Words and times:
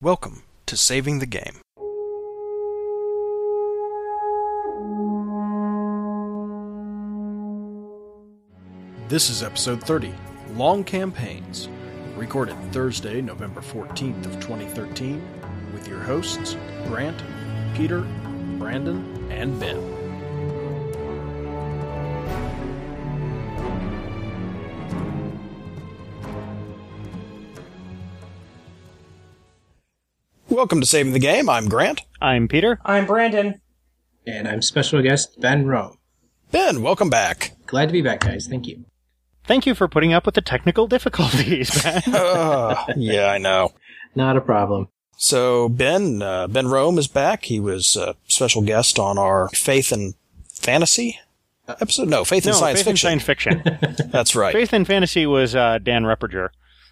Welcome 0.00 0.44
to 0.66 0.76
Saving 0.76 1.18
the 1.18 1.26
Game. 1.26 1.60
This 9.08 9.28
is 9.28 9.42
episode 9.42 9.82
30, 9.82 10.14
Long 10.54 10.84
Campaigns, 10.84 11.68
recorded 12.14 12.54
Thursday, 12.70 13.20
November 13.20 13.60
14th 13.60 14.24
of 14.26 14.34
2013, 14.34 15.20
with 15.72 15.88
your 15.88 15.98
hosts 15.98 16.56
Grant, 16.86 17.20
Peter, 17.74 18.02
Brandon, 18.56 19.28
and 19.32 19.58
Ben. 19.58 19.97
Welcome 30.58 30.80
to 30.80 30.86
Saving 30.88 31.12
the 31.12 31.20
Game. 31.20 31.48
I'm 31.48 31.68
Grant. 31.68 32.00
I'm 32.20 32.48
Peter. 32.48 32.80
I'm 32.84 33.06
Brandon. 33.06 33.60
And 34.26 34.48
I'm 34.48 34.60
special 34.60 35.00
guest 35.00 35.40
Ben 35.40 35.66
Rome. 35.66 35.98
Ben, 36.50 36.82
welcome 36.82 37.08
back. 37.08 37.52
Glad 37.66 37.86
to 37.86 37.92
be 37.92 38.02
back, 38.02 38.18
guys. 38.18 38.48
Thank 38.48 38.66
you. 38.66 38.84
Thank 39.44 39.66
you 39.66 39.76
for 39.76 39.86
putting 39.86 40.12
up 40.12 40.26
with 40.26 40.34
the 40.34 40.40
technical 40.40 40.86
difficulties, 40.88 41.80
Ben. 41.80 42.02
Uh, 42.12 42.86
yeah, 42.96 43.26
I 43.26 43.38
know. 43.38 43.72
Not 44.16 44.36
a 44.36 44.40
problem. 44.40 44.88
So 45.16 45.68
Ben, 45.68 46.22
uh, 46.22 46.48
Ben 46.48 46.66
Rome 46.66 46.98
is 46.98 47.06
back. 47.06 47.44
He 47.44 47.60
was 47.60 47.94
a 47.94 48.16
special 48.26 48.62
guest 48.62 48.98
on 48.98 49.16
our 49.16 49.50
Faith 49.50 49.92
and 49.92 50.14
Fantasy 50.48 51.20
episode. 51.68 52.08
No, 52.08 52.24
Faith 52.24 52.46
no, 52.46 52.50
and 52.50 52.58
Science 52.58 52.80
Faith 52.80 52.88
and 52.88 53.22
Fiction. 53.22 53.62
Science 53.62 53.76
Fiction. 53.76 54.10
That's 54.10 54.34
right. 54.34 54.52
Faith 54.52 54.72
and 54.72 54.88
Fantasy 54.88 55.24
was 55.24 55.54
uh, 55.54 55.78
Dan 55.78 56.02
Repperger. 56.02 56.48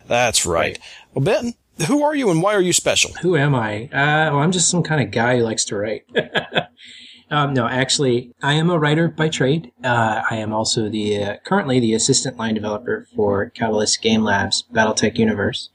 That's 0.07 0.47
right. 0.47 0.79
Well, 1.15 1.25
Ben, 1.25 1.55
who 1.87 2.03
are 2.03 2.15
you 2.15 2.31
and 2.31 2.43
why 2.43 2.55
are 2.55 2.61
you 2.61 2.73
special? 2.73 3.13
Who 3.23 3.37
am 3.37 3.55
I? 3.55 3.85
Uh, 3.85 4.33
well, 4.33 4.39
I'm 4.39 4.53
just 4.53 4.71
some 4.71 4.83
kind 4.83 5.03
of 5.03 5.11
guy 5.11 5.37
who 5.37 5.43
likes 5.43 5.65
to 5.67 5.77
write. 5.77 6.05
um, 7.31 7.53
no, 7.53 7.67
actually, 7.67 8.33
I 8.43 8.55
am 8.55 8.71
a 8.71 8.79
writer 8.79 9.09
by 9.09 9.29
trade. 9.29 9.73
Uh, 9.85 10.23
I 10.31 10.37
am 10.37 10.53
also 10.53 10.89
the 10.89 11.23
uh, 11.23 11.37
currently 11.45 11.81
the 11.81 11.95
assistant 11.95 12.37
line 12.37 12.55
developer 12.55 13.07
for 13.15 13.51
Catalyst 13.51 14.01
Game 14.01 14.23
Labs 14.23 14.65
BattleTech 14.73 15.19
Universe. 15.19 15.71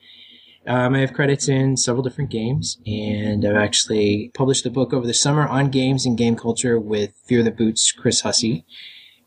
Um, 0.67 0.93
I 0.93 0.99
have 0.99 1.13
credits 1.13 1.47
in 1.47 1.75
several 1.75 2.03
different 2.03 2.29
games, 2.29 2.79
and 2.85 3.45
I've 3.45 3.55
actually 3.55 4.31
published 4.35 4.65
a 4.65 4.69
book 4.69 4.93
over 4.93 5.07
the 5.07 5.13
summer 5.13 5.47
on 5.47 5.71
games 5.71 6.05
and 6.05 6.17
game 6.17 6.35
culture 6.35 6.79
with 6.79 7.13
Fear 7.25 7.43
the 7.43 7.51
Boot's, 7.51 7.91
Chris 7.91 8.21
Hussey. 8.21 8.65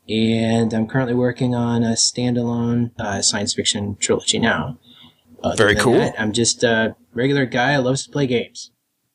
And 0.07 0.73
I'm 0.73 0.87
currently 0.87 1.15
working 1.15 1.53
on 1.53 1.83
a 1.83 1.93
standalone 1.93 2.91
uh, 2.99 3.21
science 3.21 3.53
fiction 3.53 3.97
trilogy 3.99 4.39
now. 4.39 4.77
Other 5.45 5.55
Very 5.57 5.75
cool. 5.75 5.93
that, 5.99 6.19
I'm 6.19 6.31
just 6.33 6.63
a 6.63 6.95
regular 7.13 7.45
guy 7.45 7.75
who 7.75 7.81
loves 7.81 8.03
to 8.05 8.11
play 8.11 8.27
games. 8.27 8.71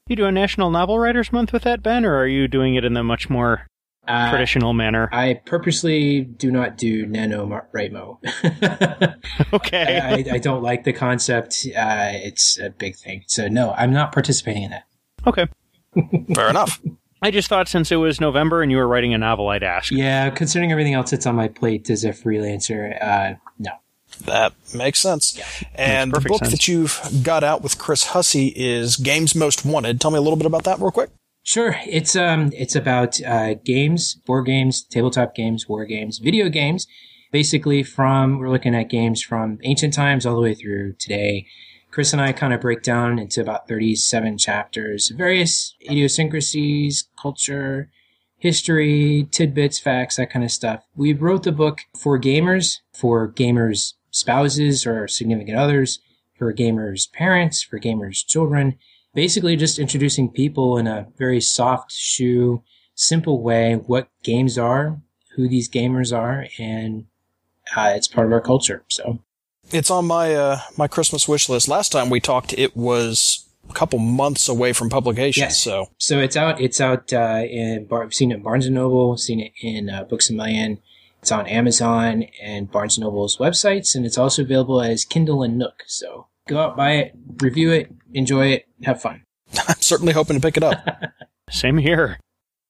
You 0.09 0.17
do 0.17 0.25
a 0.27 0.33
National 0.33 0.71
Novel 0.71 0.99
Writers 0.99 1.33
Month 1.33 1.53
with 1.53 1.63
that, 1.63 1.83
Ben, 1.83 2.05
or 2.05 2.17
are 2.17 2.27
you 2.27 2.49
doing 2.49 2.75
it 2.75 2.85
in 2.85 2.95
the 2.95 3.03
much 3.05 3.29
more 3.31 3.67
Uh, 4.09 4.31
traditional 4.31 4.73
manner? 4.73 5.09
I 5.13 5.41
purposely 5.45 6.23
do 6.23 6.51
not 6.51 6.77
do 6.77 7.07
nano 7.07 7.47
Mo. 7.47 8.21
okay. 9.53 9.99
I, 10.01 10.15
I, 10.33 10.35
I 10.35 10.39
don't 10.39 10.63
like 10.63 10.85
the 10.85 10.93
concept. 10.93 11.67
Uh, 11.77 12.11
it's 12.13 12.59
a 12.59 12.71
big 12.71 12.97
thing. 12.97 13.25
So 13.27 13.49
no, 13.49 13.73
I'm 13.73 13.93
not 13.93 14.13
participating 14.13 14.65
in 14.65 14.71
that. 14.71 14.85
okay. 15.27 15.47
Fair 16.35 16.51
enough. 16.51 16.81
I 17.23 17.31
just 17.31 17.49
thought 17.49 17.69
since 17.69 17.93
it 17.93 17.97
was 17.97 18.21
November 18.21 18.63
and 18.63 18.71
you 18.71 18.79
were 18.79 18.89
writing 18.89 19.13
a 19.15 19.19
novel, 19.19 19.49
I'd 19.49 19.63
ask. 19.63 19.93
Yeah, 19.93 20.31
considering 20.31 20.73
everything 20.73 20.95
else 20.95 21.11
that's 21.11 21.27
on 21.27 21.37
my 21.37 21.49
plate 21.49 21.91
as 21.91 22.03
a 22.05 22.11
freelancer, 22.11 22.97
uh, 23.03 23.35
no. 23.59 23.73
That 24.27 24.53
makes 24.75 25.01
sense. 25.01 25.41
And 25.75 26.13
the 26.13 26.21
book 26.21 26.41
sense. 26.41 26.51
that 26.51 26.69
you've 26.69 27.01
got 27.23 27.43
out 27.43 27.63
with 27.63 27.79
Chris 27.79 28.09
Hussey 28.09 28.53
is 28.55 28.97
Games 28.97 29.35
Most 29.35 29.65
Wanted. 29.65 30.01
Tell 30.01 30.11
me 30.11 30.19
a 30.19 30.21
little 30.21 30.37
bit 30.37 30.47
about 30.47 30.65
that 30.65 30.79
real 30.79 30.91
quick. 30.91 31.11
Sure, 31.43 31.77
it's 31.87 32.15
um, 32.15 32.53
it's 32.55 32.77
about 32.77 33.21
uh, 33.23 33.55
games, 33.55 34.15
board 34.27 34.45
games, 34.47 34.85
tabletop 34.85 35.35
games, 35.35 35.67
war 35.69 35.87
games, 35.87 36.19
video 36.19 36.51
games. 36.51 36.87
Basically, 37.33 37.83
from 37.83 38.39
we're 38.39 38.51
looking 38.51 38.75
at 38.75 38.91
games 38.91 39.23
from 39.23 39.59
ancient 39.63 39.95
times 39.95 40.27
all 40.27 40.35
the 40.35 40.43
way 40.43 40.55
through 40.55 40.95
today. 40.99 41.47
Chris 41.91 42.13
and 42.13 42.21
I 42.21 42.33
kind 42.33 42.53
of 42.53 42.61
break 42.61 42.83
down 42.83 43.19
into 43.19 43.41
about 43.41 43.67
thirty-seven 43.67 44.37
chapters, 44.37 45.09
various 45.17 45.75
idiosyncrasies, 45.91 47.09
culture, 47.21 47.91
history, 48.37 49.27
tidbits, 49.31 49.79
facts, 49.79 50.17
that 50.17 50.31
kind 50.31 50.45
of 50.45 50.51
stuff. 50.51 50.85
We 50.95 51.15
wrote 51.15 51.45
the 51.45 51.53
book 51.53 51.81
for 51.99 52.21
gamers, 52.21 52.77
for 52.93 53.33
gamers' 53.33 53.95
spouses 54.11 54.87
or 54.87 55.09
significant 55.09 55.57
others, 55.57 56.01
for 56.37 56.53
gamers' 56.55 57.11
parents, 57.13 57.63
for 57.63 57.79
gamers' 57.79 58.27
children 58.27 58.79
basically 59.15 59.57
just 59.57 59.79
introducing 59.79 60.29
people 60.31 60.77
in 60.79 60.87
a 60.87 61.07
very 61.19 61.41
soft 61.41 61.93
shoe, 61.93 62.63
simple 62.95 63.43
way 63.43 63.75
what 63.75 64.09
games 64.23 64.59
are, 64.59 65.01
who 65.35 65.49
these 65.49 65.69
gamers 65.69 66.17
are, 66.17 66.47
and 66.59 67.07
uh, 67.77 67.93
it's 67.95 68.09
part 68.09 68.27
of 68.27 68.33
our 68.33 68.41
culture. 68.41 68.85
So 68.89 69.21
It's 69.71 69.91
on 69.91 70.07
my 70.07 70.35
uh, 70.35 70.61
my 70.77 70.89
Christmas 70.89 71.29
wish 71.29 71.49
list. 71.49 71.69
Last 71.69 71.93
time 71.93 72.11
we 72.11 72.21
talked, 72.21 72.53
it 72.55 72.77
was 72.77 73.47
a 73.69 73.73
couple 73.73 73.99
months 73.99 74.49
away 74.49 74.73
from 74.73 74.91
publication. 74.91 75.43
Yes. 75.43 75.59
So 75.59 75.91
so 75.99 76.19
it's 76.19 76.37
out. 76.37 76.61
It's 76.61 76.81
out 76.81 77.13
uh, 77.13 77.45
in 77.49 77.87
Bar- 77.87 78.05
I've 78.05 78.15
seen 78.15 78.33
it 78.33 78.37
in 78.37 78.43
Barnes 78.43 78.67
and 78.67 78.75
Noble. 78.75 79.17
Seen 79.17 79.41
it 79.41 79.53
in 79.63 79.89
uh, 79.89 80.05
Books 80.05 80.31
a 80.31 80.33
Million. 80.33 80.81
It's 81.21 81.33
on 81.33 81.47
Amazon 81.47 82.25
and 82.43 82.71
Barnes 82.71 82.97
and 82.97 83.05
Noble's 83.05 83.37
websites, 83.37 83.95
and 83.95 84.07
it's 84.07 84.19
also 84.19 84.43
available 84.43 84.81
as 84.81 85.05
Kindle 85.05 85.43
and 85.43 85.59
Nook. 85.59 85.83
So 85.87 86.29
go 86.49 86.61
out, 86.61 86.77
buy 86.77 86.93
it, 86.93 87.15
review 87.39 87.71
it, 87.73 87.93
enjoy 88.15 88.49
it, 88.49 88.67
have 88.85 89.03
fun. 89.03 89.25
I'm 89.69 89.81
certainly 89.81 90.13
hoping 90.13 90.37
to 90.37 90.41
pick 90.41 90.57
it 90.57 90.63
up. 90.63 90.79
Same 91.51 91.79
here. 91.79 92.19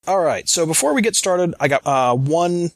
All 0.07 0.19
right. 0.19 0.49
So 0.49 0.65
before 0.65 0.93
we 0.93 1.01
get 1.01 1.15
started, 1.15 1.53
I 1.59 1.67
got 1.67 1.85
uh, 1.85 2.15
one 2.15 2.71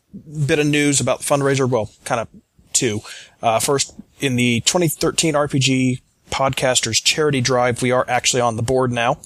bit 0.47 0.59
of 0.59 0.68
news 0.68 1.00
about 1.00 1.19
the 1.19 1.25
fundraiser. 1.25 1.69
Well, 1.69 1.92
kind 2.06 2.22
of 2.22 2.28
two. 2.72 3.02
Uh, 3.42 3.59
first, 3.59 3.96
in 4.19 4.36
the 4.36 4.62
2013 4.62 5.34
RPG 5.34 6.02
Podcasters 6.30 7.03
Charity 7.03 7.42
Drive, 7.42 7.81
we 7.81 7.92
are 7.92 8.06
actually 8.07 8.42
on 8.42 8.56
the 8.56 8.63
board 8.63 8.92
now, 8.92 9.18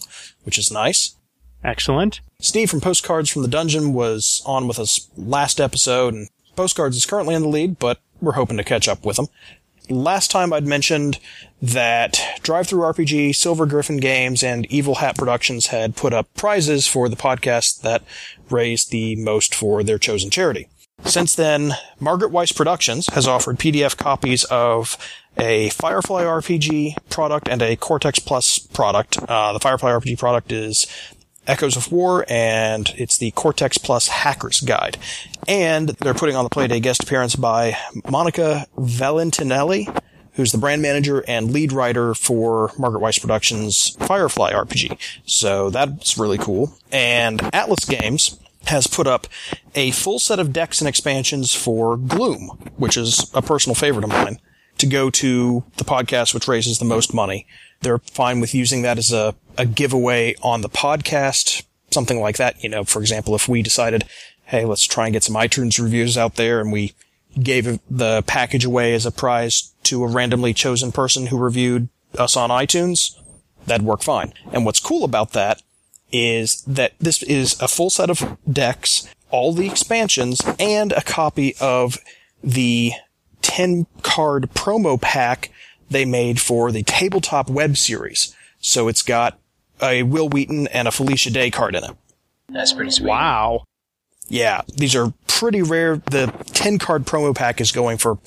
which 0.44 0.58
is 0.58 0.72
nice. 0.72 1.16
Excellent. 1.64 2.22
Steve 2.40 2.70
from 2.70 2.80
Postcards 2.80 3.30
from 3.30 3.42
the 3.42 3.48
Dungeon 3.50 3.94
was 3.94 4.42
on 4.46 4.68
with 4.68 4.80
us 4.80 5.10
last 5.18 5.60
episode, 5.60 6.14
and 6.14 6.30
Postcards 6.59 6.97
is 6.97 7.06
currently 7.06 7.36
in 7.36 7.42
the 7.42 7.47
lead, 7.47 7.80
but 7.80 8.02
we're 8.20 8.34
hoping 8.34 8.58
to 8.58 8.66
catch 8.66 8.90
up 8.90 9.06
with 9.06 9.16
them. 9.16 9.28
Last 9.90 10.30
time 10.30 10.52
I'd 10.52 10.68
mentioned 10.68 11.18
that 11.62 12.16
DriveThruRPG, 12.42 13.34
Silver 13.34 13.66
Griffin 13.66 13.96
Games, 13.96 14.44
and 14.44 14.66
Evil 14.66 14.96
Hat 14.96 15.18
Productions 15.18 15.68
had 15.68 15.96
put 15.96 16.14
up 16.14 16.28
prizes 16.34 16.86
for 16.86 17.08
the 17.08 17.16
podcast 17.16 17.80
that 17.84 18.03
raised 18.50 18.92
the 18.92 19.16
most 19.16 19.56
for 19.56 19.84
their 19.84 19.98
chosen 19.98 20.30
charity. 20.30 20.68
Since 21.06 21.34
then, 21.34 21.75
Margaret 21.98 22.34
Weis 22.34 22.53
Productions 22.53 23.08
has 23.14 23.25
offered 23.25 23.58
PDF 23.58 23.96
copies 23.96 24.44
of 24.44 24.98
a 25.38 25.69
Firefly 25.69 26.25
RPG 26.25 27.09
product 27.09 27.48
and 27.48 27.62
a 27.62 27.78
Cortex 27.78 28.19
Plus 28.19 28.59
product. 28.59 29.18
Uh, 29.18 29.53
the 29.53 29.62
Firefly 29.62 29.92
RPG 29.92 30.19
product 30.19 30.52
is 30.52 30.88
Echoes 31.50 31.76
of 31.76 31.92
War, 31.92 32.26
and 32.30 32.94
it's 32.96 33.18
the 33.18 33.32
Cortex 33.32 33.78
Plus 33.80 34.08
Hacker's 34.08 34.62
Guide. 34.62 34.98
And 35.48 35.90
they're 35.90 36.14
putting 36.14 36.36
on 36.36 36.44
the 36.44 36.50
Playday 36.50 36.80
guest 36.80 37.02
appearance 37.04 37.36
by 37.36 37.76
Monica 38.10 38.68
Valentinelli, 38.78 40.02
who's 40.34 40.52
the 40.52 40.60
brand 40.60 40.82
manager 40.82 41.24
and 41.28 41.52
lead 41.52 41.72
writer 41.72 42.14
for 42.14 42.72
Margaret 42.78 43.02
Weis 43.02 43.20
Productions' 43.20 43.98
Firefly 44.00 44.54
RPG. 44.54 44.98
So 45.26 45.72
that's 45.72 46.18
really 46.18 46.38
cool. 46.38 46.78
And 46.92 47.42
Atlas 47.54 47.84
Games 47.86 48.40
has 48.68 48.86
put 48.86 49.08
up 49.08 49.26
a 49.74 49.90
full 49.92 50.20
set 50.20 50.40
of 50.40 50.54
decks 50.54 50.81
and 50.81 50.88
expansions 50.88 51.54
for 51.54 51.98
Gloom, 51.98 52.72
which 52.78 52.96
is 52.96 53.31
a 53.34 53.42
personal 53.42 53.74
favorite 53.74 54.04
of 54.04 54.12
mine, 54.12 54.40
to 54.78 54.86
go 54.86 55.10
to 55.10 55.64
the 55.78 55.84
podcast 55.84 56.34
which 56.34 56.48
raises 56.48 56.78
the 56.78 56.86
most 56.86 57.14
money. 57.14 57.48
They're 57.82 58.00
fine 58.00 58.40
with 58.40 58.54
using 58.54 58.82
that 58.82 58.98
as 58.98 59.12
a, 59.12 59.36
a 59.58 59.66
giveaway 59.66 60.36
on 60.42 60.62
the 60.62 60.70
podcast, 60.70 61.64
something 61.92 62.20
like 62.20 62.38
that. 62.38 62.62
You 62.64 62.70
know, 62.70 62.84
for 62.84 63.00
example, 63.02 63.36
if 63.36 63.48
we 63.48 63.62
decided, 63.62 64.06
hey, 64.46 64.66
let's 64.66 64.86
try 64.86 65.06
and 65.06 65.14
get 65.14 65.24
some 65.24 65.36
iTunes 65.36 65.81
reviews 65.81 66.18
out 66.18 66.36
there 66.36 66.60
and 66.60 66.72
we 66.72 66.94
gave 67.42 67.80
the 67.90 68.24
package 68.24 68.66
away 68.66 68.94
as 68.94 69.06
a 69.06 69.12
prize 69.12 69.74
to 69.84 70.04
a 70.04 70.08
randomly 70.08 70.54
chosen 70.54 70.92
person 70.92 71.28
who 71.28 71.38
reviewed 71.38 71.88
us 72.18 72.36
on 72.36 72.50
iTunes, 72.50 73.16
that'd 73.66 73.86
work 73.86 74.02
fine. 74.02 74.34
And 74.52 74.66
what's 74.66 74.80
cool 74.80 75.04
about 75.04 75.34
that 75.34 75.62
is 76.12 76.62
that 76.64 76.94
this 77.00 77.22
is 77.24 77.60
a 77.62 77.68
full 77.68 77.90
set 77.90 78.10
of 78.10 78.38
decks, 78.52 79.08
all 79.30 79.54
the 79.54 79.68
expansions, 79.68 80.42
and 80.60 80.92
a 80.92 81.02
copy 81.02 81.56
of 81.62 82.00
the 82.44 82.94
10 83.42 83.86
card 84.02 84.50
promo 84.54 85.00
pack 85.00 85.52
they 85.89 86.06
made 86.06 86.39
for 86.39 86.71
the 86.71 86.83
tabletop 86.83 87.50
web 87.50 87.77
series. 87.77 88.36
So 88.59 88.88
it's 88.88 89.01
got 89.01 89.39
a 89.81 90.03
Wil 90.03 90.30
Wheaton 90.30 90.68
and 90.68 90.88
a 90.88 90.91
Felicia 90.91 91.31
Day 91.31 91.50
card 91.51 91.75
in 91.75 91.83
it. 91.83 91.91
That's 92.50 92.74
pretty 92.74 92.91
sweet. 92.91 93.09
Wow. 93.09 93.63
Yeah, 94.27 94.62
these 94.75 94.95
are 94.95 95.13
pretty 95.27 95.62
rare. 95.62 95.97
The 95.97 96.27
10 96.53 96.77
card 96.77 97.06
promo 97.06 97.36
pack 97.36 97.62
is 97.62 97.71
going 97.71 97.97
for 97.97 98.19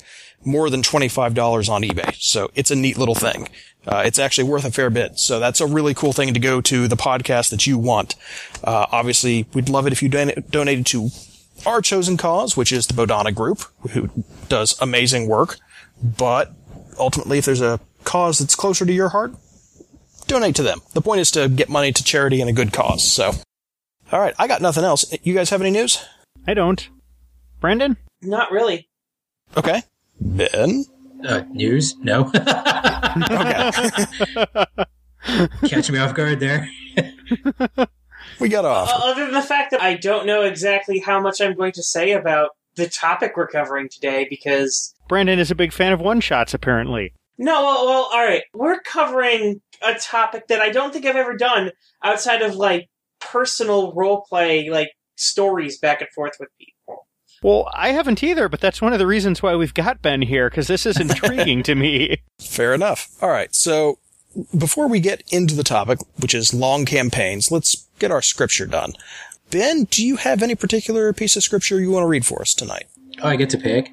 more 0.43 0.69
than 0.69 0.81
$25 0.81 1.69
on 1.69 1.83
eBay. 1.83 2.15
So 2.21 2.51
it's 2.55 2.71
a 2.71 2.75
neat 2.75 2.97
little 2.97 3.15
thing. 3.15 3.47
Uh, 3.85 4.03
it's 4.05 4.19
actually 4.19 4.45
worth 4.45 4.65
a 4.65 4.71
fair 4.71 4.89
bit. 4.89 5.19
So 5.19 5.39
that's 5.39 5.61
a 5.61 5.65
really 5.67 5.93
cool 5.93 6.13
thing 6.13 6.33
to 6.33 6.39
go 6.39 6.61
to 6.61 6.87
the 6.87 6.97
podcast 6.97 7.49
that 7.51 7.67
you 7.67 7.77
want. 7.77 8.15
Uh, 8.63 8.85
obviously, 8.91 9.45
we'd 9.53 9.69
love 9.69 9.87
it 9.87 9.93
if 9.93 10.01
you 10.01 10.09
don- 10.09 10.43
donated 10.49 10.85
to 10.87 11.09
our 11.65 11.81
chosen 11.81 12.17
cause, 12.17 12.57
which 12.57 12.71
is 12.71 12.87
the 12.87 12.93
Bodhana 12.93 13.31
Group, 13.31 13.63
who 13.91 14.09
does 14.49 14.79
amazing 14.81 15.27
work. 15.27 15.57
But 16.01 16.53
ultimately, 16.99 17.37
if 17.37 17.45
there's 17.45 17.61
a 17.61 17.79
cause 18.03 18.39
that's 18.39 18.55
closer 18.55 18.85
to 18.85 18.93
your 18.93 19.09
heart, 19.09 19.33
donate 20.27 20.55
to 20.55 20.63
them. 20.63 20.81
The 20.93 21.01
point 21.01 21.21
is 21.21 21.31
to 21.31 21.49
get 21.49 21.69
money 21.69 21.91
to 21.91 22.03
charity 22.03 22.41
and 22.41 22.49
a 22.49 22.53
good 22.53 22.73
cause. 22.73 23.03
So, 23.03 23.31
all 24.11 24.19
right, 24.19 24.33
I 24.37 24.47
got 24.47 24.61
nothing 24.61 24.83
else. 24.83 25.05
You 25.23 25.33
guys 25.33 25.49
have 25.49 25.61
any 25.61 25.71
news? 25.71 26.03
I 26.47 26.53
don't. 26.53 26.89
Brandon? 27.59 27.97
Not 28.21 28.51
really. 28.51 28.89
Okay. 29.55 29.83
Ben? 30.19 30.85
Uh, 31.25 31.43
news? 31.51 31.95
No. 31.99 32.31
Okay. 33.15 33.69
Catch 35.67 35.91
me 35.91 35.99
off 35.99 36.15
guard 36.15 36.39
there. 36.39 36.67
we 38.39 38.49
got 38.49 38.65
off. 38.65 38.89
Uh, 38.89 39.11
other 39.11 39.25
than 39.25 39.33
the 39.33 39.41
fact 39.41 39.71
that 39.71 39.81
I 39.81 39.93
don't 39.95 40.25
know 40.25 40.41
exactly 40.41 40.99
how 40.99 41.19
much 41.21 41.39
I'm 41.39 41.53
going 41.53 41.73
to 41.73 41.83
say 41.83 42.11
about 42.13 42.51
the 42.75 42.87
topic 42.89 43.37
we're 43.37 43.47
covering 43.47 43.87
today 43.89 44.25
because 44.29 44.95
Brandon 45.13 45.37
is 45.37 45.51
a 45.51 45.55
big 45.55 45.71
fan 45.71 45.93
of 45.93 46.01
one 46.01 46.21
shots, 46.21 46.55
apparently. 46.55 47.13
no, 47.37 47.61
well, 47.61 47.85
well, 47.85 48.09
all 48.11 48.25
right, 48.25 48.41
we're 48.51 48.79
covering 48.79 49.61
a 49.85 49.93
topic 49.93 50.47
that 50.47 50.59
I 50.59 50.71
don't 50.71 50.91
think 50.91 51.05
I've 51.05 51.15
ever 51.15 51.37
done 51.37 51.69
outside 52.03 52.41
of 52.41 52.55
like 52.55 52.89
personal 53.21 53.93
role 53.93 54.25
play, 54.27 54.71
like 54.71 54.89
stories 55.15 55.77
back 55.77 56.01
and 56.01 56.09
forth 56.15 56.33
with 56.39 56.49
people. 56.57 57.05
Well, 57.43 57.69
I 57.75 57.89
haven't 57.89 58.23
either, 58.23 58.49
but 58.49 58.59
that's 58.59 58.81
one 58.81 58.91
of 58.91 58.97
the 58.97 59.05
reasons 59.05 59.43
why 59.43 59.55
we've 59.55 59.75
got 59.75 60.01
Ben 60.01 60.23
here, 60.23 60.49
because 60.49 60.65
this 60.65 60.87
is 60.87 60.99
intriguing 60.99 61.61
to 61.61 61.75
me. 61.75 62.17
Fair 62.41 62.73
enough. 62.73 63.07
All 63.21 63.29
right. 63.29 63.53
So 63.53 63.99
before 64.57 64.87
we 64.87 64.99
get 64.99 65.21
into 65.31 65.53
the 65.53 65.63
topic, 65.63 65.99
which 66.21 66.33
is 66.33 66.55
long 66.55 66.85
campaigns, 66.85 67.51
let's 67.51 67.87
get 67.99 68.09
our 68.09 68.23
scripture 68.23 68.65
done. 68.65 68.93
Ben, 69.51 69.83
do 69.83 70.03
you 70.03 70.15
have 70.15 70.41
any 70.41 70.55
particular 70.55 71.13
piece 71.13 71.35
of 71.35 71.43
scripture 71.43 71.79
you 71.79 71.91
want 71.91 72.03
to 72.03 72.07
read 72.07 72.25
for 72.25 72.41
us 72.41 72.55
tonight? 72.55 72.85
Oh, 73.21 73.27
I 73.27 73.35
get 73.35 73.51
to 73.51 73.59
pick? 73.59 73.91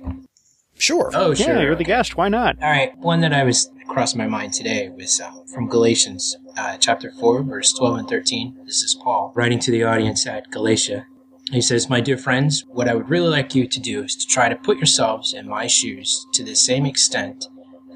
Sure. 0.80 1.10
Oh, 1.14 1.30
yeah, 1.32 1.44
sure. 1.44 1.62
you're 1.62 1.76
the 1.76 1.84
guest. 1.84 2.16
Why 2.16 2.28
not? 2.28 2.56
All 2.62 2.70
right, 2.70 2.96
one 2.98 3.20
that 3.20 3.34
I 3.34 3.44
was 3.44 3.70
crossed 3.86 4.16
my 4.16 4.26
mind 4.26 4.52
today 4.54 4.88
was 4.88 5.20
uh, 5.20 5.30
from 5.52 5.68
Galatians, 5.68 6.36
uh, 6.56 6.76
chapter 6.78 7.12
four, 7.12 7.42
verse 7.42 7.72
twelve 7.72 7.98
and 7.98 8.08
thirteen. 8.08 8.56
This 8.64 8.82
is 8.82 8.94
Paul 8.94 9.32
writing 9.36 9.58
to 9.60 9.70
the 9.70 9.84
audience 9.84 10.26
at 10.26 10.50
Galatia. 10.50 11.06
He 11.50 11.60
says, 11.60 11.90
"My 11.90 12.00
dear 12.00 12.16
friends, 12.16 12.64
what 12.68 12.88
I 12.88 12.94
would 12.94 13.10
really 13.10 13.28
like 13.28 13.54
you 13.54 13.66
to 13.66 13.80
do 13.80 14.04
is 14.04 14.16
to 14.16 14.26
try 14.26 14.48
to 14.48 14.56
put 14.56 14.78
yourselves 14.78 15.34
in 15.34 15.48
my 15.48 15.66
shoes 15.66 16.26
to 16.32 16.42
the 16.42 16.54
same 16.54 16.86
extent 16.86 17.46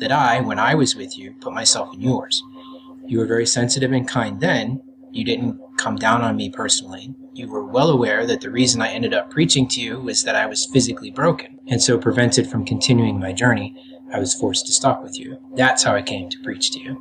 that 0.01 0.13
I, 0.13 0.41
when 0.41 0.59
I 0.59 0.75
was 0.75 0.95
with 0.95 1.17
you, 1.17 1.35
put 1.41 1.53
myself 1.55 1.95
in 1.95 2.01
yours. 2.01 2.43
You 3.07 3.19
were 3.19 3.27
very 3.27 3.47
sensitive 3.47 3.93
and 3.93 4.07
kind 4.07 4.41
then. 4.41 4.83
You 5.15 5.25
didn't 5.25 5.61
come 5.79 5.95
down 5.95 6.23
on 6.23 6.35
me 6.35 6.51
personally. 6.51 7.15
You 7.35 7.47
were 7.49 7.65
well 7.65 7.91
aware 7.91 8.27
that 8.27 8.41
the 8.41 8.51
reason 8.51 8.83
I 8.83 8.89
ended 8.89 9.15
up 9.15 9.31
preaching 9.31 9.69
to 9.69 9.81
you 9.81 10.01
was 10.01 10.25
that 10.25 10.35
I 10.35 10.47
was 10.47 10.69
physically 10.73 11.13
broken, 11.13 11.61
and 11.69 11.81
so 11.81 11.99
prevented 11.99 12.51
from 12.51 12.65
continuing 12.65 13.21
my 13.21 13.33
journey, 13.33 13.77
I 14.13 14.19
was 14.19 14.35
forced 14.35 14.67
to 14.67 14.73
stop 14.73 15.05
with 15.05 15.17
you. 15.17 15.39
That's 15.55 15.85
how 15.85 15.95
I 15.95 16.03
came 16.03 16.31
to 16.31 16.43
preach 16.43 16.73
to 16.73 16.81
you. 16.81 17.01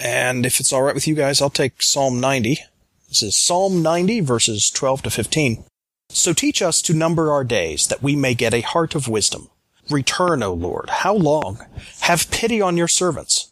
And 0.00 0.46
if 0.46 0.58
it's 0.58 0.72
all 0.72 0.80
right 0.80 0.94
with 0.94 1.06
you 1.06 1.14
guys, 1.14 1.42
I'll 1.42 1.50
take 1.50 1.82
Psalm 1.82 2.18
90. 2.18 2.60
This 3.10 3.22
is 3.22 3.36
Psalm 3.36 3.82
90, 3.82 4.20
verses 4.20 4.70
12 4.70 5.02
to 5.02 5.10
15. 5.10 5.62
So 6.08 6.32
teach 6.32 6.62
us 6.62 6.80
to 6.80 6.94
number 6.94 7.30
our 7.30 7.44
days, 7.44 7.88
that 7.88 8.02
we 8.02 8.16
may 8.16 8.32
get 8.32 8.54
a 8.54 8.62
heart 8.62 8.94
of 8.94 9.06
wisdom. 9.06 9.50
Return, 9.90 10.42
O 10.42 10.54
Lord. 10.54 10.88
How 10.88 11.12
long? 11.12 11.58
Have 12.00 12.30
pity 12.30 12.62
on 12.62 12.78
your 12.78 12.88
servants. 12.88 13.49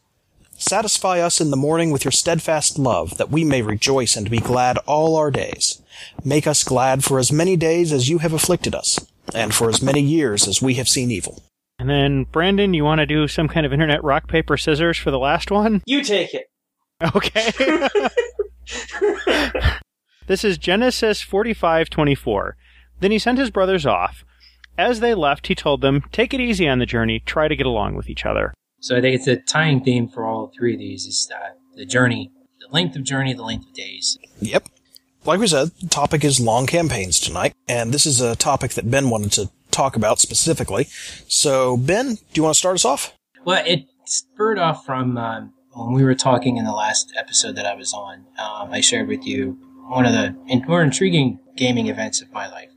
Satisfy 0.61 1.21
us 1.21 1.41
in 1.41 1.53
the 1.53 1.57
morning 1.57 1.93
with 1.93 2.05
your 2.05 2.11
steadfast 2.11 2.81
love, 2.81 3.17
that 3.17 3.31
we 3.31 3.45
may 3.45 3.63
rejoice 3.63 4.17
and 4.17 4.29
be 4.29 4.41
glad 4.41 4.77
all 4.79 5.15
our 5.15 5.31
days. 5.31 5.81
Make 6.25 6.49
us 6.49 6.65
glad 6.65 7.05
for 7.05 7.21
as 7.21 7.31
many 7.31 7.57
days 7.57 7.93
as 7.93 8.09
you 8.09 8.19
have 8.19 8.33
afflicted 8.33 8.75
us, 8.75 8.99
and 9.33 9.55
for 9.55 9.69
as 9.69 9.81
many 9.81 10.01
years 10.01 10.49
as 10.49 10.61
we 10.61 10.75
have 10.75 10.89
seen 10.89 11.13
evil. 11.13 11.45
And 11.79 11.89
then, 11.89 12.25
Brandon, 12.25 12.75
you 12.75 12.83
want 12.83 12.99
to 12.99 13.07
do 13.07 13.29
some 13.29 13.47
kind 13.47 13.65
of 13.65 13.73
internet 13.73 14.03
rock, 14.03 14.27
paper, 14.27 14.57
scissors 14.57 14.99
for 14.99 15.13
the 15.13 15.19
last 15.21 15.53
one? 15.53 15.81
You 15.87 16.03
take 16.03 16.35
it. 16.35 16.51
Okay. 17.15 17.53
this 20.27 20.43
is 20.43 20.59
Genesis 20.59 21.23
45:24. 21.25 22.55
Then 22.99 23.13
he 23.13 23.21
sent 23.21 23.39
his 23.39 23.51
brothers 23.51 23.87
off. 23.87 24.25
As 24.77 24.99
they 24.99 25.15
left, 25.15 25.47
he 25.47 25.55
told 25.55 25.83
them, 25.83 26.03
"Take 26.11 26.35
it 26.35 26.41
easy 26.41 26.69
on 26.69 26.81
the 26.81 26.87
journey. 26.87 27.21
Try 27.21 27.47
to 27.47 27.55
get 27.55 27.67
along 27.67 27.95
with 27.95 28.11
each 28.11 28.27
other." 28.27 28.53
So 28.81 28.97
I 28.97 29.01
think 29.01 29.17
it's 29.17 29.27
a 29.27 29.37
tying 29.37 29.83
theme 29.83 30.09
for 30.09 30.25
all 30.25 30.53
three 30.57 30.75
of 30.75 30.79
these 30.79 31.07
is 31.07 31.31
uh, 31.35 31.55
the 31.75 31.85
journey, 31.85 32.31
the 32.61 32.73
length 32.73 32.97
of 32.97 33.03
journey, 33.03 33.35
the 33.35 33.43
length 33.43 33.67
of 33.67 33.75
days. 33.75 34.19
Yep. 34.41 34.69
Like 35.25 35.41
we 35.41 35.47
said, 35.49 35.73
the 35.81 35.89
topic 35.89 36.25
is 36.25 36.41
long 36.41 36.67
campaigns 36.67 37.19
tonight, 37.19 37.55
and 37.67 37.93
this 37.93 38.07
is 38.07 38.21
a 38.21 38.37
topic 38.37 38.73
that 38.73 38.91
Ben 38.91 39.11
wanted 39.11 39.33
to 39.33 39.51
talk 39.71 39.97
about 39.97 40.21
specifically. 40.21 40.87
So, 41.27 41.77
Ben, 41.77 42.15
do 42.15 42.21
you 42.35 42.43
want 42.43 42.55
to 42.55 42.59
start 42.59 42.77
us 42.77 42.85
off? 42.85 43.13
Well, 43.45 43.63
it 43.67 43.87
spurred 44.07 44.59
off 44.59 44.87
from 44.87 45.19
um, 45.19 45.53
when 45.73 45.93
we 45.93 46.05
were 46.05 46.15
talking 46.15 46.57
in 46.57 46.65
the 46.65 46.73
last 46.73 47.13
episode 47.17 47.57
that 47.57 47.67
I 47.67 47.75
was 47.75 47.93
on. 47.93 48.27
Um, 48.39 48.73
I 48.73 48.81
shared 48.81 49.09
with 49.09 49.27
you 49.27 49.59
one 49.89 50.07
of 50.07 50.13
the 50.13 50.37
more 50.67 50.83
intriguing 50.83 51.41
gaming 51.57 51.89
events 51.89 52.23
of 52.23 52.33
my 52.33 52.49
life. 52.49 52.71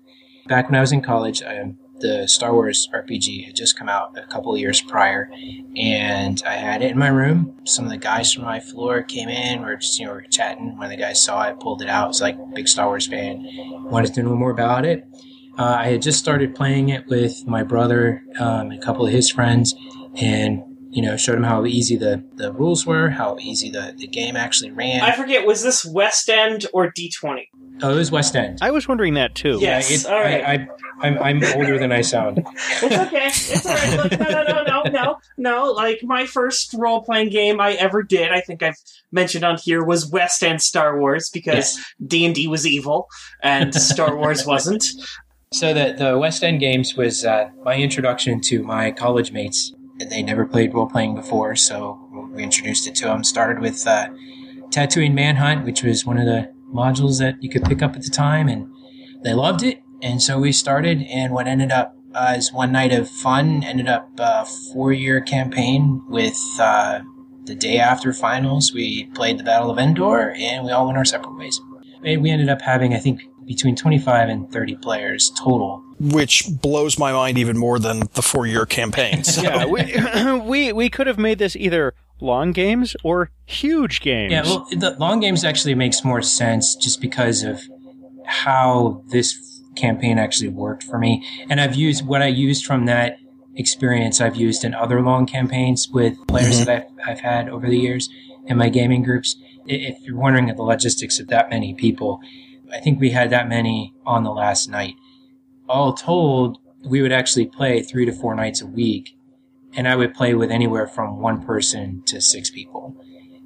Back 0.48 0.66
when 0.66 0.76
I 0.76 0.82
was 0.82 0.92
in 0.92 1.02
college, 1.02 1.42
um, 1.44 1.78
the 2.02 2.28
Star 2.28 2.54
Wars 2.54 2.90
RPG 2.94 3.46
had 3.46 3.56
just 3.56 3.78
come 3.78 3.90
out 3.90 4.18
a 4.18 4.26
couple 4.28 4.56
years 4.58 4.82
prior, 4.82 5.32
and 5.76 6.42
I 6.46 6.54
had 6.54 6.82
it 6.82 6.92
in 6.92 6.98
my 6.98 7.08
room. 7.08 7.56
Some 7.66 7.86
of 7.86 7.92
the 7.92 7.98
guys 7.98 8.34
from 8.34 8.44
my 8.44 8.60
floor 8.60 9.04
came 9.04 9.30
in. 9.30 9.60
We 9.60 9.66
were 9.66 9.78
just 9.78 10.00
you 10.00 10.06
know 10.06 10.12
we 10.14 10.18
were 10.18 10.28
chatting. 10.28 10.78
One 10.78 10.86
of 10.86 10.92
the 10.92 10.98
guys 10.98 11.24
saw 11.24 11.44
it, 11.44 11.60
pulled 11.60 11.82
it 11.82 11.90
out. 11.90 12.10
Was 12.10 12.22
like 12.22 12.38
big 12.54 12.68
Star 12.68 12.88
Wars 12.88 13.08
fan, 13.08 13.46
wanted 13.90 14.14
to 14.16 14.24
know 14.24 14.36
more 14.36 14.52
about 14.52 14.86
it. 14.86 15.06
Uh, 15.58 15.76
I 15.80 15.88
had 15.88 16.02
just 16.02 16.20
started 16.20 16.56
playing 16.56 16.90
it 16.90 17.08
with 17.08 17.46
my 17.46 17.64
brother, 17.64 18.24
um, 18.40 18.72
and 18.72 18.82
a 18.82 18.86
couple 18.86 19.06
of 19.06 19.12
his 19.12 19.30
friends, 19.30 19.76
and 20.16 20.64
you 20.90 21.02
know 21.02 21.18
showed 21.18 21.38
him 21.38 21.44
how 21.44 21.66
easy 21.66 21.96
the, 21.98 22.24
the 22.36 22.52
rules 22.54 22.86
were, 22.86 23.10
how 23.10 23.38
easy 23.40 23.70
the, 23.70 23.94
the 23.98 24.08
game 24.08 24.36
actually 24.36 24.72
ran. 24.72 25.02
I 25.02 25.16
forget, 25.16 25.46
was 25.46 25.64
this 25.64 25.86
West 25.86 26.30
End 26.30 26.68
or 26.74 26.92
D20? 26.92 27.48
Oh, 27.82 27.92
it 27.92 27.96
was 27.96 28.12
West 28.12 28.36
End. 28.36 28.60
I 28.62 28.72
was 28.72 28.88
wondering 28.88 29.14
that 29.16 29.36
too. 29.36 29.58
Yeah. 29.60 29.78
Yes, 29.78 30.06
all 30.06 30.20
right. 30.20 30.44
I, 30.44 30.54
I, 30.54 30.68
I'm, 31.08 31.18
I'm 31.20 31.44
older 31.56 31.78
than 31.78 31.92
I 31.92 32.02
sound. 32.02 32.46
It's 32.84 32.96
okay. 32.96 33.28
It's 33.28 33.66
all 33.66 33.76
right. 33.76 34.12
Look, 34.12 34.20
no, 34.20 34.44
no, 34.44 34.44
no, 34.44 34.64
no, 34.64 34.84
no, 34.92 35.18
no. 35.38 35.72
Like 35.72 36.00
my 36.04 36.26
first 36.26 36.74
role 36.74 37.02
playing 37.02 37.30
game 37.30 37.60
I 37.60 37.74
ever 37.74 38.04
did, 38.04 38.32
I 38.32 38.42
think 38.42 38.64
I've 38.64 38.76
mentioned 39.12 39.44
on 39.44 39.58
here, 39.58 39.84
was 39.84 40.10
West 40.10 40.44
End 40.44 40.62
Star 40.62 41.00
Wars 41.00 41.30
because 41.30 41.80
D 42.06 42.26
and 42.26 42.34
D 42.34 42.48
was 42.48 42.66
evil 42.66 43.08
and 43.42 43.74
Star 43.74 44.16
Wars 44.16 44.46
wasn't. 44.46 44.86
So 45.54 45.74
the 45.74 45.94
the 45.98 46.18
West 46.18 46.44
End 46.44 46.60
games 46.60 46.96
was 46.96 47.26
uh, 47.26 47.50
my 47.64 47.76
introduction 47.76 48.42
to 48.42 48.64
my 48.64 48.92
college 48.92 49.32
mates. 49.32 49.74
And 50.00 50.10
they 50.10 50.24
never 50.24 50.48
played 50.48 50.74
role 50.74 50.90
playing 50.90 51.14
before, 51.14 51.56
so 51.56 52.00
we 52.34 52.42
introduced 52.42 52.88
it 52.88 52.96
to 52.96 53.06
them. 53.06 53.24
Started 53.24 53.62
with 53.62 53.86
uh, 53.86 54.08
Tatooine 54.70 55.14
Manhunt, 55.14 55.64
which 55.64 55.84
was 55.84 56.06
one 56.06 56.18
of 56.18 56.26
the 56.26 56.52
modules 56.74 57.20
that 57.20 57.42
you 57.42 57.50
could 57.50 57.64
pick 57.64 57.82
up 57.82 57.96
at 57.96 58.04
the 58.04 58.10
time, 58.10 58.48
and 58.48 58.72
they 59.24 59.34
loved 59.34 59.64
it. 59.64 59.82
And 60.02 60.22
so 60.22 60.40
we 60.40 60.52
started, 60.52 61.04
and 61.04 61.34
what 61.34 61.48
ended 61.48 61.72
up 61.72 61.96
uh, 62.14 62.34
as 62.36 62.52
one 62.52 62.72
night 62.72 62.92
of 62.92 63.10
fun 63.10 63.64
ended 63.64 63.88
up 63.88 64.10
a 64.20 64.46
four 64.74 64.92
year 64.92 65.22
campaign 65.22 66.04
with 66.08 66.38
uh, 66.60 67.00
the 67.46 67.56
day 67.56 67.78
after 67.78 68.12
finals. 68.14 68.74
We 68.74 69.06
played 69.14 69.38
the 69.38 69.44
Battle 69.44 69.72
of 69.72 69.78
Endor, 69.78 70.34
and 70.36 70.66
we 70.66 70.72
all 70.72 70.86
went 70.86 70.98
our 70.98 71.06
separate 71.06 71.38
ways. 71.38 71.60
And 72.04 72.22
we 72.22 72.30
ended 72.30 72.50
up 72.50 72.62
having, 72.62 72.94
I 72.94 72.98
think, 72.98 73.22
between 73.56 73.76
25 73.76 74.30
and 74.30 74.52
30 74.52 74.76
players 74.78 75.32
total. 75.38 75.84
Which 76.00 76.44
blows 76.62 76.98
my 76.98 77.12
mind 77.12 77.38
even 77.38 77.58
more 77.58 77.80
than 77.80 78.04
the 78.14 78.22
four 78.22 78.48
year 78.48 78.66
campaign. 78.66 79.24
So. 79.24 79.42
Yeah, 79.42 79.66
we, 79.66 80.40
we 80.48 80.74
we 80.74 80.90
could 80.90 81.08
have 81.08 81.18
made 81.20 81.38
this 81.38 81.56
either 81.56 81.94
long 82.20 82.52
games 82.52 82.96
or 83.04 83.30
huge 83.46 84.02
games. 84.02 84.32
Yeah, 84.32 84.44
well, 84.44 84.68
the 84.72 84.96
long 85.00 85.20
games 85.20 85.44
actually 85.44 85.76
makes 85.76 86.04
more 86.04 86.22
sense 86.22 86.76
just 86.76 87.02
because 87.02 87.44
of 87.44 87.62
how 88.26 89.04
this 89.10 89.36
campaign 89.76 90.18
actually 90.18 90.50
worked 90.50 90.84
for 90.84 90.98
me. 90.98 91.26
And 91.50 91.60
I've 91.62 91.76
used 91.76 92.06
what 92.06 92.22
I 92.22 92.28
used 92.28 92.66
from 92.66 92.86
that 92.86 93.18
experience, 93.56 94.22
I've 94.22 94.36
used 94.36 94.64
in 94.64 94.74
other 94.74 95.02
long 95.02 95.26
campaigns 95.26 95.88
with 95.92 96.16
players 96.28 96.62
Mhm. 96.62 96.66
that 96.66 96.88
I've, 97.04 97.10
I've 97.10 97.20
had 97.20 97.50
over 97.50 97.68
the 97.70 97.78
years 97.78 98.10
in 98.48 98.58
my 98.58 98.70
gaming 98.70 99.04
groups. 99.04 99.36
If 99.66 100.00
you're 100.02 100.18
wondering 100.18 100.50
at 100.50 100.58
the 100.58 100.64
logistics 100.64 101.20
of 101.20 101.28
that 101.28 101.50
many 101.50 101.74
people, 101.74 102.20
I 102.72 102.80
think 102.80 103.00
we 103.00 103.12
had 103.12 103.30
that 103.30 103.50
many 103.50 103.94
on 104.06 104.24
the 104.24 104.32
last 104.32 104.70
night. 104.70 104.96
All 105.68 105.94
told, 105.94 106.60
we 106.86 107.02
would 107.02 107.12
actually 107.12 107.46
play 107.46 107.82
three 107.82 108.06
to 108.06 108.12
four 108.12 108.36
nights 108.36 108.62
a 108.62 108.68
week, 108.68 109.16
and 109.74 109.88
I 109.88 109.96
would 109.96 110.14
play 110.14 110.34
with 110.34 110.52
anywhere 110.52 110.88
from 110.88 111.20
one 111.20 111.46
person 111.46 112.04
to 112.06 112.22
six 112.22 112.50
people. 112.50 112.96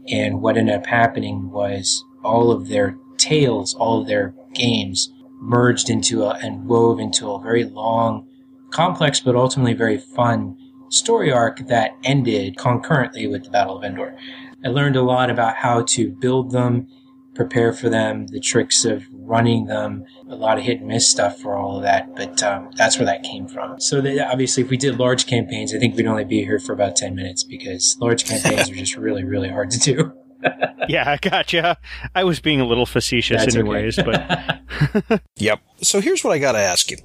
And 0.08 0.42
what 0.42 0.58
ended 0.58 0.76
up 0.76 0.86
happening 0.86 1.50
was 1.52 2.04
all 2.24 2.52
of 2.52 2.68
their 2.68 2.98
tales, 3.18 3.74
all 3.74 4.02
of 4.02 4.08
their 4.08 4.34
games 4.54 5.12
merged 5.42 5.90
into 5.90 6.24
a, 6.24 6.32
and 6.42 6.66
wove 6.66 7.00
into 7.00 7.32
a 7.32 7.42
very 7.42 7.64
long, 7.64 8.28
complex, 8.72 9.20
but 9.20 9.36
ultimately 9.36 9.74
very 9.74 9.98
fun 9.98 10.58
story 10.90 11.32
arc 11.32 11.68
that 11.68 11.92
ended 12.04 12.58
concurrently 12.58 13.28
with 13.28 13.44
the 13.44 13.50
Battle 13.50 13.78
of 13.78 13.84
Endor. 13.84 14.16
I 14.64 14.70
learned 14.70 14.96
a 14.96 15.02
lot 15.02 15.30
about 15.30 15.56
how 15.56 15.84
to 15.84 16.10
build 16.10 16.52
them, 16.52 16.88
prepare 17.34 17.74
for 17.74 17.90
them, 17.90 18.28
the 18.28 18.40
tricks 18.40 18.86
of 18.86 19.04
running 19.26 19.66
them, 19.66 20.06
a 20.30 20.36
lot 20.36 20.58
of 20.58 20.64
hit 20.64 20.80
and 20.80 20.88
miss 20.88 21.10
stuff 21.10 21.40
for 21.40 21.56
all 21.56 21.78
of 21.78 21.84
that. 21.84 22.16
But 22.16 22.42
um, 22.44 22.72
that's 22.76 22.98
where 22.98 23.06
that 23.06 23.24
came 23.24 23.48
from. 23.48 23.80
So 23.80 24.02
that, 24.02 24.30
obviously, 24.32 24.64
if 24.64 24.70
we 24.70 24.78
did 24.78 24.98
large 24.98 25.26
campaigns, 25.26 25.74
I 25.74 25.80
think 25.80 25.96
we'd 25.96 26.08
only 26.08 26.26
be 26.26 26.44
here 26.44 26.60
for 26.60 26.74
about 26.74 26.96
10 26.96 27.16
minutes 27.16 27.44
because 27.44 27.98
large 28.00 28.26
campaigns 28.26 28.70
are 28.70 28.76
just 28.76 28.96
really, 28.98 29.24
really 29.24 29.50
hard 29.50 29.72
to 29.72 29.80
do. 29.80 30.14
yeah, 30.88 31.10
I 31.10 31.18
gotcha. 31.18 31.78
I 32.14 32.24
was 32.24 32.40
being 32.40 32.62
a 32.62 32.66
little 32.66 32.86
facetious, 32.86 33.42
That's 33.42 33.56
okay. 33.56 33.62
anyways, 33.62 33.96
but 33.98 35.22
Yep. 35.38 35.60
So 35.82 36.02
here's 36.02 36.24
what 36.24 36.34
I 36.34 36.40
got 36.40 36.54
to 36.54 36.60
ask 36.60 36.92
you. 36.92 36.98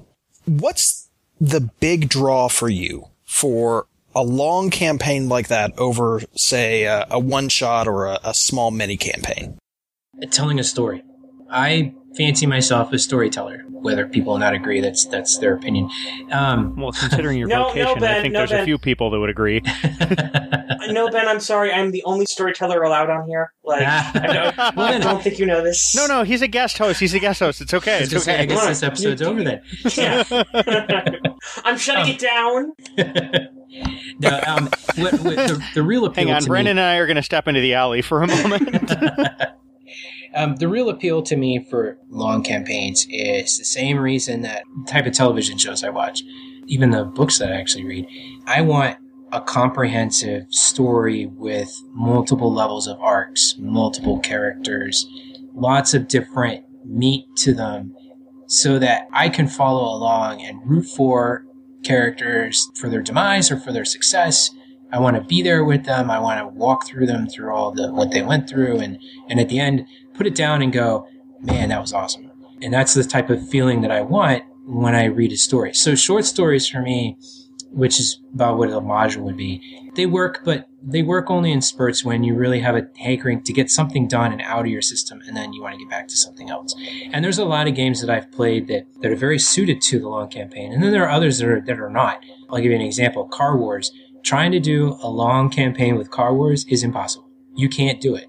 What's 0.45 1.09
the 1.39 1.61
big 1.79 2.09
draw 2.09 2.47
for 2.47 2.69
you 2.69 3.05
for 3.23 3.87
a 4.13 4.23
long 4.23 4.69
campaign 4.69 5.29
like 5.29 5.47
that 5.47 5.77
over, 5.79 6.21
say, 6.35 6.83
a, 6.83 7.07
a 7.09 7.19
one 7.19 7.49
shot 7.49 7.87
or 7.87 8.05
a, 8.05 8.19
a 8.23 8.33
small 8.33 8.69
mini 8.71 8.97
campaign? 8.97 9.57
telling 10.29 10.59
a 10.59 10.63
story. 10.63 11.03
I 11.49 11.93
fancy 12.15 12.45
myself 12.45 12.91
a 12.93 12.99
storyteller. 12.99 13.65
Whether 13.69 14.07
people 14.07 14.37
not 14.37 14.53
agree, 14.53 14.79
that's 14.79 15.05
that's 15.05 15.39
their 15.39 15.55
opinion. 15.55 15.89
Um, 16.31 16.75
well, 16.75 16.91
considering 16.91 17.39
your 17.39 17.47
No, 17.49 17.73
no, 17.73 17.85
vocation, 17.95 18.03
I 18.03 18.21
think 18.21 18.33
no, 18.33 18.39
there's 18.39 18.51
a 18.51 18.63
few 18.63 18.77
people 18.77 19.09
that 19.09 19.19
would 19.19 19.29
agree. 19.29 19.61
No, 20.89 21.09
Ben, 21.09 21.27
I'm 21.27 21.39
sorry. 21.39 21.71
I'm 21.71 21.91
the 21.91 22.03
only 22.03 22.25
storyteller 22.25 22.81
allowed 22.81 23.09
on 23.09 23.27
here. 23.27 23.53
Like, 23.63 23.83
I 23.85 24.27
don't, 24.27 24.75
Well, 24.75 24.93
I 24.93 24.97
don't 24.97 25.21
think 25.23 25.39
you 25.39 25.45
know 25.45 25.63
this. 25.63 25.95
No, 25.95 26.05
no, 26.07 26.23
he's 26.23 26.41
a 26.41 26.47
guest 26.47 26.77
host. 26.77 26.99
He's 26.99 27.13
a 27.13 27.19
guest 27.19 27.39
host. 27.39 27.61
It's 27.61 27.73
okay. 27.73 27.97
I 27.97 27.99
It's 27.99 28.11
gonna 28.11 28.21
say, 28.21 28.39
I 28.39 28.45
guess 28.45 28.65
this 28.65 28.83
episode's 28.83 29.21
over 29.21 29.43
then. 29.43 29.61
Yeah. 29.95 30.23
I'm 31.63 31.77
shutting 31.77 32.13
it 32.13 32.19
down. 32.19 32.73
No, 34.19 34.39
um, 34.45 34.69
what, 34.97 35.13
what, 35.21 35.35
the, 35.35 35.63
the 35.75 35.83
real 35.83 36.05
appeal 36.05 36.25
Hang 36.25 36.33
on, 36.33 36.41
to 36.41 36.47
Brandon 36.47 36.75
me, 36.75 36.81
and 36.81 36.87
I 36.87 36.97
are 36.97 37.07
going 37.07 37.15
to 37.15 37.23
step 37.23 37.47
into 37.47 37.61
the 37.61 37.73
alley 37.73 38.01
for 38.01 38.23
a 38.23 38.27
moment. 38.27 38.85
Um, 40.35 40.55
the 40.55 40.67
real 40.67 40.89
appeal 40.89 41.21
to 41.23 41.35
me 41.35 41.65
for 41.69 41.97
long 42.09 42.43
campaigns 42.43 43.05
is 43.09 43.57
the 43.57 43.65
same 43.65 43.97
reason 43.97 44.41
that 44.41 44.63
type 44.87 45.05
of 45.05 45.13
television 45.13 45.57
shows 45.57 45.83
I 45.83 45.89
watch, 45.89 46.23
even 46.67 46.91
the 46.91 47.03
books 47.03 47.39
that 47.39 47.51
I 47.51 47.55
actually 47.55 47.85
read. 47.85 48.07
I 48.45 48.61
want 48.61 48.97
a 49.31 49.41
comprehensive 49.41 50.43
story 50.49 51.25
with 51.25 51.71
multiple 51.91 52.53
levels 52.53 52.87
of 52.87 52.99
arcs, 52.99 53.55
multiple 53.57 54.19
characters, 54.19 55.07
lots 55.53 55.93
of 55.93 56.07
different 56.07 56.65
meat 56.85 57.25
to 57.37 57.53
them, 57.53 57.95
so 58.47 58.79
that 58.79 59.07
I 59.13 59.29
can 59.29 59.47
follow 59.47 59.83
along 59.83 60.41
and 60.41 60.59
root 60.69 60.85
for 60.85 61.45
characters 61.83 62.69
for 62.75 62.89
their 62.89 63.01
demise 63.01 63.51
or 63.51 63.57
for 63.57 63.71
their 63.71 63.85
success. 63.85 64.51
I 64.91 64.99
want 64.99 65.15
to 65.15 65.23
be 65.23 65.41
there 65.41 65.63
with 65.63 65.85
them. 65.85 66.11
I 66.11 66.19
want 66.19 66.39
to 66.39 66.47
walk 66.47 66.85
through 66.85 67.07
them 67.07 67.27
through 67.27 67.53
all 67.53 67.71
the 67.71 67.91
what 67.91 68.11
they 68.11 68.21
went 68.21 68.49
through, 68.49 68.79
and 68.79 68.99
and 69.29 69.39
at 69.39 69.49
the 69.49 69.59
end, 69.59 69.85
put 70.13 70.27
it 70.27 70.35
down 70.35 70.61
and 70.61 70.71
go, 70.71 71.07
man, 71.39 71.69
that 71.69 71.81
was 71.81 71.93
awesome. 71.93 72.31
And 72.61 72.73
that's 72.73 72.93
the 72.93 73.03
type 73.03 73.29
of 73.29 73.49
feeling 73.49 73.81
that 73.81 73.91
I 73.91 74.01
want 74.01 74.43
when 74.65 74.93
I 74.95 75.05
read 75.05 75.31
a 75.31 75.37
story. 75.37 75.73
So 75.73 75.95
short 75.95 76.25
stories 76.25 76.67
for 76.67 76.81
me, 76.81 77.17
which 77.71 77.99
is 77.99 78.19
about 78.33 78.57
what 78.57 78.69
a 78.69 78.81
module 78.81 79.21
would 79.21 79.37
be, 79.37 79.89
they 79.95 80.05
work, 80.05 80.41
but 80.45 80.67
they 80.83 81.01
work 81.01 81.29
only 81.29 81.51
in 81.51 81.61
spurts 81.61 82.05
when 82.05 82.23
you 82.23 82.35
really 82.35 82.59
have 82.59 82.75
a 82.75 82.87
hankering 82.97 83.43
to 83.43 83.53
get 83.53 83.69
something 83.69 84.07
done 84.07 84.31
and 84.31 84.41
out 84.41 84.61
of 84.61 84.67
your 84.67 84.81
system, 84.81 85.21
and 85.27 85.35
then 85.35 85.53
you 85.53 85.61
want 85.61 85.73
to 85.73 85.79
get 85.79 85.89
back 85.89 86.07
to 86.07 86.15
something 86.15 86.49
else. 86.49 86.75
And 87.11 87.23
there's 87.23 87.37
a 87.39 87.45
lot 87.45 87.67
of 87.67 87.75
games 87.75 88.01
that 88.01 88.09
I've 88.09 88.31
played 88.31 88.67
that, 88.67 88.85
that 89.01 89.11
are 89.11 89.15
very 89.15 89.39
suited 89.39 89.81
to 89.83 89.99
the 89.99 90.07
long 90.09 90.29
campaign, 90.29 90.71
and 90.71 90.83
then 90.83 90.91
there 90.91 91.03
are 91.05 91.09
others 91.09 91.39
that 91.39 91.47
are 91.47 91.61
that 91.61 91.79
are 91.79 91.89
not. 91.89 92.23
I'll 92.49 92.57
give 92.57 92.71
you 92.71 92.75
an 92.75 92.81
example: 92.81 93.25
Car 93.25 93.57
Wars. 93.57 93.91
Trying 94.23 94.51
to 94.53 94.59
do 94.59 94.97
a 95.01 95.09
long 95.09 95.49
campaign 95.49 95.95
with 95.97 96.11
Car 96.11 96.33
Wars 96.35 96.65
is 96.67 96.83
impossible. 96.83 97.27
You 97.55 97.69
can't 97.69 97.99
do 98.01 98.15
it 98.15 98.27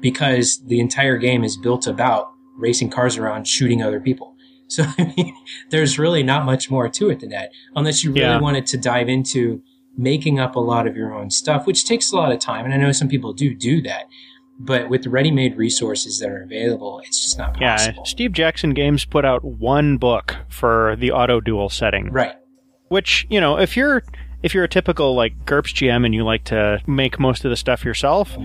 because 0.00 0.62
the 0.66 0.80
entire 0.80 1.16
game 1.18 1.44
is 1.44 1.56
built 1.56 1.86
about 1.86 2.28
racing 2.56 2.90
cars 2.90 3.16
around, 3.18 3.46
shooting 3.46 3.82
other 3.82 4.00
people. 4.00 4.30
So 4.66 4.82
I 4.98 5.12
mean, 5.16 5.36
there's 5.70 5.98
really 5.98 6.22
not 6.22 6.46
much 6.46 6.70
more 6.70 6.88
to 6.88 7.10
it 7.10 7.20
than 7.20 7.28
that, 7.28 7.50
unless 7.76 8.02
you 8.02 8.10
really 8.10 8.22
Yeah. 8.22 8.40
wanted 8.40 8.66
to 8.68 8.78
dive 8.78 9.10
into 9.10 9.62
making 9.96 10.40
up 10.40 10.56
a 10.56 10.60
lot 10.60 10.86
of 10.86 10.96
your 10.96 11.12
own 11.14 11.28
stuff, 11.30 11.66
which 11.66 11.84
takes 11.84 12.10
a 12.12 12.16
lot 12.16 12.32
of 12.32 12.38
time. 12.38 12.64
And 12.64 12.72
I 12.72 12.78
know 12.78 12.90
some 12.90 13.06
people 13.06 13.34
do 13.34 13.54
do 13.54 13.82
that, 13.82 14.04
but 14.58 14.88
with 14.88 15.02
the 15.02 15.10
ready-made 15.10 15.58
resources 15.58 16.18
that 16.20 16.30
are 16.30 16.42
available, 16.42 17.00
it's 17.04 17.22
just 17.22 17.36
not 17.38 17.58
possible. 17.58 17.94
yeah. 17.98 18.04
Steve 18.10 18.32
Jackson 18.32 18.70
Games 18.72 19.04
put 19.04 19.26
out 19.26 19.44
one 19.44 19.98
book 19.98 20.34
for 20.48 20.96
the 20.98 21.10
Autoduel 21.10 21.70
setting. 21.70 22.10
Right. 22.10 22.34
which 22.88 23.26
you 23.28 23.40
know 23.40 23.58
if 23.58 23.76
you're 23.76 24.02
if 24.44 24.52
you're 24.52 24.62
a 24.64 24.68
typical 24.68 25.14
like 25.14 25.46
GURPS 25.46 25.72
GM 25.72 26.04
and 26.04 26.14
you 26.14 26.22
like 26.22 26.44
to 26.44 26.82
make 26.86 27.18
most 27.18 27.46
of 27.46 27.50
the 27.50 27.56
stuff 27.56 27.82
yourself, 27.82 28.36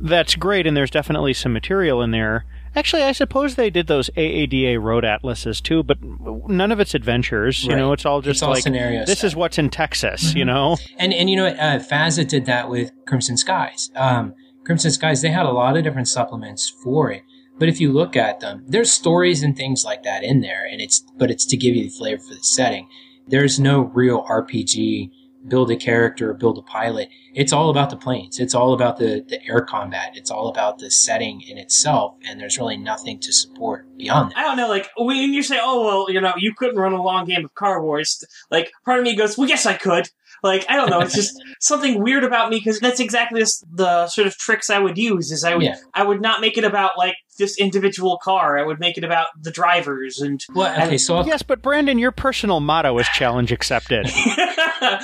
that's 0.00 0.36
great, 0.36 0.68
and 0.68 0.76
there's 0.76 0.90
definitely 0.90 1.34
some 1.34 1.52
material 1.52 2.00
in 2.00 2.12
there. 2.12 2.44
Actually, 2.76 3.02
I 3.02 3.10
suppose 3.10 3.56
they 3.56 3.68
did 3.68 3.88
those 3.88 4.08
AADA 4.10 4.80
road 4.80 5.04
atlases 5.04 5.60
too, 5.60 5.82
but 5.82 5.98
none 6.00 6.70
of 6.70 6.78
it's 6.78 6.94
adventures. 6.94 7.64
You 7.64 7.74
know, 7.74 7.92
it's 7.92 8.06
all 8.06 8.20
just 8.20 8.36
It's 8.36 8.42
all 8.44 8.50
like 8.50 8.62
this 8.62 9.18
stuff. 9.18 9.24
is 9.24 9.34
what's 9.34 9.58
in 9.58 9.68
Texas. 9.68 10.32
You 10.32 10.44
know, 10.44 10.76
And 10.96 11.12
and 11.12 11.28
you 11.28 11.34
know 11.34 11.44
what? 11.46 11.58
Uh, 11.58 11.80
FASA 11.80 12.28
did 12.28 12.46
that 12.46 12.70
with 12.70 12.92
Crimson 13.08 13.36
Skies. 13.36 13.90
Um, 13.96 14.34
Crimson 14.64 14.92
Skies 14.92 15.22
they 15.22 15.30
had 15.30 15.44
a 15.44 15.50
lot 15.50 15.76
of 15.76 15.82
different 15.82 16.06
supplements 16.06 16.72
for 16.84 17.10
it. 17.10 17.22
But 17.58 17.68
if 17.68 17.80
you 17.80 17.90
look 17.92 18.14
at 18.14 18.38
them, 18.38 18.64
there's 18.68 18.92
stories 18.92 19.42
and 19.42 19.56
things 19.56 19.84
like 19.84 20.04
that 20.04 20.22
in 20.22 20.40
there, 20.40 20.64
and 20.64 20.80
it's 20.80 21.00
but 21.16 21.32
it's 21.32 21.44
to 21.46 21.56
give 21.56 21.74
you 21.74 21.82
the 21.82 21.96
flavor 21.98 22.22
for 22.22 22.34
the 22.34 22.44
setting. 22.44 22.88
There's 23.26 23.58
no 23.58 23.80
real 23.80 24.24
RPG 24.24 25.10
build 25.46 25.70
a 25.70 25.76
character 25.76 26.30
or 26.30 26.34
build 26.34 26.58
a 26.58 26.62
pilot. 26.62 27.08
It's 27.34 27.52
all 27.52 27.70
about 27.70 27.90
the 27.90 27.96
planes. 27.96 28.38
It's 28.40 28.54
all 28.54 28.72
about 28.72 28.98
the, 28.98 29.24
the 29.26 29.42
air 29.46 29.60
combat. 29.60 30.12
It's 30.14 30.30
all 30.30 30.48
about 30.48 30.78
the 30.78 30.90
setting 30.90 31.40
in 31.40 31.58
itself, 31.58 32.16
and 32.26 32.40
there's 32.40 32.58
really 32.58 32.76
nothing 32.76 33.20
to 33.20 33.32
support 33.32 33.86
beyond 33.96 34.32
that. 34.32 34.38
I 34.38 34.42
don't 34.42 34.56
know, 34.56 34.68
like 34.68 34.88
when 34.96 35.32
you 35.32 35.42
say, 35.42 35.58
"Oh 35.60 35.84
well, 35.84 36.10
you 36.12 36.20
know, 36.20 36.34
you 36.36 36.54
couldn't 36.54 36.76
run 36.76 36.92
a 36.92 37.02
long 37.02 37.24
game 37.26 37.44
of 37.44 37.54
Car 37.54 37.82
Wars," 37.82 38.24
like 38.50 38.72
part 38.84 38.98
of 38.98 39.04
me 39.04 39.16
goes, 39.16 39.38
"Well, 39.38 39.48
yes, 39.48 39.66
I 39.66 39.74
could." 39.74 40.08
Like 40.42 40.64
I 40.68 40.76
don't 40.76 40.90
know, 40.90 41.00
it's 41.00 41.14
just 41.14 41.34
something 41.60 42.02
weird 42.02 42.24
about 42.24 42.50
me 42.50 42.58
because 42.58 42.80
that's 42.80 43.00
exactly 43.00 43.40
this, 43.40 43.64
the 43.72 44.06
sort 44.06 44.26
of 44.26 44.36
tricks 44.36 44.70
I 44.70 44.78
would 44.78 44.96
use. 44.98 45.32
Is 45.32 45.44
I 45.44 45.54
would 45.54 45.64
Yeah. 45.64 45.76
I 45.94 46.04
would 46.04 46.20
not 46.20 46.40
make 46.40 46.56
it 46.56 46.64
about 46.64 46.92
like 46.96 47.16
this 47.38 47.58
individual 47.58 48.18
car. 48.22 48.58
I 48.58 48.66
would 48.66 48.80
make 48.80 48.98
it 48.98 49.04
about 49.04 49.28
the 49.40 49.50
drivers 49.50 50.20
and 50.20 50.44
Well, 50.54 50.72
okay, 50.82 50.98
so 50.98 51.16
I'll, 51.16 51.26
yes, 51.26 51.42
but 51.42 51.62
Brandon, 51.62 51.98
your 51.98 52.12
personal 52.12 52.60
motto 52.60 52.98
is 52.98 53.08
challenge 53.08 53.52
accepted. 53.52 54.10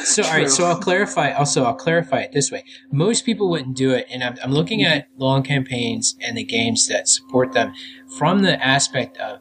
So, 0.05 0.23
all 0.23 0.31
right. 0.31 0.51
So 0.51 0.65
I'll 0.65 0.79
clarify. 0.79 1.33
Also, 1.33 1.65
I'll 1.65 1.75
clarify 1.75 2.21
it 2.21 2.33
this 2.33 2.51
way. 2.51 2.65
Most 2.93 3.25
people 3.25 3.51
wouldn't 3.51 3.77
do 3.77 3.91
it, 3.91 4.07
and 4.11 4.23
I'm, 4.23 4.37
I'm 4.43 4.53
looking 4.53 4.83
at 4.83 5.09
long 5.17 5.43
campaigns 5.43 6.15
and 6.21 6.37
the 6.37 6.45
games 6.45 6.89
that 6.89 7.09
support 7.09 7.53
them 7.53 7.73
from 8.19 8.43
the 8.43 8.63
aspect 8.65 9.17
of: 9.19 9.41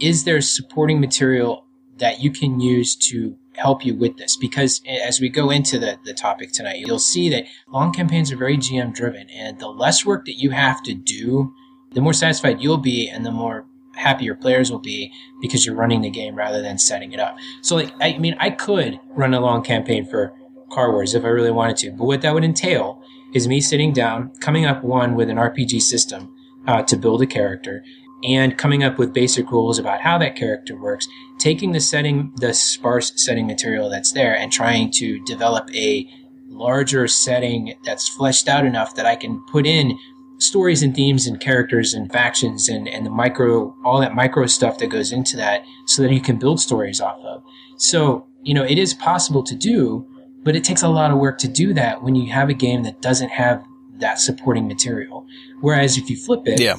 is 0.00 0.24
there 0.24 0.40
supporting 0.40 1.00
material 1.00 1.64
that 1.96 2.20
you 2.20 2.30
can 2.30 2.60
use 2.60 2.96
to 2.96 3.36
help 3.54 3.84
you 3.84 3.94
with 3.94 4.16
this? 4.16 4.36
Because 4.36 4.80
as 4.88 5.20
we 5.20 5.28
go 5.28 5.50
into 5.50 5.78
the 5.78 5.98
the 6.04 6.14
topic 6.14 6.52
tonight, 6.52 6.78
you'll 6.78 6.98
see 6.98 7.28
that 7.30 7.44
long 7.68 7.92
campaigns 7.92 8.32
are 8.32 8.36
very 8.36 8.56
GM 8.56 8.94
driven, 8.94 9.28
and 9.30 9.58
the 9.60 9.68
less 9.68 10.04
work 10.04 10.24
that 10.26 10.38
you 10.38 10.50
have 10.50 10.82
to 10.84 10.94
do, 10.94 11.52
the 11.92 12.00
more 12.00 12.12
satisfied 12.12 12.60
you'll 12.60 12.76
be, 12.76 13.08
and 13.08 13.24
the 13.24 13.30
more 13.30 13.66
happy 13.96 14.24
your 14.24 14.34
players 14.34 14.70
will 14.70 14.78
be 14.78 15.12
because 15.40 15.66
you're 15.66 15.74
running 15.74 16.00
the 16.00 16.10
game 16.10 16.34
rather 16.34 16.62
than 16.62 16.78
setting 16.78 17.12
it 17.12 17.20
up. 17.20 17.36
So, 17.62 17.76
like, 17.76 17.92
I 18.00 18.18
mean, 18.18 18.36
I 18.38 18.50
could 18.50 18.98
run 19.10 19.34
a 19.34 19.40
long 19.40 19.62
campaign 19.62 20.06
for 20.06 20.32
Car 20.70 20.92
Wars 20.92 21.14
if 21.14 21.24
I 21.24 21.28
really 21.28 21.50
wanted 21.50 21.76
to, 21.78 21.90
but 21.90 22.04
what 22.04 22.22
that 22.22 22.32
would 22.32 22.44
entail 22.44 23.02
is 23.34 23.48
me 23.48 23.60
sitting 23.60 23.92
down, 23.92 24.32
coming 24.40 24.64
up 24.64 24.82
one 24.82 25.14
with 25.14 25.28
an 25.28 25.36
RPG 25.36 25.80
system 25.82 26.34
uh, 26.66 26.82
to 26.82 26.96
build 26.96 27.22
a 27.22 27.26
character, 27.26 27.84
and 28.22 28.58
coming 28.58 28.84
up 28.84 28.98
with 28.98 29.14
basic 29.14 29.50
rules 29.50 29.78
about 29.78 30.00
how 30.00 30.18
that 30.18 30.36
character 30.36 30.76
works, 30.76 31.08
taking 31.38 31.72
the 31.72 31.80
setting, 31.80 32.32
the 32.36 32.52
sparse 32.52 33.12
setting 33.16 33.46
material 33.46 33.88
that's 33.88 34.12
there, 34.12 34.36
and 34.36 34.52
trying 34.52 34.90
to 34.92 35.20
develop 35.24 35.70
a 35.74 36.08
larger 36.48 37.08
setting 37.08 37.74
that's 37.84 38.08
fleshed 38.08 38.48
out 38.48 38.66
enough 38.66 38.94
that 38.94 39.06
I 39.06 39.16
can 39.16 39.44
put 39.46 39.66
in 39.66 39.98
stories 40.40 40.82
and 40.82 40.94
themes 40.94 41.26
and 41.26 41.38
characters 41.40 41.94
and 41.94 42.10
factions 42.10 42.68
and, 42.68 42.88
and 42.88 43.04
the 43.06 43.10
micro, 43.10 43.74
all 43.84 44.00
that 44.00 44.14
micro 44.14 44.46
stuff 44.46 44.78
that 44.78 44.88
goes 44.88 45.12
into 45.12 45.36
that 45.36 45.62
so 45.86 46.02
that 46.02 46.12
you 46.12 46.20
can 46.20 46.38
build 46.38 46.60
stories 46.60 47.00
off 47.00 47.18
of. 47.24 47.42
So, 47.76 48.26
you 48.42 48.54
know, 48.54 48.64
it 48.64 48.78
is 48.78 48.94
possible 48.94 49.42
to 49.44 49.54
do, 49.54 50.06
but 50.42 50.56
it 50.56 50.64
takes 50.64 50.82
a 50.82 50.88
lot 50.88 51.10
of 51.10 51.18
work 51.18 51.38
to 51.38 51.48
do 51.48 51.74
that 51.74 52.02
when 52.02 52.14
you 52.14 52.32
have 52.32 52.48
a 52.48 52.54
game 52.54 52.82
that 52.84 53.02
doesn't 53.02 53.28
have 53.30 53.62
that 53.98 54.18
supporting 54.18 54.66
material. 54.66 55.26
Whereas 55.60 55.98
if 55.98 56.08
you 56.08 56.16
flip 56.16 56.40
it 56.46 56.58
Yeah. 56.60 56.76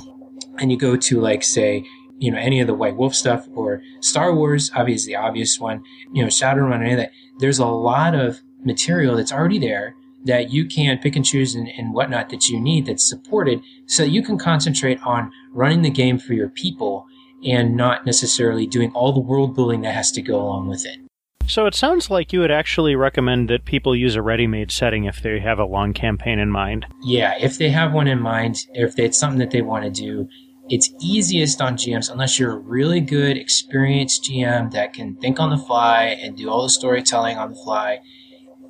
and 0.58 0.72
you 0.72 0.78
go 0.78 0.98
to 0.98 1.22
like, 1.22 1.44
say, 1.44 1.86
you 2.18 2.32
know, 2.32 2.38
any 2.38 2.60
of 2.62 2.68
the 2.68 2.74
White 2.74 2.98
Wolf 2.98 3.16
stuff 3.16 3.48
or 3.54 3.82
Star 4.00 4.34
Wars, 4.34 4.72
obviously 4.76 5.14
the 5.14 5.18
obvious 5.18 5.60
one, 5.60 5.84
you 6.12 6.22
know, 6.24 6.30
Shadowrun, 6.30 6.82
any 6.82 6.94
of 6.94 6.98
that, 6.98 7.12
there's 7.40 7.60
a 7.60 7.66
lot 7.66 8.16
of 8.16 8.42
material 8.64 9.16
that's 9.16 9.32
already 9.32 9.58
there 9.60 9.96
that 10.26 10.52
you 10.52 10.66
can 10.66 10.98
pick 11.00 11.16
and 11.16 11.26
choose 11.26 11.56
and, 11.56 11.68
and 11.68 11.94
whatnot 11.94 12.30
that 12.30 12.48
you 12.48 12.60
need 12.60 12.86
that's 12.86 13.08
supported 13.08 13.62
so 13.88 14.04
that 14.04 14.10
you 14.10 14.22
can 14.22 14.38
concentrate 14.38 15.02
on 15.04 15.32
running 15.52 15.82
the 15.82 15.90
game 15.90 16.20
for 16.20 16.34
your 16.34 16.50
people 16.50 17.06
and 17.44 17.76
not 17.76 18.06
necessarily 18.06 18.68
doing 18.68 18.92
all 18.94 19.12
the 19.12 19.20
world 19.20 19.56
building 19.56 19.82
that 19.82 19.96
has 19.96 20.12
to 20.12 20.22
go 20.22 20.40
along 20.40 20.68
with 20.68 20.86
it. 20.86 21.00
So 21.48 21.66
it 21.66 21.76
sounds 21.76 22.10
like 22.10 22.32
you 22.32 22.40
would 22.40 22.52
actually 22.52 22.96
recommend 22.96 23.50
that 23.50 23.66
people 23.66 23.96
use 23.96 24.16
a 24.16 24.22
ready-made 24.22 24.72
setting 24.72 25.06
if 25.06 25.22
they 25.22 25.40
have 25.40 25.60
a 25.60 25.66
long 25.66 25.92
campaign 25.92 26.40
in 26.40 26.50
mind. 26.50 26.86
Yeah, 27.02 27.36
if 27.40 27.58
they 27.58 27.70
have 27.70 27.94
one 27.94 28.08
in 28.08 28.22
mind, 28.22 28.58
if 28.74 28.98
it's 28.98 29.18
something 29.18 29.40
that 29.40 29.52
they 29.52 29.62
want 29.62 29.84
to 29.84 29.90
do, 29.90 30.30
it's 30.70 30.90
easiest 31.02 31.62
on 31.62 31.76
GMs 31.76 32.10
unless 32.10 32.40
you're 32.40 32.54
a 32.54 32.60
really 32.60 33.02
good, 33.02 33.36
experienced 33.36 34.24
GM 34.24 34.72
that 34.72 34.94
can 34.94 35.16
think 35.18 35.40
on 35.40 35.50
the 35.50 35.58
fly 35.58 36.18
and 36.22 36.38
do 36.38 36.50
all 36.50 36.64
the 36.64 36.70
storytelling 36.70 37.38
on 37.38 37.50
the 37.50 37.62
fly. 37.62 38.00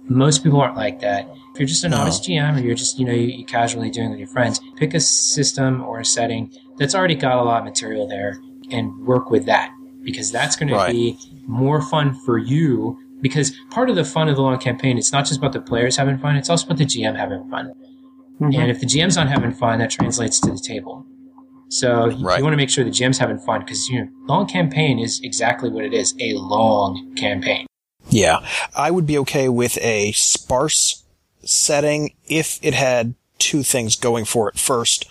Most 0.06 0.44
people 0.44 0.60
aren't 0.60 0.76
like 0.76 1.02
that. 1.02 1.30
You're 1.62 1.68
just 1.68 1.84
a 1.84 1.90
novice 1.90 2.20
GM 2.20 2.58
or 2.58 2.62
you're 2.62 2.74
just, 2.74 2.98
you 2.98 3.06
know, 3.06 3.14
you, 3.14 3.28
you 3.28 3.46
casually 3.46 3.92
doing 3.92 4.10
with 4.10 4.18
your 4.18 4.28
friends, 4.30 4.60
pick 4.78 4.96
a 4.96 5.00
system 5.00 5.84
or 5.84 6.00
a 6.00 6.06
setting 6.06 6.52
that's 6.80 6.96
already 6.96 7.14
got 7.14 7.38
a 7.38 7.44
lot 7.44 7.60
of 7.60 7.66
material 7.66 8.08
there 8.08 8.40
and 8.72 9.06
work 9.06 9.30
with 9.30 9.46
that 9.46 9.72
because 10.04 10.32
that's 10.32 10.56
going 10.56 10.72
Right. 10.74 10.88
to 10.88 10.92
be 10.92 11.20
more 11.46 11.80
fun 11.80 12.16
for 12.26 12.40
you. 12.40 12.98
Because 13.22 13.52
part 13.70 13.92
of 13.92 13.96
the 13.96 14.04
fun 14.04 14.28
of 14.28 14.38
the 14.38 14.42
long 14.42 14.58
campaign, 14.58 14.98
it's 14.98 15.12
not 15.12 15.28
just 15.28 15.38
about 15.38 15.54
the 15.54 15.62
players 15.62 15.98
having 15.98 16.18
fun, 16.18 16.36
it's 16.36 16.50
also 16.50 16.66
about 16.66 16.80
the 16.80 16.86
GM 16.86 17.16
having 17.16 17.48
fun. 17.52 17.74
Mm-hmm. 18.42 18.60
And 18.60 18.72
if 18.72 18.80
the 18.80 18.88
GM's 18.88 19.16
not 19.16 19.28
having 19.30 19.52
fun, 19.54 19.78
that 19.78 19.92
translates 19.92 20.40
to 20.40 20.50
the 20.50 20.58
table. 20.58 21.06
So 21.70 22.08
you- 22.10 22.26
Right. 22.26 22.40
you 22.40 22.44
want 22.44 22.54
to 22.54 22.58
make 22.58 22.72
sure 22.72 22.84
the 22.84 22.90
GM's 22.90 23.20
having 23.20 23.38
fun 23.38 23.60
because 23.60 23.88
you 23.88 24.00
know, 24.02 24.08
long 24.26 24.48
campaign 24.48 24.98
is 24.98 25.22
exactly 25.24 25.70
what 25.70 25.86
it 25.86 25.94
is, 25.94 26.16
a 26.20 26.34
long 26.34 27.14
campaign. 27.16 27.68
Yeah. 28.10 28.40
I 28.76 28.90
would 28.90 29.06
be 29.06 29.20
okay 29.20 29.48
with 29.48 29.78
a 29.78 30.12
sparse 30.14 31.01
setting 31.44 32.14
if 32.28 32.60
it 32.62 32.74
had 32.74 33.16
two 33.40 33.64
things 33.64 33.96
going 33.96 34.26
for 34.26 34.50
it. 34.50 34.58
First, 34.58 35.06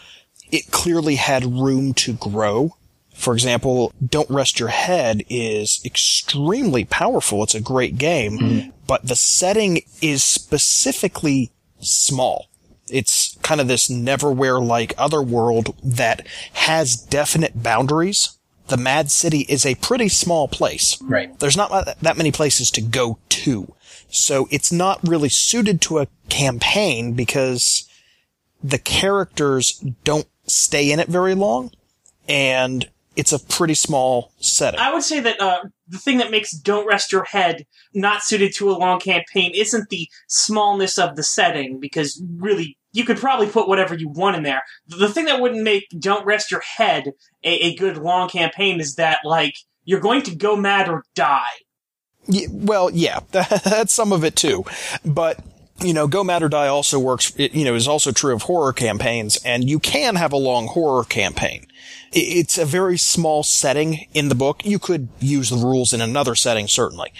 it 0.50 0.70
clearly 0.70 1.16
had 1.16 1.44
room 1.44 1.94
to 1.94 2.12
grow. 2.14 2.76
For 3.14 3.34
example, 3.34 3.92
Don't 4.04 4.30
Rest 4.30 4.58
Your 4.58 4.70
Head 4.70 5.22
is 5.28 5.80
extremely 5.84 6.84
powerful. 6.84 7.42
It's 7.42 7.54
a 7.54 7.60
great 7.60 7.98
game, 7.98 8.38
mm-hmm. 8.38 8.70
but 8.86 9.06
the 9.06 9.16
setting 9.16 9.82
is 10.00 10.24
specifically 10.24 11.50
small. 11.80 12.46
It's 12.88 13.36
kind 13.42 13.60
of 13.60 13.68
this 13.68 13.88
Neverwhere 13.88 14.64
like 14.64 14.94
other 14.96 15.22
world 15.22 15.76
that 15.82 16.26
has 16.54 16.96
definite 16.96 17.62
boundaries. 17.62 18.38
The 18.68 18.76
Mad 18.76 19.10
City 19.10 19.40
is 19.48 19.66
a 19.66 19.74
pretty 19.76 20.08
small 20.08 20.46
place 20.46 20.96
Right. 21.02 21.36
there's 21.40 21.56
not 21.56 22.00
that 22.00 22.16
many 22.16 22.30
places 22.30 22.70
to 22.72 22.80
go 22.80 23.18
to. 23.28 23.74
So 24.10 24.48
it's 24.50 24.72
not 24.72 25.00
really 25.06 25.28
suited 25.28 25.80
to 25.82 25.98
a 25.98 26.08
campaign 26.28 27.14
because 27.14 27.88
the 28.62 28.78
characters 28.78 29.82
don't 30.04 30.28
stay 30.46 30.90
in 30.90 30.98
it 30.98 31.08
very 31.08 31.34
long 31.34 31.70
and 32.28 32.88
it's 33.16 33.32
a 33.32 33.38
pretty 33.38 33.74
small 33.74 34.32
setting. 34.38 34.80
I 34.80 34.92
would 34.92 35.02
say 35.02 35.20
that 35.20 35.40
uh, 35.40 35.64
the 35.88 35.98
thing 35.98 36.18
that 36.18 36.30
makes 36.30 36.52
Don't 36.52 36.86
Rest 36.86 37.12
Your 37.12 37.24
Head 37.24 37.66
not 37.92 38.22
suited 38.22 38.54
to 38.54 38.70
a 38.70 38.78
long 38.78 39.00
campaign 39.00 39.52
isn't 39.54 39.90
the 39.90 40.08
smallness 40.28 40.96
of 40.96 41.16
the 41.16 41.22
setting, 41.22 41.80
because 41.80 42.22
really, 42.36 42.78
you 42.92 43.04
could 43.04 43.18
probably 43.18 43.48
put 43.48 43.68
whatever 43.68 43.94
you 43.94 44.08
want 44.08 44.36
in 44.36 44.42
there. 44.42 44.62
The 44.86 45.08
thing 45.08 45.24
that 45.26 45.40
wouldn't 45.40 45.62
make 45.62 45.86
Don't 45.98 46.24
Rest 46.24 46.50
Your 46.50 46.60
Head 46.60 47.12
a, 47.42 47.50
a 47.50 47.76
good 47.76 47.98
long 47.98 48.28
campaign 48.28 48.80
is 48.80 48.94
that, 48.94 49.18
like, 49.24 49.54
you're 49.84 50.00
going 50.00 50.22
to 50.22 50.34
go 50.34 50.54
mad 50.56 50.88
or 50.88 51.04
die. 51.14 51.50
Well, 52.50 52.90
yeah, 52.90 53.20
that's 53.30 53.92
some 53.92 54.12
of 54.12 54.24
it 54.24 54.36
too. 54.36 54.64
But, 55.04 55.40
you 55.80 55.92
know, 55.92 56.06
Go 56.06 56.22
Mad 56.24 56.42
or 56.42 56.48
Die 56.48 56.68
also 56.68 56.98
works, 56.98 57.32
it, 57.36 57.54
you 57.54 57.64
know, 57.64 57.74
is 57.74 57.88
also 57.88 58.12
true 58.12 58.34
of 58.34 58.42
horror 58.42 58.72
campaigns, 58.72 59.38
and 59.44 59.68
you 59.68 59.78
can 59.78 60.16
have 60.16 60.32
a 60.32 60.36
long 60.36 60.66
horror 60.68 61.04
campaign. 61.04 61.66
It's 62.12 62.58
a 62.58 62.64
very 62.64 62.98
small 62.98 63.42
setting 63.42 64.06
in 64.14 64.28
the 64.28 64.34
book. 64.34 64.64
You 64.64 64.78
could 64.78 65.08
use 65.20 65.50
the 65.50 65.56
rules 65.56 65.92
in 65.92 66.00
another 66.00 66.34
setting, 66.34 66.66
certainly. 66.66 67.12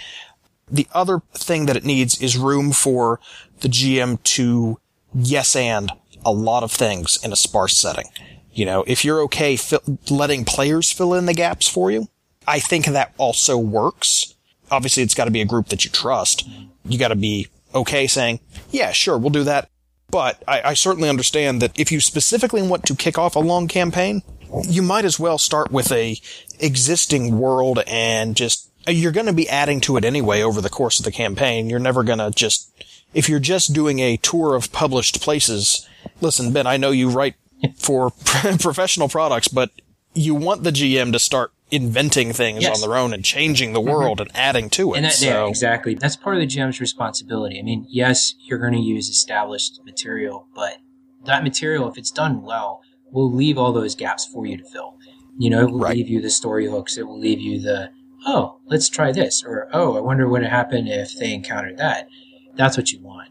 The 0.69 0.87
other 0.93 1.21
thing 1.33 1.65
that 1.65 1.77
it 1.77 1.85
needs 1.85 2.21
is 2.21 2.37
room 2.37 2.71
for 2.71 3.19
the 3.61 3.67
GM 3.67 4.21
to 4.23 4.79
yes 5.13 5.55
and 5.55 5.91
a 6.25 6.31
lot 6.31 6.63
of 6.63 6.71
things 6.71 7.19
in 7.23 7.31
a 7.33 7.37
sparse 7.37 7.77
setting. 7.77 8.05
You 8.53 8.65
know, 8.65 8.83
if 8.85 9.05
you're 9.05 9.21
okay 9.23 9.55
fi- 9.55 9.79
letting 10.09 10.45
players 10.45 10.91
fill 10.91 11.13
in 11.13 11.25
the 11.25 11.33
gaps 11.33 11.67
for 11.67 11.89
you, 11.89 12.07
I 12.47 12.59
think 12.59 12.85
that 12.85 13.13
also 13.17 13.57
works. 13.57 14.35
Obviously, 14.71 15.03
it's 15.03 15.13
got 15.13 15.25
to 15.25 15.31
be 15.31 15.41
a 15.41 15.45
group 15.45 15.67
that 15.67 15.85
you 15.85 15.91
trust. 15.91 16.47
You 16.85 16.97
got 16.97 17.09
to 17.09 17.15
be 17.15 17.47
okay 17.75 18.07
saying, 18.07 18.39
yeah, 18.71 18.91
sure, 18.91 19.17
we'll 19.17 19.29
do 19.29 19.43
that. 19.43 19.69
But 20.09 20.43
I, 20.47 20.61
I 20.61 20.73
certainly 20.73 21.09
understand 21.09 21.61
that 21.61 21.77
if 21.79 21.91
you 21.91 22.01
specifically 22.01 22.61
want 22.61 22.85
to 22.85 22.95
kick 22.95 23.17
off 23.17 23.35
a 23.35 23.39
long 23.39 23.67
campaign, 23.67 24.23
you 24.63 24.81
might 24.81 25.05
as 25.05 25.19
well 25.19 25.37
start 25.37 25.71
with 25.71 25.91
a 25.91 26.17
existing 26.59 27.39
world 27.39 27.79
and 27.87 28.35
just 28.35 28.69
you're 28.87 29.11
going 29.11 29.27
to 29.27 29.33
be 29.33 29.47
adding 29.47 29.79
to 29.81 29.95
it 29.97 30.03
anyway 30.03 30.41
over 30.41 30.59
the 30.59 30.69
course 30.69 30.99
of 30.99 31.05
the 31.05 31.11
campaign. 31.11 31.69
You're 31.69 31.79
never 31.79 32.03
going 32.03 32.19
to 32.19 32.31
just 32.31 32.69
if 33.13 33.29
you're 33.29 33.39
just 33.39 33.73
doing 33.73 33.99
a 33.99 34.17
tour 34.17 34.55
of 34.55 34.71
published 34.71 35.21
places. 35.21 35.87
Listen, 36.19 36.51
Ben, 36.51 36.67
I 36.67 36.77
know 36.77 36.91
you 36.91 37.09
write 37.09 37.35
for 37.77 38.11
professional 38.59 39.07
products, 39.07 39.47
but 39.47 39.71
you 40.13 40.35
want 40.35 40.63
the 40.63 40.71
GM 40.71 41.13
to 41.13 41.19
start 41.19 41.51
inventing 41.71 42.33
things 42.33 42.63
Yes. 42.63 42.75
on 42.83 42.89
their 42.89 42.97
own 42.97 43.13
and 43.13 43.23
changing 43.23 43.73
the 43.73 43.79
mm-hmm. 43.79 43.89
world 43.89 44.21
and 44.21 44.29
adding 44.35 44.69
to 44.71 44.93
it. 44.93 44.97
And 44.97 45.05
that, 45.05 45.21
yeah, 45.21 45.47
exactly. 45.47 45.95
That's 45.95 46.15
part 46.15 46.35
of 46.35 46.41
the 46.41 46.47
GM's 46.47 46.79
responsibility. 46.81 47.57
I 47.57 47.63
mean, 47.63 47.85
yes, 47.89 48.35
you're 48.41 48.59
going 48.59 48.73
to 48.73 48.79
use 48.79 49.09
established 49.09 49.79
material, 49.85 50.47
but 50.53 50.77
that 51.25 51.43
material, 51.43 51.89
if 51.89 51.97
it's 51.97 52.11
done 52.11 52.41
well, 52.41 52.81
will 53.11 53.31
leave 53.31 53.57
all 53.57 53.71
those 53.73 53.95
gaps 53.95 54.25
for 54.25 54.45
you 54.45 54.57
to 54.57 54.63
fill. 54.65 54.97
You 55.37 55.49
know, 55.49 55.61
it 55.61 55.71
will 55.71 55.79
Right. 55.79 55.95
leave 55.95 56.09
you 56.09 56.21
the 56.21 56.29
story 56.29 56.67
hooks. 56.69 56.97
It 56.97 57.07
will 57.07 57.19
leave 57.19 57.39
you 57.39 57.59
the, 57.61 57.89
oh, 58.27 58.59
let's 58.65 58.89
try 58.89 59.11
this. 59.11 59.43
Or, 59.43 59.69
oh, 59.73 59.95
I 59.95 60.01
wonder 60.01 60.27
what 60.27 60.41
would 60.41 60.49
happen 60.49 60.87
if 60.87 61.17
they 61.17 61.33
encountered 61.33 61.77
that. 61.77 62.07
That's 62.55 62.77
what 62.77 62.91
you 62.91 63.01
want. 63.01 63.29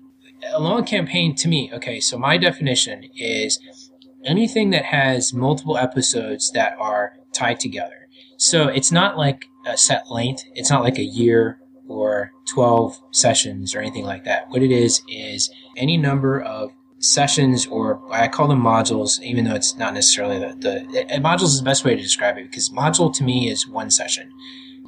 A 0.52 0.60
long 0.60 0.84
campaign, 0.84 1.34
to 1.36 1.48
me, 1.48 1.70
okay, 1.74 2.00
so 2.00 2.18
my 2.18 2.38
definition 2.38 3.04
is 3.14 3.60
anything 4.24 4.70
that 4.70 4.86
has 4.86 5.34
multiple 5.34 5.76
episodes 5.76 6.50
that 6.52 6.74
are 6.78 7.14
tied 7.32 7.60
together. 7.60 7.99
So 8.40 8.68
it's 8.68 8.90
not 8.90 9.18
like 9.18 9.50
a 9.66 9.76
set 9.76 10.10
length. 10.10 10.44
It's 10.54 10.70
not 10.70 10.82
like 10.82 10.98
a 10.98 11.04
year 11.04 11.60
or 11.86 12.32
12 12.48 12.98
sessions 13.10 13.74
or 13.74 13.80
anything 13.80 14.04
like 14.04 14.24
that. 14.24 14.48
What 14.48 14.62
it 14.62 14.70
is, 14.70 15.02
is 15.08 15.50
any 15.76 15.98
number 15.98 16.40
of 16.40 16.72
sessions 17.00 17.66
or 17.66 18.00
I 18.10 18.28
call 18.28 18.48
them 18.48 18.62
modules, 18.62 19.20
even 19.20 19.44
though 19.44 19.54
it's 19.54 19.76
not 19.76 19.92
necessarily 19.92 20.38
the, 20.38 20.56
the, 20.58 21.20
modules 21.20 21.48
is 21.48 21.58
the 21.58 21.64
best 21.64 21.84
way 21.84 21.94
to 21.94 22.00
describe 22.00 22.38
it 22.38 22.50
because 22.50 22.70
module 22.70 23.12
to 23.12 23.22
me 23.22 23.50
is 23.50 23.68
one 23.68 23.90
session. 23.90 24.32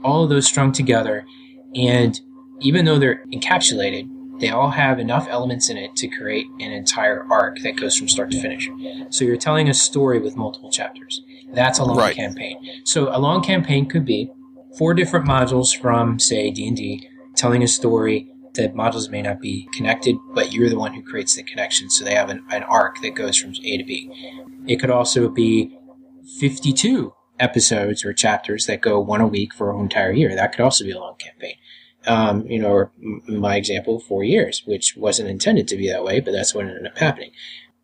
All 0.02 0.24
of 0.24 0.30
those 0.30 0.46
strung 0.46 0.72
together 0.72 1.26
and 1.74 2.18
even 2.60 2.86
though 2.86 2.98
they're 2.98 3.22
encapsulated, 3.34 4.08
they 4.42 4.50
all 4.50 4.70
have 4.70 4.98
enough 4.98 5.28
elements 5.30 5.70
in 5.70 5.76
it 5.78 5.94
to 5.96 6.08
create 6.08 6.46
an 6.58 6.72
entire 6.72 7.24
arc 7.30 7.60
that 7.60 7.76
goes 7.76 7.96
from 7.96 8.08
start 8.08 8.32
to 8.32 8.40
finish. 8.42 8.68
So 9.10 9.24
you're 9.24 9.36
telling 9.36 9.68
a 9.68 9.74
story 9.74 10.18
with 10.18 10.36
multiple 10.36 10.70
chapters. 10.70 11.22
That's 11.54 11.78
a 11.78 11.84
long 11.84 11.96
Right. 11.96 12.16
campaign. 12.16 12.58
So 12.84 13.08
a 13.16 13.20
long 13.20 13.42
campaign 13.42 13.86
could 13.86 14.04
be 14.04 14.30
four 14.76 14.94
different 14.94 15.26
modules 15.26 15.74
from, 15.76 16.18
say, 16.18 16.50
D&D, 16.50 17.08
telling 17.36 17.62
a 17.62 17.68
story. 17.68 18.28
The 18.54 18.68
modules 18.70 19.08
may 19.08 19.22
not 19.22 19.40
be 19.40 19.68
connected, 19.74 20.16
but 20.34 20.52
you're 20.52 20.68
the 20.68 20.78
one 20.78 20.92
who 20.92 21.02
creates 21.02 21.36
the 21.36 21.44
connection. 21.44 21.88
So 21.88 22.04
they 22.04 22.14
have 22.14 22.28
an, 22.28 22.44
an 22.50 22.64
arc 22.64 23.00
that 23.02 23.14
goes 23.14 23.36
from 23.38 23.52
A 23.62 23.78
to 23.78 23.84
B. 23.84 24.10
It 24.66 24.76
could 24.80 24.90
also 24.90 25.28
be 25.28 25.78
52 26.40 27.14
episodes 27.38 28.04
or 28.04 28.12
chapters 28.12 28.66
that 28.66 28.80
go 28.80 29.00
one 29.00 29.20
a 29.20 29.26
week 29.26 29.54
for 29.54 29.72
an 29.72 29.80
entire 29.80 30.12
year. 30.12 30.34
That 30.34 30.52
could 30.52 30.62
also 30.62 30.84
be 30.84 30.90
a 30.90 30.98
long 30.98 31.14
campaign. 31.18 31.54
Um, 32.06 32.46
you 32.46 32.58
know, 32.58 32.72
or 32.72 32.90
my 33.28 33.56
example, 33.56 34.00
four 34.00 34.24
years, 34.24 34.62
which 34.66 34.96
wasn't 34.96 35.28
intended 35.28 35.68
to 35.68 35.76
be 35.76 35.88
that 35.88 36.02
way, 36.02 36.18
but 36.18 36.32
that's 36.32 36.54
what 36.54 36.66
ended 36.66 36.86
up 36.86 36.98
happening. 36.98 37.30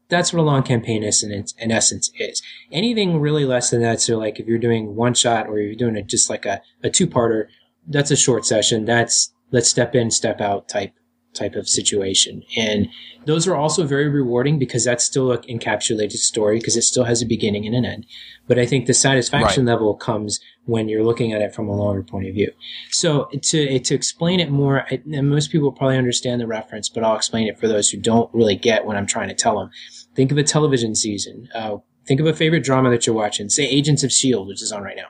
That's 0.09 0.33
what 0.33 0.41
a 0.41 0.43
long 0.43 0.63
campaign 0.63 1.05
is 1.05 1.23
in, 1.23 1.45
in 1.59 1.71
essence 1.71 2.11
is. 2.19 2.43
Anything 2.73 3.21
really 3.21 3.45
less 3.45 3.71
than 3.71 3.83
that, 3.83 4.01
so 4.01 4.19
like 4.19 4.41
if 4.41 4.47
you're 4.47 4.59
doing 4.59 4.97
one 4.97 5.15
shot 5.15 5.47
or 5.47 5.61
you're 5.61 5.75
doing 5.75 5.97
it 5.97 6.09
just 6.09 6.29
like 6.29 6.47
a, 6.47 6.61
a 6.83 6.91
two 6.91 7.07
parter, 7.07 7.47
that's 7.87 8.11
a 8.11 8.17
short 8.17 8.45
session. 8.45 8.85
That's 8.85 9.33
let's 9.53 9.69
step 9.69 9.95
in, 9.95 10.11
step 10.11 10.41
out 10.41 10.69
type 10.69 10.93
type 11.35 11.55
of 11.55 11.69
situation. 11.69 12.43
And 12.57 12.89
those 13.27 13.47
are 13.47 13.55
also 13.55 13.85
very 13.85 14.09
rewarding 14.09 14.59
because 14.59 14.85
that's 14.85 15.05
still 15.05 15.33
an 15.33 15.43
encapsulated 15.43 16.17
story 16.17 16.59
because 16.59 16.77
it 16.77 16.83
still 16.83 17.05
has 17.05 17.21
a 17.21 17.27
beginning 17.27 17.67
and 17.67 17.75
an 17.75 17.85
end. 17.85 18.07
But 18.47 18.59
I 18.59 18.67
think 18.67 18.87
the 18.87 18.95
satisfaction 18.95 19.67
level 19.67 19.95
comes 19.95 20.41
when 20.65 20.89
you're 20.89 21.05
looking 21.05 21.33
at 21.33 21.43
it 21.43 21.55
from 21.55 21.69
a 21.69 21.77
longer 21.77 22.03
point 22.03 22.27
of 22.29 22.35
view. 22.35 22.51
So 22.91 23.29
to 23.43 23.79
to 23.79 23.95
explain 23.95 24.41
it 24.41 24.51
more, 24.51 24.83
I, 24.91 25.03
and 25.13 25.29
most 25.29 25.51
people 25.51 25.73
probably 25.73 25.99
understand 25.99 26.41
the 26.41 26.47
reference, 26.47 26.89
but 26.89 27.05
I'll 27.05 27.17
explain 27.17 27.49
it 27.49 27.59
for 27.59 27.69
those 27.69 27.91
who 27.91 27.99
don't 27.99 28.33
really 28.33 28.57
get 28.57 28.87
what 28.87 28.97
I'm 28.97 29.07
trying 29.07 29.29
to 29.29 29.35
tell 29.35 29.59
them. 29.59 29.71
Think 30.15 30.33
of 30.33 30.39
a 30.39 30.43
television 30.43 30.95
season. 30.95 31.49
Uh, 31.55 31.77
think 32.07 32.21
of 32.21 32.27
a 32.27 32.33
favorite 32.33 32.65
drama 32.65 32.91
that 32.91 33.07
you're 33.07 33.15
watching. 33.15 33.51
Say 33.51 33.67
Agents 33.67 34.03
of 34.03 34.11
Shield, 34.11 34.49
which 34.49 34.63
is 34.63 34.73
on 34.73 34.83
right 34.83 34.97
now, 34.97 35.09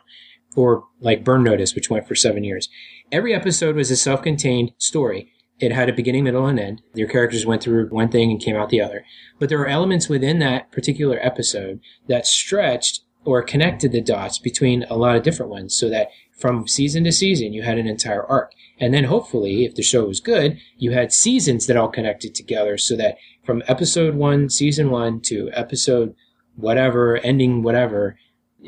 or 0.57 0.85
like 1.01 1.25
Burn 1.25 1.45
Notice, 1.45 1.75
which 1.75 1.91
went 1.91 2.09
for 2.09 2.17
seven 2.17 2.43
years. 2.43 2.69
Every 3.13 3.35
episode 3.35 3.77
was 3.77 3.91
a 3.91 3.97
self-contained 3.97 4.73
story. 4.79 5.33
It 5.61 5.73
had 5.73 5.89
a 5.89 5.93
beginning, 5.93 6.25
middle, 6.25 6.47
and 6.47 6.59
end. 6.59 6.83
Your 6.95 7.09
characters 7.09 7.45
went 7.45 7.63
through 7.63 7.89
one 7.89 8.09
thing 8.09 8.31
and 8.31 8.41
came 8.41 8.57
out 8.57 8.69
the 8.69 8.81
other. 8.81 9.05
But 9.39 9.49
there 9.49 9.59
were 9.59 9.67
elements 9.67 10.09
within 10.09 10.39
that 10.39 10.71
particular 10.71 11.19
episode 11.21 11.81
that 12.07 12.27
stretched 12.27 13.01
or 13.25 13.43
connected 13.43 13.93
the 13.93 14.01
dots 14.01 14.39
between 14.39 14.85
a 14.85 14.97
lot 14.97 15.17
of 15.17 15.23
different 15.23 15.51
ones 15.51 15.77
so 15.77 15.89
that 15.91 16.09
from 16.39 16.69
season 16.69 17.03
to 17.05 17.13
season, 17.13 17.53
you 17.53 17.63
had 17.63 17.79
an 17.79 17.89
entire 17.89 18.25
arc. 18.25 18.53
And 18.79 18.95
then 18.95 19.05
hopefully, 19.05 19.65
if 19.65 19.75
the 19.75 19.83
show 19.83 20.05
was 20.05 20.21
good, 20.21 20.59
you 20.77 20.93
had 20.93 21.13
seasons 21.13 21.67
that 21.67 21.77
all 21.77 21.89
connected 21.89 22.35
together 22.35 22.79
so 22.79 22.97
that 22.97 23.19
from 23.45 23.63
episode 23.67 24.15
one, 24.15 24.49
season 24.49 24.91
one 24.91 25.21
to 25.23 25.51
episode 25.53 26.15
whatever, 26.55 27.17
ending 27.19 27.63
whatever, 27.63 28.17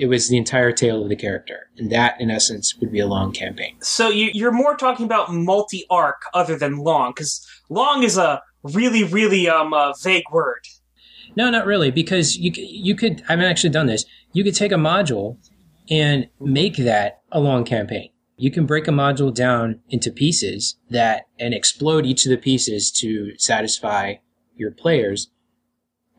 it 0.00 0.06
was 0.06 0.28
the 0.28 0.38
entire 0.38 0.72
tale 0.72 1.02
of 1.02 1.10
the 1.10 1.16
character. 1.16 1.68
And 1.76 1.92
that, 1.92 2.18
in 2.18 2.30
essence, 2.30 2.74
would 2.78 2.90
be 2.90 3.00
a 3.00 3.06
long 3.06 3.32
campaign. 3.32 3.76
So 3.82 4.08
you, 4.08 4.30
you're 4.32 4.50
more 4.50 4.74
talking 4.74 5.04
about 5.04 5.30
multi 5.30 5.84
arc 5.90 6.22
other 6.32 6.56
than 6.56 6.78
long, 6.78 7.12
because 7.14 7.46
long 7.68 8.02
is 8.02 8.16
a 8.16 8.42
really, 8.62 9.04
really 9.04 9.48
um 9.48 9.74
uh, 9.74 9.92
vague 10.02 10.24
word. 10.32 10.64
No, 11.36 11.50
not 11.50 11.66
really, 11.66 11.90
because 11.90 12.36
you 12.36 12.50
you 12.56 12.96
could. 12.96 13.22
I've 13.28 13.40
actually 13.40 13.70
done 13.70 13.86
this. 13.86 14.06
You 14.32 14.42
could 14.42 14.54
take 14.54 14.72
a 14.72 14.76
module 14.76 15.36
and 15.90 16.28
make 16.40 16.76
that 16.78 17.20
a 17.30 17.40
long 17.40 17.64
campaign. 17.64 18.10
You 18.36 18.50
can 18.50 18.64
break 18.64 18.88
a 18.88 18.92
module 18.92 19.34
down 19.34 19.80
into 19.90 20.10
pieces 20.10 20.76
that 20.88 21.26
and 21.38 21.52
explode 21.52 22.06
each 22.06 22.24
of 22.24 22.30
the 22.30 22.38
pieces 22.38 22.90
to 22.92 23.36
satisfy 23.36 24.14
your 24.56 24.70
players 24.70 25.30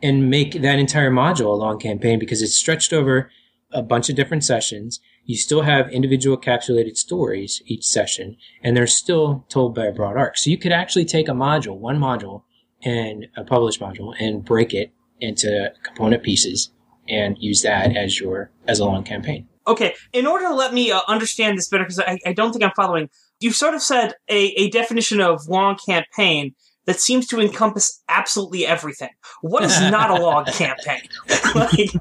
and 0.03 0.29
make 0.29 0.61
that 0.61 0.77
entire 0.77 1.11
module 1.11 1.47
a 1.47 1.61
long 1.65 1.79
campaign 1.79 2.19
because 2.19 2.43
it's 2.43 2.55
stretched 2.55 2.93
over 2.93 3.31
a 3.73 3.81
bunch 3.81 4.09
of 4.09 4.15
different 4.15 4.43
sessions. 4.43 4.99
You 5.25 5.35
still 5.35 5.61
have 5.61 5.89
individual 5.91 6.37
capsulated 6.37 6.97
stories 6.97 7.61
each 7.65 7.85
session, 7.85 8.37
and 8.63 8.75
they're 8.75 8.87
still 8.87 9.45
told 9.49 9.75
by 9.75 9.85
a 9.85 9.91
broad 9.91 10.17
arc. 10.17 10.37
So 10.37 10.49
you 10.49 10.57
could 10.57 10.71
actually 10.71 11.05
take 11.05 11.27
a 11.27 11.33
module, 11.33 11.77
one 11.77 11.99
module, 11.99 12.43
and 12.83 13.27
a 13.37 13.43
published 13.43 13.79
module, 13.79 14.13
and 14.19 14.43
break 14.43 14.73
it 14.73 14.91
into 15.19 15.71
component 15.83 16.23
pieces 16.23 16.71
and 17.07 17.37
use 17.39 17.61
that 17.61 17.95
as 17.95 18.19
your 18.19 18.51
as 18.67 18.79
a 18.79 18.85
long 18.85 19.03
campaign. 19.03 19.47
Okay, 19.67 19.93
in 20.11 20.25
order 20.25 20.47
to 20.47 20.55
let 20.55 20.73
me 20.73 20.91
uh, 20.91 21.01
understand 21.07 21.57
this 21.57 21.69
better, 21.69 21.83
because 21.83 21.99
I, 21.99 22.17
I 22.25 22.33
don't 22.33 22.51
think 22.51 22.63
I'm 22.63 22.71
following, 22.75 23.09
you've 23.39 23.55
sort 23.55 23.75
of 23.75 23.81
said 23.81 24.15
a, 24.27 24.47
a 24.53 24.69
definition 24.71 25.21
of 25.21 25.47
long 25.47 25.77
campaign 25.85 26.55
that 26.85 26.99
seems 26.99 27.27
to 27.27 27.39
encompass 27.39 28.01
absolutely 28.09 28.65
everything. 28.65 29.11
What 29.41 29.63
is 29.63 29.79
not 29.91 30.09
a 30.09 30.21
long 30.21 30.45
campaign? 30.45 31.01
like, 31.55 31.91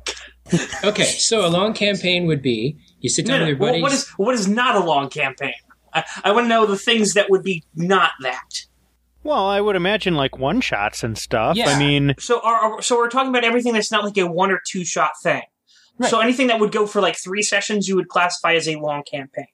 Okay, 0.85 1.05
so 1.05 1.47
a 1.47 1.49
long 1.49 1.73
campaign 1.75 2.27
would 2.27 2.43
be 2.43 2.77
you 3.01 3.09
sit 3.11 3.27
down 3.27 3.41
no, 3.41 3.47
with 3.47 3.49
your 3.51 3.59
what- 3.59 3.67
buddies. 3.69 3.83
what 3.83 3.93
is 3.93 4.09
what 4.11 4.35
is 4.35 4.49
not 4.49 4.77
a 4.77 4.81
long 4.81 5.09
campaign? 5.09 5.55
I, 5.93 6.05
I 6.25 6.33
want 6.33 6.45
to 6.45 6.49
know 6.49 6.67
the 6.67 6.77
things 6.79 7.15
that 7.15 7.31
would 7.31 7.43
be 7.43 7.65
not 7.75 8.13
that. 8.23 8.65
Well, 9.23 9.47
I 9.49 9.61
would 9.61 9.77
imagine 9.77 10.15
like 10.15 10.39
one 10.39 10.61
shots 10.61 11.03
and 11.03 11.19
stuff. 11.19 11.57
Yeah. 11.57 11.69
I 11.69 11.79
mean, 11.79 12.15
So 12.19 12.41
are, 12.41 12.55
are- 12.77 12.83
so 12.83 12.97
we're 12.97 13.11
talking 13.11 13.29
about 13.31 13.45
everything 13.45 13.73
that's 13.75 13.91
not 13.93 14.05
like 14.05 14.17
a 14.17 14.27
one 14.27 14.51
or 14.51 14.61
two 14.67 14.85
shot 14.85 15.11
thing. 15.23 15.43
Right. 15.99 16.09
So 16.11 16.21
anything 16.21 16.47
that 16.47 16.59
would 16.61 16.73
go 16.73 16.87
for 16.87 17.01
like 17.03 17.17
three 17.19 17.43
sessions, 17.43 17.87
you 17.89 17.97
would 17.97 18.09
classify 18.09 18.55
as 18.55 18.67
a 18.69 18.77
long 18.77 19.03
campaign. 19.03 19.49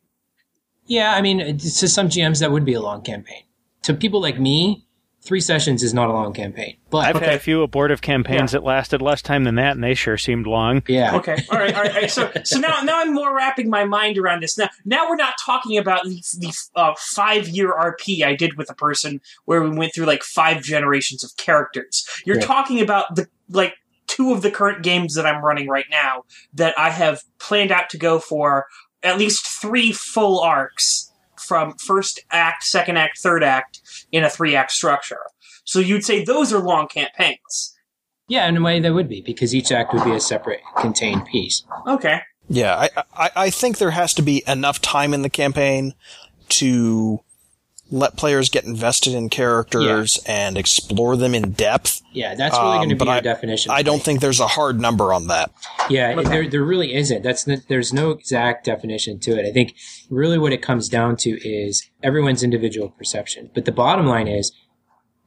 yeah, 0.87 1.15
I 1.15 1.21
mean, 1.23 1.59
to 1.59 1.89
some 1.89 2.09
GMs 2.09 2.39
that 2.41 2.53
would 2.53 2.65
be 2.65 2.75
a 2.75 2.81
long 2.81 3.03
campaign. 3.03 3.43
To 3.83 3.95
people 3.95 4.21
like 4.21 4.39
me, 4.39 4.86
three 5.27 5.41
sessions 5.41 5.83
is 5.83 5.93
not 5.93 6.09
a 6.09 6.13
long 6.13 6.33
campaign. 6.33 6.77
But 6.89 6.99
I've 6.99 7.17
Okay. 7.17 7.25
had 7.27 7.35
a 7.35 7.39
few 7.39 7.63
abortive 7.63 8.01
campaigns 8.01 8.53
that 8.53 8.63
lasted 8.63 9.03
less 9.03 9.21
time 9.21 9.45
than 9.45 9.57
that, 9.57 9.73
and 9.73 9.83
they 9.85 9.95
sure 9.95 10.17
seemed 10.17 10.47
long. 10.47 10.83
yeah, 10.87 11.17
Okay. 11.17 11.37
All 11.51 11.59
right. 11.59 11.75
All 11.75 11.83
right. 11.83 11.95
all 11.95 12.01
right. 12.03 12.11
So, 12.11 12.31
so 12.45 12.59
now, 12.61 12.81
now 12.83 13.01
I'm 13.01 13.13
more 13.13 13.35
wrapping 13.37 13.69
my 13.69 13.85
mind 13.85 14.17
around 14.19 14.43
this. 14.43 14.57
Now, 14.57 14.69
now 14.85 15.09
we're 15.09 15.17
not 15.17 15.35
talking 15.45 15.77
about 15.79 16.05
the, 16.05 16.23
the 16.39 16.53
uh, 16.77 16.95
five 16.99 17.49
year 17.49 17.73
RP 17.75 18.23
I 18.23 18.35
did 18.37 18.57
with 18.57 18.71
a 18.71 18.75
person 18.75 19.21
where 19.45 19.61
we 19.63 19.71
went 19.77 19.95
through 19.95 20.07
like 20.07 20.23
five 20.23 20.63
generations 20.63 21.25
of 21.25 21.37
characters. 21.37 22.07
You're 22.25 22.37
Right. 22.37 22.45
talking 22.47 22.81
about 22.81 23.17
the 23.17 23.27
like 23.51 23.75
two 24.07 24.33
of 24.33 24.43
the 24.43 24.51
current 24.51 24.83
games 24.85 25.15
that 25.17 25.27
I'm 25.27 25.45
running 25.45 25.69
right 25.69 25.87
now 25.91 26.25
that 26.55 26.79
I 26.79 26.91
have 26.91 27.23
planned 27.41 27.73
out 27.73 27.91
to 27.91 27.99
go 27.99 28.21
for 28.21 28.67
at 29.03 29.19
least 29.19 29.47
three 29.47 29.91
full 29.93 30.41
arcs 30.41 31.06
from 31.47 31.75
first 31.79 32.21
act, 32.31 32.65
second 32.65 32.97
act, 32.97 33.19
third 33.19 33.43
act 33.45 33.81
in 34.13 34.25
a 34.25 34.31
three 34.31 34.55
act 34.57 34.73
structure. 34.73 35.21
So 35.65 35.79
you'd 35.79 36.05
say 36.05 36.25
those 36.25 36.53
are 36.53 36.59
long 36.61 36.89
campaigns. 36.89 37.75
yeah, 38.29 38.49
in 38.49 38.57
a 38.57 38.63
way 38.63 38.81
they 38.81 38.91
would 38.91 39.09
be 39.09 39.21
because 39.21 39.55
each 39.55 39.71
act 39.73 39.95
would 39.95 40.05
be 40.05 40.13
a 40.13 40.21
separate 40.21 40.61
contained 40.79 41.27
piece. 41.27 41.63
Okay. 41.87 42.21
Yeah, 42.49 42.77
I, 42.77 42.91
I, 43.15 43.31
I 43.37 43.51
think 43.51 43.79
there 43.79 43.91
has 43.91 44.15
to 44.15 44.23
be 44.23 44.43
enough 44.47 44.81
time 44.81 45.13
in 45.15 45.23
the 45.23 45.31
campaign 45.31 45.95
to 46.51 47.21
let 47.91 48.17
players 48.17 48.49
get 48.49 48.65
invested 48.65 49.15
in 49.15 49.29
characters 49.29 50.19
and 50.27 50.59
explore 50.59 51.17
them 51.17 51.35
in 51.35 51.53
depth. 51.53 52.03
Yeah, 52.13 52.35
that's 52.35 52.57
really 52.59 52.79
going 52.79 52.89
to 52.89 52.95
Um, 52.95 52.99
be 52.99 53.05
but 53.05 53.07
your 53.07 53.15
I- 53.15 53.21
definition. 53.21 53.71
I 53.71 53.83
don't 53.83 54.03
think 54.03 54.21
there's 54.21 54.41
a 54.41 54.47
hard 54.49 54.81
number 54.81 55.13
on 55.13 55.29
that. 55.29 55.51
Yeah, 55.89 56.15
Okay. 56.19 56.29
there 56.29 56.49
there 56.49 56.65
really 56.65 56.95
isn't. 56.95 57.23
That's 57.23 57.47
n 57.47 57.63
there's 57.69 57.93
no 57.93 58.11
exact 58.11 58.65
definition 58.65 59.19
to 59.21 59.39
it. 59.39 59.47
I 59.47 59.53
think 59.53 59.75
really 60.11 60.39
what 60.39 60.53
it 60.53 60.63
comes 60.63 60.89
down 60.89 61.17
to 61.19 61.31
is 61.49 61.89
everyone's 62.03 62.43
individual 62.43 62.89
perception. 62.89 63.51
But 63.55 63.65
the 63.67 63.73
bottom 63.73 64.07
line 64.07 64.27
is, 64.29 64.51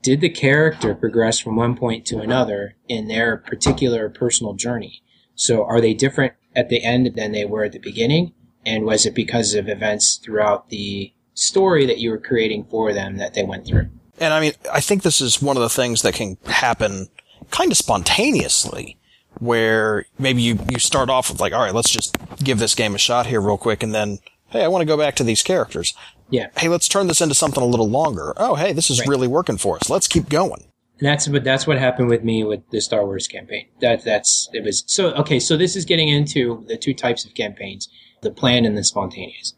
did 0.01 0.19
the 0.21 0.29
character 0.29 0.95
progress 0.95 1.39
from 1.39 1.55
one 1.55 1.75
point 1.75 2.05
to 2.07 2.19
another 2.19 2.75
in 2.87 3.07
their 3.07 3.37
particular 3.37 4.09
personal 4.09 4.53
journey? 4.53 5.01
So 5.35 5.63
are 5.63 5.79
they 5.79 5.93
different 5.93 6.33
at 6.55 6.67
the 6.69 6.83
end 6.83 7.13
than 7.15 7.31
they 7.31 7.45
were 7.45 7.63
at 7.63 7.71
the 7.71 7.79
beginning? 7.79 8.33
And 8.65 8.83
was 8.85 9.05
it 9.05 9.15
because 9.15 9.53
of 9.53 9.69
events 9.69 10.15
throughout 10.17 10.69
the 10.69 11.13
story 11.39 11.85
that 11.85 11.97
you 11.99 12.09
were 12.11 12.17
creating 12.19 12.65
for 12.65 12.93
them 12.93 13.17
that 13.17 13.33
they 13.33 13.43
went 13.43 13.65
through? 13.65 13.89
And 14.19 14.33
I 14.33 14.39
mean, 14.41 14.53
I 14.71 14.81
think 14.81 15.03
this 15.03 15.21
is 15.21 15.41
one 15.41 15.55
of 15.57 15.61
the 15.63 15.69
things 15.69 16.01
that 16.01 16.13
can 16.13 16.37
happen 16.45 17.07
kind 17.51 17.71
of 17.71 17.77
spontaneously, 17.77 18.97
where 19.39 20.05
maybe 20.17 20.41
you, 20.41 20.59
you 20.69 20.79
start 20.79 21.09
off 21.09 21.29
with 21.31 21.39
like, 21.39 21.53
all 21.53 21.61
right, 21.61 21.73
let's 21.73 21.89
just 21.89 22.17
give 22.43 22.59
this 22.59 22.75
game 22.75 22.93
a 22.95 22.97
shot 22.97 23.27
here 23.27 23.39
real 23.41 23.57
quick, 23.57 23.81
and 23.81 23.93
then, 23.95 24.19
hey, 24.49 24.63
I 24.63 24.67
want 24.67 24.81
to 24.81 24.85
go 24.85 24.97
back 24.97 25.15
to 25.15 25.23
these 25.23 25.41
characters. 25.41 25.93
Yeah. 26.29 26.49
Hey, 26.57 26.67
let's 26.67 26.87
turn 26.87 27.07
this 27.07 27.21
into 27.21 27.33
something 27.35 27.63
a 27.63 27.65
little 27.65 27.89
longer. 27.89 28.33
Oh, 28.37 28.55
hey, 28.55 28.73
this 28.73 28.89
is 28.89 28.99
Right. 28.99 29.07
really 29.07 29.27
working 29.27 29.57
for 29.57 29.77
us. 29.77 29.89
Let's 29.89 30.07
keep 30.07 30.29
going. 30.29 30.65
And 30.99 31.07
that's 31.07 31.29
what 31.29 31.45
that's 31.45 31.65
what 31.65 31.77
happened 31.79 32.09
with 32.09 32.25
me 32.25 32.43
with 32.43 32.69
the 32.71 32.81
Star 32.81 33.05
Wars 33.05 33.25
campaign. 33.25 33.67
That 33.79 34.03
that's 34.03 34.49
it 34.51 34.65
was 34.65 34.83
so 34.85 35.11
okay. 35.13 35.39
So 35.39 35.55
this 35.55 35.77
is 35.77 35.85
getting 35.85 36.09
into 36.09 36.65
the 36.67 36.75
two 36.75 36.93
types 36.93 37.23
of 37.23 37.33
campaigns: 37.33 37.87
the 38.21 38.31
planned 38.31 38.65
and 38.65 38.77
the 38.77 38.83
spontaneous. 38.83 39.53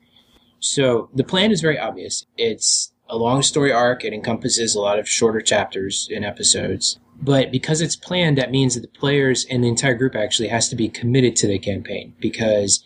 So 0.62 1.10
the 1.13 1.24
plan 1.24 1.52
is 1.52 1.60
very 1.60 1.78
obvious. 1.78 2.26
It's 2.38 2.93
a 3.10 3.17
long 3.17 3.41
story 3.41 3.71
arc. 3.74 4.06
It 4.06 4.13
encompasses 4.13 4.74
a 4.74 4.80
lot 4.80 5.00
of 5.00 5.10
shorter 5.10 5.41
chapters 5.41 6.08
and 6.13 6.24
episodes. 6.24 7.00
But 7.21 7.52
because 7.52 7.82
it's 7.82 7.95
planned, 7.95 8.38
that 8.38 8.52
means 8.52 8.76
that 8.76 8.82
the 8.82 9.00
players 9.00 9.45
and 9.50 9.63
the 9.63 9.67
entire 9.67 9.95
group 9.95 10.15
actually 10.15 10.47
has 10.47 10.69
to 10.69 10.76
be 10.76 10.88
committed 10.88 11.36
to 11.38 11.47
the 11.47 11.60
campaign 11.60 12.15
because 12.19 12.84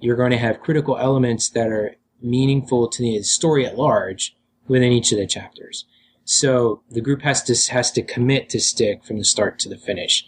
you're 0.00 0.16
going 0.16 0.30
to 0.32 0.36
have 0.36 0.60
critical 0.60 0.98
elements 0.98 1.48
that 1.50 1.68
are 1.68 1.96
meaningful 2.20 2.88
to 2.88 3.02
the 3.02 3.22
story 3.22 3.64
at 3.66 3.78
large 3.78 4.36
within 4.68 4.92
each 4.92 5.12
of 5.12 5.18
the 5.18 5.26
chapters. 5.26 5.84
So 6.24 6.82
the 6.90 7.00
group 7.00 7.22
has 7.22 7.42
to 7.44 7.72
has 7.72 7.90
to 7.92 8.02
commit 8.02 8.48
to 8.50 8.60
stick 8.60 9.04
from 9.04 9.18
the 9.18 9.24
start 9.24 9.58
to 9.60 9.68
the 9.68 9.76
finish. 9.76 10.24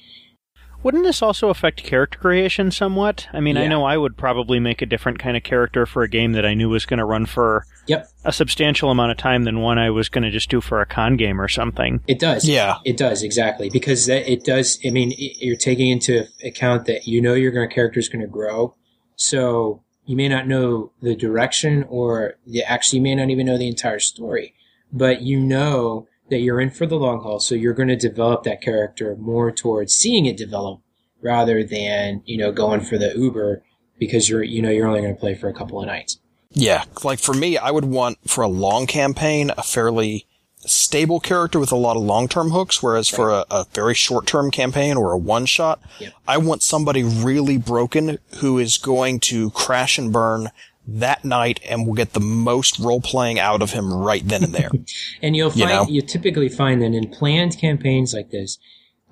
Wouldn't 0.85 1.03
this 1.05 1.23
also 1.23 1.49
affect 1.49 1.83
character 1.83 2.19
creation 2.19 2.71
somewhat? 2.71 3.27
I 3.33 3.41
mean, 3.41 3.57
I 3.57 3.67
know 3.67 3.85
I 3.85 3.97
would 3.97 4.17
probably 4.17 4.61
make 4.61 4.83
a 4.83 4.87
different 4.87 5.19
kind 5.19 5.37
of 5.37 5.43
character 5.43 5.87
for 5.87 6.03
a 6.03 6.09
game 6.09 6.33
that 6.33 6.45
I 6.45 6.53
knew 6.55 6.69
was 6.69 6.85
going 6.87 6.99
to 6.99 7.05
run 7.07 7.25
for 7.27 7.65
Yep, 7.87 8.07
a 8.25 8.33
substantial 8.33 8.91
amount 8.91 9.11
of 9.11 9.17
time 9.17 9.45
than 9.45 9.61
one 9.61 9.79
I 9.79 9.89
was 9.91 10.09
going 10.11 10.25
to 10.25 10.31
just 10.31 10.51
do 10.51 10.61
for 10.61 10.81
a 10.81 10.87
con 10.87 11.17
game 11.17 11.41
or 11.41 11.49
something. 11.49 12.01
it 12.07 12.19
does. 12.19 12.47
Yeah. 12.49 12.77
It 12.85 12.97
does 12.99 13.23
exactly 13.23 13.71
because 13.71 14.07
that 14.07 14.31
it 14.31 14.45
does. 14.45 14.79
I 14.87 14.91
mean, 14.91 15.13
i- 15.13 15.35
you're 15.41 15.57
taking 15.57 15.89
into 15.91 16.27
account 16.45 16.85
that 16.87 17.07
you 17.07 17.21
know 17.21 17.35
your 17.35 17.51
gonna- 17.51 17.67
character 17.69 17.99
is 17.99 18.09
going 18.11 18.23
to 18.23 18.29
grow, 18.31 18.75
so 19.17 19.83
you 20.07 20.17
may 20.17 20.29
not 20.29 20.47
know 20.47 20.93
the 21.01 21.17
direction, 21.17 21.85
or 21.89 22.35
the, 22.47 22.63
actually, 22.63 22.99
you 22.99 23.03
may 23.05 23.15
not 23.15 23.31
even 23.31 23.47
know 23.47 23.57
the 23.57 23.69
entire 23.69 23.99
story, 23.99 24.55
but 24.93 25.23
you 25.23 25.41
know 25.41 26.07
that 26.31 26.39
you're 26.39 26.61
in 26.61 26.71
for 26.71 26.87
the 26.87 26.97
long 26.97 27.21
haul. 27.23 27.41
So 27.41 27.55
you're 27.55 27.75
going 27.75 27.89
to 27.89 27.97
develop 27.97 28.45
that 28.45 28.63
character 28.63 29.17
more 29.17 29.51
towards 29.53 29.95
seeing 29.95 30.27
it 30.27 30.37
develop 30.37 30.81
rather 31.21 31.65
than 31.65 32.23
you 32.25 32.37
know 32.37 32.53
going 32.53 32.81
for 32.81 32.99
the 32.99 33.13
Uber 33.17 33.63
because 33.99 34.29
you're 34.29 34.43
you 34.43 34.63
know 34.63 34.71
you're 34.71 34.87
only 34.87 35.01
going 35.01 35.15
to 35.15 35.21
play 35.21 35.35
for 35.35 35.49
a 35.49 35.55
couple 35.55 35.81
of 35.81 35.87
nights. 35.87 36.19
Yeah, 36.51 36.85
like 37.03 37.19
for 37.19 37.35
me, 37.35 37.59
I 37.59 37.71
would 37.71 37.85
want 37.85 38.19
for 38.29 38.43
a 38.43 38.49
long 38.49 38.87
campaign 38.87 39.51
a 39.57 39.63
fairly 39.63 40.27
stable 40.67 41.21
character 41.21 41.59
with 41.59 41.73
a 41.73 41.77
lot 41.77 41.97
of 41.97 42.03
long-term 42.03 42.51
hooks, 42.51 42.83
whereas 42.83 43.09
for 43.09 43.31
a, 43.31 43.45
a 43.51 43.67
very 43.73 43.93
short-term 43.93 44.51
campaign 44.51 44.97
or 44.97 45.13
a 45.13 45.19
one-shot, 45.19 45.81
Yep. 46.01 46.13
I 46.27 46.39
want 46.39 46.63
somebody 46.63 47.03
really 47.03 47.59
broken 47.59 48.19
who 48.37 48.59
is 48.59 48.79
going 48.79 49.21
to 49.21 49.51
crash 49.51 49.99
and 49.99 50.13
burn 50.13 50.49
that 50.87 51.25
night 51.25 51.61
and 51.69 51.85
we'll 51.87 51.95
get 51.95 52.13
the 52.13 52.21
most 52.21 52.79
role-playing 52.79 53.39
out 53.39 53.63
of 53.63 53.71
him 53.71 53.93
right 53.93 54.27
then 54.27 54.45
and 54.45 54.55
there. 54.55 54.71
And 55.23 55.35
you'll 55.37 55.53
You 55.53 55.65
find 55.67 55.71
know? 55.71 55.87
you 55.89 56.03
typically 56.03 56.49
find 56.49 56.83
that 56.83 56.93
in 56.95 57.09
planned 57.09 57.59
campaigns 57.59 58.13
like 58.13 58.31
this, 58.31 58.59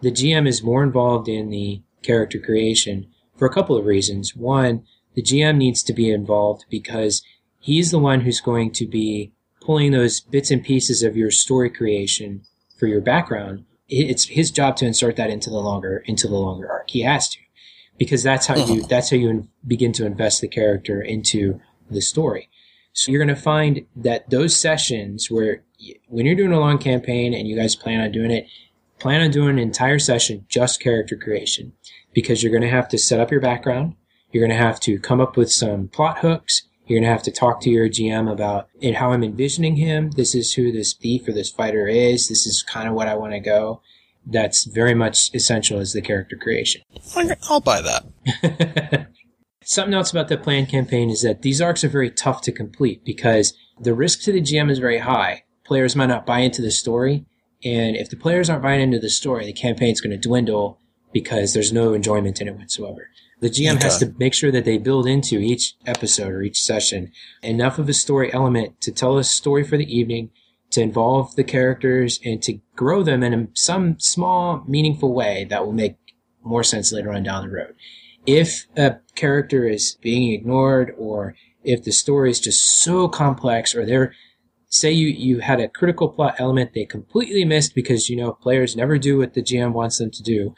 the 0.02 0.10
GM 0.10 0.46
is 0.46 0.62
more 0.62 0.82
involved 0.82 1.28
in 1.28 1.50
the 1.50 1.82
character 2.02 2.38
creation 2.38 3.06
for 3.36 3.46
a 3.46 3.52
couple 3.52 3.76
of 3.76 3.86
reasons. 3.86 4.36
One, 4.36 4.84
the 5.14 5.22
GM 5.22 5.56
needs 5.56 5.82
to 5.84 5.92
be 5.92 6.10
involved 6.10 6.64
because 6.70 7.22
he's 7.58 7.90
the 7.90 7.98
one 7.98 8.20
who's 8.22 8.40
going 8.40 8.72
to 8.72 8.86
be 8.86 9.32
pulling 9.60 9.92
those 9.92 10.20
bits 10.20 10.50
and 10.50 10.62
pieces 10.62 11.02
of 11.02 11.16
your 11.16 11.30
story 11.30 11.70
creation 11.70 12.42
for 12.78 12.86
your 12.86 13.00
background. 13.00 13.64
It's 13.88 14.24
his 14.24 14.50
job 14.50 14.76
to 14.76 14.86
insert 14.86 15.16
that 15.16 15.30
into 15.30 15.50
the 15.50 15.56
longer 15.58 16.02
into 16.06 16.26
the 16.26 16.36
longer 16.36 16.70
arc. 16.70 16.90
He 16.90 17.02
has 17.02 17.28
to 17.30 17.38
because 17.98 18.22
that's 18.22 18.46
how 18.46 18.56
you 18.56 18.80
mm-hmm. 18.80 18.88
that's 18.88 19.10
how 19.10 19.16
you 19.16 19.48
begin 19.66 19.92
to 19.92 20.06
invest 20.06 20.40
the 20.40 20.48
character 20.48 21.00
into 21.00 21.60
the 21.90 22.00
story. 22.00 22.48
So 22.92 23.10
you're 23.10 23.24
going 23.24 23.34
to 23.34 23.40
find 23.40 23.86
that 23.96 24.28
those 24.28 24.56
sessions 24.56 25.30
where 25.30 25.64
when 26.08 26.26
you're 26.26 26.36
doing 26.36 26.52
a 26.52 26.60
long 26.60 26.78
campaign 26.78 27.32
and 27.32 27.48
you 27.48 27.56
guys 27.56 27.74
plan 27.74 28.00
on 28.00 28.12
doing 28.12 28.30
it, 28.30 28.46
plan 28.98 29.22
on 29.22 29.30
doing 29.30 29.50
an 29.50 29.58
entire 29.58 29.98
session 29.98 30.44
just 30.48 30.80
character 30.80 31.16
creation 31.16 31.72
because 32.12 32.42
you're 32.42 32.52
going 32.52 32.62
to 32.62 32.68
have 32.68 32.88
to 32.88 32.98
set 32.98 33.20
up 33.20 33.30
your 33.30 33.40
background. 33.40 33.96
You're 34.30 34.46
going 34.46 34.56
to 34.56 34.64
have 34.64 34.80
to 34.80 34.98
come 34.98 35.20
up 35.20 35.36
with 35.36 35.50
some 35.50 35.88
plot 35.88 36.18
hooks. 36.18 36.68
You're 36.86 36.98
going 36.98 37.08
to 37.08 37.12
have 37.12 37.22
to 37.24 37.30
talk 37.30 37.60
to 37.62 37.70
your 37.70 37.88
GM 37.88 38.30
about 38.30 38.68
and 38.82 38.96
how 38.96 39.12
I'm 39.12 39.24
envisioning 39.24 39.76
him. 39.76 40.10
This 40.12 40.34
is 40.34 40.54
who 40.54 40.72
this 40.72 40.92
thief 40.92 41.26
or 41.26 41.32
this 41.32 41.50
fighter 41.50 41.86
is. 41.86 42.28
This 42.28 42.46
is 42.46 42.62
kind 42.62 42.88
of 42.88 42.94
what 42.94 43.08
I 43.08 43.14
want 43.14 43.32
to 43.32 43.40
go. 43.40 43.80
That's 44.24 44.64
very 44.64 44.94
much 44.94 45.30
essential 45.34 45.78
as 45.80 45.92
the 45.92 46.00
character 46.00 46.36
creation. 46.36 46.82
I'll 47.48 47.60
buy 47.60 47.80
that. 47.82 49.08
Something 49.64 49.94
else 49.94 50.10
about 50.10 50.28
the 50.28 50.36
planned 50.36 50.68
campaign 50.68 51.10
is 51.10 51.22
that 51.22 51.42
these 51.42 51.60
arcs 51.60 51.84
are 51.84 51.88
very 51.88 52.10
tough 52.10 52.40
to 52.42 52.52
complete 52.52 53.04
because 53.04 53.54
the 53.80 53.94
risk 53.94 54.22
to 54.22 54.32
the 54.32 54.40
GM 54.40 54.70
is 54.70 54.78
very 54.78 54.98
high. 54.98 55.44
Players 55.64 55.94
might 55.94 56.06
not 56.06 56.26
buy 56.26 56.40
into 56.40 56.62
the 56.62 56.70
story, 56.70 57.24
and 57.64 57.96
if 57.96 58.10
the 58.10 58.16
players 58.16 58.50
aren't 58.50 58.62
buying 58.62 58.80
into 58.80 58.98
the 58.98 59.10
story, 59.10 59.46
the 59.46 59.52
campaign's 59.52 60.00
going 60.00 60.10
to 60.10 60.28
dwindle 60.28 60.78
because 61.12 61.52
there's 61.52 61.72
no 61.72 61.94
enjoyment 61.94 62.40
in 62.40 62.48
it 62.48 62.56
whatsoever. 62.56 63.08
The 63.40 63.50
GM 63.50 63.74
okay. 63.74 63.84
has 63.84 63.98
to 63.98 64.14
make 64.18 64.34
sure 64.34 64.52
that 64.52 64.64
they 64.64 64.78
build 64.78 65.06
into 65.06 65.38
each 65.38 65.74
episode 65.84 66.32
or 66.32 66.42
each 66.42 66.62
session 66.62 67.12
enough 67.42 67.78
of 67.78 67.88
a 67.88 67.92
story 67.92 68.32
element 68.32 68.80
to 68.82 68.92
tell 68.92 69.18
a 69.18 69.24
story 69.24 69.64
for 69.64 69.76
the 69.76 69.96
evening, 69.96 70.30
to 70.72 70.80
involve 70.80 71.34
the 71.36 71.44
characters, 71.44 72.20
and 72.24 72.42
to 72.42 72.58
grow 72.76 73.02
them 73.02 73.22
in 73.22 73.48
some 73.54 73.98
small, 73.98 74.64
meaningful 74.66 75.12
way 75.14 75.46
that 75.50 75.64
will 75.64 75.72
make 75.72 75.96
more 76.42 76.64
sense 76.64 76.92
later 76.92 77.12
on 77.12 77.22
down 77.22 77.44
the 77.44 77.54
road. 77.54 77.74
If 78.26 78.66
a 78.76 78.96
character 79.14 79.66
is 79.66 79.96
being 80.00 80.32
ignored 80.32 80.94
or 80.98 81.34
if 81.64 81.84
the 81.84 81.92
story 81.92 82.30
is 82.30 82.40
just 82.40 82.82
so 82.82 83.08
complex 83.08 83.74
or 83.74 83.86
they're 83.86 84.14
say 84.68 84.90
you, 84.90 85.08
you 85.08 85.40
had 85.40 85.60
a 85.60 85.68
critical 85.68 86.08
plot 86.08 86.34
element 86.38 86.70
they 86.74 86.86
completely 86.86 87.44
missed 87.44 87.74
because 87.74 88.08
you 88.08 88.16
know 88.16 88.32
players 88.32 88.74
never 88.74 88.96
do 88.96 89.18
what 89.18 89.34
the 89.34 89.42
GM 89.42 89.72
wants 89.72 89.98
them 89.98 90.10
to 90.10 90.22
do 90.22 90.54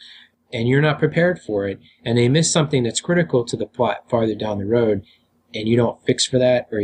and 0.52 0.68
you're 0.68 0.80
not 0.80 1.00
prepared 1.00 1.40
for 1.40 1.66
it 1.66 1.80
and 2.04 2.16
they 2.16 2.28
miss 2.28 2.50
something 2.50 2.84
that's 2.84 3.00
critical 3.00 3.44
to 3.44 3.56
the 3.56 3.66
plot 3.66 4.08
farther 4.08 4.36
down 4.36 4.58
the 4.58 4.66
road 4.66 5.02
and 5.52 5.68
you 5.68 5.76
don't 5.76 6.00
fix 6.06 6.24
for 6.24 6.38
that 6.38 6.68
or 6.70 6.80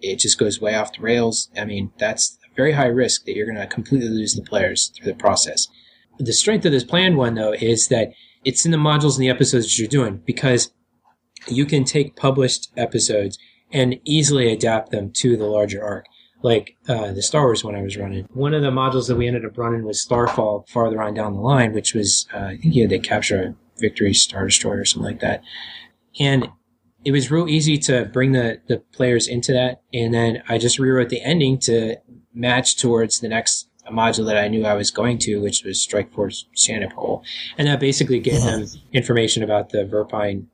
it 0.00 0.18
just 0.18 0.38
goes 0.38 0.60
way 0.60 0.74
off 0.74 0.92
the 0.92 1.00
rails 1.00 1.48
i 1.56 1.64
mean 1.64 1.90
that's 1.98 2.38
very 2.56 2.72
high 2.72 2.86
risk 2.86 3.24
that 3.24 3.34
you're 3.34 3.46
going 3.46 3.58
to 3.58 3.66
completely 3.66 4.08
lose 4.08 4.34
the 4.34 4.42
players 4.42 4.88
through 4.88 5.10
the 5.10 5.18
process 5.18 5.68
the 6.18 6.32
strength 6.32 6.64
of 6.64 6.72
this 6.72 6.84
planned 6.84 7.16
one 7.16 7.34
though 7.34 7.52
is 7.52 7.88
that 7.88 8.12
it's 8.44 8.64
in 8.64 8.70
the 8.70 8.76
modules 8.76 9.14
and 9.14 9.22
the 9.22 9.30
episodes 9.30 9.64
that 9.64 9.78
you're 9.78 9.88
doing 9.88 10.22
because 10.24 10.72
you 11.48 11.66
can 11.66 11.84
take 11.84 12.16
published 12.16 12.70
episodes 12.76 13.38
and 13.72 13.98
easily 14.04 14.52
adapt 14.52 14.90
them 14.90 15.10
to 15.10 15.36
the 15.36 15.46
larger 15.46 15.82
arc 15.82 16.06
like 16.44 16.76
uh, 16.88 17.10
the 17.12 17.22
Star 17.22 17.44
Wars 17.44 17.64
one 17.64 17.74
I 17.74 17.82
was 17.82 17.96
running. 17.96 18.28
One 18.34 18.52
of 18.52 18.60
the 18.60 18.70
modules 18.70 19.08
that 19.08 19.16
we 19.16 19.26
ended 19.26 19.46
up 19.46 19.56
running 19.56 19.82
was 19.82 20.02
Starfall 20.02 20.66
farther 20.68 21.00
on 21.02 21.14
down 21.14 21.32
the 21.32 21.40
line, 21.40 21.72
which 21.72 21.94
was 21.94 22.28
uh, 22.34 22.38
I 22.38 22.58
think 22.58 22.74
you 22.74 22.82
had 22.82 22.90
to 22.90 22.98
capture 22.98 23.42
a 23.42 23.80
Victory 23.80 24.12
Star 24.12 24.44
Destroyer 24.44 24.80
or 24.80 24.84
something 24.84 25.10
like 25.10 25.20
that, 25.20 25.42
and 26.20 26.48
it 27.02 27.12
was 27.12 27.30
real 27.30 27.48
easy 27.48 27.78
to 27.78 28.04
bring 28.04 28.32
the 28.32 28.60
the 28.68 28.78
players 28.92 29.26
into 29.26 29.52
that. 29.52 29.82
And 29.94 30.12
then 30.12 30.42
I 30.46 30.58
just 30.58 30.78
rewrote 30.78 31.08
the 31.08 31.22
ending 31.22 31.58
to 31.60 31.96
match 32.34 32.76
towards 32.76 33.20
the 33.20 33.28
next 33.28 33.68
module 33.90 34.26
that 34.26 34.38
I 34.38 34.48
knew 34.48 34.64
I 34.64 34.74
was 34.74 34.90
going 34.90 35.18
to, 35.18 35.40
which 35.40 35.62
was 35.64 35.80
Strike 35.80 36.12
Force 36.12 36.46
Shantipole, 36.56 37.22
and 37.58 37.68
that 37.68 37.80
basically 37.80 38.18
gave 38.18 38.42
them 38.42 38.66
information 38.92 39.42
about 39.42 39.70
the 39.70 39.84
Verpine 39.84 40.46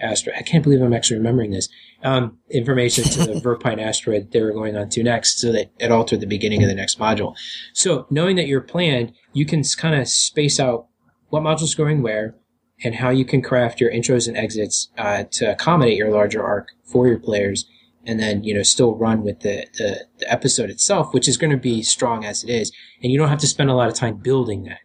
asteroid. 0.00 0.36
I 0.36 0.42
can't 0.42 0.64
believe 0.64 0.82
I'm 0.82 0.92
actually 0.92 1.18
remembering 1.18 1.52
this. 1.52 1.68
Um, 2.02 2.38
information 2.50 3.04
to 3.04 3.18
the 3.24 3.40
Verpine 3.44 3.80
asteroid 3.80 4.32
they 4.32 4.42
were 4.42 4.52
going 4.52 4.76
on 4.76 4.88
to 4.90 5.02
next, 5.02 5.38
so 5.38 5.52
that 5.52 5.70
it 5.78 5.90
altered 5.90 6.20
the 6.20 6.26
beginning 6.26 6.62
of 6.62 6.68
the 6.68 6.74
next 6.74 6.98
module. 6.98 7.34
So 7.72 8.06
knowing 8.10 8.36
that 8.36 8.46
you're 8.46 8.60
planned, 8.60 9.12
you 9.32 9.46
can 9.46 9.62
kind 9.76 9.94
of 9.94 10.08
space 10.08 10.58
out 10.58 10.88
what 11.28 11.42
module's 11.42 11.74
going 11.74 12.02
where 12.02 12.34
and 12.82 12.96
how 12.96 13.10
you 13.10 13.24
can 13.24 13.40
craft 13.40 13.80
your 13.80 13.90
intros 13.90 14.28
and 14.28 14.36
exits 14.36 14.88
uh, 14.98 15.24
to 15.30 15.52
accommodate 15.52 15.96
your 15.96 16.10
larger 16.10 16.42
arc 16.42 16.68
for 16.84 17.06
your 17.06 17.18
players 17.18 17.66
and 18.06 18.20
then 18.20 18.44
you 18.44 18.54
know 18.54 18.62
still 18.62 18.94
run 18.94 19.22
with 19.22 19.40
the, 19.40 19.66
the, 19.78 20.06
the 20.18 20.32
episode 20.32 20.70
itself 20.70 21.12
which 21.12 21.28
is 21.28 21.36
going 21.36 21.50
to 21.50 21.56
be 21.56 21.82
strong 21.82 22.24
as 22.24 22.44
it 22.44 22.50
is 22.50 22.72
and 23.02 23.12
you 23.12 23.18
don't 23.18 23.28
have 23.28 23.38
to 23.38 23.46
spend 23.46 23.70
a 23.70 23.74
lot 23.74 23.88
of 23.88 23.94
time 23.94 24.16
building 24.16 24.64
that 24.64 24.80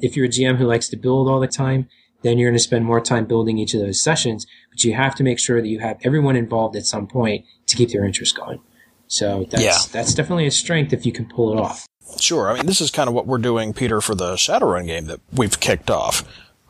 if 0.00 0.16
you're 0.16 0.26
a 0.26 0.28
gm 0.28 0.56
who 0.56 0.66
likes 0.66 0.88
to 0.88 0.96
build 0.96 1.28
all 1.28 1.40
the 1.40 1.46
time 1.46 1.88
then 2.22 2.38
you're 2.38 2.50
going 2.50 2.58
to 2.58 2.62
spend 2.62 2.84
more 2.84 3.00
time 3.00 3.26
building 3.26 3.58
each 3.58 3.74
of 3.74 3.80
those 3.80 4.00
sessions, 4.00 4.46
but 4.70 4.82
you 4.84 4.94
have 4.94 5.14
to 5.16 5.22
make 5.22 5.38
sure 5.38 5.60
that 5.60 5.68
you 5.68 5.80
have 5.80 5.98
everyone 6.02 6.36
involved 6.36 6.76
at 6.76 6.86
some 6.86 7.06
point 7.06 7.44
to 7.66 7.76
keep 7.76 7.90
their 7.90 8.04
interest 8.04 8.36
going. 8.36 8.60
So 9.08 9.46
that's, 9.50 9.62
yeah. 9.62 9.78
that's 9.92 10.14
definitely 10.14 10.46
a 10.46 10.50
strength 10.50 10.92
if 10.92 11.04
you 11.04 11.12
can 11.12 11.26
pull 11.26 11.52
it 11.52 11.60
off. 11.60 11.86
Sure. 12.18 12.48
I 12.48 12.54
mean, 12.54 12.66
this 12.66 12.80
is 12.80 12.90
kind 12.90 13.08
of 13.08 13.14
what 13.14 13.26
we're 13.26 13.38
doing, 13.38 13.72
Peter, 13.72 14.00
for 14.00 14.14
the 14.14 14.34
Shadowrun 14.34 14.86
game 14.86 15.06
that 15.06 15.20
we've 15.32 15.58
kicked 15.60 15.90
off, 15.90 16.24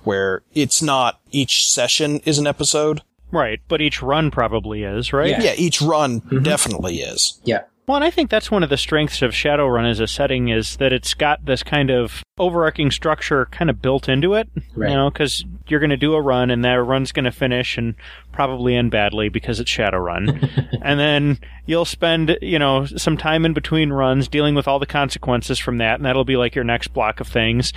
where 0.04 0.42
it's 0.54 0.82
not 0.82 1.20
each 1.30 1.70
session 1.70 2.20
is 2.20 2.38
an 2.38 2.46
episode. 2.46 3.02
Right, 3.32 3.60
but 3.66 3.80
each 3.80 4.02
run 4.02 4.30
probably 4.30 4.84
is, 4.84 5.12
right? 5.12 5.30
Yeah, 5.30 5.42
yeah 5.42 5.54
each 5.56 5.80
run 5.82 6.20
mm-hmm. 6.20 6.42
definitely 6.42 7.00
is. 7.00 7.40
Yeah. 7.44 7.62
Well, 7.86 7.96
and 7.96 8.04
I 8.04 8.10
think 8.10 8.30
that's 8.30 8.50
one 8.50 8.62
of 8.62 8.70
the 8.70 8.76
strengths 8.76 9.22
of 9.22 9.32
Shadowrun 9.32 9.90
as 9.90 9.98
a 9.98 10.06
setting 10.06 10.48
is 10.48 10.76
that 10.76 10.92
it's 10.92 11.14
got 11.14 11.44
this 11.44 11.64
kind 11.64 11.90
of 11.90 12.22
overarching 12.38 12.92
structure 12.92 13.46
kind 13.46 13.68
of 13.68 13.82
built 13.82 14.08
into 14.08 14.34
it. 14.34 14.48
Right. 14.76 14.90
You 14.90 14.96
know, 14.96 15.10
because 15.10 15.44
you're 15.66 15.80
going 15.80 15.90
to 15.90 15.96
do 15.96 16.14
a 16.14 16.20
run 16.20 16.50
and 16.50 16.64
that 16.64 16.80
run's 16.80 17.10
going 17.10 17.24
to 17.24 17.32
finish 17.32 17.76
and 17.76 17.96
probably 18.30 18.76
end 18.76 18.92
badly 18.92 19.28
because 19.30 19.58
it's 19.58 19.70
Shadowrun. 19.70 20.78
and 20.82 21.00
then 21.00 21.40
you'll 21.66 21.84
spend, 21.84 22.38
you 22.40 22.58
know, 22.58 22.86
some 22.86 23.16
time 23.16 23.44
in 23.44 23.52
between 23.52 23.92
runs 23.92 24.28
dealing 24.28 24.54
with 24.54 24.68
all 24.68 24.78
the 24.78 24.86
consequences 24.86 25.58
from 25.58 25.78
that, 25.78 25.96
and 25.96 26.04
that'll 26.04 26.24
be 26.24 26.36
like 26.36 26.54
your 26.54 26.64
next 26.64 26.88
block 26.88 27.18
of 27.18 27.26
things. 27.26 27.72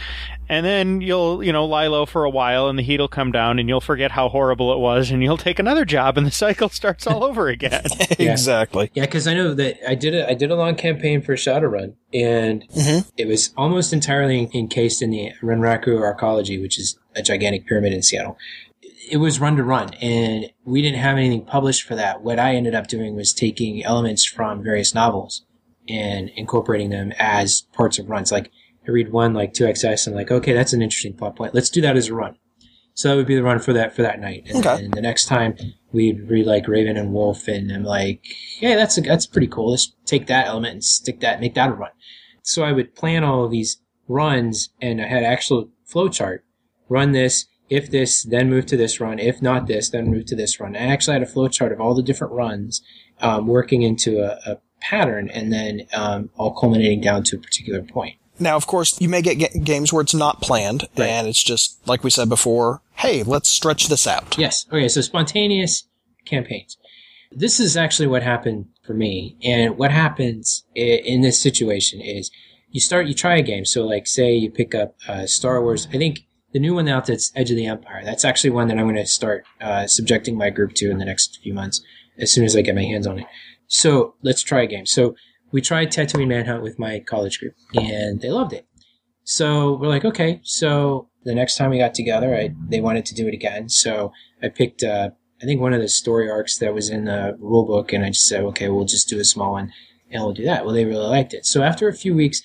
And 0.49 0.65
then 0.65 1.01
you'll, 1.01 1.43
you 1.43 1.51
know, 1.51 1.65
lie 1.65 1.88
low 1.88 2.05
for 2.05 2.23
a 2.23 2.29
while 2.29 2.67
and 2.67 2.77
the 2.77 2.84
heat 2.84 2.99
will 2.99 3.08
come 3.08 3.31
down 3.31 3.60
and 3.60 3.67
you'll 3.67 3.81
forget 3.81 4.12
how 4.12 4.29
horrible 4.29 4.73
it 4.73 4.79
was 4.79 5.12
and 5.12 5.23
you'll 5.23 5.38
take 5.38 5.60
another 5.60 5.86
job 5.86 6.17
and 6.17 6.25
the 6.25 6.31
cycle 6.45 6.69
starts 6.69 7.08
all 7.08 7.23
over 7.23 7.47
again. 7.47 7.84
yeah. 8.19 8.31
Exactly. 8.31 8.91
Yeah, 8.93 9.05
because 9.05 9.27
I 9.27 9.34
know 9.34 9.53
that 9.53 9.77
I 9.89 9.95
did 9.95 10.13
a 10.13 10.29
I 10.29 10.34
did 10.34 10.51
a 10.51 10.55
long 10.55 10.75
campaign 10.75 11.21
for 11.21 11.36
Shadowrun 11.36 11.95
and 12.13 12.67
mm-hmm. 12.69 13.08
it 13.17 13.27
was 13.27 13.53
almost 13.58 13.93
entirely 13.93 14.49
encased 14.53 15.01
in 15.01 15.12
the 15.12 15.31
Renraku 15.41 15.99
Arcology, 15.99 16.62
which 16.62 16.79
is 16.79 16.97
a 17.15 17.21
gigantic 17.21 17.65
pyramid 17.65 17.93
in 17.93 18.03
Seattle 18.03 18.38
it 19.10 19.17
was 19.17 19.39
run 19.39 19.55
to 19.55 19.63
run 19.63 19.93
and 20.01 20.51
we 20.63 20.81
didn't 20.81 20.99
have 20.99 21.17
anything 21.17 21.45
published 21.45 21.84
for 21.84 21.95
that. 21.95 22.21
What 22.21 22.39
I 22.39 22.55
ended 22.55 22.75
up 22.75 22.88
doing 22.88 23.15
was 23.15 23.34
taking 23.34 23.84
elements 23.84 24.25
from 24.25 24.63
various 24.63 24.95
novels 24.95 25.43
and 25.88 26.29
incorporating 26.29 26.89
them 26.89 27.13
as 27.17 27.62
parts 27.73 27.99
of 27.99 28.10
runs. 28.10 28.31
Like 28.31 28.51
I 28.88 28.91
read 28.91 29.12
one 29.12 29.34
like 29.34 29.54
2XS 29.54 30.08
and 30.08 30.15
like, 30.15 30.32
okay, 30.32 30.54
that's 30.54 30.74
an 30.74 30.82
interesting 30.82 31.13
plot 31.13 31.36
point. 31.36 31.54
Let's 31.54 31.69
do 31.69 31.82
that 31.82 31.98
as 31.98 32.08
a 32.08 32.15
run. 32.15 32.38
So 32.93 33.10
that 33.10 33.15
would 33.15 33.28
be 33.28 33.36
the 33.36 33.43
run 33.43 33.60
for 33.60 33.74
that, 33.74 33.93
for 33.93 34.04
that 34.04 34.21
night. 34.21 34.43
And, 34.48 34.65
okay. 34.65 34.86
and 34.86 34.93
the 34.93 35.02
next 35.02 35.26
time 35.26 35.56
we'd 35.91 36.30
read 36.30 36.45
like 36.45 36.67
Raven 36.67 36.95
and 36.95 37.13
Wolf 37.13 37.48
and 37.48 37.71
I'm 37.71 37.84
like, 37.84 38.24
yeah, 38.62 38.76
that's 38.76 38.98
a, 38.98 39.02
that's 39.02 39.28
pretty 39.28 39.48
cool. 39.48 39.71
Let's 39.71 39.93
take 40.06 40.28
that 40.28 40.48
element 40.48 40.74
and 40.74 40.84
stick 40.84 41.19
that, 41.19 41.41
make 41.41 41.56
that 41.56 41.69
a 41.69 41.74
run. 41.74 41.91
So 42.41 42.63
I 42.63 42.71
would 42.71 42.95
plan 42.95 43.24
all 43.24 43.43
of 43.43 43.52
these 43.52 43.82
runs 44.08 44.69
and 44.82 45.02
I 45.02 45.08
had 45.08 45.24
actual 45.24 45.69
flowchart, 45.91 46.39
run 46.88 47.12
this, 47.12 47.48
if 47.69 47.89
this, 47.89 48.24
then 48.24 48.50
move 48.50 48.65
to 48.67 48.78
this 48.78 49.00
run. 49.00 49.19
If 49.19 49.41
not 49.41 49.67
this, 49.67 49.89
then 49.89 50.10
move 50.10 50.26
to 50.28 50.36
this 50.36 50.60
run. 50.60 50.76
I 50.76 50.88
actually 50.88 51.13
had 51.13 51.24
a 51.24 51.32
flowchart 51.32 51.74
of 51.74 51.82
all 51.82 51.95
the 51.95 52.04
different 52.04 52.34
runs 52.34 52.82
um, 53.19 53.48
working 53.48 53.82
into 53.82 54.19
a, 54.19 54.39
a, 54.45 54.58
pattern 54.82 55.30
and 55.30 55.52
then 55.52 55.82
um, 55.93 56.30
all 56.36 56.54
culminating 56.54 57.02
down 57.02 57.24
to 57.24 57.36
a 57.38 57.39
particular 57.39 57.82
point. 57.82 58.17
Now, 58.39 58.56
of 58.56 58.67
course, 58.67 59.00
you 59.00 59.10
may 59.10 59.21
get 59.21 59.63
games 59.63 59.93
where 59.93 60.02
it's 60.02 60.13
not 60.13 60.41
planned 60.41 60.88
right. 60.98 61.08
and 61.08 61.28
it's 61.28 61.43
just, 61.43 61.88
like 61.88 62.04
we 62.04 62.10
said 62.10 62.30
before, 62.30 62.82
hey, 62.95 63.24
let's 63.24 63.50
stretch 63.50 63.88
this 63.88 64.08
out. 64.08 64.38
Yes. 64.38 64.65
Okay, 64.71 64.88
so 64.88 65.02
spontaneous 65.02 65.88
campaigns. 66.26 66.78
This 67.32 67.60
is 67.60 67.76
actually 67.76 68.08
what 68.08 68.24
happened 68.24 68.67
for 68.86 68.93
me. 68.93 69.38
And 69.43 69.78
what 69.78 69.91
happens 69.91 70.63
in 70.76 71.21
this 71.21 71.41
situation 71.41 72.02
is 72.02 72.32
you 72.69 72.80
start, 72.80 73.08
you 73.08 73.13
try 73.13 73.38
a 73.38 73.41
game. 73.41 73.65
So, 73.65 73.86
like, 73.86 74.08
say 74.08 74.34
you 74.36 74.52
pick 74.52 74.76
up 74.76 74.95
uh, 75.08 75.26
Star 75.28 75.62
Wars. 75.62 75.88
I 75.93 75.98
think 75.98 76.19
the 76.52 76.60
new 76.60 76.76
one 76.76 76.88
out 76.88 77.06
that's 77.06 77.32
Edge 77.36 77.52
of 77.52 77.58
the 77.58 77.65
Empire. 77.65 78.04
That's 78.04 78.26
actually 78.26 78.52
one 78.52 78.67
that 78.67 78.78
I'm 78.78 78.86
going 78.86 78.95
to 78.95 79.06
start 79.06 79.45
uh, 79.60 79.88
subjecting 79.88 80.38
my 80.38 80.50
group 80.50 80.74
to 80.76 80.89
in 80.89 80.98
the 80.98 81.06
next 81.06 81.39
few 81.41 81.54
months 81.54 81.82
as 82.17 82.32
soon 82.32 82.45
as 82.45 82.56
I 82.56 82.62
get 82.62 82.76
my 82.76 82.84
hands 82.84 83.08
on 83.08 83.19
it. 83.19 83.26
So 83.67 84.15
let's 84.21 84.43
try 84.43 84.62
a 84.62 84.67
game. 84.67 84.86
So 84.86 85.15
we 85.56 85.62
tried 85.62 85.89
Tatooine 85.89 86.28
Manhunt 86.28 86.63
with 86.63 86.78
my 86.78 87.00
college 87.00 87.39
group, 87.39 87.54
and 87.74 88.20
they 88.20 88.30
loved 88.30 88.52
it. 88.52 88.68
So 89.24 89.78
we're 89.78 89.88
like, 89.88 90.04
okay. 90.04 90.41
So 90.44 91.08
the 91.24 91.34
next 91.34 91.56
time 91.56 91.70
we 91.70 91.78
got 91.78 91.96
together, 91.96 92.36
I, 92.36 92.54
they 92.68 92.82
wanted 92.82 93.06
to 93.06 93.15
do 93.15 93.26
it 93.26 93.34
again. 93.34 93.70
So 93.70 94.12
I 94.44 94.50
picked, 94.50 94.84
uh, 94.84 95.12
I 95.41 95.46
think 95.46 95.62
one 95.62 95.72
of 95.72 95.80
the 95.80 95.88
story 95.88 96.30
arcs 96.30 96.58
that 96.58 96.74
was 96.74 96.89
in 96.89 97.06
the 97.06 97.38
rule 97.39 97.65
book, 97.65 97.94
and 97.94 98.04
I 98.04 98.10
just 98.10 98.28
said, 98.28 98.44
okay, 98.44 98.68
we'll 98.68 98.84
just 98.84 99.08
do 99.08 99.18
a 99.18 99.24
small 99.24 99.54
one, 99.54 99.72
and 100.12 100.22
we'll 100.22 100.34
do 100.34 100.44
that. 100.44 100.65
Well, 100.65 100.76
they 100.76 100.84
really 100.84 101.08
liked 101.08 101.34
it. 101.34 101.46
So 101.46 101.63
after 101.63 101.88
a 101.88 101.94
few 101.94 102.13
weeks, 102.13 102.41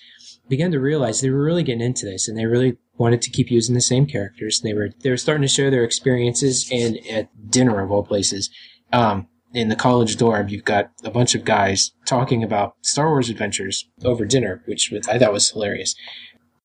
began 0.49 0.70
to 0.70 0.79
realize 0.79 1.20
they 1.20 1.31
were 1.31 1.42
really 1.42 1.64
getting 1.64 1.81
into 1.81 2.07
this, 2.07 2.29
and 2.29 2.38
they 2.38 2.46
really 2.46 2.77
wanted 2.96 3.23
to 3.23 3.31
keep 3.31 3.51
using 3.51 3.75
the 3.75 3.81
same 3.81 4.07
characters. 4.07 4.61
They 4.61 4.73
were 4.73 4.90
they 5.03 5.11
were 5.11 5.16
starting 5.16 5.42
to 5.42 5.49
share 5.49 5.73
their 5.73 5.83
experiences, 5.83 6.68
and 6.70 6.96
at 7.11 7.51
dinner 7.51 7.83
of 7.83 7.90
all 7.90 8.05
places, 8.05 8.51
um, 8.92 9.27
in 9.52 9.68
the 9.68 9.76
college 9.76 10.16
dorm, 10.16 10.48
you've 10.48 10.64
got 10.64 10.90
a 11.04 11.10
bunch 11.10 11.34
of 11.34 11.44
guys 11.44 11.92
talking 12.04 12.42
about 12.42 12.74
Star 12.82 13.08
Wars 13.08 13.28
adventures 13.28 13.88
over 14.04 14.24
dinner, 14.24 14.62
which 14.66 14.92
I 15.08 15.18
thought 15.18 15.32
was 15.32 15.50
hilarious. 15.50 15.94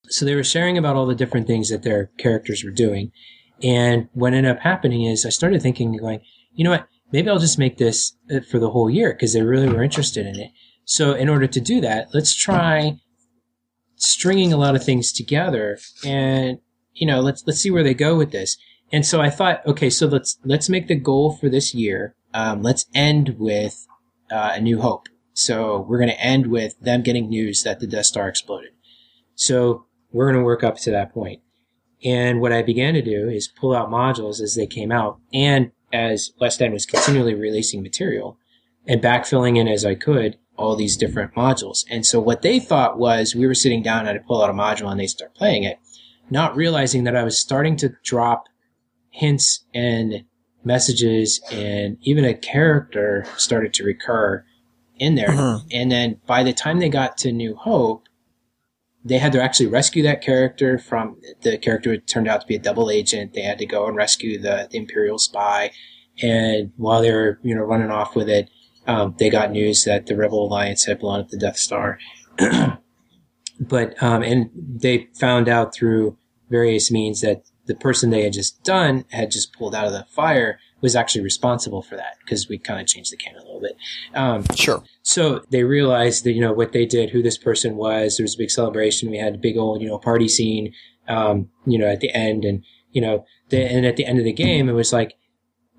So 0.08 0.26
they 0.26 0.36
were 0.36 0.44
sharing 0.44 0.78
about 0.78 0.96
all 0.96 1.08
the 1.08 1.16
different 1.16 1.48
things 1.48 1.70
that 1.70 1.84
their 1.84 2.12
characters 2.18 2.64
were 2.64 2.72
doing. 2.72 3.12
And 3.64 4.10
what 4.14 4.34
ended 4.34 4.52
up 4.52 4.60
happening 4.60 5.04
is 5.04 5.26
I 5.26 5.30
started 5.30 5.62
thinking, 5.62 5.98
going, 5.98 6.22
you 6.54 6.64
know 6.64 6.72
what? 6.72 6.88
Maybe 7.12 7.30
I'll 7.30 7.40
just 7.40 7.60
make 7.60 7.78
this 7.78 8.16
uh, 8.34 8.42
for 8.42 8.60
the 8.60 8.70
whole 8.70 8.90
year 8.90 9.14
because 9.14 9.34
they 9.34 9.42
really 9.42 9.70
were 9.70 9.84
interested 9.84 10.26
in 10.26 10.40
it. 10.40 10.52
So 10.84 11.14
in 11.14 11.30
order 11.30 11.48
to 11.48 11.62
do 11.62 11.82
that, 11.82 12.10
let's 12.14 12.36
try 12.36 13.00
stringing 13.96 14.54
a 14.54 14.58
lot 14.58 14.76
of 14.76 14.84
things 14.84 15.12
together 15.12 15.80
and, 16.06 16.60
you 16.94 17.08
know, 17.08 17.22
let's, 17.22 17.44
let's 17.48 17.60
see 17.60 17.72
where 17.72 17.84
they 17.84 17.94
go 17.94 18.16
with 18.16 18.32
this. 18.32 18.58
And 18.92 19.06
so 19.06 19.22
I 19.22 19.30
thought, 19.30 19.66
okay, 19.66 19.90
so 19.90 20.06
let's, 20.06 20.38
let's 20.44 20.70
make 20.70 20.88
the 20.88 20.96
goal 20.96 21.36
for 21.36 21.50
this 21.50 21.74
year. 21.74 22.16
Um, 22.36 22.62
let's 22.62 22.86
end 22.94 23.38
with, 23.40 23.88
uh, 24.30 24.52
a 24.56 24.62
new 24.62 24.82
hope. 24.82 25.08
So 25.34 25.86
we're 25.88 25.98
going 25.98 26.10
to 26.10 26.22
end 26.22 26.48
with 26.48 26.78
them 26.82 27.02
getting 27.02 27.30
news 27.30 27.64
that 27.64 27.80
the 27.80 27.88
Death 27.88 28.08
Star 28.08 28.28
exploded. 28.28 28.72
So 29.36 29.86
we're 30.12 30.26
going 30.26 30.42
to 30.42 30.46
work 30.46 30.64
up 30.64 30.78
to 30.80 30.92
that 30.92 31.14
point. 31.14 31.42
And 32.04 32.42
what 32.42 32.52
I 32.52 32.62
began 32.62 32.94
to 32.94 33.02
do 33.02 33.30
is 33.30 33.48
pull 33.48 33.74
out 33.76 33.90
modules 33.90 34.42
as 34.42 34.56
they 34.56 34.68
came 34.68 34.92
out 34.92 35.20
and 35.34 35.72
as 35.94 36.32
West 36.40 36.62
End 36.62 36.74
was 36.74 36.86
continually 36.86 37.36
releasing 37.36 37.82
material 37.82 38.38
and 38.86 39.02
backfilling 39.02 39.58
in 39.58 39.68
as 39.68 39.86
I 39.86 39.96
could 39.96 40.38
all 40.58 40.76
these 40.76 40.98
different 40.98 41.34
modules. 41.36 41.86
And 41.90 42.06
so 42.06 42.20
what 42.20 42.42
they 42.42 42.60
thought 42.60 42.98
was 42.98 43.34
we 43.36 43.48
were 43.48 43.56
sitting 43.56 43.82
down 43.82 44.08
and 44.08 44.10
I'd 44.10 44.26
pull 44.26 44.44
out 44.44 44.50
a 44.50 44.54
module 44.54 44.92
and 44.92 45.00
they 45.00 45.08
start 45.08 45.36
playing 45.36 45.64
it, 45.64 45.80
not 46.30 46.56
realizing 46.56 47.06
that 47.06 47.16
I 47.16 47.24
was 47.24 47.40
starting 47.40 47.76
to 47.78 47.94
drop 48.04 48.46
hints 49.10 49.66
and 49.74 50.26
messages 50.66 51.42
and 51.52 51.98
even 52.02 52.26
a 52.26 52.34
character 52.34 53.26
started 53.38 53.74
to 53.76 53.84
recur 53.84 54.44
in 54.98 55.16
there. 55.16 55.30
Mhm. 55.30 55.62
And 55.72 55.92
then 55.92 56.18
by 56.26 56.44
the 56.44 56.54
time 56.54 56.80
they 56.80 56.90
got 56.90 57.18
to 57.20 57.32
New 57.32 57.56
Hope, 57.56 58.04
they 59.04 59.20
had 59.20 59.32
to 59.34 59.42
actually 59.42 59.68
rescue 59.68 60.02
that 60.04 60.22
character 60.22 60.80
from 60.80 61.18
the 61.42 61.58
character 61.58 61.96
turned 61.98 62.28
out 62.28 62.42
to 62.42 62.48
be 62.48 62.56
a 62.56 62.60
double 62.60 62.90
agent. 62.90 63.34
They 63.34 63.42
had 63.42 63.60
to 63.60 63.66
go 63.66 63.86
and 63.88 63.96
rescue 63.96 64.40
the, 64.40 64.68
the 64.72 64.78
Imperial 64.78 65.20
spy. 65.20 65.72
And 66.22 66.72
while 66.78 67.02
they 67.02 67.12
were, 67.12 67.40
you 67.44 67.54
know, 67.54 67.62
running 67.62 67.92
off 67.92 68.16
with 68.16 68.30
it, 68.30 68.50
um, 68.88 69.16
they 69.20 69.30
got 69.30 69.52
news 69.52 69.84
that 69.84 70.08
the 70.08 70.16
Rebel 70.16 70.48
Alliance 70.48 70.86
had 70.86 71.00
blown 71.00 71.20
up 71.20 71.30
the 71.30 71.38
Death 71.38 71.58
Star. 71.58 72.00
but, 73.60 74.02
um, 74.02 74.24
and 74.24 74.50
they 74.56 75.08
found 75.14 75.48
out 75.48 75.74
through 75.74 76.18
various 76.50 76.92
means 76.92 77.22
that 77.22 77.44
the 77.68 77.76
person 77.76 78.10
they 78.10 78.24
had 78.24 78.34
just 78.34 78.64
done 78.64 79.06
had 79.12 79.32
just 79.32 79.54
pulled 79.54 79.74
out 79.76 79.86
of 79.88 79.94
the 79.94 80.06
fire 80.10 80.60
was 80.82 80.96
actually 80.96 81.22
responsible 81.24 81.82
for 81.82 81.96
that 81.96 82.18
because 82.24 82.48
we 82.48 82.58
kind 82.58 82.80
of 82.80 82.86
changed 82.88 83.12
the 83.12 83.18
canon 83.18 83.42
a 83.42 83.46
little 83.46 83.62
bit. 83.62 83.76
Um, 84.14 84.44
Sure. 84.56 84.84
so 85.02 85.44
they 85.50 85.64
realized 85.64 86.24
that, 86.26 86.34
you 86.34 86.42
know, 86.42 86.54
what 86.54 86.74
they 86.74 86.86
did, 86.86 87.10
who 87.10 87.24
this 87.24 87.38
person 87.38 87.76
was. 87.76 88.18
There 88.18 88.24
was 88.24 88.36
a 88.36 88.38
big 88.38 88.52
celebration. 88.52 89.10
We 89.10 89.18
had 89.18 89.36
a 89.36 89.38
big 89.40 89.58
old, 89.58 89.82
you 89.82 89.88
know, 89.88 89.98
party 89.98 90.28
scene, 90.28 90.74
um, 91.08 91.50
you 91.66 91.80
know, 91.80 91.88
at 91.88 92.02
the 92.02 92.14
end. 92.14 92.46
And, 92.46 92.64
you 92.92 93.02
know, 93.02 93.26
the, 93.50 93.64
and 93.64 93.86
at 93.86 93.96
the 93.96 94.06
end 94.06 94.20
of 94.20 94.26
the 94.26 94.34
game, 94.34 94.70
it 94.70 94.74
was 94.74 94.94
like, 94.94 95.16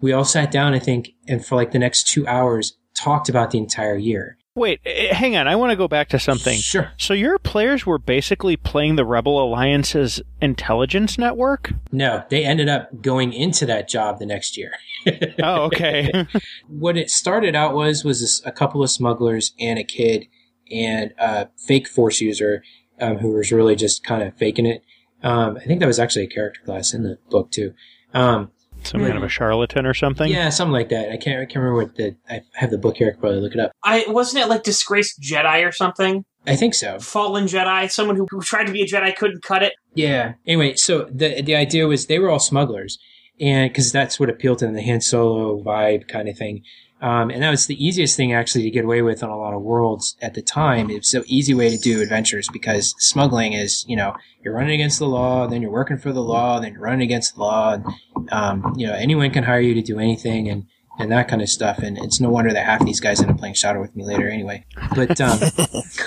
we 0.01 0.13
all 0.13 0.25
sat 0.25 0.51
down, 0.51 0.75
I 0.75 0.79
think, 0.79 1.11
and 1.29 1.45
for 1.45 1.55
like 1.57 1.73
the 1.73 1.79
next 1.79 2.09
two 2.09 2.27
hours 2.27 2.77
talked 2.95 3.29
about 3.29 3.51
the 3.51 3.59
entire 3.59 3.97
year. 3.97 4.39
Wait, 4.57 4.81
eh, 4.87 5.15
hang 5.15 5.37
on. 5.37 5.47
I 5.47 5.55
want 5.55 5.71
to 5.71 5.77
go 5.77 5.87
back 5.87 6.09
to 6.09 6.19
something. 6.19 6.59
Sure. 6.59 6.91
So 6.97 7.13
your 7.13 7.39
players 7.39 7.85
were 7.85 7.99
basically 7.99 8.57
playing 8.57 8.97
the 8.97 9.05
Rebel 9.05 9.39
Alliance's 9.39 10.23
intelligence 10.41 11.19
network? 11.19 11.75
No, 11.93 12.25
they 12.31 12.43
ended 12.43 12.67
up 12.69 13.03
going 13.03 13.35
into 13.35 13.67
that 13.67 13.87
job 13.87 14.19
the 14.19 14.27
next 14.27 14.57
year. 14.57 14.73
Oh, 15.41 15.67
okay. 15.67 16.27
what 16.67 16.97
it 16.97 17.11
started 17.11 17.55
out 17.55 17.75
was 17.75 18.05
was 18.05 18.21
this, 18.21 18.43
a 18.45 18.51
couple 18.51 18.83
of 18.83 18.91
smugglers 18.91 19.53
and 19.61 19.79
a 19.79 19.85
kid 19.85 20.27
and 20.73 21.13
a 21.19 21.47
fake 21.69 21.87
force 21.87 22.21
user 22.21 22.65
um, 23.01 23.19
who 23.19 23.31
was 23.31 23.53
really 23.53 23.77
just 23.77 24.03
kind 24.03 24.25
of 24.25 24.35
faking 24.37 24.67
it. 24.67 24.83
Um, 25.23 25.59
I 25.59 25.65
think 25.65 25.79
that 25.79 25.87
was 25.87 26.01
actually 26.01 26.25
a 26.25 26.29
character 26.29 26.61
class 26.65 26.93
in 26.93 27.05
the 27.05 27.19
book 27.31 27.53
too. 27.53 27.75
Um, 28.15 28.51
Some 28.87 29.01
kind 29.01 29.17
of 29.17 29.23
a 29.23 29.29
charlatan 29.29 29.87
or 29.87 29.95
something? 29.95 30.31
yeah, 30.31 30.49
something 30.49 30.73
like 30.73 30.89
that. 30.91 31.11
I 31.11 31.17
can't. 31.17 31.41
I 31.41 31.45
can't 31.45 31.57
remember 31.57 31.77
what 31.77 31.97
the. 31.97 32.17
I 32.29 32.41
have 32.55 32.71
the 32.71 32.79
book 32.79 32.97
here. 32.97 33.09
I 33.09 33.11
could 33.13 33.21
probably 33.21 33.41
look 33.41 33.55
it 33.55 33.61
up. 33.61 33.73
I 33.83 34.05
wasn't 34.09 34.45
it 34.45 34.49
like 34.49 34.63
disgraced 34.63 35.21
Jedi 35.21 35.67
or 35.67 35.73
something? 35.73 36.25
I 36.47 36.57
think 36.57 36.75
so. 36.75 36.99
Fallen 37.01 37.47
Jedi, 37.47 37.91
someone 37.91 38.17
who, 38.17 38.27
who 38.31 38.41
tried 38.41 38.67
to 38.67 38.73
be 38.73 38.83
a 38.83 38.87
Jedi 38.87 39.15
couldn't 39.17 39.43
cut 39.43 39.63
it. 39.63 39.75
Yeah. 39.95 40.35
Anyway, 40.47 40.77
so 40.77 41.09
the 41.11 41.43
the 41.43 41.57
idea 41.57 41.87
was 41.87 42.07
they 42.07 42.19
were 42.19 42.31
all 42.31 42.39
smugglers, 42.39 42.99
and 43.41 43.71
because 43.71 43.93
that's 43.93 44.21
what 44.21 44.31
appealed 44.31 44.59
to 44.59 44.67
them, 44.67 44.75
the 44.75 44.83
Han 44.83 45.01
Solo 45.01 45.63
vibe 45.63 46.09
kind 46.09 46.29
of 46.29 46.39
thing. 46.39 46.63
Um, 47.03 47.29
and 47.31 47.43
that 47.43 47.51
was 47.51 47.67
the 47.67 47.85
easiest 47.85 48.17
thing 48.17 48.33
actually 48.33 48.65
to 48.65 48.71
get 48.71 48.85
away 48.85 49.03
with 49.03 49.23
on 49.23 49.29
a 49.29 49.37
lot 49.37 49.53
of 49.53 49.61
worlds 49.61 50.17
at 50.23 50.33
the 50.33 50.41
time. 50.41 50.89
It 50.89 50.99
was 50.99 51.11
so 51.11 51.25
easy 51.27 51.53
way 51.53 51.69
to 51.69 51.77
do 51.77 52.01
adventures 52.01 52.49
because 52.51 52.95
smuggling 52.99 53.53
is, 53.53 53.85
you 53.87 53.97
know, 53.97 54.15
you're 54.43 54.55
running 54.55 54.75
against 54.75 54.99
the 54.99 55.07
law, 55.07 55.47
then 55.47 55.61
you're 55.61 55.71
working 55.71 55.99
for 55.99 56.11
the 56.11 56.23
law, 56.23 56.59
then 56.59 56.73
you're 56.73 56.81
running 56.81 57.03
against 57.03 57.35
the 57.35 57.43
law, 57.43 57.75
and 57.75 57.85
um, 58.33 58.75
you 58.77 58.87
know 58.87 58.95
anyone 58.95 59.31
can 59.31 59.45
hire 59.45 59.61
you 59.61 59.75
to 59.75 59.83
do 59.83 59.99
anything, 59.99 60.49
and 60.49 60.67
and 60.99 61.11
that 61.13 61.29
kind 61.29 61.43
of 61.43 61.49
stuff. 61.49 61.79
And 61.79 61.99
it's 61.99 62.21
no 62.21 62.31
wonder 62.31 62.53
that 62.53 62.65
half 62.65 62.85
these 62.85 63.01
guys 63.01 63.21
end 63.21 63.31
up 63.31 63.39
playing 63.39 63.55
Shadow 63.55 63.81
with 63.81 63.95
me 63.95 64.05
later 64.05 64.29
anyway. 64.29 64.65
But 64.95 65.21
um, 65.21 65.39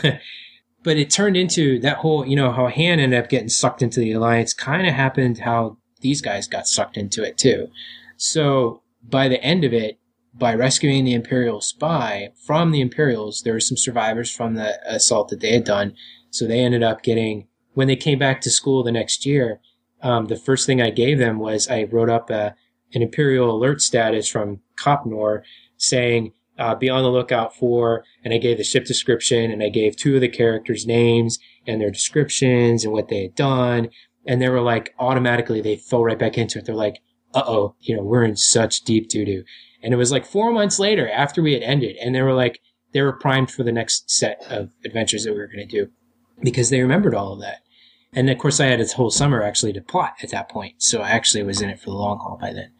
but 0.83 0.97
it 0.97 1.09
turned 1.09 1.37
into 1.37 1.79
that 1.79 1.97
whole, 1.97 2.25
you 2.25 2.35
know, 2.35 2.51
how 2.51 2.67
Han 2.67 2.99
ended 2.99 3.21
up 3.21 3.29
getting 3.29 3.49
sucked 3.49 3.81
into 3.81 3.99
the 3.99 4.13
alliance 4.13 4.53
kind 4.53 4.87
of 4.87 4.93
happened 4.93 5.39
how 5.39 5.77
these 6.01 6.21
guys 6.21 6.47
got 6.47 6.67
sucked 6.67 6.97
into 6.97 7.23
it 7.23 7.37
too. 7.37 7.67
So 8.17 8.81
by 9.03 9.27
the 9.27 9.41
end 9.43 9.63
of 9.63 9.73
it, 9.73 9.99
by 10.33 10.53
rescuing 10.53 11.03
the 11.03 11.13
Imperial 11.13 11.59
spy 11.59 12.29
from 12.45 12.71
the 12.71 12.81
Imperials, 12.81 13.41
there 13.41 13.53
were 13.53 13.59
some 13.59 13.77
survivors 13.77 14.31
from 14.31 14.55
the 14.55 14.79
assault 14.89 15.29
that 15.29 15.41
they 15.41 15.51
had 15.51 15.65
done. 15.65 15.95
So 16.29 16.45
they 16.45 16.59
ended 16.59 16.83
up 16.83 17.03
getting, 17.03 17.47
when 17.73 17.87
they 17.87 17.95
came 17.95 18.19
back 18.19 18.39
to 18.41 18.49
school 18.49 18.83
the 18.83 18.91
next 18.91 19.25
year, 19.25 19.59
um, 20.01 20.27
the 20.27 20.35
first 20.35 20.65
thing 20.65 20.81
I 20.81 20.89
gave 20.89 21.17
them 21.17 21.39
was 21.39 21.67
I 21.67 21.83
wrote 21.83 22.09
up 22.09 22.29
a, 22.29 22.55
an 22.93 23.01
Imperial 23.01 23.51
alert 23.51 23.81
status 23.81 24.27
from 24.29 24.61
COMPNOR 24.77 25.43
saying, 25.77 26.33
uh, 26.57 26.75
be 26.75 26.89
on 26.89 27.03
the 27.03 27.09
lookout 27.09 27.55
for, 27.55 28.03
and 28.23 28.33
I 28.33 28.37
gave 28.37 28.57
the 28.57 28.63
ship 28.63 28.85
description 28.85 29.49
and 29.49 29.63
I 29.63 29.69
gave 29.69 29.95
two 29.95 30.15
of 30.15 30.21
the 30.21 30.27
characters' 30.27 30.85
names 30.85 31.39
and 31.65 31.79
their 31.79 31.89
descriptions 31.89 32.83
and 32.83 32.91
what 32.91 33.07
they 33.07 33.23
had 33.23 33.35
done. 33.35 33.89
And 34.25 34.41
they 34.41 34.49
were 34.49 34.61
like, 34.61 34.93
automatically, 34.99 35.61
they 35.61 35.77
fell 35.77 36.03
right 36.03 36.19
back 36.19 36.37
into 36.37 36.59
it. 36.59 36.65
They're 36.65 36.75
like, 36.75 37.01
uh 37.33 37.43
oh, 37.45 37.75
you 37.79 37.95
know, 37.95 38.03
we're 38.03 38.25
in 38.25 38.35
such 38.35 38.81
deep 38.81 39.07
doo 39.07 39.23
doo. 39.23 39.43
And 39.81 39.93
it 39.93 39.97
was 39.97 40.11
like 40.11 40.25
four 40.25 40.51
months 40.51 40.79
later 40.79 41.09
after 41.09 41.41
we 41.41 41.53
had 41.53 41.63
ended, 41.63 41.95
and 41.97 42.13
they 42.13 42.21
were 42.21 42.33
like, 42.33 42.59
they 42.91 43.01
were 43.01 43.13
primed 43.13 43.51
for 43.51 43.63
the 43.63 43.71
next 43.71 44.09
set 44.09 44.43
of 44.49 44.71
adventures 44.83 45.23
that 45.23 45.31
we 45.31 45.39
were 45.39 45.47
going 45.47 45.65
to 45.67 45.85
do 45.85 45.89
because 46.41 46.69
they 46.69 46.81
remembered 46.81 47.15
all 47.15 47.33
of 47.33 47.41
that. 47.41 47.59
And 48.13 48.29
of 48.29 48.37
course, 48.37 48.59
I 48.59 48.65
had 48.65 48.81
a 48.81 48.87
whole 48.87 49.11
summer 49.11 49.43
actually 49.43 49.73
to 49.73 49.81
plot 49.81 50.15
at 50.23 50.31
that 50.31 50.49
point. 50.49 50.81
So 50.81 51.01
I 51.01 51.09
actually 51.09 51.43
was 51.43 51.61
in 51.61 51.69
it 51.69 51.79
for 51.79 51.91
the 51.91 51.95
long 51.95 52.19
haul 52.19 52.37
by 52.41 52.53
then. 52.53 52.71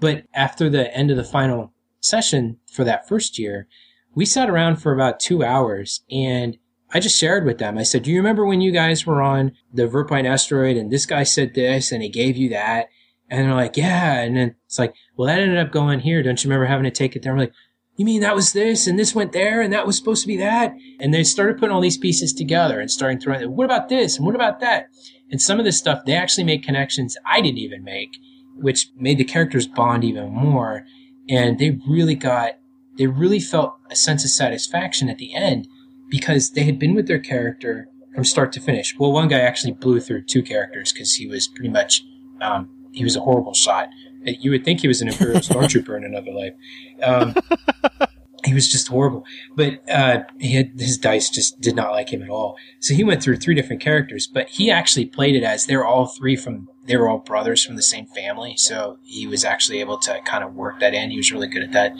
But 0.00 0.24
after 0.34 0.68
the 0.68 0.94
end 0.96 1.10
of 1.10 1.16
the 1.16 1.24
final 1.24 1.72
session 2.00 2.58
for 2.70 2.84
that 2.84 3.06
first 3.06 3.38
year, 3.38 3.68
we 4.14 4.24
sat 4.24 4.50
around 4.50 4.76
for 4.76 4.92
about 4.92 5.20
two 5.20 5.44
hours 5.44 6.02
and 6.10 6.56
I 6.92 7.00
just 7.00 7.18
shared 7.18 7.44
with 7.44 7.58
them. 7.58 7.78
I 7.78 7.84
said, 7.84 8.02
Do 8.02 8.10
you 8.10 8.18
remember 8.18 8.44
when 8.44 8.60
you 8.60 8.72
guys 8.72 9.06
were 9.06 9.22
on 9.22 9.52
the 9.72 9.86
Verpine 9.86 10.26
asteroid 10.26 10.76
and 10.76 10.90
this 10.90 11.06
guy 11.06 11.22
said 11.22 11.54
this 11.54 11.92
and 11.92 12.02
he 12.02 12.08
gave 12.08 12.36
you 12.36 12.50
that? 12.50 12.88
And 13.30 13.46
they're 13.46 13.54
like, 13.54 13.76
Yeah. 13.76 14.20
And 14.20 14.36
then 14.36 14.56
it's 14.66 14.78
like, 14.78 14.94
Well, 15.16 15.28
that 15.28 15.40
ended 15.40 15.58
up 15.58 15.72
going 15.72 16.00
here. 16.00 16.22
Don't 16.22 16.42
you 16.42 16.48
remember 16.48 16.66
having 16.66 16.84
to 16.84 16.90
take 16.90 17.16
it 17.16 17.22
there? 17.22 17.32
I'm 17.32 17.38
like, 17.38 17.54
You 18.02 18.06
mean 18.06 18.22
that 18.22 18.34
was 18.34 18.52
this 18.52 18.88
and 18.88 18.98
this 18.98 19.14
went 19.14 19.30
there 19.30 19.60
and 19.60 19.72
that 19.72 19.86
was 19.86 19.96
supposed 19.96 20.22
to 20.22 20.26
be 20.26 20.36
that? 20.38 20.74
And 20.98 21.14
they 21.14 21.22
started 21.22 21.56
putting 21.56 21.72
all 21.72 21.80
these 21.80 21.96
pieces 21.96 22.32
together 22.32 22.80
and 22.80 22.90
starting 22.90 23.20
throwing, 23.20 23.54
What 23.54 23.64
about 23.64 23.88
this? 23.88 24.16
And 24.16 24.26
what 24.26 24.34
about 24.34 24.58
that? 24.58 24.88
And 25.30 25.40
some 25.40 25.60
of 25.60 25.64
this 25.64 25.78
stuff, 25.78 26.04
they 26.04 26.14
actually 26.14 26.42
made 26.42 26.64
connections 26.64 27.16
I 27.24 27.40
didn't 27.40 27.60
even 27.60 27.84
make, 27.84 28.16
which 28.56 28.88
made 28.96 29.18
the 29.18 29.24
characters 29.24 29.68
bond 29.68 30.02
even 30.02 30.32
more. 30.32 30.84
And 31.28 31.60
they 31.60 31.78
really 31.88 32.16
got, 32.16 32.54
they 32.98 33.06
really 33.06 33.38
felt 33.38 33.76
a 33.88 33.94
sense 33.94 34.24
of 34.24 34.32
satisfaction 34.32 35.08
at 35.08 35.18
the 35.18 35.32
end 35.32 35.68
because 36.08 36.50
they 36.50 36.64
had 36.64 36.80
been 36.80 36.96
with 36.96 37.06
their 37.06 37.20
character 37.20 37.86
from 38.16 38.24
start 38.24 38.50
to 38.54 38.60
finish. 38.60 38.96
Well, 38.98 39.12
one 39.12 39.28
guy 39.28 39.38
actually 39.38 39.74
blew 39.74 40.00
through 40.00 40.24
two 40.24 40.42
characters 40.42 40.92
because 40.92 41.14
he 41.14 41.28
was 41.28 41.46
pretty 41.46 41.70
much, 41.70 42.02
um, 42.40 42.68
he 42.90 43.04
was 43.04 43.14
a 43.14 43.20
horrible 43.20 43.54
shot. 43.54 43.90
You 44.24 44.50
would 44.50 44.64
think 44.64 44.80
he 44.80 44.88
was 44.88 45.00
an 45.02 45.08
Imperial 45.08 45.40
Stormtrooper 45.40 45.96
in 45.96 46.04
another 46.04 46.32
life. 46.32 46.54
Um, 47.02 47.34
he 48.44 48.54
was 48.54 48.70
just 48.70 48.88
horrible. 48.88 49.24
But 49.54 49.88
uh, 49.88 50.20
he 50.38 50.54
had, 50.54 50.72
his 50.78 50.98
dice 50.98 51.30
just 51.30 51.60
did 51.60 51.76
not 51.76 51.92
like 51.92 52.12
him 52.12 52.22
at 52.22 52.28
all. 52.28 52.56
So 52.80 52.94
he 52.94 53.04
went 53.04 53.22
through 53.22 53.36
three 53.36 53.54
different 53.54 53.80
characters, 53.80 54.26
but 54.26 54.48
he 54.48 54.70
actually 54.70 55.06
played 55.06 55.36
it 55.36 55.44
as 55.44 55.66
they're 55.66 55.84
all 55.84 56.06
three 56.06 56.36
from 56.36 56.68
they 56.84 56.96
were 56.96 57.08
all 57.08 57.18
brothers 57.18 57.64
from 57.64 57.76
the 57.76 57.82
same 57.82 58.06
family. 58.06 58.54
So 58.56 58.98
he 59.04 59.26
was 59.26 59.44
actually 59.44 59.80
able 59.80 59.98
to 59.98 60.20
kind 60.22 60.42
of 60.42 60.54
work 60.54 60.80
that 60.80 60.94
in. 60.94 61.10
He 61.10 61.16
was 61.16 61.30
really 61.30 61.46
good 61.46 61.62
at 61.62 61.72
that, 61.72 61.94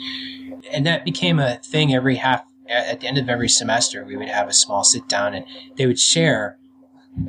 and 0.71 0.85
that 0.85 1.05
became 1.05 1.39
a 1.39 1.57
thing 1.59 1.93
every 1.93 2.15
half. 2.15 2.43
At 2.69 3.01
the 3.01 3.07
end 3.07 3.17
of 3.17 3.29
every 3.29 3.49
semester, 3.49 4.05
we 4.05 4.15
would 4.15 4.29
have 4.29 4.47
a 4.47 4.53
small 4.53 4.83
sit 4.83 5.07
down, 5.07 5.33
and 5.33 5.45
they 5.77 5.85
would 5.85 5.99
share 5.99 6.57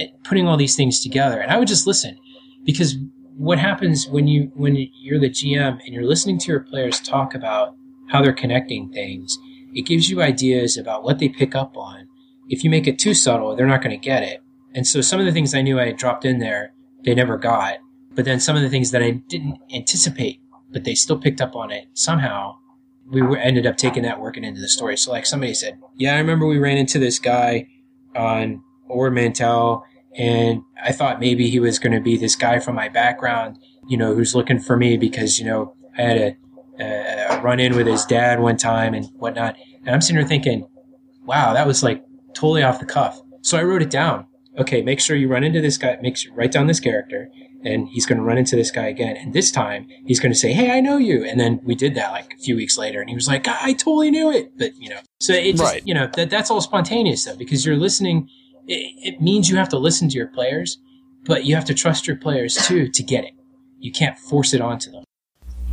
eh, 0.00 0.06
putting 0.24 0.46
all 0.46 0.56
these 0.56 0.76
things 0.76 1.00
together, 1.00 1.40
and 1.40 1.52
I 1.52 1.58
would 1.58 1.68
just 1.68 1.86
listen 1.86 2.18
because 2.64 2.96
what 3.36 3.58
happens 3.58 4.06
when 4.08 4.26
you 4.26 4.50
when 4.54 4.76
you're 4.94 5.20
the 5.20 5.30
GM 5.30 5.80
and 5.84 5.88
you're 5.88 6.06
listening 6.06 6.38
to 6.38 6.52
your 6.52 6.60
players 6.60 7.00
talk 7.00 7.34
about 7.34 7.74
how 8.08 8.22
they're 8.22 8.32
connecting 8.32 8.92
things. 8.92 9.36
It 9.72 9.86
gives 9.86 10.08
you 10.08 10.22
ideas 10.22 10.76
about 10.76 11.02
what 11.02 11.18
they 11.18 11.28
pick 11.28 11.54
up 11.54 11.76
on. 11.76 12.06
If 12.48 12.62
you 12.62 12.70
make 12.70 12.86
it 12.86 12.98
too 12.98 13.14
subtle, 13.14 13.56
they're 13.56 13.66
not 13.66 13.82
going 13.82 13.90
to 13.90 13.96
get 13.96 14.22
it. 14.22 14.40
And 14.74 14.86
so 14.86 15.00
some 15.00 15.18
of 15.18 15.26
the 15.26 15.32
things 15.32 15.54
I 15.54 15.62
knew 15.62 15.80
I 15.80 15.86
had 15.86 15.96
dropped 15.96 16.24
in 16.24 16.38
there, 16.38 16.72
they 17.04 17.14
never 17.14 17.36
got. 17.36 17.78
But 18.12 18.24
then 18.24 18.38
some 18.38 18.56
of 18.56 18.62
the 18.62 18.68
things 18.68 18.92
that 18.92 19.02
I 19.02 19.10
didn't 19.10 19.58
anticipate, 19.74 20.40
but 20.70 20.84
they 20.84 20.94
still 20.94 21.18
picked 21.18 21.40
up 21.40 21.56
on 21.56 21.72
it 21.72 21.86
somehow, 21.94 22.56
we 23.10 23.22
were, 23.22 23.36
ended 23.36 23.66
up 23.66 23.76
taking 23.76 24.04
that 24.04 24.20
working 24.20 24.44
into 24.44 24.60
the 24.60 24.68
story. 24.68 24.96
So 24.96 25.10
like 25.10 25.26
somebody 25.26 25.54
said, 25.54 25.80
yeah, 25.96 26.14
I 26.14 26.18
remember 26.18 26.46
we 26.46 26.58
ran 26.58 26.76
into 26.76 26.98
this 26.98 27.18
guy 27.18 27.66
on 28.14 28.62
Ord 28.88 29.14
Mantell 29.14 29.84
and 30.16 30.62
I 30.82 30.92
thought 30.92 31.20
maybe 31.20 31.50
he 31.50 31.58
was 31.58 31.78
going 31.78 31.92
to 31.92 32.00
be 32.00 32.16
this 32.16 32.36
guy 32.36 32.60
from 32.60 32.74
my 32.76 32.88
background, 32.88 33.58
you 33.88 33.96
know, 33.96 34.14
who's 34.14 34.34
looking 34.34 34.60
for 34.60 34.76
me 34.76 34.96
because, 34.96 35.38
you 35.38 35.44
know, 35.44 35.74
I 35.96 36.02
had 36.02 36.36
a, 36.78 36.84
a 37.30 37.40
run 37.42 37.60
in 37.60 37.74
with 37.74 37.86
his 37.86 38.04
dad 38.04 38.40
one 38.40 38.56
time 38.56 38.94
and 38.94 39.06
whatnot. 39.16 39.56
And 39.84 39.94
I'm 39.94 40.00
sitting 40.00 40.16
here 40.16 40.26
thinking, 40.26 40.68
wow, 41.24 41.52
that 41.54 41.66
was 41.66 41.82
like 41.82 42.04
totally 42.34 42.62
off 42.62 42.78
the 42.78 42.86
cuff. 42.86 43.20
So 43.42 43.58
I 43.58 43.62
wrote 43.62 43.82
it 43.82 43.90
down. 43.90 44.26
Okay, 44.56 44.82
make 44.82 45.00
sure 45.00 45.16
you 45.16 45.26
run 45.26 45.42
into 45.42 45.60
this 45.60 45.76
guy, 45.76 45.98
make 46.00 46.16
sure, 46.16 46.32
write 46.32 46.52
down 46.52 46.68
this 46.68 46.78
character 46.78 47.28
and 47.64 47.88
he's 47.88 48.06
going 48.06 48.18
to 48.18 48.24
run 48.24 48.38
into 48.38 48.54
this 48.54 48.70
guy 48.70 48.86
again. 48.86 49.16
And 49.16 49.32
this 49.32 49.50
time 49.50 49.88
he's 50.06 50.20
going 50.20 50.32
to 50.32 50.38
say, 50.38 50.52
Hey, 50.52 50.70
I 50.70 50.80
know 50.80 50.96
you. 50.96 51.24
And 51.24 51.40
then 51.40 51.60
we 51.64 51.74
did 51.74 51.94
that 51.96 52.12
like 52.12 52.34
a 52.34 52.42
few 52.42 52.54
weeks 52.54 52.78
later 52.78 53.00
and 53.00 53.08
he 53.08 53.16
was 53.16 53.26
like, 53.26 53.46
ah, 53.48 53.58
I 53.60 53.72
totally 53.72 54.10
knew 54.10 54.30
it. 54.30 54.56
But, 54.56 54.76
you 54.76 54.90
know, 54.90 55.00
so 55.20 55.32
it 55.32 55.52
just, 55.52 55.64
right. 55.64 55.82
you 55.84 55.94
know, 55.94 56.08
that, 56.14 56.30
that's 56.30 56.50
all 56.50 56.60
spontaneous 56.60 57.24
though, 57.24 57.36
because 57.36 57.66
you're 57.66 57.76
listening. 57.76 58.28
It, 58.66 59.14
it 59.14 59.20
means 59.20 59.48
you 59.48 59.56
have 59.56 59.68
to 59.70 59.78
listen 59.78 60.08
to 60.08 60.16
your 60.16 60.28
players, 60.28 60.78
but 61.24 61.44
you 61.44 61.54
have 61.54 61.64
to 61.66 61.74
trust 61.74 62.06
your 62.06 62.16
players 62.16 62.54
too 62.66 62.88
to 62.88 63.02
get 63.02 63.24
it. 63.24 63.34
You 63.78 63.92
can't 63.92 64.18
force 64.18 64.54
it 64.54 64.60
onto 64.60 64.90
them. 64.90 65.04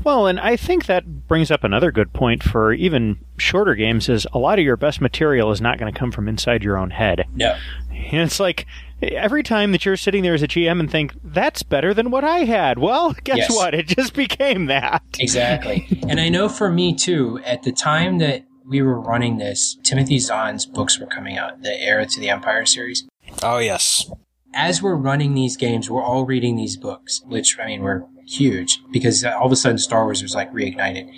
Well, 0.03 0.25
and 0.25 0.39
I 0.39 0.55
think 0.55 0.87
that 0.87 1.27
brings 1.27 1.51
up 1.51 1.63
another 1.63 1.91
good 1.91 2.11
point 2.11 2.41
for 2.41 2.73
even 2.73 3.19
shorter 3.37 3.75
games 3.75 4.09
is 4.09 4.25
a 4.33 4.39
lot 4.39 4.57
of 4.57 4.65
your 4.65 4.77
best 4.77 4.99
material 4.99 5.51
is 5.51 5.61
not 5.61 5.77
going 5.77 5.93
to 5.93 5.97
come 5.97 6.11
from 6.11 6.27
inside 6.27 6.63
your 6.63 6.77
own 6.77 6.89
head. 6.89 7.27
No. 7.35 7.55
And 7.91 8.21
it's 8.21 8.39
like 8.39 8.65
every 9.01 9.43
time 9.43 9.71
that 9.73 9.85
you're 9.85 9.97
sitting 9.97 10.23
there 10.23 10.33
as 10.33 10.41
a 10.41 10.47
GM 10.47 10.79
and 10.79 10.89
think, 10.89 11.13
that's 11.23 11.61
better 11.61 11.93
than 11.93 12.09
what 12.09 12.23
I 12.23 12.39
had. 12.39 12.79
Well, 12.79 13.13
guess 13.23 13.37
yes. 13.37 13.55
what? 13.55 13.75
It 13.75 13.87
just 13.87 14.13
became 14.13 14.65
that. 14.67 15.03
Exactly. 15.19 15.87
and 16.07 16.19
I 16.19 16.29
know 16.29 16.49
for 16.49 16.71
me 16.71 16.95
too, 16.95 17.39
at 17.45 17.61
the 17.61 17.71
time 17.71 18.17
that 18.19 18.43
we 18.71 18.81
were 18.81 18.99
running 18.99 19.37
this, 19.37 19.77
Timothy 19.83 20.17
Zahn's 20.17 20.65
books 20.65 20.97
were 20.97 21.05
coming 21.05 21.37
out, 21.37 21.61
the 21.61 21.77
Heir 21.77 22.05
to 22.05 22.19
the 22.19 22.29
Empire 22.29 22.65
series. 22.65 23.05
Oh, 23.43 23.57
yes. 23.57 24.09
As 24.53 24.81
we're 24.81 24.95
running 24.95 25.33
these 25.33 25.57
games, 25.57 25.89
we're 25.89 26.01
all 26.01 26.25
reading 26.25 26.55
these 26.55 26.77
books, 26.77 27.21
which, 27.25 27.59
I 27.59 27.65
mean, 27.67 27.81
were 27.81 28.05
huge 28.25 28.79
because 28.89 29.25
all 29.25 29.45
of 29.45 29.51
a 29.51 29.57
sudden 29.57 29.77
Star 29.77 30.05
Wars 30.05 30.21
was 30.21 30.33
like 30.33 30.51
reignited. 30.53 31.11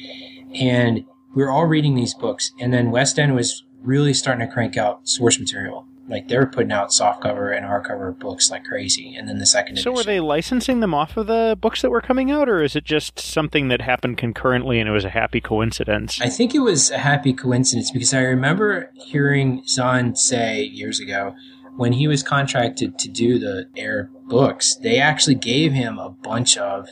And 0.59 1.05
we 1.35 1.43
were 1.43 1.51
all 1.51 1.65
reading 1.65 1.93
these 1.93 2.15
books. 2.15 2.51
And 2.59 2.73
then 2.73 2.89
West 2.89 3.19
End 3.19 3.35
was 3.35 3.63
really 3.81 4.15
starting 4.15 4.47
to 4.47 4.51
crank 4.51 4.75
out 4.75 5.07
source 5.07 5.39
material 5.39 5.85
like 6.07 6.27
they 6.27 6.37
were 6.37 6.45
putting 6.45 6.71
out 6.71 6.89
softcover 6.89 7.55
and 7.55 7.65
hardcover 7.65 8.17
books 8.17 8.51
like 8.51 8.65
crazy, 8.65 9.15
and 9.15 9.27
then 9.27 9.39
the 9.39 9.45
second. 9.45 9.77
So 9.77 9.91
edition. 9.91 9.93
were 9.93 10.03
they 10.03 10.19
licensing 10.19 10.79
them 10.79 10.93
off 10.93 11.15
of 11.17 11.27
the 11.27 11.57
books 11.59 11.81
that 11.81 11.89
were 11.89 12.01
coming 12.01 12.31
out, 12.31 12.49
or 12.49 12.61
is 12.61 12.75
it 12.75 12.83
just 12.83 13.19
something 13.19 13.69
that 13.69 13.81
happened 13.81 14.17
concurrently 14.17 14.79
and 14.79 14.89
it 14.89 14.91
was 14.91 15.05
a 15.05 15.09
happy 15.09 15.39
coincidence? 15.39 16.19
I 16.21 16.29
think 16.29 16.53
it 16.53 16.59
was 16.59 16.91
a 16.91 16.97
happy 16.97 17.33
coincidence 17.33 17.91
because 17.91 18.13
I 18.13 18.21
remember 18.21 18.91
hearing 18.95 19.63
Zahn 19.65 20.15
say 20.15 20.63
years 20.63 20.99
ago 20.99 21.35
when 21.75 21.93
he 21.93 22.07
was 22.07 22.21
contracted 22.23 22.99
to 22.99 23.09
do 23.09 23.39
the 23.39 23.67
Heir 23.75 24.09
books, 24.27 24.75
they 24.75 24.99
actually 24.99 25.35
gave 25.35 25.73
him 25.73 25.97
a 25.97 26.09
bunch 26.09 26.57
of 26.57 26.87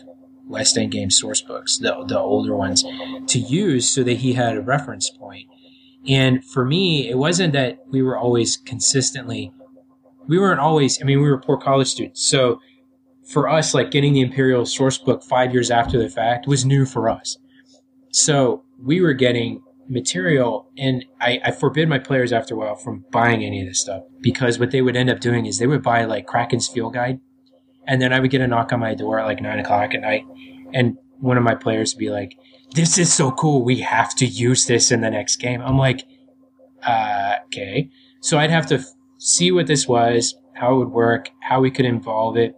West 0.47 0.78
End 0.78 0.91
Games 0.91 1.18
source 1.18 1.41
books, 1.41 1.78
the 1.78 2.03
the 2.07 2.20
older 2.20 2.55
ones, 2.55 2.84
to 3.28 3.39
use 3.39 3.89
so 3.89 4.03
that 4.03 4.18
he 4.18 4.34
had 4.34 4.57
a 4.57 4.62
reference 4.62 5.09
point. 5.09 5.47
And 6.08 6.43
for 6.43 6.66
me, 6.66 7.10
it 7.10 7.18
wasn't 7.18 7.54
that 7.54 7.80
we 7.88 8.02
were 8.02 8.18
always 8.18 8.58
consistently, 8.58 9.52
we 10.28 10.39
weren't 10.39 10.60
always, 10.60 11.02
I 11.02 11.06
mean, 11.06 11.22
we 11.22 11.30
were 11.30 11.39
poor 11.39 11.58
college 11.58 11.88
students. 11.88 12.28
So 12.28 12.60
for 13.28 13.47
us, 13.47 13.74
like 13.74 13.91
getting 13.91 14.14
the 14.14 14.22
Imperial 14.22 14.66
source 14.66 14.97
book 14.97 15.24
five 15.24 15.54
years 15.54 15.70
after 15.70 15.99
the 15.99 16.10
fact 16.10 16.47
was 16.47 16.66
new 16.66 16.86
for 16.86 17.10
us. 17.10 17.38
So 18.12 18.64
we 18.80 18.99
were 19.02 19.14
getting 19.14 19.62
material 19.88 20.70
and 20.78 21.06
I, 21.20 21.39
I 21.43 21.52
forbid 21.52 21.89
my 21.89 21.99
players 21.99 22.32
after 22.32 22.56
a 22.56 22.58
while 22.58 22.76
from 22.76 23.06
buying 23.12 23.43
any 23.43 23.62
of 23.62 23.68
this 23.68 23.82
stuff 23.82 24.04
because 24.22 24.58
what 24.58 24.72
they 24.72 24.82
would 24.82 24.95
end 24.95 25.10
up 25.10 25.20
doing 25.20 25.45
is 25.45 25.58
they 25.58 25.68
would 25.68 25.84
buy 25.84 26.06
like 26.06 26.28
Cracken's 26.28 26.68
field 26.68 26.93
guide 26.93 27.20
and 27.88 28.02
then 28.02 28.14
I 28.14 28.22
would 28.22 28.32
get 28.32 28.39
a 28.39 28.47
knock 28.47 28.72
on 28.72 28.80
my 28.80 28.95
door 28.95 29.20
at 29.20 29.26
like 29.26 29.41
nine 29.41 29.60
o'clock 29.60 29.93
at 29.93 29.99
night 29.99 30.24
and 30.74 30.97
one 31.20 31.38
of 31.38 31.43
my 31.43 31.56
players 31.56 31.93
would 31.93 31.99
be 31.99 32.10
like, 32.10 32.38
this 32.72 32.97
is 32.97 33.13
so 33.13 33.32
cool. 33.32 33.63
We 33.63 33.80
have 33.80 34.15
to 34.15 34.26
use 34.26 34.65
this 34.65 34.91
in 34.91 35.01
the 35.01 35.09
next 35.09 35.38
game. 35.38 35.61
I'm 35.61 35.78
like, 35.78 36.03
uh, 36.84 37.36
okay. 37.45 37.89
So 38.22 38.38
I'd 38.38 38.49
have 38.49 38.67
to 38.67 38.76
f- 38.76 38.86
see 39.17 39.51
what 39.51 39.67
this 39.67 39.88
was, 39.88 40.36
how 40.55 40.76
it 40.76 40.78
would 40.80 40.91
work, 40.91 41.30
how 41.41 41.59
we 41.59 41.72
could 41.72 41.86
involve 41.86 42.38
it. 42.38 42.55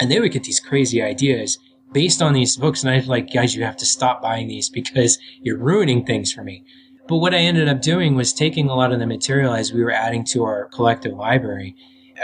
And 0.00 0.10
they 0.10 0.20
would 0.20 0.32
get 0.32 0.44
these 0.44 0.60
crazy 0.60 1.02
ideas 1.02 1.58
based 1.92 2.22
on 2.22 2.32
these 2.32 2.56
books. 2.56 2.82
And 2.82 2.90
I'd 2.90 3.06
like, 3.06 3.32
guys, 3.32 3.54
you 3.54 3.64
have 3.64 3.76
to 3.78 3.86
stop 3.86 4.22
buying 4.22 4.48
these 4.48 4.68
because 4.68 5.18
you're 5.42 5.58
ruining 5.58 6.04
things 6.04 6.32
for 6.32 6.42
me. 6.44 6.64
But 7.08 7.16
what 7.16 7.34
I 7.34 7.38
ended 7.38 7.68
up 7.68 7.82
doing 7.82 8.14
was 8.14 8.32
taking 8.32 8.68
a 8.68 8.74
lot 8.74 8.92
of 8.92 9.00
the 9.00 9.06
material 9.06 9.54
as 9.54 9.72
we 9.72 9.82
were 9.82 9.90
adding 9.90 10.24
to 10.26 10.44
our 10.44 10.66
collective 10.66 11.12
library, 11.12 11.74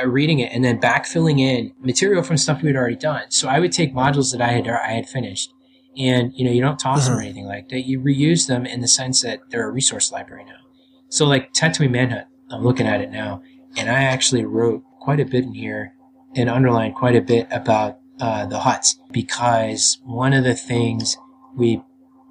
uh, 0.00 0.06
reading 0.06 0.38
it, 0.38 0.52
and 0.52 0.64
then 0.64 0.80
backfilling 0.80 1.40
in 1.40 1.72
material 1.80 2.22
from 2.22 2.36
stuff 2.36 2.62
we 2.62 2.68
had 2.68 2.76
already 2.76 2.96
done. 2.96 3.30
So 3.30 3.48
I 3.48 3.58
would 3.58 3.72
take 3.72 3.92
modules 3.92 4.32
that 4.32 4.40
I 4.40 4.48
had 4.52 4.68
I 4.68 4.92
had 4.92 5.08
finished, 5.08 5.52
and 5.98 6.32
you 6.34 6.44
know 6.44 6.50
you 6.50 6.60
don't 6.60 6.78
toss 6.78 7.00
mm-hmm. 7.00 7.10
them 7.10 7.12
or 7.12 7.20
mm-hmm. 7.20 7.26
anything 7.26 7.46
like 7.46 7.68
that. 7.70 7.82
You 7.82 8.00
reuse 8.00 8.46
them 8.46 8.64
in 8.64 8.80
the 8.80 8.88
sense 8.88 9.22
that 9.22 9.40
they're 9.50 9.68
a 9.68 9.72
resource 9.72 10.12
library 10.12 10.44
now. 10.44 10.60
So 11.08 11.26
like 11.26 11.52
Tatooine 11.52 11.90
Manhunt, 11.90 12.26
I'm 12.50 12.62
looking 12.62 12.86
at 12.86 13.00
it 13.00 13.10
now, 13.10 13.42
and 13.76 13.90
I 13.90 14.04
actually 14.04 14.44
wrote 14.44 14.82
quite 15.00 15.20
a 15.20 15.24
bit 15.24 15.44
in 15.44 15.54
here 15.54 15.94
and 16.36 16.48
underlined 16.48 16.94
quite 16.94 17.16
a 17.16 17.20
bit 17.20 17.48
about 17.50 17.98
uh, 18.20 18.46
the 18.46 18.58
Hutts 18.58 18.94
because 19.10 19.98
one 20.04 20.32
of 20.32 20.44
the 20.44 20.54
things 20.54 21.16
we 21.56 21.82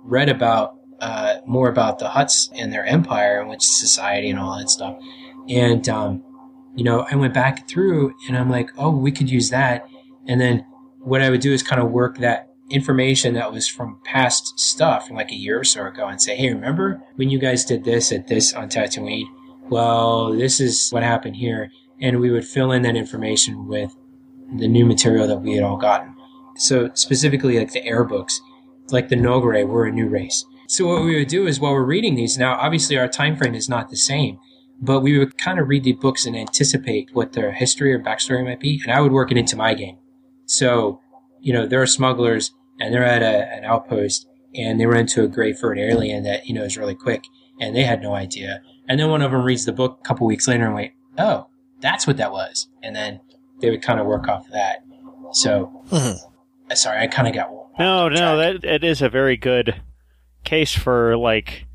read 0.04 0.30
about 0.30 0.76
uh, 1.00 1.38
more 1.46 1.70
about 1.70 2.00
the 2.00 2.08
Hutts 2.08 2.50
and 2.56 2.72
their 2.72 2.86
empire 2.86 3.40
and 3.40 3.50
which 3.50 3.64
society 3.64 4.30
and 4.30 4.40
all 4.40 4.58
that 4.58 4.70
stuff, 4.70 4.98
and 5.50 5.88
um, 5.90 6.24
you 6.76 6.84
know 6.84 7.06
I 7.12 7.16
went 7.16 7.34
back 7.34 7.68
through 7.68 8.14
and 8.28 8.38
I'm 8.38 8.50
like, 8.50 8.70
oh, 8.78 8.92
we 8.92 9.12
could 9.12 9.30
use 9.30 9.50
that, 9.50 9.88
and 10.28 10.40
then 10.40 10.66
what 11.00 11.22
I 11.22 11.30
would 11.30 11.42
do 11.42 11.54
is 11.54 11.64
kind 11.64 11.82
of 11.82 11.92
work 11.92 12.18
that 12.20 12.48
information 12.70 13.34
that 13.34 13.52
was 13.52 13.68
from 13.68 14.00
past 14.04 14.60
stuff 14.60 15.08
from 15.08 15.16
like 15.16 15.32
a 15.32 15.36
year 15.36 15.60
or 15.60 15.64
so 15.64 15.86
ago 15.86 16.08
and 16.08 16.22
say, 16.22 16.36
hey, 16.36 16.54
remember 16.54 17.02
when 17.16 17.30
you 17.30 17.40
guys 17.40 17.64
did 17.64 17.84
this 17.84 18.12
at 18.12 18.28
this 18.28 18.54
on 18.54 18.70
Tatooine? 18.70 19.26
Well, 19.70 20.34
this 20.34 20.60
is 20.60 20.90
what 20.90 21.04
happened 21.04 21.36
here. 21.36 21.72
And 22.02 22.20
we 22.20 22.30
would 22.30 22.46
fill 22.46 22.72
in 22.72 22.84
that 22.84 22.96
information 22.96 23.68
with 23.68 23.96
the 24.56 24.68
new 24.68 24.86
material 24.86 25.28
that 25.28 25.42
we 25.42 25.56
had 25.56 25.64
all 25.64 25.78
gotten. 25.78 26.16
So 26.58 26.90
specifically 26.94 27.58
like 27.58 27.72
the 27.72 27.86
Heir 27.86 28.04
books, 28.04 28.42
like 28.90 29.10
the 29.10 29.16
Noghri 29.16 29.68
were 29.68 29.86
a 29.86 29.92
new 29.92 30.08
race. 30.08 30.46
So 30.68 30.88
what 30.88 31.04
we 31.04 31.18
would 31.18 31.28
do 31.28 31.48
is 31.48 31.60
while 31.60 31.74
we're 31.74 31.84
reading 31.84 32.16
these, 32.16 32.38
now 32.38 32.56
obviously 32.56 32.98
our 32.98 33.08
time 33.08 33.38
frame 33.38 33.56
is 33.56 33.70
not 33.70 33.90
the 33.90 33.96
same, 33.96 34.40
but 34.82 35.02
we 35.02 35.18
would 35.18 35.38
kind 35.38 35.60
of 35.60 35.70
read 35.70 35.84
the 35.84 35.94
books 35.94 36.26
and 36.26 36.36
anticipate 36.36 37.10
what 37.14 37.34
their 37.34 37.52
history 37.54 37.94
or 37.94 38.00
backstory 38.00 38.44
might 38.44 38.60
be, 38.60 38.82
and 38.84 38.92
I 38.92 39.02
would 39.02 39.12
work 39.12 39.32
it 39.32 39.38
into 39.38 39.56
my 39.56 39.74
game. 39.74 39.98
So, 40.46 41.02
you 41.48 41.54
know, 41.54 41.66
there 41.66 41.82
are 41.82 41.88
smugglers 41.88 42.52
and 42.82 42.94
they're 42.94 43.06
at 43.06 43.24
a, 43.24 43.50
an 43.56 43.64
outpost 43.64 44.28
and 44.54 44.78
they 44.78 44.86
run 44.86 45.00
into 45.02 45.24
a 45.24 45.30
gray 45.30 45.54
furred 45.54 45.80
alien 45.80 46.24
that, 46.24 46.46
you 46.46 46.54
know, 46.54 46.64
is 46.64 46.76
really 46.76 46.94
quick 46.94 47.24
and 47.62 47.74
they 47.74 47.84
had 47.84 48.02
no 48.02 48.16
idea. 48.16 48.62
And 48.90 49.00
then 49.00 49.10
one 49.10 49.22
of 49.22 49.32
them 49.32 49.44
reads 49.44 49.64
the 49.64 49.72
book 49.72 49.98
a 50.02 50.04
couple 50.06 50.28
weeks 50.28 50.46
later 50.46 50.66
and 50.66 50.76
wait, 50.76 50.92
oh, 51.18 51.48
that's 51.80 52.06
what 52.06 52.18
that 52.18 52.34
was. 52.34 52.68
And 52.84 52.94
then 52.94 53.22
they 53.62 53.70
would 53.70 53.82
kind 53.82 53.98
of 53.98 54.06
work 54.06 54.28
off 54.28 54.46
of 54.46 54.52
that. 54.52 54.80
So, 55.32 55.84
mm-hmm. 55.90 56.74
sorry, 56.74 57.00
I 57.00 57.08
kind 57.08 57.30
of 57.30 57.34
got. 57.34 57.50
No, 57.80 58.10
no, 58.10 58.36
that 58.36 58.66
it 58.66 58.84
is 58.84 59.02
a 59.02 59.08
very 59.08 59.38
good 59.38 59.82
case 60.44 60.74
for 60.74 61.16
like 61.16 61.66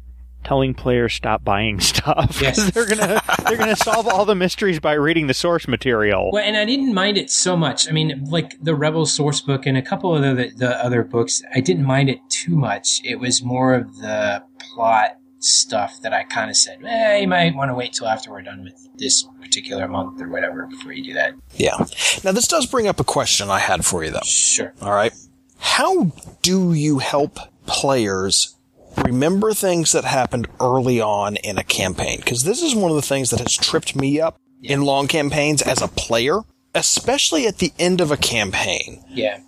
telling 0.44 0.74
players 0.74 1.14
stop 1.14 1.44
buying 1.44 1.80
stuff 1.80 2.38
yes. 2.40 2.70
they're 2.72 2.86
gonna 2.86 3.22
they're 3.46 3.56
gonna 3.56 3.76
solve 3.76 4.06
all 4.08 4.24
the 4.24 4.34
mysteries 4.34 4.80
by 4.80 4.92
reading 4.94 5.26
the 5.26 5.34
source 5.34 5.68
material. 5.68 6.30
Well, 6.32 6.44
and 6.44 6.56
I 6.56 6.64
didn't 6.64 6.94
mind 6.94 7.18
it 7.18 7.30
so 7.30 7.56
much. 7.56 7.88
I 7.88 7.92
mean, 7.92 8.24
like 8.24 8.62
the 8.62 8.74
Rebel 8.74 9.06
source 9.06 9.40
book 9.40 9.66
and 9.66 9.76
a 9.76 9.82
couple 9.82 10.14
of 10.14 10.22
the, 10.22 10.52
the 10.56 10.84
other 10.84 11.02
books, 11.02 11.42
I 11.54 11.60
didn't 11.60 11.84
mind 11.84 12.08
it 12.08 12.18
too 12.28 12.56
much. 12.56 13.00
It 13.04 13.16
was 13.16 13.42
more 13.42 13.74
of 13.74 13.96
the 13.98 14.42
plot 14.58 15.16
stuff 15.44 16.00
that 16.02 16.12
I 16.12 16.24
kind 16.24 16.50
of 16.50 16.56
said, 16.56 16.78
eh, 16.84 17.18
you 17.18 17.28
might 17.28 17.54
want 17.54 17.70
to 17.70 17.74
wait 17.74 17.92
till 17.92 18.06
after 18.06 18.30
we're 18.30 18.42
done 18.42 18.62
with 18.62 18.88
this 18.96 19.26
particular 19.40 19.88
month 19.88 20.20
or 20.20 20.28
whatever 20.28 20.66
before 20.66 20.92
you 20.92 21.04
do 21.04 21.14
that. 21.14 21.34
Yeah. 21.54 21.76
Now, 22.24 22.32
this 22.32 22.46
does 22.46 22.66
bring 22.66 22.86
up 22.86 23.00
a 23.00 23.04
question 23.04 23.50
I 23.50 23.58
had 23.58 23.84
for 23.84 24.04
you, 24.04 24.10
though. 24.10 24.20
Sure. 24.24 24.72
All 24.80 24.92
right. 24.92 25.12
How 25.58 26.12
do 26.42 26.72
you 26.72 26.98
help 26.98 27.38
players 27.66 28.56
remember 28.96 29.52
things 29.52 29.92
that 29.92 30.04
happened 30.04 30.48
early 30.60 31.00
on 31.00 31.36
in 31.36 31.58
a 31.58 31.64
campaign. 31.64 32.18
Because 32.18 32.44
this 32.44 32.62
is 32.62 32.74
one 32.74 32.90
of 32.90 32.96
the 32.96 33.02
things 33.02 33.30
that 33.30 33.40
has 33.40 33.56
tripped 33.56 33.96
me 33.96 34.20
up 34.20 34.38
yeah. 34.60 34.74
in 34.74 34.82
long 34.82 35.08
campaigns 35.08 35.62
as 35.62 35.82
a 35.82 35.88
player, 35.88 36.40
especially 36.74 37.46
at 37.46 37.58
the 37.58 37.72
end 37.78 38.00
of 38.00 38.10
a 38.10 38.16
campaign. 38.16 39.04
Yeah. 39.08 39.40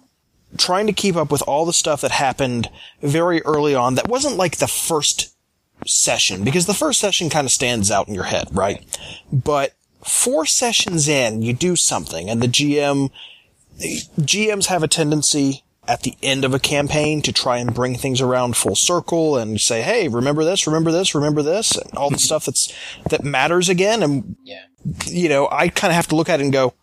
trying 0.57 0.87
to 0.87 0.93
keep 0.93 1.17
up 1.17 1.33
with 1.33 1.43
all 1.43 1.67
the 1.67 1.73
stuff 1.73 2.01
that 2.03 2.13
happened 2.13 2.71
very 3.03 3.43
early 3.43 3.75
on 3.75 3.97
that 3.97 4.09
wasn't 4.09 4.37
like 4.37 4.59
the 4.59 4.69
first 4.69 5.35
session, 5.87 6.45
because 6.45 6.67
the 6.67 6.75
first 6.75 7.01
session 7.01 7.29
kind 7.29 7.45
of 7.45 7.51
stands 7.51 7.91
out 7.91 8.09
in 8.09 8.15
your 8.15 8.25
head, 8.25 8.49
right? 8.53 8.85
But 9.33 9.73
four 10.05 10.47
sessions 10.47 11.09
in, 11.09 11.43
you 11.43 11.53
do 11.53 11.75
something, 11.77 12.31
and 12.31 12.41
the 12.41 12.47
GM, 12.47 13.11
GMs 14.21 14.67
have 14.67 14.83
a 14.83 14.89
tendency 14.89 15.64
at 15.87 16.03
the 16.03 16.15
end 16.23 16.45
of 16.45 16.55
a 16.55 16.59
campaign 16.59 17.23
to 17.23 17.33
try 17.33 17.59
and 17.59 17.75
bring 17.75 17.97
things 17.97 18.21
around 18.21 18.57
full 18.57 18.75
circle 18.77 19.37
and 19.37 19.61
say, 19.61 19.83
"Hey, 19.83 20.09
remember 20.09 20.45
this, 20.45 20.67
remember 20.67 20.91
this, 20.93 21.15
remember 21.15 21.43
this," 21.43 21.77
and 21.77 21.93
all 21.95 22.11
the 22.11 22.19
stuff 22.19 22.45
that's 22.47 22.73
that 23.11 23.25
matters 23.25 23.69
again. 23.69 24.03
And 24.03 24.37
Yeah. 24.45 24.63
you 25.07 25.29
know, 25.29 25.49
I 25.51 25.69
kind 25.69 25.91
of 25.91 25.97
have 25.97 26.09
to 26.09 26.17
look 26.17 26.29
at 26.29 26.41
it 26.41 26.45
and 26.45 26.53
go, 26.53 26.75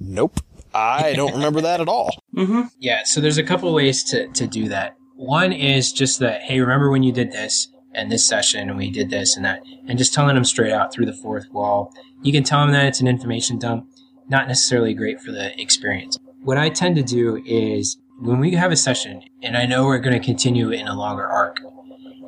"Nope, 0.00 0.40
I 0.74 1.12
don't 1.14 1.32
remember 1.34 1.60
that 1.62 1.80
at 1.80 1.88
all." 1.88 2.10
Mm-hmm. 2.38 2.62
Yeah, 2.78 3.02
so 3.04 3.20
there's 3.20 3.38
a 3.38 3.42
couple 3.42 3.74
ways 3.74 4.04
to, 4.10 4.28
to 4.28 4.46
do 4.46 4.68
that. 4.68 4.94
One 5.16 5.52
is 5.52 5.90
just 5.92 6.20
that, 6.20 6.42
hey, 6.42 6.60
remember 6.60 6.88
when 6.88 7.02
you 7.02 7.10
did 7.10 7.32
this 7.32 7.66
and 7.92 8.12
this 8.12 8.24
session 8.28 8.68
and 8.68 8.78
we 8.78 8.90
did 8.92 9.10
this 9.10 9.34
and 9.34 9.44
that, 9.44 9.60
and 9.88 9.98
just 9.98 10.14
telling 10.14 10.36
them 10.36 10.44
straight 10.44 10.70
out 10.72 10.92
through 10.92 11.06
the 11.06 11.12
fourth 11.20 11.46
wall. 11.50 11.92
You 12.22 12.30
can 12.32 12.44
tell 12.44 12.60
them 12.60 12.70
that 12.74 12.86
it's 12.86 13.00
an 13.00 13.08
information 13.08 13.58
dump, 13.58 13.88
not 14.28 14.46
necessarily 14.46 14.94
great 14.94 15.20
for 15.20 15.32
the 15.32 15.60
experience. 15.60 16.16
What 16.44 16.58
I 16.58 16.68
tend 16.68 16.94
to 16.94 17.02
do 17.02 17.42
is 17.44 17.98
when 18.20 18.40
we 18.40 18.52
have 18.52 18.72
a 18.72 18.76
session 18.76 19.22
and 19.42 19.56
I 19.56 19.66
know 19.66 19.86
we're 19.86 19.98
going 19.98 20.18
to 20.18 20.24
continue 20.24 20.70
in 20.70 20.88
a 20.88 20.94
longer 20.94 21.26
arc, 21.26 21.60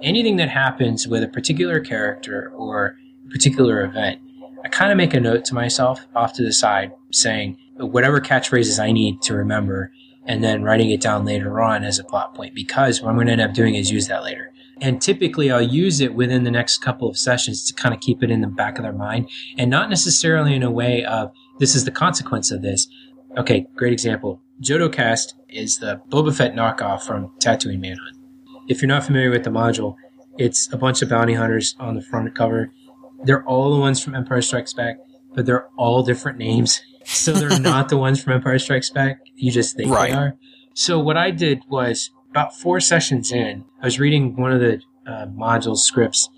anything 0.03 0.37
that 0.37 0.49
happens 0.49 1.09
with 1.09 1.23
a 1.23 1.29
particular 1.29 1.81
character 1.81 2.53
or 2.55 2.97
a 3.27 3.31
particular 3.31 3.83
event, 3.85 4.21
I 4.65 4.69
kind 4.69 4.93
of 4.93 4.97
make 4.97 5.15
a 5.15 5.21
note 5.21 5.45
to 5.47 5.55
myself 5.55 6.07
off 6.15 6.33
to 6.35 6.45
the 6.45 6.53
side 6.53 6.93
saying 7.11 7.59
whatever 7.77 8.21
catchphrases 8.21 8.79
I 8.79 8.93
need 8.93 9.21
to 9.23 9.35
remember 9.35 9.93
and 10.27 10.45
then 10.45 10.63
writing 10.63 10.91
it 10.91 11.01
down 11.01 11.25
later 11.25 11.61
on 11.61 11.83
as 11.83 11.99
a 11.99 12.05
plot 12.05 12.35
point 12.35 12.55
because 12.55 13.03
what 13.03 13.09
I'm 13.09 13.17
going 13.17 13.27
to 13.27 13.33
end 13.33 13.41
up 13.41 13.55
doing 13.55 13.75
is 13.75 13.91
use 13.91 14.07
that 14.09 14.23
later. 14.23 14.53
And 14.81 15.03
typically 15.03 15.51
I'll 15.51 15.61
use 15.61 16.01
it 16.01 16.15
within 16.15 16.45
the 16.45 16.51
next 16.51 16.79
couple 16.79 17.09
of 17.09 17.19
sessions 17.19 17.65
to 17.65 17.75
kind 17.75 17.95
of 17.95 18.01
keep 18.01 18.23
it 18.23 18.31
in 18.31 18.43
the 18.43 18.47
back 18.47 18.79
of 18.79 18.85
their 18.85 18.93
mind 18.93 19.29
and 19.59 19.71
not 19.71 19.91
necessarily 19.91 20.55
in 20.55 20.63
a 20.63 20.71
way 20.71 21.05
of 21.05 21.33
this 21.59 21.75
is 21.75 21.85
the 21.85 21.91
consequence 21.91 22.51
of 22.53 22.63
this. 22.63 22.87
Okay, 23.37 23.67
great 23.75 23.93
example. 23.93 24.41
Jodo 24.63 24.93
Kast 24.93 25.35
is 25.49 25.79
the 25.79 26.01
Boba 26.09 26.35
Fett 26.37 26.55
knockoff 26.55 27.03
from 27.03 27.29
Tatooine 27.39 27.81
Manhunt. 27.81 28.17
If 28.69 28.83
you're 28.83 28.89
not 28.89 29.05
familiar 29.05 29.31
with 29.31 29.45
the 29.45 29.51
module, 29.51 29.97
it's 30.39 30.73
a 30.73 30.77
bunch 30.77 31.03
of 31.03 31.09
bounty 31.09 31.35
hunters 31.35 31.75
on 31.81 31.95
the 31.95 32.03
front 32.03 32.35
cover. 32.35 32.71
They're 33.25 33.45
all 33.45 33.73
the 33.75 33.81
ones 33.81 34.03
from 34.03 34.15
Empire 34.15 34.43
Strikes 34.43 34.73
Back, 34.75 34.97
but 35.35 35.47
they're 35.47 35.69
all 35.77 36.03
different 36.03 36.39
names. 36.39 36.81
So 37.03 37.33
they're 37.33 37.59
not 37.59 37.89
the 37.89 37.97
ones 37.97 38.23
from 38.23 38.35
Empire 38.35 38.59
Strikes 38.59 38.91
Back. 38.91 39.21
You 39.35 39.51
just 39.51 39.75
think 39.75 39.91
Right. 39.91 40.11
they 40.13 40.17
are. 40.17 40.35
So 40.75 40.99
what 41.01 41.17
I 41.17 41.31
did 41.31 41.63
was 41.69 42.11
about 42.31 42.55
four 42.55 42.79
sessions 42.79 43.33
in, 43.33 43.65
I 43.83 43.87
was 43.87 43.99
reading 43.99 44.37
one 44.37 44.53
of 44.53 44.61
the 44.61 44.83
uh, 45.07 45.27
module 45.27 45.77
scripts, 45.79 46.29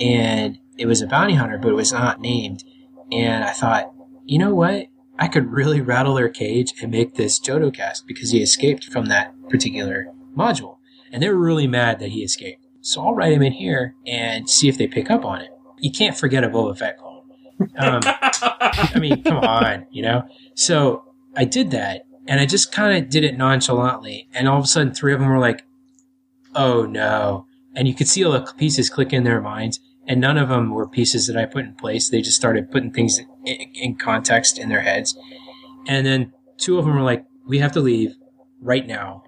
and 0.00 0.58
it 0.76 0.86
was 0.86 1.00
a 1.00 1.06
bounty 1.06 1.34
hunter, 1.34 1.56
but 1.56 1.68
it 1.68 1.74
was 1.74 1.92
not 1.92 2.20
named. 2.20 2.64
And 3.12 3.44
I 3.44 3.52
thought, 3.52 3.92
you 4.26 4.38
know 4.40 4.52
what? 4.52 4.86
I 5.18 5.28
could 5.28 5.50
really 5.50 5.80
rattle 5.80 6.14
their 6.14 6.28
cage 6.28 6.74
and 6.80 6.92
make 6.92 7.14
this 7.14 7.40
Jodo 7.40 7.74
Kast 7.74 8.06
because 8.06 8.30
he 8.30 8.40
escaped 8.40 8.84
from 8.84 9.06
that 9.06 9.34
particular 9.48 10.06
module. 10.36 10.78
And 11.12 11.22
they 11.22 11.28
were 11.28 11.38
really 11.38 11.66
mad 11.66 11.98
that 11.98 12.10
he 12.10 12.22
escaped. 12.22 12.64
So 12.80 13.04
I'll 13.04 13.14
write 13.14 13.32
him 13.32 13.42
in 13.42 13.52
here 13.52 13.94
and 14.06 14.48
see 14.48 14.68
if 14.68 14.78
they 14.78 14.86
pick 14.86 15.10
up 15.10 15.24
on 15.24 15.40
it. 15.40 15.50
You 15.78 15.90
can't 15.90 16.16
forget 16.16 16.44
a 16.44 16.48
Boba 16.48 16.78
Fett 16.78 16.98
clone. 16.98 17.30
Um, 17.76 18.00
I 18.04 18.98
mean, 19.00 19.22
come 19.24 19.38
on, 19.38 19.86
you 19.90 20.02
know? 20.02 20.22
So 20.54 21.04
I 21.36 21.44
did 21.44 21.70
that 21.72 22.02
and 22.26 22.40
I 22.40 22.46
just 22.46 22.70
kind 22.70 23.02
of 23.02 23.10
did 23.10 23.24
it 23.24 23.36
nonchalantly. 23.36 24.28
And 24.32 24.48
all 24.48 24.58
of 24.58 24.64
a 24.64 24.68
sudden, 24.68 24.94
three 24.94 25.12
of 25.12 25.20
them 25.20 25.28
were 25.28 25.38
like, 25.38 25.64
oh 26.54 26.84
no. 26.84 27.46
And 27.74 27.88
you 27.88 27.94
could 27.94 28.08
see 28.08 28.24
all 28.24 28.32
the 28.32 28.52
pieces 28.56 28.90
click 28.90 29.12
in 29.12 29.24
their 29.24 29.40
minds. 29.40 29.80
And 30.08 30.20
none 30.20 30.38
of 30.38 30.48
them 30.48 30.70
were 30.70 30.88
pieces 30.88 31.26
that 31.26 31.36
I 31.36 31.44
put 31.44 31.64
in 31.64 31.74
place. 31.74 32.08
They 32.08 32.22
just 32.22 32.36
started 32.36 32.70
putting 32.70 32.92
things 32.92 33.20
in, 33.44 33.56
in 33.74 33.96
context 33.96 34.58
in 34.58 34.70
their 34.70 34.80
heads. 34.80 35.16
And 35.86 36.06
then 36.06 36.32
two 36.56 36.78
of 36.78 36.86
them 36.86 36.96
were 36.96 37.02
like, 37.02 37.24
we 37.46 37.58
have 37.58 37.72
to 37.72 37.80
leave 37.80 38.14
right 38.60 38.86
now 38.86 39.24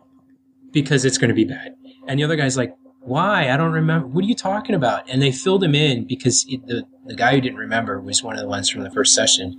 because 0.73 1.05
it's 1.05 1.19
going 1.19 1.29
to 1.29 1.35
be 1.35 1.45
bad. 1.45 1.75
And 2.09 2.19
the 2.19 2.25
other 2.25 2.37
guy's 2.37 2.57
like, 2.57 2.75
why? 3.01 3.51
I 3.51 3.57
don't 3.57 3.73
remember. 3.73 4.07
What 4.07 4.25
are 4.25 4.29
you 4.29 4.35
talking 4.35 4.75
about? 4.75 5.09
And 5.09 5.23
they 5.23 5.33
filled 5.33 5.65
him 5.65 5.75
in 5.75 6.07
because 6.07 6.45
it, 6.49 6.67
the, 6.67 6.85
the 7.07 7.15
guy 7.15 7.35
who 7.35 7.41
didn't 7.41 7.59
remember 7.59 8.01
was 8.01 8.23
one 8.23 8.37
of 8.37 8.43
the 8.43 8.49
ones 8.49 8.69
from 8.69 8.83
the 8.83 8.91
first 8.91 9.15
session. 9.15 9.59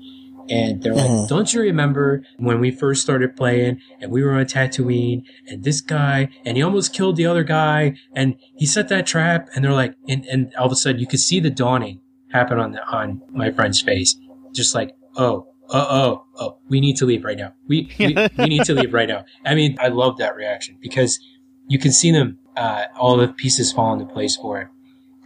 And 0.52 0.82
they're 0.84 0.94
like, 0.94 1.10
Mhm. 1.10 1.28
don't 1.30 1.54
you 1.54 1.62
remember 1.62 2.24
when 2.38 2.60
we 2.60 2.72
first 2.72 3.02
started 3.02 3.36
playing 3.36 3.80
and 4.02 4.12
we 4.12 4.22
were 4.24 4.34
on 4.34 4.46
Tatooine 4.46 5.24
and 5.48 5.64
this 5.64 5.82
guy 5.82 6.30
and 6.46 6.58
he 6.58 6.64
almost 6.64 6.94
killed 6.94 7.16
the 7.16 7.26
other 7.26 7.44
guy 7.44 7.96
and 8.14 8.36
he 8.56 8.66
set 8.66 8.90
that 8.90 9.06
trap 9.06 9.48
and 9.56 9.64
they're 9.64 9.74
like, 9.74 9.96
and, 10.08 10.26
and 10.26 10.54
all 10.56 10.66
of 10.66 10.72
a 10.72 10.76
sudden 10.76 11.00
you 11.00 11.08
could 11.08 11.20
see 11.20 11.40
the 11.40 11.50
dawning 11.50 12.02
happen 12.32 12.60
on 12.60 12.72
the, 12.74 12.84
on 12.88 13.22
my 13.32 13.52
friend's 13.52 13.82
face. 13.82 14.16
Just 14.54 14.76
like, 14.76 14.92
oh, 15.16 15.48
oh, 15.70 15.88
oh, 15.90 16.26
oh, 16.40 16.58
we 16.70 16.82
need 16.82 16.98
to 16.98 17.06
leave 17.06 17.24
right 17.24 17.38
now. 17.38 17.54
We, 17.68 17.90
we, 17.98 18.16
we 18.38 18.46
need 18.46 18.66
to 18.66 18.74
leave 18.74 18.94
right 18.94 19.08
now. 19.08 19.24
I 19.46 19.56
mean, 19.56 19.78
I 19.80 19.88
love 19.88 20.18
that 20.18 20.36
reaction 20.36 20.78
because 20.82 21.20
you 21.68 21.80
can 21.80 21.92
see 21.92 22.12
them, 22.12 22.40
uh, 22.58 22.86
all 23.00 23.16
the 23.16 23.30
pieces 23.30 23.72
fall 23.72 23.94
into 23.94 24.06
place 24.06 24.36
for 24.36 24.60
it. 24.62 24.68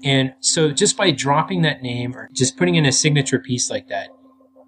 And 0.03 0.33
so 0.39 0.69
just 0.71 0.95
by 0.97 1.09
dropping 1.09 1.63
that 1.63 1.81
name 1.81 2.15
or 2.15 2.29
just 2.33 2.57
putting 2.57 2.75
in 2.75 2.85
a 2.85 2.91
signature 2.91 3.39
piece 3.39 3.71
like 3.71 3.87
that, 3.87 4.09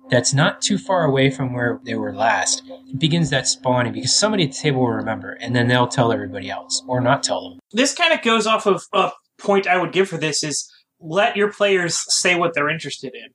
that's 0.09 0.33
not 0.33 0.61
too 0.61 0.77
far 0.77 1.03
away 1.03 1.29
from 1.29 1.53
where 1.53 1.79
they 1.83 1.95
were 1.95 2.13
last, 2.13 2.63
it 2.67 2.99
begins 2.99 3.29
that 3.29 3.47
spawning 3.47 3.93
because 3.93 4.15
somebody 4.15 4.43
at 4.43 4.51
the 4.51 4.57
table 4.57 4.81
will 4.81 4.91
remember 4.91 5.33
and 5.33 5.55
then 5.55 5.67
they'll 5.67 5.87
tell 5.87 6.11
everybody 6.11 6.49
else 6.49 6.83
or 6.87 7.01
not 7.01 7.23
tell 7.23 7.49
them. 7.49 7.59
this 7.71 7.93
kind 7.93 8.13
of 8.13 8.21
goes 8.21 8.47
off 8.47 8.65
of 8.65 8.83
a 8.93 9.11
point 9.37 9.67
I 9.67 9.77
would 9.77 9.91
give 9.91 10.09
for 10.09 10.17
this 10.17 10.43
is 10.43 10.71
let 10.99 11.35
your 11.35 11.51
players 11.51 11.99
say 12.07 12.35
what 12.35 12.53
they're 12.53 12.69
interested 12.69 13.13
in. 13.13 13.29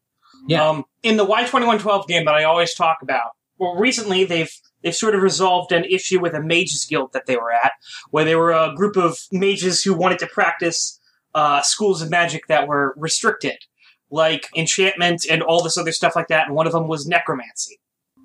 Yeah. 0.49 0.69
Um, 0.69 0.85
in 1.03 1.17
the 1.17 1.27
Y2112 1.27 2.09
game 2.09 2.25
that 2.25 2.35
I 2.35 2.45
always 2.45 2.75
talk 2.75 2.99
about, 3.03 3.31
well, 3.59 3.77
recently 3.77 4.25
they've 4.25 4.51
they've 4.83 4.95
sort 4.95 5.15
of 5.15 5.23
resolved 5.23 5.71
an 5.71 5.85
issue 5.85 6.21
with 6.21 6.35
a 6.35 6.43
mages 6.43 6.85
guild 6.85 7.13
that 7.13 7.27
they 7.27 7.37
were 7.37 7.53
at, 7.53 7.73
where 8.11 8.25
they 8.25 8.35
were 8.35 8.51
a 8.51 8.75
group 8.75 8.97
of 8.97 9.19
mages 9.31 9.83
who 9.83 9.95
wanted 9.95 10.19
to 10.19 10.27
practice 10.27 10.99
uh, 11.35 11.63
schools 11.63 12.03
of 12.03 12.11
magic 12.11 12.47
that 12.49 12.67
were 12.67 12.95
restricted, 12.97 13.59
like 14.13 14.49
enchantment 14.55 15.25
and 15.29 15.43
all 15.43 15.63
this 15.63 15.77
other 15.77 15.91
stuff 15.93 16.15
like 16.15 16.29
that. 16.29 16.47
And 16.47 16.55
one 16.55 16.67
of 16.67 16.73
them 16.73 16.87
was 16.87 17.07
necromancy. 17.07 17.81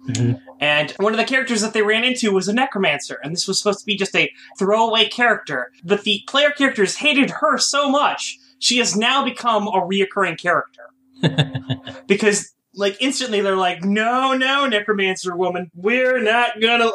Mhm. 0.10 0.40
And 0.62 0.92
one 0.98 1.14
of 1.14 1.18
the 1.18 1.26
characters 1.26 1.62
that 1.62 1.74
they 1.74 1.82
ran 1.82 2.04
into 2.04 2.32
was 2.32 2.48
a 2.48 2.54
necromancer, 2.54 3.20
and 3.24 3.34
this 3.34 3.48
was 3.48 3.58
supposed 3.58 3.80
to 3.80 3.86
be 3.86 3.96
just 3.98 4.16
a 4.16 4.32
throwaway 4.58 5.08
character. 5.10 5.72
But 5.84 6.04
the 6.04 6.22
player 6.28 6.52
characters 6.52 6.98
hated 6.98 7.30
her 7.42 7.58
so 7.58 7.90
much, 7.90 8.38
she 8.60 8.78
has 8.78 8.96
now 8.96 9.26
become 9.26 9.68
a 9.68 9.82
reoccurring 9.82 10.40
character. 10.40 10.84
because, 12.08 12.54
like, 12.74 12.96
instantly 13.02 13.42
they're 13.42 13.56
like, 13.56 13.84
no, 13.84 14.34
no, 14.34 14.68
necromancer 14.68 15.36
woman, 15.36 15.72
we're 15.76 16.20
not 16.22 16.62
gonna 16.62 16.92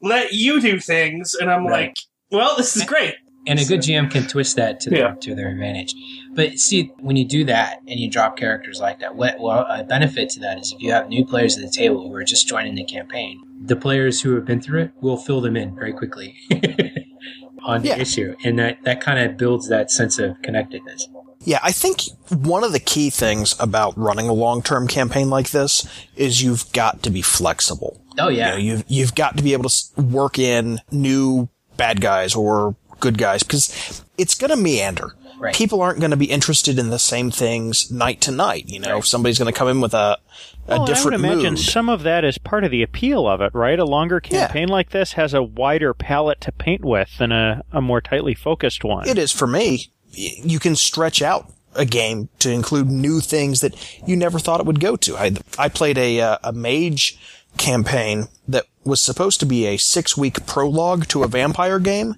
let 0.00 0.32
you 0.32 0.60
do 0.60 0.78
things. 0.80 1.34
And 1.34 1.50
I'm 1.50 1.66
Right. 1.66 1.88
like, 1.88 1.94
well, 2.30 2.56
this 2.56 2.76
is 2.76 2.84
great. 2.84 3.14
And 3.46 3.58
a 3.58 3.64
good 3.64 3.80
GM 3.80 4.10
can 4.10 4.26
twist 4.26 4.56
that 4.56 4.80
to 4.80 4.90
their, 4.90 4.98
Yeah. 5.00 5.14
to 5.20 5.34
their 5.34 5.50
advantage. 5.50 5.94
But 6.32 6.58
see, 6.58 6.92
when 7.00 7.16
you 7.16 7.26
do 7.26 7.44
that 7.44 7.80
and 7.86 8.00
you 8.00 8.10
drop 8.10 8.36
characters 8.38 8.80
like 8.80 9.00
that, 9.00 9.16
what, 9.16 9.38
well, 9.38 9.66
a 9.68 9.84
benefit 9.84 10.30
to 10.30 10.40
that 10.40 10.58
is 10.58 10.72
if 10.72 10.80
you 10.80 10.92
have 10.92 11.08
new 11.08 11.24
players 11.26 11.56
at 11.58 11.62
the 11.64 11.70
table 11.70 12.08
who 12.08 12.14
are 12.14 12.24
just 12.24 12.48
joining 12.48 12.74
the 12.74 12.84
campaign, 12.84 13.40
the 13.64 13.76
players 13.76 14.20
who 14.22 14.34
have 14.34 14.44
been 14.46 14.60
through 14.60 14.82
it 14.84 14.90
will 15.00 15.16
fill 15.18 15.40
them 15.40 15.56
in 15.56 15.74
very 15.74 15.92
quickly 15.92 16.34
on 17.64 17.82
the 17.82 17.98
issue. 17.98 18.34
And 18.44 18.58
that, 18.58 18.82
that 18.84 19.00
kind 19.00 19.18
of 19.18 19.36
builds 19.36 19.68
that 19.68 19.90
sense 19.90 20.18
of 20.18 20.40
connectedness. 20.42 21.08
Yeah, 21.46 21.58
I 21.62 21.72
think 21.72 22.00
one 22.30 22.64
of 22.64 22.72
the 22.72 22.80
key 22.80 23.10
things 23.10 23.54
about 23.60 23.96
running 23.98 24.28
a 24.28 24.32
long-term 24.32 24.88
campaign 24.88 25.28
like 25.28 25.50
this 25.50 25.86
is 26.16 26.42
you've 26.42 26.70
got 26.72 27.02
to 27.02 27.10
be 27.10 27.20
flexible. 27.20 28.00
Oh, 28.18 28.28
You 28.28 28.38
yeah. 28.38 28.50
know, 28.52 28.56
you've 28.56 28.84
you've 28.88 29.14
got 29.14 29.36
to 29.36 29.42
be 29.42 29.52
able 29.52 29.68
to 29.68 30.00
work 30.00 30.38
in 30.38 30.78
new 30.90 31.48
bad 31.76 32.00
guys 32.00 32.34
or 32.34 32.76
good 33.04 33.18
guys 33.18 33.42
because 33.44 34.02
it's 34.18 34.34
going 34.34 34.50
to 34.50 34.56
meander. 34.56 35.14
Right. 35.38 35.54
People 35.54 35.82
aren't 35.82 35.98
going 36.00 36.12
to 36.12 36.16
be 36.16 36.26
interested 36.30 36.78
in 36.78 36.88
the 36.90 36.98
same 36.98 37.30
things 37.30 37.90
night 37.90 38.20
to 38.22 38.30
night. 38.30 38.64
You 38.68 38.80
know, 38.80 38.94
Right. 38.94 39.04
somebody's 39.04 39.38
going 39.38 39.52
to 39.52 39.58
come 39.58 39.68
in 39.68 39.80
with 39.80 39.92
a 39.94 40.18
a 40.66 40.78
Well, 40.78 40.86
different 40.86 41.16
I 41.16 41.28
would 41.28 41.32
imagine 41.32 41.54
mood. 41.54 41.62
some 41.62 41.88
of 41.90 42.02
that 42.04 42.24
is 42.24 42.38
part 42.38 42.64
of 42.64 42.70
the 42.70 42.82
appeal 42.82 43.28
of 43.28 43.42
it, 43.42 43.50
right? 43.52 43.78
A 43.78 43.84
longer 43.84 44.20
Yeah. 44.24 44.46
campaign 44.46 44.68
like 44.68 44.90
this 44.90 45.12
has 45.12 45.34
a 45.34 45.42
wider 45.42 45.92
palette 45.92 46.40
to 46.42 46.52
paint 46.52 46.82
with 46.84 47.10
than 47.18 47.32
a, 47.32 47.62
a 47.72 47.82
more 47.82 48.00
tightly 48.00 48.34
focused 48.34 48.82
one. 48.84 49.06
It 49.06 49.18
is 49.18 49.30
for 49.32 49.46
me. 49.46 49.90
You 50.12 50.58
can 50.58 50.74
stretch 50.76 51.20
out 51.20 51.52
a 51.74 51.84
game 51.84 52.28
to 52.38 52.50
include 52.50 52.88
new 52.88 53.20
things 53.20 53.60
that 53.60 53.74
you 54.06 54.16
never 54.16 54.38
thought 54.38 54.60
it 54.60 54.66
would 54.66 54.80
go 54.80 54.96
to. 54.96 55.16
I, 55.18 55.32
I 55.58 55.68
played 55.68 55.98
a, 55.98 56.20
uh, 56.20 56.38
a 56.44 56.52
mage 56.52 57.18
campaign 57.58 58.28
that 58.48 58.64
was 58.84 59.00
supposed 59.00 59.40
to 59.40 59.46
be 59.46 59.66
a 59.66 59.76
six 59.76 60.16
week 60.16 60.46
prologue 60.46 61.06
to 61.08 61.24
a 61.24 61.28
vampire 61.28 61.78
game. 61.80 62.14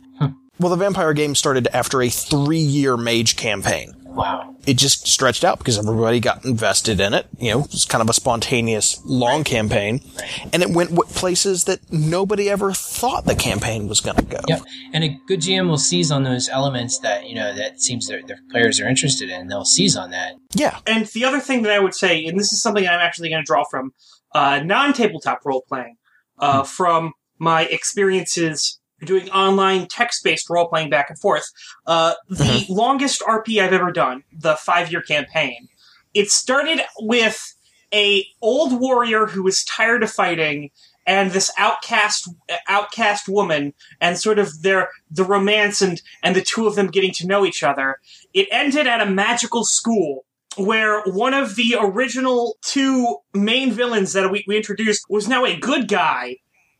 Well, 0.58 0.70
the 0.70 0.76
vampire 0.76 1.12
game 1.12 1.34
started 1.34 1.68
after 1.72 2.00
a 2.02 2.08
three 2.08 2.58
year 2.58 2.96
mage 2.96 3.36
campaign. 3.36 3.94
Wow. 4.16 4.54
it 4.66 4.78
just 4.78 5.06
stretched 5.06 5.44
out 5.44 5.58
because 5.58 5.78
everybody 5.78 6.20
got 6.20 6.42
invested 6.46 7.00
in 7.00 7.12
it. 7.12 7.26
You 7.38 7.50
know, 7.50 7.60
it 7.60 7.72
was 7.72 7.84
kind 7.84 8.00
of 8.00 8.08
a 8.08 8.14
spontaneous, 8.14 8.98
long 9.04 9.44
campaign, 9.44 10.00
and 10.54 10.62
it 10.62 10.70
went 10.70 10.90
places 11.10 11.64
that 11.64 11.80
nobody 11.92 12.48
ever 12.48 12.72
thought 12.72 13.26
the 13.26 13.34
campaign 13.34 13.88
was 13.88 14.00
going 14.00 14.16
to 14.16 14.24
go. 14.24 14.38
Yep. 14.48 14.62
And 14.94 15.04
a 15.04 15.18
good 15.26 15.40
GM 15.40 15.68
will 15.68 15.76
seize 15.76 16.10
on 16.10 16.22
those 16.22 16.48
elements 16.48 16.98
that, 17.00 17.28
you 17.28 17.34
know, 17.34 17.54
that 17.54 17.82
seems 17.82 18.08
their, 18.08 18.22
their 18.22 18.38
players 18.50 18.80
are 18.80 18.88
interested 18.88 19.28
in. 19.28 19.48
They'll 19.48 19.66
seize 19.66 19.96
on 19.96 20.10
that. 20.12 20.36
Yeah. 20.54 20.78
And 20.86 21.06
the 21.08 21.26
other 21.26 21.40
thing 21.40 21.62
that 21.62 21.72
I 21.72 21.78
would 21.78 21.94
say, 21.94 22.24
and 22.24 22.38
this 22.40 22.54
is 22.54 22.62
something 22.62 22.86
I'm 22.86 23.00
actually 23.00 23.28
going 23.28 23.42
to 23.42 23.46
draw 23.46 23.64
from 23.70 23.92
uh, 24.34 24.60
non 24.64 24.94
tabletop 24.94 25.40
role 25.44 25.64
playing, 25.68 25.96
uh, 26.38 26.62
from 26.62 27.12
my 27.38 27.64
experiences 27.66 28.80
doing 29.04 29.28
online 29.30 29.86
text 29.88 30.24
based 30.24 30.48
role 30.48 30.68
playing 30.68 30.90
back 30.90 31.10
and 31.10 31.18
forth. 31.18 31.50
Uh, 31.86 32.14
the 32.28 32.64
longest 32.68 33.22
RP 33.22 33.62
I've 33.62 33.72
ever 33.72 33.92
done, 33.92 34.24
the 34.32 34.56
five 34.56 34.90
year 34.90 35.02
campaign, 35.02 35.68
it 36.14 36.30
started 36.30 36.80
with 37.00 37.54
a 37.92 38.26
old 38.40 38.80
warrior 38.80 39.26
who 39.26 39.42
was 39.42 39.64
tired 39.64 40.02
of 40.02 40.10
fighting 40.10 40.70
and 41.06 41.30
this 41.30 41.50
outcast 41.56 42.28
outcast 42.68 43.28
woman 43.28 43.72
and 44.00 44.18
sort 44.18 44.38
of 44.38 44.62
their 44.62 44.90
the 45.10 45.24
romance 45.24 45.80
and 45.80 46.02
and 46.22 46.34
the 46.34 46.42
two 46.42 46.66
of 46.66 46.74
them 46.74 46.88
getting 46.88 47.12
to 47.12 47.26
know 47.26 47.44
each 47.44 47.62
other 47.62 48.00
it 48.34 48.48
ended 48.50 48.86
at 48.86 49.00
a 49.00 49.06
magical 49.06 49.64
school 49.64 50.24
where 50.56 51.02
one 51.04 51.34
of 51.34 51.54
the 51.54 51.76
original 51.78 52.56
two 52.62 53.18
main 53.34 53.70
villains 53.70 54.14
that 54.14 54.30
we, 54.30 54.44
we 54.48 54.56
introduced 54.56 55.04
was 55.08 55.28
now 55.28 55.44
a 55.44 55.56
good 55.56 55.86
guy 55.86 56.36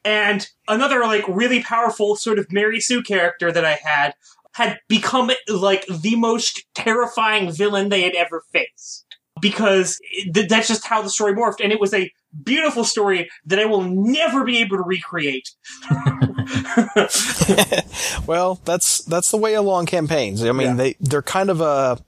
and 0.07 0.49
another 0.69 1.01
like 1.01 1.25
really 1.29 1.63
powerful 1.63 2.17
sort 2.17 2.39
of 2.39 2.51
mary 2.51 2.81
sue 2.81 3.03
character 3.03 3.53
that 3.53 3.65
i 3.65 3.73
had 3.83 4.15
had 4.53 4.79
become 4.89 5.31
like 5.49 5.85
the 5.87 6.17
most 6.17 6.65
terrifying 6.75 7.51
villain 7.53 7.89
they 7.91 8.03
had 8.03 8.15
ever 8.15 8.43
faced 8.53 9.05
because 9.43 9.99
th- 10.33 10.49
that's 10.49 10.69
just 10.69 10.87
how 10.87 11.03
the 11.03 11.11
story 11.11 11.35
morphed 11.35 11.61
and 11.63 11.73
it 11.73 11.81
was 11.81 11.93
a 11.93 12.11
beautiful 12.43 12.85
story 12.85 13.29
that 13.45 13.59
i 13.59 13.65
will 13.67 13.83
never 13.83 14.45
be 14.45 14.59
able 14.59 14.77
to 14.79 14.83
recreate 14.85 15.51
well, 18.27 18.61
that's 18.65 18.99
that's 19.05 19.31
the 19.31 19.37
way 19.37 19.57
of 19.57 19.65
long 19.65 19.87
campaigns. 19.87 20.45
I 20.45 20.53
mean, 20.53 20.69
Yeah. 20.69 20.75
they 20.75 20.97
they're 21.01 21.23
kind 21.23 21.51
of 21.51 21.61
a 21.61 21.99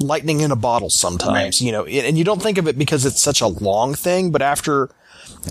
lightning 0.00 0.40
in 0.40 0.50
a 0.50 0.56
bottle 0.56 0.90
sometimes, 0.90 1.32
Right. 1.34 1.60
you 1.60 1.72
know, 1.72 1.84
and 1.84 2.16
you 2.16 2.24
don't 2.24 2.40
think 2.42 2.58
of 2.58 2.66
it 2.66 2.78
because 2.78 3.04
it's 3.04 3.20
such 3.20 3.40
a 3.40 3.46
long 3.46 3.94
thing, 3.94 4.30
but 4.30 4.40
after 4.42 4.88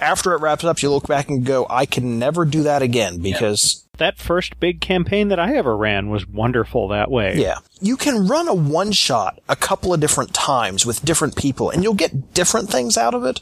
after 0.02 0.34
it 0.34 0.42
wraps 0.42 0.64
up, 0.64 0.82
you 0.82 0.90
look 0.90 1.08
back 1.08 1.30
and 1.30 1.46
go, 1.46 1.66
I 1.70 1.86
can 1.86 2.18
never 2.20 2.46
do 2.46 2.64
that 2.64 2.82
again 2.82 3.20
because 3.20 3.86
That 3.98 4.18
first 4.18 4.60
big 4.60 4.82
campaign 4.82 5.28
that 5.30 5.40
I 5.40 5.56
ever 5.56 5.76
ran 5.78 6.10
was 6.10 6.28
wonderful 6.28 6.88
that 6.90 7.12
way. 7.12 7.36
yeah, 7.38 7.60
you 7.82 7.98
can 7.98 8.28
run 8.28 8.48
a 8.48 8.54
one 8.54 8.92
shot 8.92 9.40
a 9.50 9.56
couple 9.56 9.94
of 9.94 10.00
different 10.00 10.34
times 10.34 10.86
with 10.86 11.04
different 11.06 11.36
people 11.36 11.70
and 11.70 11.84
you'll 11.84 11.94
get 11.94 12.34
different 12.34 12.70
things 12.70 12.98
out 12.98 13.14
of 13.14 13.24
it, 13.26 13.40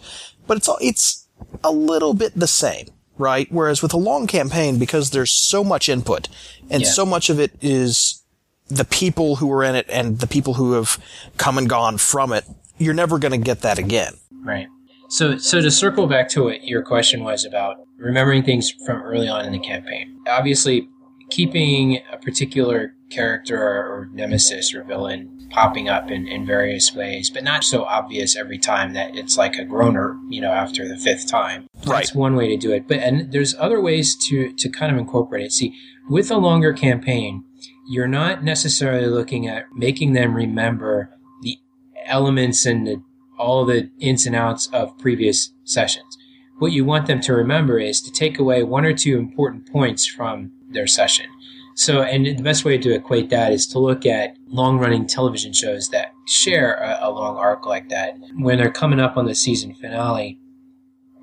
but 0.48 0.58
it's 0.58 0.68
all, 0.68 0.78
it's 0.82 1.28
a 1.64 1.72
little 1.72 2.14
bit 2.14 2.34
the 2.36 2.48
same. 2.48 2.88
Right. 3.18 3.48
Whereas 3.52 3.82
with 3.82 3.94
a 3.94 3.98
long 3.98 4.28
campaign, 4.28 4.80
because 4.80 5.10
there's 5.12 5.32
so 5.32 5.62
much 5.64 5.90
input 5.90 6.30
and 6.70 6.84
Yeah. 6.84 6.90
so 6.90 7.06
much 7.06 7.30
of 7.30 7.38
it 7.40 7.52
is 7.62 8.24
the 8.70 8.86
people 8.86 9.38
who 9.38 9.48
were 9.48 9.64
in 9.64 9.76
it 9.76 9.86
and 9.90 10.20
the 10.20 10.28
people 10.28 10.54
who 10.54 10.74
have 10.74 10.98
come 11.38 11.58
and 11.58 11.68
gone 11.70 11.98
from 11.98 12.32
it, 12.32 12.46
you're 12.78 12.94
never 12.94 13.20
going 13.20 13.32
to 13.34 13.38
get 13.38 13.62
that 13.62 13.78
again. 13.78 14.14
Right. 14.32 14.68
So, 15.10 15.38
so 15.38 15.60
to 15.60 15.72
circle 15.72 16.08
back 16.08 16.30
to 16.30 16.44
what 16.44 16.64
your 16.64 16.84
question 16.84 17.24
was 17.24 17.44
about 17.44 17.78
remembering 17.98 18.44
things 18.44 18.72
from 18.86 19.02
early 19.02 19.28
on 19.28 19.46
in 19.46 19.52
the 19.52 19.60
campaign. 19.60 20.20
Obviously, 20.28 20.88
keeping 21.30 22.00
a 22.12 22.18
particular 22.18 22.94
character 23.10 23.58
or 23.58 24.10
nemesis 24.14 24.74
or 24.74 24.84
villain 24.84 25.48
popping 25.52 25.90
up 25.90 26.12
in, 26.12 26.28
in 26.28 26.46
various 26.46 26.94
ways, 26.94 27.30
but 27.30 27.44
not 27.44 27.64
so 27.64 27.84
obvious 27.84 28.36
every 28.36 28.58
time 28.58 28.94
that 28.94 29.16
it's 29.16 29.38
like 29.38 29.56
a 29.56 29.66
groaner, 29.66 30.16
you 30.30 30.42
know, 30.42 30.52
after 30.52 30.88
the 30.88 30.98
fifth 30.98 31.28
time. 31.28 31.68
Right. 31.86 32.00
That's 32.00 32.14
one 32.14 32.36
way 32.36 32.48
to 32.50 32.58
do 32.58 32.72
it. 32.72 32.88
But 32.88 33.00
and 33.00 33.32
there's 33.32 33.56
other 33.56 33.82
ways 33.82 34.16
to 34.28 34.54
to 34.54 34.70
kind 34.70 34.92
of 34.92 34.98
incorporate 34.98 35.46
it. 35.46 35.52
See, 35.52 35.76
with 36.10 36.30
a 36.30 36.38
longer 36.38 36.74
campaign, 36.74 37.44
you're 37.88 38.08
not 38.08 38.44
necessarily 38.44 39.08
looking 39.08 39.48
at 39.48 39.66
making 39.74 40.14
them 40.14 40.36
remember 40.36 41.10
the 41.42 41.58
elements 42.06 42.66
and 42.66 42.86
the, 42.86 43.04
all 43.40 43.66
the 43.66 43.90
ins 44.00 44.26
and 44.26 44.36
outs 44.36 44.68
of 44.74 44.98
previous 45.00 45.52
sessions. 45.64 46.18
What 46.60 46.74
you 46.74 46.84
want 46.84 47.08
them 47.08 47.22
to 47.22 47.34
remember 47.34 47.80
is 47.80 48.02
to 48.02 48.12
take 48.12 48.38
away 48.38 48.64
one 48.64 48.86
or 48.86 48.94
two 48.94 49.18
important 49.18 49.72
points 49.72 50.06
from 50.06 50.52
their 50.70 50.88
session. 50.88 51.28
So, 51.76 52.02
and 52.02 52.26
the 52.26 52.44
best 52.44 52.66
way 52.66 52.78
to 52.78 52.94
equate 52.94 53.30
that 53.30 53.54
is 53.54 53.66
to 53.68 53.80
look 53.80 54.06
at 54.06 54.36
long 54.48 54.78
running 54.78 55.08
television 55.08 55.54
shows 55.54 55.88
that 55.90 56.12
share 56.28 56.74
a, 56.76 57.08
a 57.08 57.10
long 57.10 57.38
arc 57.38 57.66
like 57.66 57.88
that. 57.88 58.16
When 58.36 58.58
they're 58.58 58.70
coming 58.70 59.00
up 59.00 59.16
on 59.16 59.26
the 59.26 59.34
season 59.34 59.74
finale, 59.74 60.38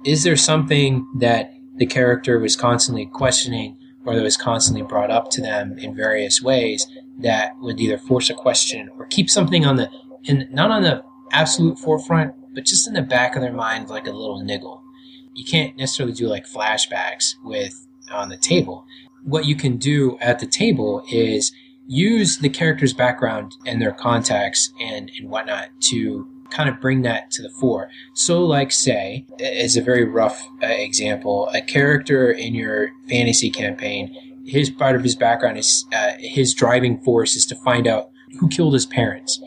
is 0.07 0.23
there 0.23 0.37
something 0.37 1.07
that 1.19 1.53
the 1.77 1.85
character 1.85 2.39
was 2.39 2.57
constantly 2.57 3.05
questioning 3.05 3.79
or 4.07 4.15
that 4.15 4.23
was 4.23 4.39
constantly 4.39 4.83
brought 4.83 5.11
up 5.11 5.31
to 5.33 5.43
them 5.43 5.77
in 5.79 5.95
various 5.95 6.41
ways 6.41 6.87
that 7.19 7.53
would 7.59 7.79
either 7.79 7.99
force 7.99 8.31
a 8.31 8.35
question 8.35 8.89
or 8.97 9.07
keep 9.07 9.29
something 9.29 9.67
on 9.67 9.77
the, 9.77 9.91
in, 10.25 10.49
not 10.51 10.71
on 10.71 10.83
the 10.83 11.03
absolute 11.33 11.79
forefront, 11.79 12.35
but 12.55 12.65
just 12.65 12.87
in 12.87 12.95
the 12.95 13.03
back 13.03 13.37
of 13.37 13.43
their 13.43 13.53
mind 13.53 13.89
like 13.89 14.07
a 14.07 14.13
little 14.13 14.43
niggle. 14.43 14.83
You 15.35 15.45
can't 15.45 15.77
necessarily 15.77 16.15
do 16.15 16.29
like 16.29 16.47
flashbacks 16.47 17.35
with 17.45 17.87
on 18.11 18.29
the 18.29 18.37
table. 18.37 18.87
What 19.25 19.45
you 19.45 19.57
can 19.57 19.77
do 19.77 20.17
at 20.21 20.39
the 20.39 20.47
table 20.47 21.05
is 21.11 21.53
use 21.87 22.39
the 22.39 22.49
character's 22.49 22.93
background 22.93 23.53
and 23.67 23.81
their 23.81 23.93
contacts 23.93 24.73
and, 24.81 25.11
and 25.19 25.29
whatnot 25.29 25.69
to 25.81 26.27
kind 26.51 26.69
of 26.69 26.81
bring 26.81 27.03
that 27.03 27.31
to 27.33 27.43
the 27.43 27.51
fore. 27.51 27.91
So, 28.15 28.45
like, 28.45 28.73
say, 28.73 29.27
as 29.41 29.77
a 29.77 29.83
very 29.83 30.05
rough 30.05 30.47
uh, 30.63 30.67
example, 30.67 31.49
a 31.53 31.61
character 31.61 32.31
in 32.31 32.55
your 32.55 32.91
fantasy 33.09 33.51
campaign, 33.51 34.15
his 34.47 34.71
part 34.71 34.97
of 34.97 35.03
his 35.03 35.17
background 35.17 35.59
is 35.59 35.87
uh, 35.93 36.13
his 36.19 36.55
driving 36.55 37.01
force 37.03 37.35
is 37.35 37.47
to 37.47 37.57
find 37.57 37.87
out 37.87 38.11
who 38.39 38.49
killed 38.49 38.75
his 38.75 38.87
parents. 38.87 39.41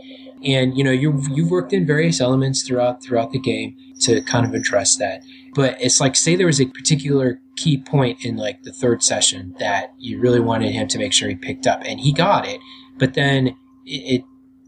And 0.43 0.77
you 0.77 0.83
know 0.83 0.91
you 0.91 1.21
you've 1.31 1.51
worked 1.51 1.73
in 1.73 1.85
various 1.85 2.21
elements 2.21 2.63
throughout 2.63 3.03
throughout 3.03 3.31
the 3.31 3.39
game 3.39 3.75
to 4.01 4.21
kind 4.21 4.45
of 4.45 4.53
address 4.53 4.95
that. 4.97 5.21
But 5.53 5.77
it's 5.81 5.99
like 5.99 6.15
say 6.15 6.35
there 6.35 6.47
was 6.47 6.61
a 6.61 6.65
particular 6.67 7.41
key 7.57 7.77
point 7.81 8.23
in 8.23 8.37
like 8.37 8.63
the 8.63 8.71
third 8.71 9.03
session 9.03 9.55
that 9.59 9.93
you 9.97 10.19
really 10.19 10.39
wanted 10.39 10.71
him 10.71 10.87
to 10.89 10.97
make 10.97 11.11
sure 11.11 11.27
he 11.27 11.35
picked 11.35 11.67
up, 11.67 11.81
and 11.85 11.99
he 11.99 12.13
got 12.13 12.47
it. 12.47 12.59
But 12.97 13.15
then 13.15 13.47
it, 13.85 14.21
it 14.21 14.23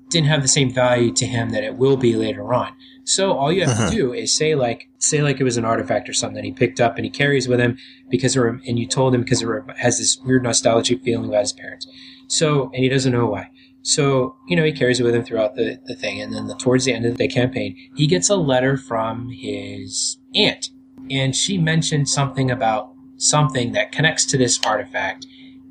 didn't 0.10 0.28
have 0.28 0.42
the 0.42 0.48
same 0.50 0.70
value 0.74 1.14
to 1.14 1.26
him 1.26 1.52
that 1.52 1.64
it 1.64 1.76
will 1.78 1.96
be 1.96 2.16
later 2.18 2.54
on. 2.54 2.74
So 3.06 3.32
all 3.32 3.52
you 3.52 3.62
have 3.66 3.70
Uh-huh. 3.78 3.90
to 3.90 3.96
do 3.96 4.14
is 4.14 4.36
say 4.36 4.56
like 4.56 4.90
say 4.98 5.22
like 5.22 5.40
it 5.40 5.44
was 5.46 5.56
an 5.58 5.64
artifact 5.66 6.10
or 6.10 6.14
something 6.14 6.36
that 6.36 6.44
he 6.44 6.52
picked 6.52 6.82
up 6.82 6.98
and 6.98 7.06
he 7.06 7.12
carries 7.12 7.48
with 7.48 7.60
him 7.62 7.78
because 8.10 8.36
rem- 8.36 8.62
and 8.68 8.78
you 8.78 8.86
told 8.88 9.16
him 9.16 9.22
because 9.22 9.42
it 9.42 9.48
has 9.78 9.98
this 10.00 10.18
weird 10.26 10.44
nostalgic 10.44 11.02
feeling 11.04 11.30
about 11.30 11.42
his 11.42 11.54
parents. 11.54 11.88
So 12.28 12.66
and 12.74 12.84
he 12.84 12.90
doesn't 12.90 13.14
know 13.14 13.28
why. 13.28 13.50
So, 13.84 14.36
you 14.48 14.56
know, 14.56 14.64
he 14.64 14.72
carries 14.72 15.00
it 15.00 15.04
with 15.04 15.16
him 15.16 15.24
throughout 15.24 15.56
the, 15.56 15.80
the 15.86 15.96
thing. 15.96 16.22
And 16.22 16.34
then 16.34 16.48
the, 16.48 16.56
towards 16.56 16.86
the 16.86 16.94
end 16.94 17.06
of 17.06 17.18
the 17.18 17.28
campaign, 17.28 17.76
he 17.96 18.08
gets 18.08 18.30
a 18.30 18.36
letter 18.36 18.78
from 18.78 19.30
his 19.32 20.18
aunt. 20.36 20.70
And 21.10 21.36
she 21.36 21.58
mentioned 21.58 22.08
something 22.08 22.52
about 22.52 22.94
something 23.18 23.72
that 23.74 23.92
connects 23.92 24.26
to 24.26 24.38
this 24.38 24.60
artifact. 24.66 25.26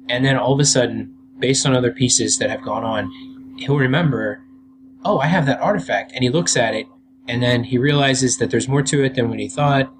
And 0.08 0.24
then 0.24 0.36
all 0.36 0.52
of 0.52 0.60
a 0.60 0.64
sudden, 0.64 1.14
based 1.38 1.66
on 1.66 1.74
other 1.74 1.92
pieces 1.92 2.38
that 2.38 2.50
have 2.50 2.62
gone 2.62 2.84
on, 2.84 3.54
he'll 3.58 3.78
remember, 3.78 4.42
oh, 5.04 5.18
I 5.18 5.26
have 5.26 5.46
that 5.46 5.60
artifact. 5.60 6.12
And 6.12 6.24
he 6.24 6.30
looks 6.30 6.56
at 6.56 6.74
it. 6.74 6.86
And 7.28 7.42
then 7.42 7.64
he 7.64 7.78
realizes 7.78 8.38
that 8.38 8.50
there's 8.50 8.68
more 8.68 8.82
to 8.82 9.04
it 9.04 9.14
than 9.14 9.28
what 9.28 9.38
he 9.38 9.48
thought. 9.48 9.92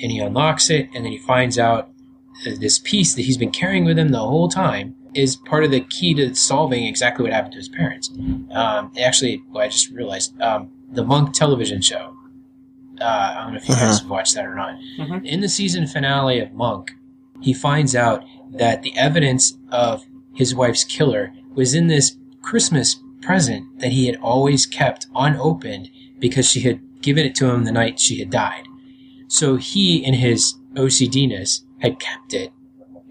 And 0.00 0.12
he 0.12 0.18
unlocks 0.18 0.68
it. 0.68 0.88
And 0.94 1.04
then 1.04 1.12
he 1.12 1.18
finds 1.18 1.58
out 1.58 1.88
uh, 2.46 2.50
this 2.60 2.78
piece 2.78 3.14
that 3.14 3.22
he's 3.22 3.38
been 3.38 3.50
carrying 3.50 3.84
with 3.84 3.98
him 3.98 4.10
the 4.10 4.18
whole 4.18 4.48
time 4.48 4.94
is 5.14 5.36
part 5.36 5.64
of 5.64 5.70
the 5.70 5.80
key 5.80 6.14
to 6.14 6.34
solving 6.34 6.84
exactly 6.86 7.22
what 7.24 7.32
happened 7.32 7.52
to 7.52 7.58
his 7.58 7.68
parents. 7.68 8.10
Um, 8.52 8.92
actually, 9.00 9.42
well, 9.50 9.62
I 9.64 9.68
just 9.68 9.90
realized 9.90 10.40
um, 10.40 10.70
the 10.92 11.04
Monk 11.04 11.32
television 11.34 11.80
show. 11.80 12.16
Uh, 13.00 13.04
I 13.04 13.42
don't 13.44 13.52
know 13.54 13.58
if 13.58 13.68
you 13.68 13.74
guys 13.74 14.00
have 14.00 14.10
watched 14.10 14.34
that 14.34 14.44
or 14.46 14.54
not. 14.54 14.74
Mhm. 14.98 15.24
In 15.24 15.40
the 15.40 15.48
season 15.48 15.86
finale 15.86 16.38
of 16.40 16.52
Monk, 16.52 16.92
he 17.40 17.52
finds 17.54 17.96
out 17.96 18.24
that 18.52 18.82
the 18.82 18.96
evidence 18.96 19.56
of 19.70 20.04
his 20.34 20.54
wife's 20.54 20.84
killer 20.84 21.32
was 21.54 21.74
in 21.74 21.86
this 21.86 22.16
Christmas 22.42 22.96
present 23.22 23.78
that 23.80 23.92
he 23.92 24.06
had 24.06 24.16
always 24.16 24.66
kept 24.66 25.06
unopened 25.14 25.88
because 26.18 26.46
she 26.50 26.60
had 26.60 26.80
given 27.00 27.24
it 27.24 27.34
to 27.36 27.48
him 27.50 27.64
the 27.64 27.72
night 27.72 27.98
she 27.98 28.18
had 28.18 28.28
died. 28.30 28.64
So 29.28 29.56
he, 29.56 30.04
in 30.04 30.14
his 30.14 30.54
OCDness, 30.74 31.62
had 31.78 31.98
kept 31.98 32.34
it 32.34 32.52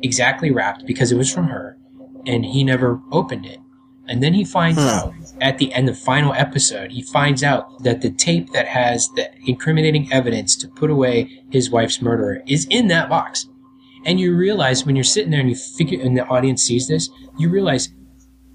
exactly 0.04 0.52
wrapped 0.52 0.86
because 0.86 1.12
it 1.12 1.18
was 1.18 1.34
from 1.34 1.48
her, 1.48 1.78
and 2.26 2.46
he 2.46 2.64
never 2.64 3.02
opened 3.12 3.46
it. 3.46 3.60
And 4.08 4.24
then 4.24 4.34
he 4.34 4.44
finds 4.44 4.80
Hmm. 4.80 4.88
out 4.88 5.14
at 5.40 5.58
the 5.60 5.72
end 5.74 5.88
of 5.88 5.96
the 5.96 6.02
final 6.02 6.34
episode, 6.34 6.92
he 6.92 7.02
finds 7.04 7.44
out 7.44 7.84
that 7.84 8.02
the 8.02 8.10
tape 8.10 8.52
that 8.54 8.68
has 8.68 9.08
the 9.16 9.30
incriminating 9.46 10.12
evidence 10.12 10.56
to 10.58 10.68
put 10.68 10.90
away 10.90 11.44
his 11.52 11.70
wife's 11.70 12.02
murderer 12.02 12.42
is 12.48 12.66
in 12.70 12.88
that 12.88 13.08
box. 13.10 13.48
And 14.06 14.20
you 14.20 14.36
realize 14.36 14.86
when 14.86 14.96
you're 14.96 15.04
sitting 15.04 15.30
there 15.32 15.40
and 15.42 15.50
you 15.50 15.56
figure, 15.56 16.02
and 16.02 16.18
the 16.18 16.26
audience 16.26 16.64
sees 16.64 16.88
this, 16.88 17.10
you 17.38 17.50
realize 17.50 17.90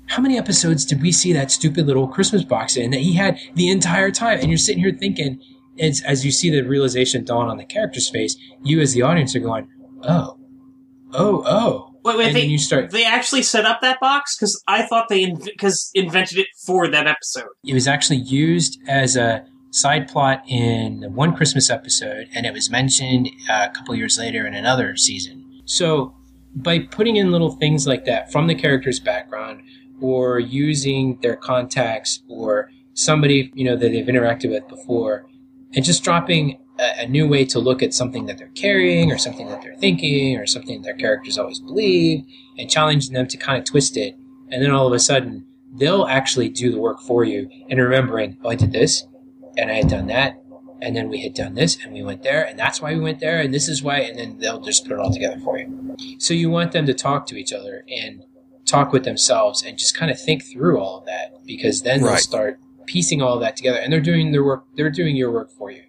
how 0.06 0.20
many 0.20 0.36
episodes 0.36 0.84
did 0.84 1.00
we 1.00 1.12
see 1.12 1.32
that 1.32 1.50
stupid 1.50 1.86
little 1.86 2.08
Christmas 2.08 2.44
box 2.44 2.76
in 2.76 2.90
that 2.90 3.00
he 3.00 3.14
had 3.14 3.38
the 3.54 3.68
entire 3.70 4.10
time? 4.10 4.38
And 4.40 4.48
you're 4.48 4.58
sitting 4.58 4.82
here 4.82 4.92
thinking, 4.98 5.40
as, 5.78 6.02
as 6.02 6.24
you 6.24 6.30
see 6.32 6.50
the 6.50 6.62
realization 6.62 7.24
dawn 7.24 7.48
on 7.48 7.56
the 7.58 7.64
character's 7.64 8.08
face, 8.10 8.36
you 8.62 8.80
as 8.80 8.92
the 8.92 9.02
audience 9.02 9.34
are 9.36 9.40
going, 9.40 9.68
oh, 10.02 10.38
oh, 11.12 11.42
oh. 11.46 11.93
Wait, 12.04 12.18
wait, 12.18 12.26
and 12.26 12.36
they, 12.36 12.44
you 12.44 12.58
start. 12.58 12.90
they 12.90 13.04
actually 13.04 13.42
set 13.42 13.64
up 13.64 13.80
that 13.80 13.98
box 13.98 14.36
because 14.36 14.62
I 14.66 14.82
thought 14.82 15.08
they 15.08 15.32
because 15.32 15.90
invented 15.94 16.38
it 16.38 16.48
for 16.66 16.86
that 16.88 17.06
episode. 17.06 17.48
It 17.64 17.72
was 17.72 17.88
actually 17.88 18.18
used 18.18 18.78
as 18.86 19.16
a 19.16 19.46
side 19.70 20.06
plot 20.08 20.42
in 20.46 21.00
the 21.00 21.08
one 21.08 21.34
Christmas 21.34 21.70
episode, 21.70 22.28
and 22.34 22.44
it 22.44 22.52
was 22.52 22.70
mentioned 22.70 23.30
uh, 23.48 23.68
a 23.70 23.74
couple 23.74 23.94
years 23.94 24.18
later 24.18 24.46
in 24.46 24.54
another 24.54 24.96
season. 24.96 25.62
So, 25.64 26.14
by 26.54 26.80
putting 26.80 27.16
in 27.16 27.32
little 27.32 27.52
things 27.52 27.86
like 27.86 28.04
that 28.04 28.30
from 28.30 28.48
the 28.48 28.54
character's 28.54 29.00
background, 29.00 29.62
or 30.02 30.38
using 30.38 31.18
their 31.22 31.36
contacts, 31.36 32.22
or 32.28 32.70
somebody 32.92 33.50
you 33.54 33.64
know 33.64 33.76
that 33.76 33.88
they've 33.88 34.06
interacted 34.06 34.50
with 34.50 34.68
before, 34.68 35.24
and 35.74 35.82
just 35.82 36.04
dropping 36.04 36.60
a, 36.78 37.02
a 37.02 37.06
new 37.06 37.26
way 37.28 37.44
to 37.46 37.58
look 37.58 37.82
at 37.82 37.94
something 37.94 38.26
that 38.26 38.38
they're 38.38 38.48
carrying, 38.48 39.12
or 39.12 39.18
something 39.18 39.48
that 39.48 39.62
they're 39.62 39.76
thinking, 39.76 40.36
or 40.36 40.46
something 40.46 40.82
their 40.82 40.94
characters 40.94 41.38
always 41.38 41.60
believed, 41.60 42.28
and 42.58 42.70
challenging 42.70 43.14
them 43.14 43.26
to 43.28 43.36
kind 43.36 43.58
of 43.58 43.64
twist 43.64 43.96
it, 43.96 44.16
and 44.50 44.62
then 44.62 44.70
all 44.70 44.86
of 44.86 44.92
a 44.92 44.98
sudden 44.98 45.46
they'll 45.76 46.06
actually 46.06 46.48
do 46.48 46.70
the 46.70 46.78
work 46.78 47.00
for 47.00 47.24
you 47.24 47.50
and 47.68 47.80
remembering, 47.80 48.38
oh, 48.44 48.50
I 48.50 48.54
did 48.54 48.72
this, 48.72 49.06
and 49.56 49.70
I 49.70 49.74
had 49.74 49.88
done 49.88 50.06
that, 50.06 50.40
and 50.80 50.94
then 50.94 51.08
we 51.08 51.20
had 51.20 51.34
done 51.34 51.54
this, 51.54 51.78
and 51.82 51.92
we 51.92 52.02
went 52.02 52.22
there, 52.22 52.44
and 52.44 52.58
that's 52.58 52.80
why 52.80 52.94
we 52.94 53.00
went 53.00 53.20
there, 53.20 53.40
and 53.40 53.52
this 53.52 53.68
is 53.68 53.82
why, 53.82 53.98
and 53.98 54.18
then 54.18 54.38
they'll 54.38 54.60
just 54.60 54.84
put 54.84 54.92
it 54.92 54.98
all 54.98 55.12
together 55.12 55.40
for 55.40 55.58
you. 55.58 55.96
So 56.18 56.34
you 56.34 56.50
want 56.50 56.72
them 56.72 56.86
to 56.86 56.94
talk 56.94 57.26
to 57.26 57.36
each 57.36 57.52
other 57.52 57.84
and 57.88 58.24
talk 58.66 58.92
with 58.92 59.04
themselves 59.04 59.62
and 59.62 59.76
just 59.76 59.96
kind 59.96 60.10
of 60.10 60.20
think 60.20 60.42
through 60.44 60.78
all 60.78 60.98
of 60.98 61.06
that 61.06 61.44
because 61.44 61.82
then 61.82 62.02
they'll 62.02 62.16
start 62.16 62.58
piecing 62.86 63.20
all 63.22 63.34
of 63.34 63.40
that 63.40 63.56
together, 63.56 63.78
and 63.78 63.92
they're 63.92 64.00
doing 64.00 64.30
their 64.32 64.44
work. 64.44 64.64
They're 64.76 64.90
doing 64.90 65.16
your 65.16 65.32
work 65.32 65.50
for 65.50 65.70
you, 65.70 65.82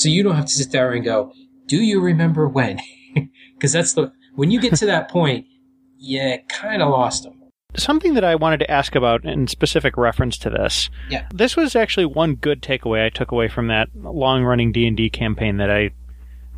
so 0.00 0.08
you 0.08 0.22
don't 0.22 0.34
have 0.36 0.46
to 0.46 0.52
sit 0.52 0.72
there 0.72 0.92
and 0.92 1.04
go, 1.04 1.32
"Do 1.66 1.76
you 1.76 2.00
remember 2.00 2.48
when?" 2.48 2.80
Because 3.54 3.72
that's 3.72 3.92
the 3.92 4.10
when 4.36 4.50
you 4.50 4.58
get 4.60 4.74
to 4.76 4.86
that 4.86 5.10
point, 5.10 5.44
you 5.98 6.38
kind 6.48 6.80
of 6.80 6.88
lost 6.88 7.24
them. 7.24 7.34
Something 7.76 8.14
that 8.14 8.24
I 8.24 8.34
wanted 8.34 8.58
to 8.60 8.70
ask 8.70 8.94
about 8.94 9.24
in 9.26 9.46
specific 9.48 9.96
reference 9.98 10.38
to 10.38 10.50
this. 10.50 10.88
Yeah. 11.10 11.26
This 11.34 11.56
was 11.56 11.76
actually 11.76 12.06
one 12.06 12.36
good 12.36 12.62
takeaway 12.62 13.04
I 13.04 13.10
took 13.10 13.30
away 13.32 13.48
from 13.48 13.68
that 13.68 13.88
long-running 13.94 14.72
D&D 14.72 15.10
campaign 15.10 15.58
that 15.58 15.70
I 15.70 15.90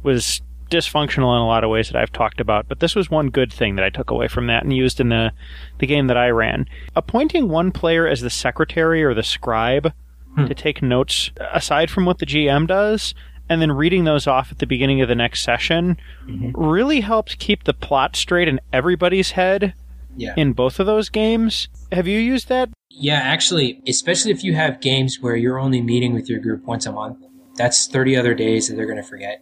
was 0.04 0.40
dysfunctional 0.70 1.34
in 1.36 1.42
a 1.42 1.46
lot 1.46 1.64
of 1.64 1.70
ways 1.70 1.88
that 1.88 2.00
I've 2.00 2.12
talked 2.12 2.40
about, 2.40 2.66
but 2.68 2.78
this 2.80 2.94
was 2.94 3.10
one 3.10 3.28
good 3.30 3.52
thing 3.52 3.74
that 3.76 3.84
I 3.84 3.90
took 3.90 4.10
away 4.10 4.28
from 4.28 4.46
that 4.46 4.62
and 4.62 4.72
used 4.72 5.00
in 5.00 5.08
the 5.10 5.32
the 5.80 5.86
game 5.86 6.06
that 6.06 6.16
I 6.16 6.28
ran. 6.30 6.66
Appointing 6.94 7.48
one 7.48 7.72
player 7.72 8.06
as 8.06 8.20
the 8.20 8.30
secretary 8.30 9.02
or 9.02 9.12
the 9.12 9.22
scribe 9.24 9.92
Hmm. 10.34 10.46
to 10.46 10.54
take 10.54 10.80
notes 10.80 11.30
aside 11.52 11.90
from 11.90 12.06
what 12.06 12.18
the 12.20 12.24
GM 12.26 12.66
does 12.66 13.12
and 13.52 13.62
then 13.62 13.70
reading 13.72 14.04
those 14.04 14.26
off 14.26 14.50
at 14.50 14.58
the 14.58 14.66
beginning 14.66 15.00
of 15.00 15.08
the 15.08 15.14
next 15.14 15.42
session 15.42 15.96
Mhm. 16.26 16.52
really 16.56 17.00
helped 17.00 17.38
keep 17.38 17.64
the 17.64 17.74
plot 17.74 18.16
straight 18.16 18.48
in 18.48 18.60
everybody's 18.72 19.32
head 19.32 19.74
Yeah. 20.16 20.34
in 20.36 20.52
both 20.52 20.80
of 20.80 20.86
those 20.86 21.08
games. 21.08 21.68
Have 21.92 22.08
you 22.08 22.18
used 22.18 22.48
that? 22.48 22.70
Yeah, 22.90 23.18
actually, 23.22 23.80
especially 23.88 24.30
if 24.32 24.42
you 24.44 24.54
have 24.54 24.80
games 24.80 25.18
where 25.20 25.36
you're 25.36 25.58
only 25.58 25.80
meeting 25.80 26.12
with 26.14 26.28
your 26.28 26.40
group 26.40 26.64
once 26.66 26.86
a 26.86 26.92
month, 26.92 27.18
that's 27.56 27.86
30 27.86 28.16
other 28.16 28.34
days 28.34 28.68
that 28.68 28.76
they're 28.76 28.86
going 28.86 28.96
to 28.96 29.02
forget. 29.02 29.40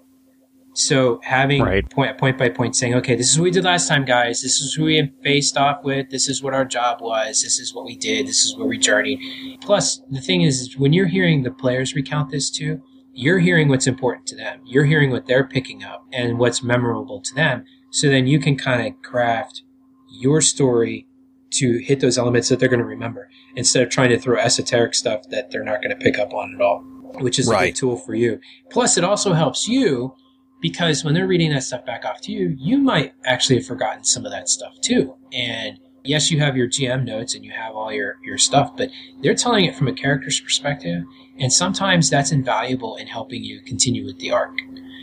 So 0.73 1.19
having 1.25 1.63
Right. 1.63 1.89
point, 1.91 2.17
point 2.17 2.39
by 2.39 2.49
point 2.49 2.77
saying, 2.77 2.95
okay, 2.95 3.17
this 3.17 3.33
is 3.33 3.39
what 3.39 3.45
we 3.45 3.51
did 3.51 3.65
last 3.65 3.89
time, 3.89 4.05
guys. 4.05 4.41
This 4.41 4.61
is 4.61 4.75
who 4.75 4.85
we 4.85 5.11
faced 5.25 5.57
off 5.57 5.83
with. 5.83 6.11
This 6.11 6.29
is 6.29 6.43
what 6.45 6.55
our 6.55 6.65
job 6.65 7.01
was. 7.01 7.43
This 7.43 7.59
is 7.59 7.75
what 7.75 7.85
we 7.85 7.97
did. 7.97 8.29
This 8.29 8.45
is 8.45 8.57
where 8.57 8.67
we 8.69 8.79
journeyed. 8.79 9.19
Plus, 9.61 10.01
the 10.11 10.21
thing 10.21 10.43
is, 10.43 10.61
is 10.61 10.79
when 10.79 10.93
you're 10.93 11.09
hearing 11.09 11.43
the 11.43 11.51
players 11.51 11.97
recount 11.97 12.31
this 12.31 12.51
too, 12.51 12.81
you're 13.21 13.39
hearing 13.39 13.69
what's 13.69 13.87
important 13.87 14.27
to 14.29 14.37
them. 14.37 14.61
You're 14.65 14.87
hearing 14.87 15.11
what 15.11 15.27
they're 15.27 15.47
picking 15.47 15.85
up 15.85 16.07
and 16.13 16.39
what's 16.39 16.63
memorable 16.63 17.21
to 17.21 17.35
them. 17.35 17.65
So 17.91 18.09
then 18.09 18.27
you 18.27 18.39
can 18.41 18.57
kind 18.57 18.87
of 18.87 19.03
craft 19.03 19.63
your 20.11 20.41
story 20.41 21.07
to 21.53 21.79
hit 21.79 22.01
those 22.01 22.17
elements 22.17 22.49
that 22.49 22.59
they're 22.61 22.69
going 22.69 22.79
to 22.81 22.85
remember 22.87 23.29
instead 23.57 23.83
of 23.83 23.91
trying 23.91 24.09
to 24.11 24.19
throw 24.19 24.39
esoteric 24.39 24.95
stuff 24.95 25.29
that 25.31 25.51
they're 25.51 25.65
not 25.65 25.83
going 25.83 25.91
to 25.91 26.03
pick 26.03 26.19
up 26.19 26.33
on 26.33 26.55
at 26.55 26.61
all, 26.61 26.81
which 27.21 27.39
is 27.39 27.49
a 27.49 27.51
Right. 27.53 27.75
good 27.75 27.79
tool 27.81 27.97
for 27.97 28.15
you. 28.15 28.41
Plus, 28.71 28.97
it 28.97 29.05
also 29.05 29.33
helps 29.35 29.69
you 29.69 30.15
because 30.63 31.05
when 31.05 31.13
they're 31.15 31.27
reading 31.27 31.51
that 31.51 31.63
stuff 31.65 31.85
back 31.85 32.05
off 32.05 32.21
to 32.23 32.33
you, 32.33 32.55
you 32.59 32.79
might 32.79 33.13
actually 33.25 33.57
have 33.57 33.67
forgotten 33.67 34.05
some 34.05 34.25
of 34.25 34.31
that 34.33 34.49
stuff 34.49 34.73
too. 34.81 35.17
And 35.33 35.79
yes, 36.05 36.31
you 36.31 36.39
have 36.41 36.57
your 36.57 36.67
GM 36.69 37.05
notes 37.05 37.35
and 37.35 37.45
you 37.45 37.51
have 37.53 37.75
all 37.75 37.93
your, 37.93 38.19
your 38.23 38.39
stuff, 38.39 38.77
but 38.77 38.91
they're 39.23 39.35
telling 39.35 39.65
it 39.65 39.75
from 39.77 39.89
a 39.89 39.93
character's 39.93 40.41
perspective. 40.41 41.05
And 41.39 41.53
sometimes 41.53 42.11
that's 42.11 42.33
invaluable 42.33 42.97
in 42.97 43.07
helping 43.07 43.43
you 43.45 43.61
continue 43.63 44.05
with 44.05 44.19
the 44.19 44.31
arc. 44.31 44.59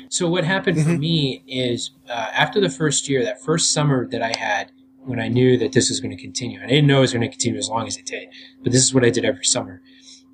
So 0.09 0.29
what 0.29 0.43
happened 0.45 0.77
for 0.81 0.89
Mhm. 0.91 0.99
me 0.99 1.43
is 1.47 1.91
uh, 2.09 2.27
after 2.33 2.61
the 2.61 2.69
first 2.69 3.09
year, 3.09 3.23
that 3.23 3.41
first 3.43 3.71
summer 3.73 4.07
that 4.09 4.21
I 4.21 4.33
had, 4.37 4.71
when 5.03 5.19
I 5.19 5.27
knew 5.27 5.57
that 5.57 5.71
this 5.73 5.89
was 5.89 5.99
going 5.99 6.15
to 6.15 6.21
continue, 6.21 6.59
and 6.59 6.67
I 6.67 6.75
didn't 6.75 6.87
know 6.87 6.97
it 6.99 7.01
was 7.01 7.13
going 7.13 7.21
to 7.23 7.29
continue 7.29 7.57
as 7.57 7.69
long 7.69 7.87
as 7.87 7.97
it 7.97 8.05
did, 8.05 8.27
but 8.63 8.71
this 8.71 8.83
is 8.83 8.93
what 8.93 9.03
I 9.05 9.09
did 9.09 9.25
every 9.25 9.45
summer, 9.45 9.81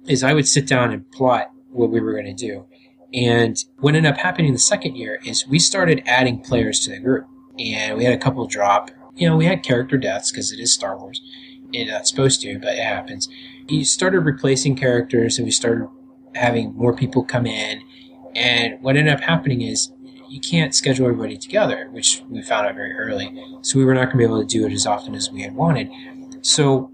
is 0.08 0.24
I 0.24 0.34
would 0.34 0.48
sit 0.48 0.68
down 0.68 0.92
and 0.92 1.10
plot 1.12 1.52
what 1.72 1.90
we 1.92 2.00
were 2.02 2.12
going 2.14 2.26
to 2.26 2.34
do. 2.34 2.66
And 3.14 3.56
what 3.80 3.96
ended 3.96 4.12
up 4.12 4.18
happening 4.20 4.52
the 4.54 4.60
second 4.60 4.96
year 4.96 5.20
is 5.26 5.48
we 5.48 5.60
started 5.60 6.02
adding 6.06 6.40
players 6.42 6.80
to 6.82 6.92
the 6.92 7.00
group, 7.00 7.26
and 7.60 7.98
we 7.98 8.04
had 8.04 8.14
a 8.14 8.18
couple 8.18 8.46
drop. 8.48 8.90
You 9.16 9.30
know, 9.30 9.38
we 9.38 9.46
had 9.46 9.64
character 9.64 9.98
deaths 9.98 10.32
because 10.32 10.52
it 10.52 10.60
is 10.60 10.74
Star 10.74 10.98
Wars. 10.98 11.22
It's 11.72 11.92
not 11.92 12.02
uh, 12.02 12.04
supposed 12.04 12.42
to, 12.42 12.60
but 12.60 12.76
it 12.76 12.84
happens. 12.84 13.28
We 13.70 13.84
started 13.84 14.22
replacing 14.22 14.76
characters, 14.76 15.38
and 15.38 15.46
we 15.46 15.52
started 15.52 15.88
having 16.36 16.76
more 16.76 16.96
people 16.96 17.24
come 17.24 17.46
in. 17.46 17.82
And 18.36 18.82
what 18.82 18.98
ended 18.98 19.14
up 19.14 19.22
happening 19.22 19.62
is 19.62 19.92
you 20.30 20.40
can't 20.40 20.74
schedule 20.74 21.06
everybody 21.06 21.38
together, 21.38 21.90
which 21.92 22.24
we 22.28 22.42
found 22.42 22.68
out 22.68 22.76
very 22.76 22.94
early. 22.94 23.32
So 23.62 23.78
we 23.78 23.86
were 23.86 23.94
not 23.94 24.06
going 24.06 24.14
to 24.14 24.18
be 24.18 24.24
able 24.24 24.42
to 24.42 24.48
do 24.48 24.66
it 24.66 24.74
as 24.74 24.88
often 24.88 25.14
as 25.16 25.30
we 25.32 25.44
had 25.44 25.56
wanted. 25.56 25.92
So 26.42 26.92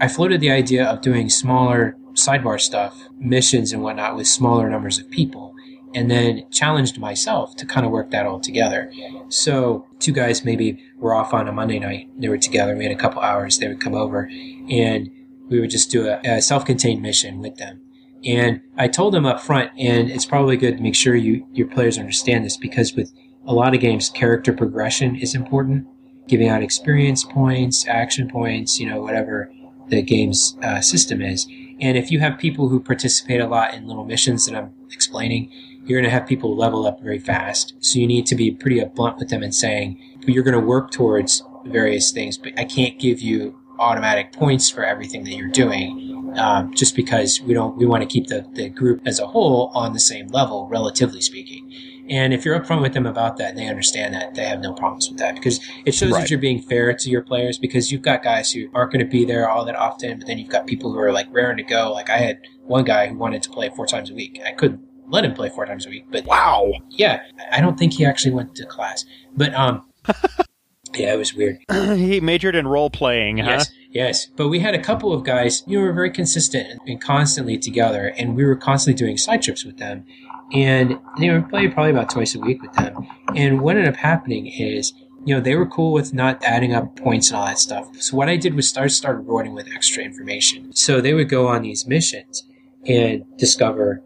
I 0.00 0.08
floated 0.08 0.40
the 0.40 0.50
idea 0.50 0.84
of 0.84 1.00
doing 1.00 1.28
smaller 1.30 1.96
sidebar 2.14 2.60
stuff, 2.60 3.08
missions 3.18 3.72
and 3.72 3.82
whatnot 3.82 4.16
with 4.16 4.26
smaller 4.26 4.68
numbers 4.68 4.98
of 4.98 5.10
people, 5.10 5.54
and 5.96 6.10
then 6.10 6.48
challenged 6.50 6.98
myself 6.98 7.56
to 7.56 7.64
kind 7.64 7.86
of 7.86 7.90
work 7.90 8.10
that 8.10 8.26
all 8.26 8.38
together. 8.38 8.92
So 9.30 9.86
two 9.98 10.12
guys 10.12 10.44
maybe 10.44 10.78
were 10.98 11.14
off 11.14 11.32
on 11.32 11.48
a 11.48 11.52
Monday 11.52 11.78
night. 11.78 12.10
They 12.20 12.28
were 12.28 12.38
together. 12.38 12.76
We 12.76 12.84
had 12.84 12.92
a 12.92 13.00
couple 13.00 13.22
hours. 13.22 13.58
They 13.58 13.66
would 13.66 13.80
come 13.80 13.94
over 13.94 14.30
and 14.70 15.10
we 15.48 15.58
would 15.58 15.70
just 15.70 15.90
do 15.90 16.06
a, 16.06 16.20
a 16.24 16.42
self-contained 16.42 17.00
mission 17.00 17.40
with 17.40 17.56
them. 17.56 17.80
And 18.24 18.60
I 18.76 18.88
told 18.88 19.14
them 19.14 19.24
up 19.24 19.40
front, 19.40 19.70
and 19.78 20.10
it's 20.10 20.26
probably 20.26 20.56
good 20.56 20.76
to 20.76 20.82
make 20.82 20.96
sure 20.96 21.14
you 21.14 21.46
your 21.52 21.68
players 21.68 21.98
understand 21.98 22.44
this 22.44 22.56
because 22.56 22.94
with 22.94 23.12
a 23.46 23.54
lot 23.54 23.74
of 23.74 23.80
games, 23.80 24.10
character 24.10 24.52
progression 24.52 25.16
is 25.16 25.34
important. 25.34 25.86
Giving 26.26 26.48
out 26.48 26.62
experience 26.62 27.24
points, 27.24 27.86
action 27.86 28.28
points, 28.28 28.80
you 28.80 28.88
know, 28.88 29.00
whatever 29.00 29.50
the 29.88 30.02
game's 30.02 30.58
uh, 30.62 30.80
system 30.80 31.22
is. 31.22 31.46
And 31.80 31.96
if 31.96 32.10
you 32.10 32.18
have 32.20 32.38
people 32.38 32.68
who 32.68 32.80
participate 32.80 33.40
a 33.40 33.46
lot 33.46 33.74
in 33.74 33.86
little 33.86 34.04
missions 34.04 34.46
that 34.46 34.56
I'm 34.56 34.74
explaining, 34.90 35.52
you're 35.86 36.00
going 36.00 36.10
to 36.10 36.16
have 36.16 36.26
people 36.26 36.56
level 36.56 36.86
up 36.86 37.00
very 37.00 37.18
fast. 37.18 37.74
So 37.80 37.98
you 37.98 38.06
need 38.06 38.26
to 38.26 38.34
be 38.34 38.50
pretty 38.50 38.82
blunt 38.84 39.18
with 39.18 39.28
them 39.28 39.42
and 39.42 39.54
saying, 39.54 40.00
you're 40.26 40.42
going 40.42 40.58
to 40.58 40.66
work 40.66 40.90
towards 40.90 41.44
various 41.64 42.10
things, 42.12 42.36
but 42.36 42.58
I 42.58 42.64
can't 42.64 42.98
give 42.98 43.20
you 43.20 43.58
automatic 43.78 44.32
points 44.32 44.68
for 44.70 44.84
everything 44.84 45.22
that 45.24 45.30
you're 45.34 45.48
doing, 45.50 46.32
um, 46.36 46.74
just 46.74 46.96
because 46.96 47.40
we 47.42 47.54
don't, 47.54 47.76
we 47.76 47.86
want 47.86 48.02
to 48.02 48.06
keep 48.08 48.26
the, 48.26 48.44
the 48.54 48.68
group 48.68 49.02
as 49.06 49.20
a 49.20 49.26
whole 49.26 49.70
on 49.74 49.92
the 49.92 50.00
same 50.00 50.26
level, 50.28 50.66
relatively 50.68 51.20
speaking. 51.20 51.72
And 52.08 52.32
if 52.32 52.44
you're 52.44 52.58
upfront 52.58 52.82
with 52.82 52.94
them 52.94 53.04
about 53.06 53.36
that 53.38 53.50
and 53.50 53.58
they 53.58 53.66
understand 53.66 54.14
that, 54.14 54.34
they 54.34 54.44
have 54.44 54.60
no 54.60 54.72
problems 54.72 55.08
with 55.08 55.18
that 55.18 55.34
because 55.34 55.60
it 55.84 55.92
shows 55.92 56.12
Right. 56.12 56.20
that 56.22 56.30
you're 56.30 56.38
being 56.38 56.62
fair 56.62 56.94
to 56.94 57.10
your 57.10 57.22
players 57.22 57.58
because 57.58 57.90
you've 57.90 58.02
got 58.02 58.22
guys 58.22 58.52
who 58.52 58.68
aren't 58.74 58.92
going 58.92 59.04
to 59.04 59.10
be 59.10 59.24
there 59.24 59.48
all 59.50 59.64
that 59.64 59.74
often, 59.76 60.18
but 60.18 60.26
then 60.28 60.38
you've 60.38 60.48
got 60.48 60.66
people 60.66 60.92
who 60.92 60.98
are 61.00 61.12
like 61.12 61.26
raring 61.32 61.56
to 61.56 61.64
go. 61.64 61.92
Like 61.92 62.08
I 62.08 62.18
had 62.18 62.38
one 62.62 62.84
guy 62.84 63.08
who 63.08 63.16
wanted 63.16 63.42
to 63.42 63.50
play 63.50 63.70
four 63.70 63.86
times 63.86 64.10
a 64.10 64.14
week. 64.14 64.40
I 64.46 64.52
couldn't 64.52 64.80
let 65.08 65.24
him 65.24 65.34
play 65.34 65.48
four 65.48 65.66
times 65.66 65.86
a 65.86 65.88
week, 65.90 66.06
but 66.10 66.24
Wow. 66.26 66.72
yeah, 66.90 67.22
I 67.52 67.60
don't 67.60 67.78
think 67.78 67.94
he 67.94 68.04
actually 68.04 68.32
went 68.32 68.54
to 68.56 68.66
class, 68.66 69.04
but, 69.36 69.54
um, 69.54 69.88
yeah, 70.94 71.12
it 71.14 71.18
was 71.18 71.34
weird. 71.34 71.58
he 71.72 72.20
majored 72.20 72.54
in 72.54 72.66
role 72.66 72.90
playing, 72.90 73.38
huh? 73.38 73.50
Yes, 73.50 73.70
yes. 73.90 74.26
But 74.26 74.48
we 74.48 74.60
had 74.60 74.74
a 74.74 74.82
couple 74.82 75.12
of 75.12 75.24
guys, 75.24 75.62
you 75.66 75.78
know, 75.78 75.84
were 75.84 75.92
very 75.92 76.10
consistent 76.10 76.80
and 76.86 77.00
constantly 77.00 77.58
together, 77.58 78.12
and 78.16 78.34
we 78.36 78.44
were 78.44 78.56
constantly 78.56 78.98
doing 78.98 79.16
side 79.16 79.42
trips 79.42 79.64
with 79.64 79.78
them. 79.78 80.04
And 80.52 80.98
they 81.18 81.28
were 81.30 81.42
playing 81.42 81.72
probably 81.72 81.90
about 81.90 82.08
twice 82.08 82.36
a 82.36 82.38
week 82.38 82.62
with 82.62 82.72
them. 82.74 83.06
And 83.34 83.62
what 83.62 83.76
ended 83.76 83.92
up 83.92 83.98
happening 83.98 84.46
is, 84.46 84.92
you 85.24 85.34
know, 85.34 85.40
they 85.40 85.56
were 85.56 85.66
cool 85.66 85.92
with 85.92 86.14
not 86.14 86.40
adding 86.44 86.72
up 86.72 86.94
points 86.94 87.30
and 87.30 87.36
all 87.36 87.46
that 87.46 87.58
stuff. 87.58 87.88
So 88.00 88.16
what 88.16 88.28
I 88.28 88.36
did 88.36 88.54
was 88.54 88.68
start 88.68 88.92
start 88.92 89.16
rewarding 89.16 89.54
with 89.54 89.66
extra 89.74 90.04
information. 90.04 90.72
So 90.72 91.00
they 91.00 91.14
would 91.14 91.28
go 91.28 91.48
on 91.48 91.62
these 91.62 91.84
missions 91.84 92.44
and 92.86 93.24
discover 93.36 94.02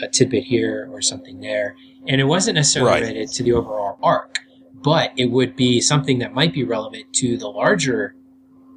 a 0.00 0.08
tidbit 0.08 0.44
here 0.44 0.88
or 0.92 1.00
something 1.00 1.40
there. 1.40 1.76
And 2.06 2.20
it 2.20 2.24
wasn't 2.24 2.56
necessarily 2.56 2.90
Right. 2.90 3.02
related 3.02 3.30
to 3.32 3.42
the 3.42 3.52
overall 3.52 3.98
arc, 4.02 4.38
but 4.72 5.12
it 5.16 5.30
would 5.30 5.56
be 5.56 5.80
something 5.80 6.18
that 6.18 6.34
might 6.34 6.52
be 6.52 6.64
relevant 6.64 7.12
to 7.14 7.36
the 7.36 7.48
larger 7.48 8.14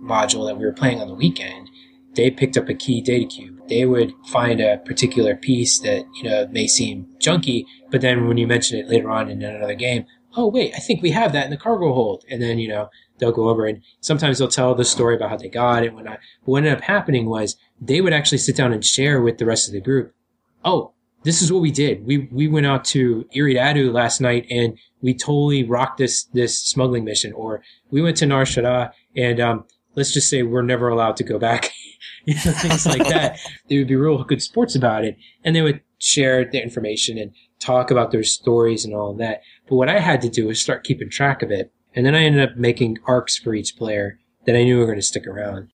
module 0.02 0.46
that 0.48 0.58
we 0.58 0.66
were 0.66 0.74
playing 0.74 1.00
on 1.02 1.08
the 1.08 1.16
weekend, 1.16 1.70
they 2.16 2.32
picked 2.32 2.58
up 2.58 2.70
a 2.70 2.74
key 2.74 3.02
data 3.02 3.26
cube. 3.26 3.60
They 3.68 3.86
would 3.86 4.14
find 4.28 4.60
a 4.62 4.78
particular 4.78 5.36
piece 5.36 5.80
that, 5.80 6.06
you 6.16 6.24
know, 6.30 6.48
may 6.52 6.68
seem 6.68 7.08
junky, 7.20 7.66
but 7.92 8.02
then 8.02 8.28
when 8.28 8.38
you 8.38 8.48
mention 8.48 8.80
it 8.80 8.88
later 8.88 9.10
on 9.10 9.30
in 9.30 9.44
another 9.44 9.76
game, 9.76 10.06
oh 10.36 10.48
wait, 10.48 10.74
I 10.76 10.80
think 10.80 11.02
we 11.02 11.12
have 11.12 11.34
that 11.34 11.46
in 11.46 11.52
the 11.52 11.58
cargo 11.58 11.94
hold. 11.94 12.24
And 12.30 12.42
then, 12.42 12.60
you 12.60 12.68
know, 12.68 12.90
they'll 13.18 13.32
go 13.32 13.50
over 13.50 13.66
and 13.66 13.82
sometimes 14.02 14.38
they'll 14.38 14.48
tell 14.48 14.76
the 14.76 14.86
story 14.86 15.16
about 15.16 15.30
how 15.32 15.38
they 15.38 15.50
got 15.50 15.84
it 15.84 15.88
and 15.88 15.96
whatnot. 15.96 16.20
But 16.46 16.52
what 16.52 16.58
ended 16.60 16.74
up 16.74 16.82
happening 16.82 17.28
was 17.28 17.58
they 17.82 18.02
would 18.02 18.14
actually 18.14 18.38
sit 18.40 18.56
down 18.56 18.72
and 18.72 18.86
share 18.86 19.22
with 19.22 19.38
the 19.38 19.46
rest 19.46 19.68
of 19.68 19.74
the 19.74 19.82
group. 19.82 20.14
Oh, 20.64 20.94
this 21.28 21.42
is 21.42 21.52
what 21.52 21.62
we 21.62 21.72
did. 21.72 22.06
We 22.06 22.30
we 22.32 22.48
went 22.48 22.68
out 22.68 22.86
to 22.86 23.26
Eriadu 23.36 23.92
last 23.92 24.22
night 24.22 24.48
and 24.50 24.78
we 25.02 25.14
totally 25.14 25.66
rocked 25.66 25.98
this 25.98 26.24
this 26.34 26.58
smuggling 26.58 27.04
mission. 27.04 27.34
Or 27.34 27.62
we 27.92 28.02
went 28.02 28.16
to 28.18 28.26
Nar 28.26 28.44
Shaddaa 28.44 28.92
and 29.14 29.42
um, 29.42 29.66
let's 29.96 30.14
just 30.14 30.30
say 30.30 30.42
we're 30.44 30.62
never 30.62 30.88
allowed 30.88 31.18
to 31.18 31.26
go 31.26 31.38
back. 31.38 31.74
you 32.26 32.36
know, 32.36 32.54
things 32.54 32.86
like 32.86 33.06
that. 33.10 33.40
They 33.68 33.78
would 33.78 33.90
be 33.90 33.98
real 33.98 34.24
good 34.24 34.42
sports 34.42 34.74
about 34.74 35.04
it, 35.04 35.18
and 35.44 35.54
they 35.54 35.62
would 35.62 35.82
share 36.00 36.50
their 36.50 36.64
information 36.64 37.18
and 37.18 37.34
talk 37.60 37.92
about 37.92 38.12
their 38.12 38.24
stories 38.24 38.86
and 38.86 38.94
all 38.94 39.14
that. 39.16 39.42
But 39.68 39.76
what 39.76 39.90
I 39.90 40.00
had 40.00 40.22
to 40.22 40.30
do 40.30 40.48
was 40.48 40.62
start 40.62 40.86
keeping 40.86 41.10
track 41.10 41.44
of 41.44 41.52
it, 41.52 41.74
and 41.94 42.06
then 42.06 42.16
I 42.16 42.24
ended 42.24 42.50
up 42.50 42.56
making 42.56 43.00
arcs 43.06 43.38
for 43.38 43.54
each 43.54 43.76
player 43.76 44.18
that 44.46 44.56
I 44.56 44.64
knew 44.64 44.78
were 44.78 44.86
going 44.86 44.98
to 44.98 45.02
stick 45.02 45.28
around. 45.28 45.74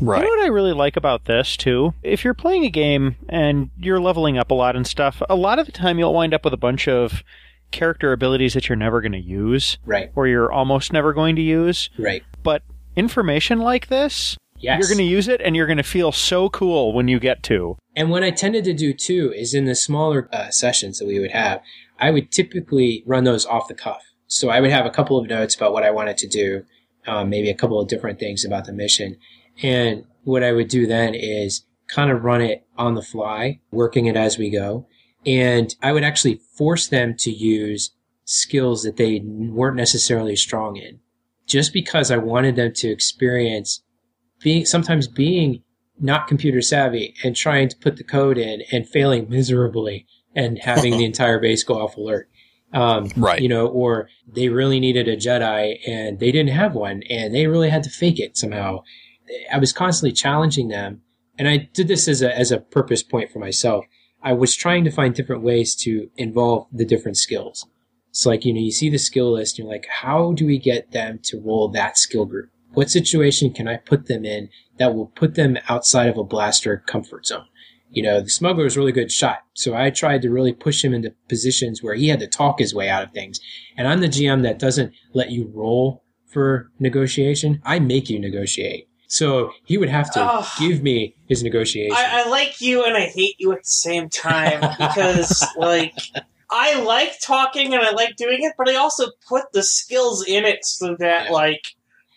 Right. 0.00 0.18
You 0.18 0.24
know 0.24 0.30
what 0.30 0.44
I 0.44 0.48
really 0.48 0.72
like 0.72 0.96
about 0.96 1.24
this 1.24 1.56
too? 1.56 1.94
If 2.02 2.24
you're 2.24 2.34
playing 2.34 2.64
a 2.64 2.70
game 2.70 3.16
and 3.28 3.70
you're 3.78 4.00
leveling 4.00 4.38
up 4.38 4.50
a 4.50 4.54
lot 4.54 4.76
and 4.76 4.86
stuff, 4.86 5.20
a 5.28 5.34
lot 5.34 5.58
of 5.58 5.66
the 5.66 5.72
time 5.72 5.98
you'll 5.98 6.14
wind 6.14 6.32
up 6.32 6.44
with 6.44 6.54
a 6.54 6.58
bunch 6.58 6.86
of 6.88 7.22
character 7.70 8.12
abilities 8.12 8.54
that 8.54 8.68
you're 8.68 8.76
never 8.76 9.00
going 9.00 9.12
to 9.12 9.18
use 9.18 9.78
Right, 9.84 10.10
or 10.16 10.26
you're 10.26 10.50
almost 10.50 10.92
never 10.92 11.12
going 11.12 11.36
to 11.36 11.42
use. 11.42 11.90
right. 11.98 12.22
But 12.42 12.62
information 12.96 13.60
like 13.60 13.88
this, 13.88 14.36
Yes. 14.58 14.78
you're 14.78 14.88
going 14.88 14.98
to 15.06 15.10
use 15.10 15.26
it 15.28 15.40
and 15.40 15.56
you're 15.56 15.66
going 15.66 15.76
to 15.78 15.82
feel 15.82 16.12
so 16.12 16.48
cool 16.50 16.92
when 16.92 17.08
you 17.08 17.18
get 17.18 17.42
to. 17.44 17.76
And 17.96 18.10
what 18.10 18.22
I 18.22 18.30
tended 18.30 18.64
to 18.64 18.74
do 18.74 18.92
too 18.92 19.32
is 19.34 19.54
in 19.54 19.64
the 19.64 19.74
smaller 19.74 20.28
uh, 20.32 20.50
sessions 20.50 20.98
that 20.98 21.06
we 21.06 21.18
would 21.18 21.30
have, 21.30 21.62
I 21.98 22.10
would 22.10 22.30
typically 22.30 23.02
run 23.06 23.24
those 23.24 23.44
off 23.46 23.68
the 23.68 23.74
cuff. 23.74 24.02
So 24.26 24.48
I 24.50 24.60
would 24.60 24.70
have 24.70 24.86
a 24.86 24.90
couple 24.90 25.18
of 25.18 25.28
notes 25.28 25.54
about 25.54 25.72
what 25.72 25.82
I 25.82 25.90
wanted 25.90 26.16
to 26.18 26.28
do, 26.28 26.64
um, 27.06 27.28
maybe 27.30 27.50
a 27.50 27.54
couple 27.54 27.80
of 27.80 27.88
different 27.88 28.18
things 28.20 28.44
about 28.44 28.64
the 28.66 28.72
mission. 28.72 29.16
And 29.62 30.04
what 30.24 30.42
I 30.42 30.52
would 30.52 30.68
do 30.68 30.86
then 30.86 31.14
is 31.14 31.64
kind 31.88 32.10
of 32.10 32.24
run 32.24 32.40
it 32.40 32.66
on 32.76 32.94
the 32.94 33.02
fly, 33.02 33.60
working 33.70 34.06
it 34.06 34.16
as 34.16 34.38
we 34.38 34.50
go. 34.50 34.86
And 35.26 35.74
I 35.82 35.92
would 35.92 36.04
actually 36.04 36.40
force 36.56 36.86
them 36.86 37.14
to 37.18 37.30
use 37.30 37.92
skills 38.24 38.84
that 38.84 38.96
they 38.96 39.20
weren't 39.24 39.76
necessarily 39.76 40.36
strong 40.36 40.76
in 40.76 41.00
just 41.46 41.72
because 41.72 42.10
I 42.10 42.16
wanted 42.16 42.56
them 42.56 42.72
to 42.76 42.88
experience 42.88 43.82
being, 44.40 44.64
sometimes 44.64 45.08
being 45.08 45.62
not 45.98 46.28
computer 46.28 46.62
savvy 46.62 47.14
and 47.24 47.36
trying 47.36 47.68
to 47.68 47.76
put 47.76 47.96
the 47.96 48.04
code 48.04 48.38
in 48.38 48.62
and 48.72 48.88
failing 48.88 49.28
miserably 49.28 50.06
and 50.34 50.58
having 50.60 50.96
the 50.96 51.04
entire 51.12 51.40
base 51.40 51.64
go 51.64 51.82
off 51.82 51.96
alert. 51.96 52.30
Um, 52.72 53.08
Right. 53.16 53.42
You 53.42 53.48
know, 53.48 53.66
or 53.66 54.08
they 54.32 54.48
really 54.48 54.78
needed 54.78 55.08
a 55.08 55.16
Jedi 55.16 55.78
and 55.86 56.20
they 56.20 56.30
didn't 56.30 56.54
have 56.54 56.74
one 56.74 57.02
and 57.10 57.34
they 57.34 57.48
really 57.48 57.68
had 57.68 57.82
to 57.82 57.90
fake 57.90 58.20
it 58.20 58.36
somehow. 58.36 58.84
I 59.52 59.58
was 59.58 59.72
constantly 59.72 60.12
challenging 60.12 60.68
them. 60.68 61.02
And 61.38 61.48
I 61.48 61.68
did 61.72 61.88
this 61.88 62.06
as 62.08 62.22
a, 62.22 62.36
as 62.36 62.52
a 62.52 62.60
purpose 62.60 63.02
point 63.02 63.30
for 63.30 63.38
myself. 63.38 63.86
I 64.22 64.32
was 64.32 64.54
trying 64.54 64.84
to 64.84 64.90
find 64.90 65.14
different 65.14 65.42
ways 65.42 65.74
to 65.76 66.10
involve 66.16 66.66
the 66.70 66.84
different 66.84 67.16
skills. 67.16 67.66
It's 68.10 68.26
like, 68.26 68.44
you 68.44 68.52
know, 68.52 68.60
you 68.60 68.72
see 68.72 68.90
the 68.90 68.98
skill 68.98 69.32
list, 69.32 69.58
and 69.58 69.66
you're 69.66 69.72
like, 69.72 69.86
how 70.02 70.32
do 70.32 70.44
we 70.44 70.58
get 70.58 70.90
them 70.90 71.20
to 71.24 71.40
roll 71.40 71.68
that 71.68 71.96
skill 71.96 72.26
group? 72.26 72.50
What 72.72 72.90
situation 72.90 73.52
can 73.52 73.66
I 73.66 73.76
put 73.76 74.06
them 74.06 74.24
in 74.24 74.50
that 74.78 74.94
will 74.94 75.06
put 75.06 75.34
them 75.34 75.56
outside 75.68 76.08
of 76.08 76.18
a 76.18 76.24
blaster 76.24 76.82
comfort 76.86 77.26
zone? 77.26 77.46
You 77.88 78.02
know, 78.02 78.20
the 78.20 78.30
smuggler 78.30 78.66
is 78.66 78.76
really 78.76 78.92
good 78.92 79.10
shot. 79.10 79.38
So 79.54 79.74
I 79.74 79.90
tried 79.90 80.22
to 80.22 80.30
really 80.30 80.52
push 80.52 80.84
him 80.84 80.94
into 80.94 81.14
positions 81.28 81.82
where 81.82 81.94
he 81.94 82.08
had 82.08 82.20
to 82.20 82.28
talk 82.28 82.58
his 82.58 82.74
way 82.74 82.88
out 82.88 83.02
of 83.02 83.12
things. 83.12 83.40
And 83.76 83.88
I'm 83.88 84.00
the 84.00 84.08
GM 84.08 84.42
that 84.42 84.60
doesn't 84.60 84.92
let 85.12 85.30
you 85.30 85.50
roll 85.52 86.04
for 86.26 86.70
negotiation. 86.78 87.60
I 87.64 87.80
make 87.80 88.08
you 88.08 88.20
negotiate. 88.20 88.89
So 89.12 89.50
he 89.64 89.76
would 89.76 89.88
have 89.88 90.08
to 90.12 90.22
Ugh. 90.22 90.46
give 90.58 90.82
me 90.84 91.16
his 91.28 91.42
negotiation. 91.42 91.96
I, 91.96 92.22
I 92.24 92.28
like 92.30 92.60
you 92.60 92.84
and 92.84 92.96
I 92.96 93.06
hate 93.06 93.34
you 93.38 93.50
at 93.50 93.58
the 93.64 93.68
same 93.68 94.08
time 94.08 94.60
because, 94.78 95.44
like, 95.58 95.98
I 96.48 96.80
like 96.82 97.18
talking 97.20 97.74
and 97.74 97.82
I 97.82 97.90
like 97.90 98.14
doing 98.14 98.38
it, 98.42 98.52
but 98.56 98.68
I 98.68 98.76
also 98.76 99.08
put 99.28 99.52
the 99.52 99.64
skills 99.64 100.24
in 100.26 100.44
it 100.44 100.64
so 100.64 100.94
that, 101.00 101.24
Yeah. 101.26 101.32
like, 101.32 101.62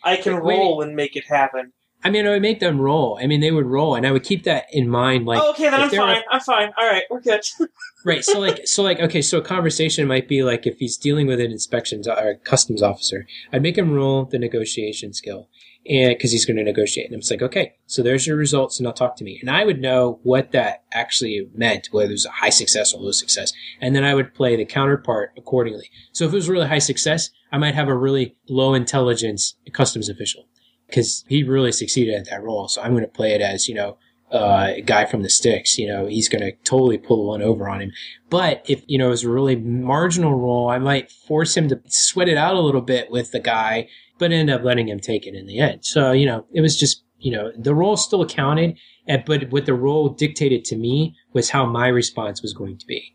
I 0.03 0.17
can 0.17 0.43
Wait. 0.43 0.55
roll 0.55 0.81
and 0.83 0.95
make 0.95 1.15
it 1.15 1.23
happen. 1.27 1.73
I 2.03 2.09
mean, 2.11 2.27
I 2.27 2.31
would 2.31 2.41
make 2.43 2.59
them 2.59 2.79
roll. 2.79 3.17
I 3.19 3.25
mean, 3.27 3.39
they 3.39 3.51
would 3.51 3.65
roll, 3.65 3.95
and 3.95 4.05
I 4.05 4.11
would 4.11 4.23
keep 4.23 4.43
that 4.43 4.65
in 4.71 4.89
mind. 4.89 5.25
Like, 5.25 5.41
oh, 5.41 5.51
okay, 5.51 5.63
then 5.69 5.75
I'm 5.75 5.89
were- 5.89 5.95
fine. 5.95 6.21
I'm 6.29 6.41
fine. 6.41 6.71
All 6.77 6.85
right, 6.85 7.03
we're 7.09 7.21
good. 7.21 7.41
right? 8.05 8.23
So, 8.23 8.39
like, 8.39 8.67
so 8.67 8.83
like, 8.83 8.99
okay, 8.99 9.21
so 9.21 9.37
a 9.37 9.41
conversation 9.41 10.05
might 10.05 10.27
be 10.27 10.43
like 10.43 10.67
if 10.67 10.77
he's 10.79 10.97
dealing 10.97 11.25
with 11.25 11.39
an 11.39 11.49
inspections 11.51 12.07
or 12.07 12.13
a 12.31 12.35
customs 12.35 12.83
officer, 12.83 13.25
I'd 13.53 13.61
make 13.63 13.77
him 13.77 13.93
roll 13.93 14.25
the 14.25 14.37
negotiation 14.37 15.13
skill, 15.13 15.47
and 15.87 16.15
because 16.15 16.31
he's 16.31 16.45
going 16.45 16.57
to 16.57 16.63
negotiate, 16.63 17.11
and 17.11 17.15
it's 17.15 17.29
like, 17.29 17.41
okay, 17.41 17.73
so 17.85 18.01
there's 18.01 18.25
your 18.25 18.37
results, 18.37 18.79
and 18.79 18.85
now 18.85 18.91
talk 18.91 19.15
to 19.17 19.23
me, 19.23 19.37
and 19.41 19.49
I 19.49 19.65
would 19.65 19.81
know 19.81 20.19
what 20.23 20.51
that 20.51 20.83
actually 20.93 21.49
meant, 21.53 21.89
whether 21.91 22.09
it 22.09 22.13
was 22.13 22.25
a 22.25 22.31
high 22.31 22.49
success 22.49 22.93
or 22.93 23.01
low 23.01 23.11
success, 23.11 23.51
and 23.81 23.95
then 23.95 24.03
I 24.03 24.13
would 24.13 24.33
play 24.33 24.55
the 24.55 24.65
counterpart 24.65 25.31
accordingly. 25.37 25.89
So 26.11 26.25
if 26.25 26.31
it 26.31 26.35
was 26.35 26.49
really 26.49 26.67
high 26.67 26.79
success, 26.79 27.29
I 27.51 27.57
might 27.57 27.75
have 27.75 27.87
a 27.87 27.97
really 27.97 28.35
low 28.49 28.73
intelligence 28.73 29.55
customs 29.73 30.09
official 30.09 30.47
because 30.87 31.23
he 31.27 31.43
really 31.43 31.71
succeeded 31.71 32.15
at 32.15 32.29
that 32.29 32.43
role. 32.43 32.67
So 32.67 32.81
I'm 32.81 32.91
going 32.91 33.03
to 33.03 33.09
play 33.09 33.33
it 33.33 33.41
as, 33.41 33.67
you 33.67 33.75
know, 33.75 33.97
uh, 34.31 34.73
a 34.77 34.81
guy 34.81 35.05
from 35.05 35.21
the 35.21 35.29
sticks, 35.29 35.77
you 35.77 35.87
know, 35.87 36.07
he's 36.07 36.27
going 36.27 36.41
to 36.41 36.51
totally 36.63 36.97
pull 36.97 37.27
one 37.27 37.43
over 37.43 37.69
on 37.69 37.81
him. 37.81 37.91
But 38.31 38.65
if, 38.67 38.83
you 38.87 38.97
know, 38.97 39.07
it 39.07 39.11
was 39.11 39.23
a 39.23 39.29
really 39.29 39.55
marginal 39.55 40.33
role, 40.33 40.69
I 40.69 40.79
might 40.79 41.11
force 41.11 41.55
him 41.55 41.69
to 41.69 41.79
sweat 41.85 42.27
it 42.27 42.37
out 42.37 42.55
a 42.55 42.59
little 42.59 42.81
bit 42.81 43.11
with 43.11 43.31
the 43.31 43.39
guy, 43.39 43.89
but 44.19 44.31
end 44.31 44.49
up 44.49 44.63
letting 44.63 44.87
him 44.87 44.99
take 44.99 45.25
it 45.25 45.35
in 45.35 45.45
the 45.45 45.59
end. 45.59 45.85
So, 45.85 46.11
you 46.11 46.25
know, 46.25 46.45
it 46.53 46.61
was 46.61 46.79
just, 46.79 47.03
you 47.19 47.31
know, 47.31 47.51
the 47.57 47.75
role 47.75 47.97
still 47.97 48.25
counted, 48.25 48.77
but 49.25 49.51
what 49.51 49.65
the 49.65 49.73
role 49.73 50.09
dictated 50.09 50.65
to 50.65 50.75
me 50.75 51.15
was 51.33 51.49
how 51.49 51.65
my 51.65 51.87
response 51.87 52.41
was 52.41 52.53
going 52.53 52.77
to 52.77 52.85
be. 52.85 53.13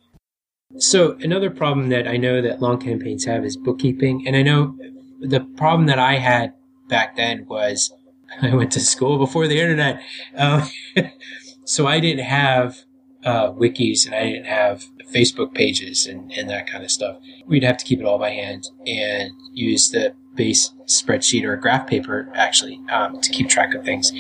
So 0.77 1.17
another 1.21 1.51
problem 1.51 1.89
that 1.89 2.07
I 2.07 2.17
know 2.17 2.43
that 2.43 2.61
long 2.61 2.79
campaigns 2.79 3.25
have 3.25 3.45
is 3.45 3.57
bookkeeping. 3.57 4.27
And 4.27 4.37
I 4.37 4.43
know 4.43 4.77
the 5.21 5.41
problem 5.57 5.87
that 5.87 5.99
I 5.99 6.17
had 6.17 6.53
back 6.89 7.17
then 7.17 7.47
was 7.47 7.93
I 8.43 8.55
went 8.55 8.73
to 8.73 8.81
school 8.81 9.19
before 9.19 9.49
the 9.49 9.61
internet. 9.61 10.01
Um, 10.37 10.69
so 11.65 11.87
I 11.87 12.01
didn't 12.01 12.25
have 12.25 12.77
uh, 13.25 13.51
wikis 13.53 14.07
and 14.07 14.15
I 14.15 14.25
didn't 14.25 14.47
have 14.47 14.85
Facebook 15.13 15.55
pages 15.55 16.07
and, 16.07 16.31
and 16.33 16.49
that 16.51 16.71
kind 16.71 16.85
of 16.85 16.91
stuff. 16.91 17.19
We'd 17.47 17.65
have 17.65 17.79
to 17.79 17.85
keep 17.85 18.01
it 18.01 18.05
all 18.05 18.19
by 18.19 18.31
hand 18.31 18.69
and 18.87 19.33
use 19.53 19.91
the 19.91 20.15
base 20.39 20.73
spreadsheet 20.87 21.45
or 21.45 21.53
a 21.53 21.61
graph 21.61 21.87
paper 21.87 22.31
actually 22.35 22.81
um, 22.91 23.21
to 23.21 23.29
keep 23.31 23.49
track 23.51 23.75
of 23.75 23.85
things. 23.85 24.11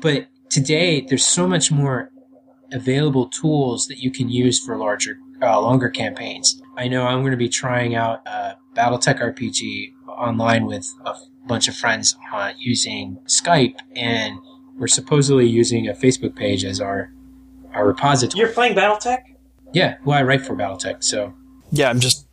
But 0.00 0.26
today, 0.50 1.00
there's 1.08 1.24
so 1.24 1.48
much 1.48 1.70
more 1.72 2.10
available 2.72 3.28
tools 3.28 3.86
that 3.86 3.98
you 3.98 4.10
can 4.10 4.28
use 4.28 4.58
for 4.60 4.76
larger, 4.76 5.16
uh, 5.40 5.58
longer 5.60 5.88
campaigns. 5.88 6.60
I 6.76 6.88
know 6.88 7.06
I'm 7.06 7.20
going 7.20 7.30
to 7.30 7.36
be 7.36 7.48
trying 7.48 7.94
out 7.94 8.20
uh, 8.26 8.54
BattleTech 8.76 9.20
RPG 9.20 9.92
online 10.08 10.66
with 10.66 10.86
a 11.06 11.10
f- 11.10 11.22
bunch 11.46 11.68
of 11.68 11.76
friends 11.76 12.16
uh, 12.32 12.52
using 12.58 13.18
Skype, 13.26 13.76
and 13.96 14.38
we're 14.76 14.86
supposedly 14.88 15.46
using 15.46 15.88
a 15.88 15.92
Facebook 15.94 16.34
page 16.36 16.64
as 16.64 16.80
our 16.80 17.12
our 17.74 17.86
repository. 17.86 18.40
You're 18.40 18.52
playing 18.52 18.74
BattleTech? 18.74 19.20
yeah, 19.72 19.98
well, 20.04 20.18
I 20.18 20.22
write 20.24 20.42
for 20.42 20.56
BattleTech, 20.56 21.04
so 21.04 21.32
Yeah, 21.70 21.88
I'm 21.88 22.00
just. 22.00 22.26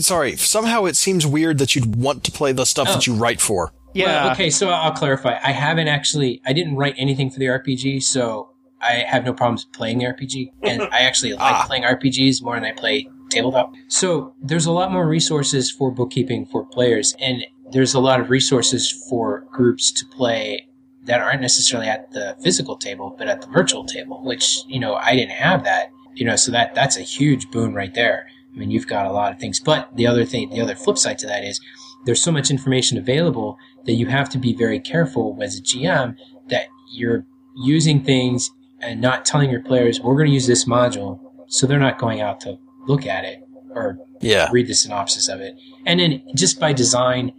Sorry. 0.00 0.36
Somehow 0.36 0.84
it 0.84 0.96
seems 0.96 1.26
weird 1.26 1.58
that 1.58 1.74
you'd 1.74 1.96
want 1.96 2.24
to 2.24 2.32
play 2.32 2.52
the 2.52 2.64
stuff 2.66 2.88
that 2.88 3.06
you 3.06 3.14
write 3.14 3.40
for. 3.40 3.72
Yeah. 3.94 4.24
Well, 4.24 4.32
okay, 4.32 4.50
so 4.50 4.68
I'll 4.68 4.92
clarify. 4.92 5.38
I 5.42 5.52
haven't 5.52 5.88
actually. 5.88 6.40
I 6.46 6.52
didn't 6.52 6.76
write 6.76 6.94
anything 6.98 7.30
for 7.30 7.38
the 7.38 7.46
RPG, 7.46 8.02
so 8.02 8.50
I 8.80 9.04
have 9.08 9.24
no 9.24 9.32
problems 9.32 9.64
playing 9.64 9.98
the 9.98 10.04
RPG, 10.04 10.52
and 10.62 10.82
I 10.82 11.00
actually 11.00 11.32
like 11.34 11.40
Ah. 11.40 11.64
playing 11.66 11.84
RPGs 11.84 12.42
more 12.42 12.54
than 12.54 12.64
I 12.64 12.72
play 12.72 13.08
tabletop. 13.30 13.72
So 13.88 14.34
there's 14.42 14.66
a 14.66 14.72
lot 14.72 14.92
more 14.92 15.06
resources 15.06 15.70
for 15.70 15.90
bookkeeping 15.90 16.46
for 16.46 16.64
players, 16.64 17.14
and 17.20 17.44
there's 17.72 17.94
a 17.94 18.00
lot 18.00 18.20
of 18.20 18.30
resources 18.30 18.90
for 19.10 19.44
groups 19.52 19.90
to 19.92 20.04
play 20.06 20.66
that 21.04 21.20
aren't 21.20 21.40
necessarily 21.40 21.88
at 21.88 22.10
the 22.12 22.36
physical 22.42 22.76
table, 22.76 23.14
but 23.18 23.26
at 23.28 23.40
the 23.40 23.46
virtual 23.48 23.84
table. 23.84 24.22
Which 24.22 24.58
you 24.66 24.78
know 24.78 24.94
I 24.96 25.14
didn't 25.16 25.32
have 25.32 25.64
that. 25.64 25.90
You 26.14 26.24
know, 26.26 26.36
so 26.36 26.52
that 26.52 26.74
that's 26.74 26.96
a 26.96 27.02
huge 27.02 27.50
boon 27.50 27.74
right 27.74 27.94
there. 27.94 28.26
I 28.58 28.60
mean, 28.60 28.72
you've 28.72 28.88
got 28.88 29.06
a 29.06 29.12
lot 29.12 29.32
of 29.32 29.38
things, 29.38 29.60
but 29.60 29.94
the 29.94 30.04
other 30.08 30.24
thing, 30.24 30.50
the 30.50 30.60
other 30.60 30.74
flip 30.74 30.98
side 30.98 31.16
to 31.20 31.26
that 31.28 31.44
is 31.44 31.60
there's 32.06 32.20
so 32.20 32.32
much 32.32 32.50
information 32.50 32.98
available 32.98 33.56
that 33.84 33.92
you 33.92 34.06
have 34.06 34.28
to 34.30 34.38
be 34.38 34.52
very 34.52 34.80
careful 34.80 35.38
as 35.40 35.56
a 35.56 35.62
GM 35.62 36.16
that 36.48 36.66
you're 36.92 37.24
using 37.56 38.02
things 38.02 38.50
and 38.80 39.00
not 39.00 39.24
telling 39.24 39.48
your 39.48 39.62
players, 39.62 40.00
we're 40.00 40.14
going 40.16 40.26
to 40.26 40.32
use 40.32 40.48
this 40.48 40.64
module. 40.66 41.20
So 41.46 41.66
they're 41.68 41.78
not 41.78 41.98
going 41.98 42.20
out 42.20 42.40
to 42.40 42.58
look 42.88 43.06
at 43.06 43.24
it 43.24 43.40
or 43.70 43.98
Yeah. 44.20 44.48
read 44.50 44.66
the 44.66 44.74
synopsis 44.74 45.28
of 45.28 45.40
it. 45.40 45.54
And 45.86 46.00
then 46.00 46.22
just 46.34 46.58
by 46.58 46.72
design, 46.72 47.32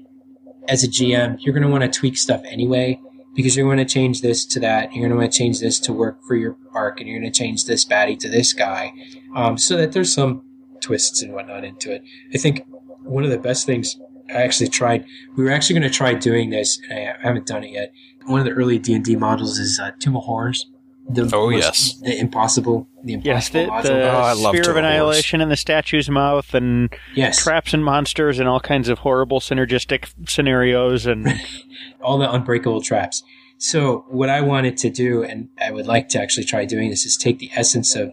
as 0.69 0.83
a 0.85 0.87
GM, 0.87 1.37
you're 1.41 1.53
going 1.53 1.63
to 1.65 1.69
want 1.69 1.83
to 1.83 1.99
tweak 1.99 2.15
stuff 2.17 2.41
anyway. 2.45 2.99
because 3.35 3.55
you're 3.55 3.65
going 3.67 3.77
to 3.77 3.85
change 3.85 4.21
this 4.21 4.43
to 4.43 4.59
that. 4.59 4.91
You're 4.91 5.01
going 5.07 5.11
to 5.11 5.15
want 5.17 5.31
to 5.31 5.37
change 5.37 5.59
this 5.59 5.79
to 5.81 5.93
work 5.93 6.17
for 6.27 6.35
your 6.35 6.57
arc, 6.73 6.99
and 6.99 7.07
you're 7.07 7.19
going 7.19 7.31
to 7.31 7.37
change 7.39 7.65
this 7.65 7.85
baddie 7.85 8.17
to 8.19 8.27
this 8.27 8.51
guy, 8.53 8.91
um, 9.35 9.55
so 9.57 9.77
that 9.77 9.91
there's 9.93 10.11
some 10.11 10.43
twists 10.81 11.21
and 11.21 11.33
whatnot 11.33 11.63
into 11.63 11.91
it. 11.93 12.03
I 12.33 12.37
think 12.37 12.65
one 13.03 13.23
of 13.23 13.29
the 13.29 13.37
best 13.37 13.65
things 13.65 13.97
I 14.29 14.43
actually 14.43 14.69
tried. 14.69 15.05
We 15.35 15.43
were 15.43 15.51
actually 15.51 15.79
going 15.79 15.91
to 15.91 15.95
try 15.97 16.13
doing 16.13 16.49
this, 16.51 16.79
and 16.89 16.99
I 16.99 17.15
haven't 17.21 17.47
done 17.47 17.63
it 17.63 17.71
yet. 17.71 17.91
One 18.25 18.39
of 18.39 18.45
the 18.45 18.51
early 18.51 18.77
D 18.77 18.93
and 18.93 19.03
D 19.03 19.15
models 19.15 19.57
is 19.57 19.79
uh, 19.79 19.91
Tomb 19.99 20.15
of 20.15 20.23
Horrors. 20.23 20.67
The 21.11 21.27
Oh, 21.33 21.49
most- 21.49 21.63
yes. 21.63 21.99
the 22.01 22.19
impossible, 22.19 22.87
the 23.03 23.13
impossible 23.13 23.33
Yes, 23.33 23.49
the, 23.49 23.59
module. 23.71 23.83
the 23.83 24.45
Oh, 24.47 24.49
Sphere 24.51 24.61
of 24.61 24.67
of 24.67 24.75
Annihilation 24.75 25.41
and 25.41 25.49
the 25.49 25.55
statue's 25.55 26.07
mouth 26.07 26.53
and 26.53 26.93
yes, 27.15 27.41
traps 27.43 27.73
and 27.73 27.83
monsters 27.83 28.37
and 28.37 28.47
all 28.47 28.59
kinds 28.59 28.89
of 28.89 28.99
horrible 28.99 29.39
synergistic 29.39 30.09
scenarios 30.29 31.07
and 31.07 31.27
all 32.03 32.19
the 32.19 32.31
unbreakable 32.31 32.81
traps. 32.81 33.23
So 33.57 34.05
what 34.09 34.29
I 34.29 34.41
wanted 34.41 34.77
to 34.77 34.91
do, 34.91 35.23
and 35.23 35.49
I 35.59 35.71
would 35.71 35.87
like 35.87 36.09
to 36.09 36.21
actually 36.21 36.45
try 36.45 36.65
doing 36.65 36.91
this, 36.91 37.03
is 37.05 37.17
take 37.17 37.39
the 37.39 37.49
essence 37.55 37.95
of 37.95 38.11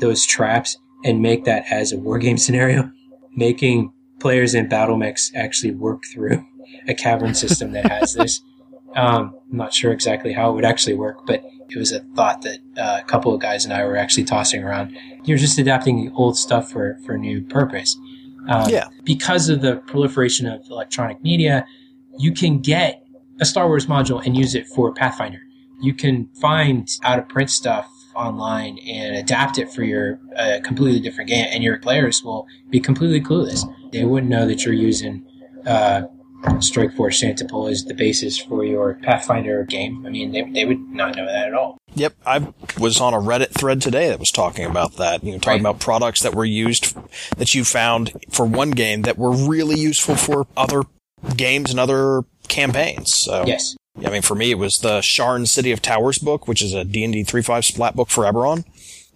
those 0.00 0.24
traps 0.24 0.78
and 1.04 1.22
make 1.22 1.44
that 1.44 1.64
as 1.70 1.92
a 1.92 1.96
wargame 1.96 2.38
scenario, 2.46 2.90
making 3.34 3.92
players 4.20 4.54
in 4.54 4.68
battle 4.68 4.96
mechs 4.96 5.30
actually 5.34 5.72
work 5.72 6.02
through 6.12 6.44
a 6.86 6.94
cavern 6.94 7.34
system 7.34 7.72
that 7.72 7.90
has 7.90 8.14
this. 8.14 8.40
Um, 8.96 9.36
I'm 9.50 9.58
not 9.58 9.74
sure 9.74 9.92
exactly 9.92 10.32
how 10.32 10.50
it 10.50 10.54
would 10.54 10.64
actually 10.64 10.94
work, 10.94 11.26
but 11.26 11.44
it 11.68 11.76
was 11.76 11.92
a 11.92 12.00
thought 12.16 12.40
that 12.42 12.58
uh, 12.78 13.00
a 13.02 13.04
couple 13.04 13.34
of 13.34 13.40
guys 13.40 13.66
and 13.66 13.74
I 13.74 13.84
were 13.84 13.96
actually 13.96 14.24
tossing 14.24 14.64
around. 14.64 14.96
You're 15.24 15.36
just 15.36 15.58
adapting 15.58 16.10
old 16.16 16.38
stuff 16.38 16.70
for, 16.70 16.98
for 17.04 17.18
new 17.18 17.42
purpose. 17.42 17.96
Um, 18.48 18.70
Yeah. 18.70 18.88
Because 19.04 19.50
of 19.50 19.60
the 19.60 19.76
proliferation 19.76 20.46
of 20.46 20.62
electronic 20.70 21.22
media, 21.22 21.66
you 22.18 22.32
can 22.32 22.60
get 22.60 23.04
a 23.40 23.44
Star 23.44 23.68
Wars 23.68 23.86
module 23.86 24.24
and 24.24 24.36
use 24.36 24.54
it 24.54 24.66
for 24.66 24.92
Pathfinder. 24.92 25.40
You 25.80 25.92
can 25.94 26.28
find 26.40 26.88
out 27.04 27.18
of 27.18 27.28
print 27.28 27.50
stuff 27.50 27.88
online 28.18 28.78
and 28.80 29.16
adapt 29.16 29.58
it 29.58 29.70
for 29.72 29.82
your 29.84 30.18
uh, 30.36 30.58
completely 30.64 31.00
different 31.00 31.30
game, 31.30 31.46
and 31.50 31.62
your 31.62 31.78
players 31.78 32.22
will 32.22 32.46
be 32.70 32.80
completely 32.80 33.20
clueless. 33.20 33.62
They 33.92 34.04
wouldn't 34.04 34.30
know 34.30 34.46
that 34.46 34.64
you're 34.64 34.74
using 34.74 35.24
uh, 35.66 36.02
Strike 36.60 36.94
Force 36.94 37.22
Shantipole 37.22 37.70
as 37.70 37.84
the 37.84 37.94
basis 37.94 38.38
for 38.38 38.64
your 38.64 38.94
Pathfinder 39.02 39.64
game. 39.64 40.04
I 40.06 40.10
mean, 40.10 40.32
they, 40.32 40.42
they 40.42 40.64
would 40.64 40.80
not 40.80 41.16
know 41.16 41.26
that 41.26 41.48
at 41.48 41.54
all. 41.54 41.78
Yep, 41.94 42.14
I 42.26 42.52
was 42.78 43.00
on 43.00 43.14
a 43.14 43.18
Reddit 43.18 43.50
thread 43.52 43.80
today 43.80 44.08
that 44.08 44.20
was 44.20 44.30
talking 44.30 44.64
about 44.66 44.96
that. 44.96 45.24
You 45.24 45.32
know, 45.32 45.38
talking 45.38 45.62
Right. 45.64 45.70
about 45.70 45.80
products 45.80 46.20
that 46.22 46.34
were 46.34 46.44
used 46.44 46.96
that 47.38 47.54
you 47.54 47.64
found 47.64 48.12
for 48.30 48.46
one 48.46 48.70
game 48.72 49.02
that 49.02 49.16
were 49.18 49.32
really 49.32 49.78
useful 49.80 50.14
for 50.16 50.46
other 50.56 50.82
games 51.36 51.70
and 51.70 51.80
other 51.80 52.22
campaigns. 52.46 53.12
So, 53.14 53.44
Yes. 53.46 53.76
I 54.04 54.10
mean, 54.10 54.22
for 54.22 54.34
me, 54.34 54.50
it 54.50 54.58
was 54.58 54.78
the 54.78 55.00
Sharn 55.00 55.46
City 55.46 55.72
of 55.72 55.82
Towers 55.82 56.18
book, 56.18 56.46
which 56.46 56.62
is 56.62 56.72
a 56.72 56.84
D&D 56.84 57.24
3.5 57.24 57.64
splat 57.64 57.96
book 57.96 58.08
for 58.08 58.24
Eberron. 58.24 58.64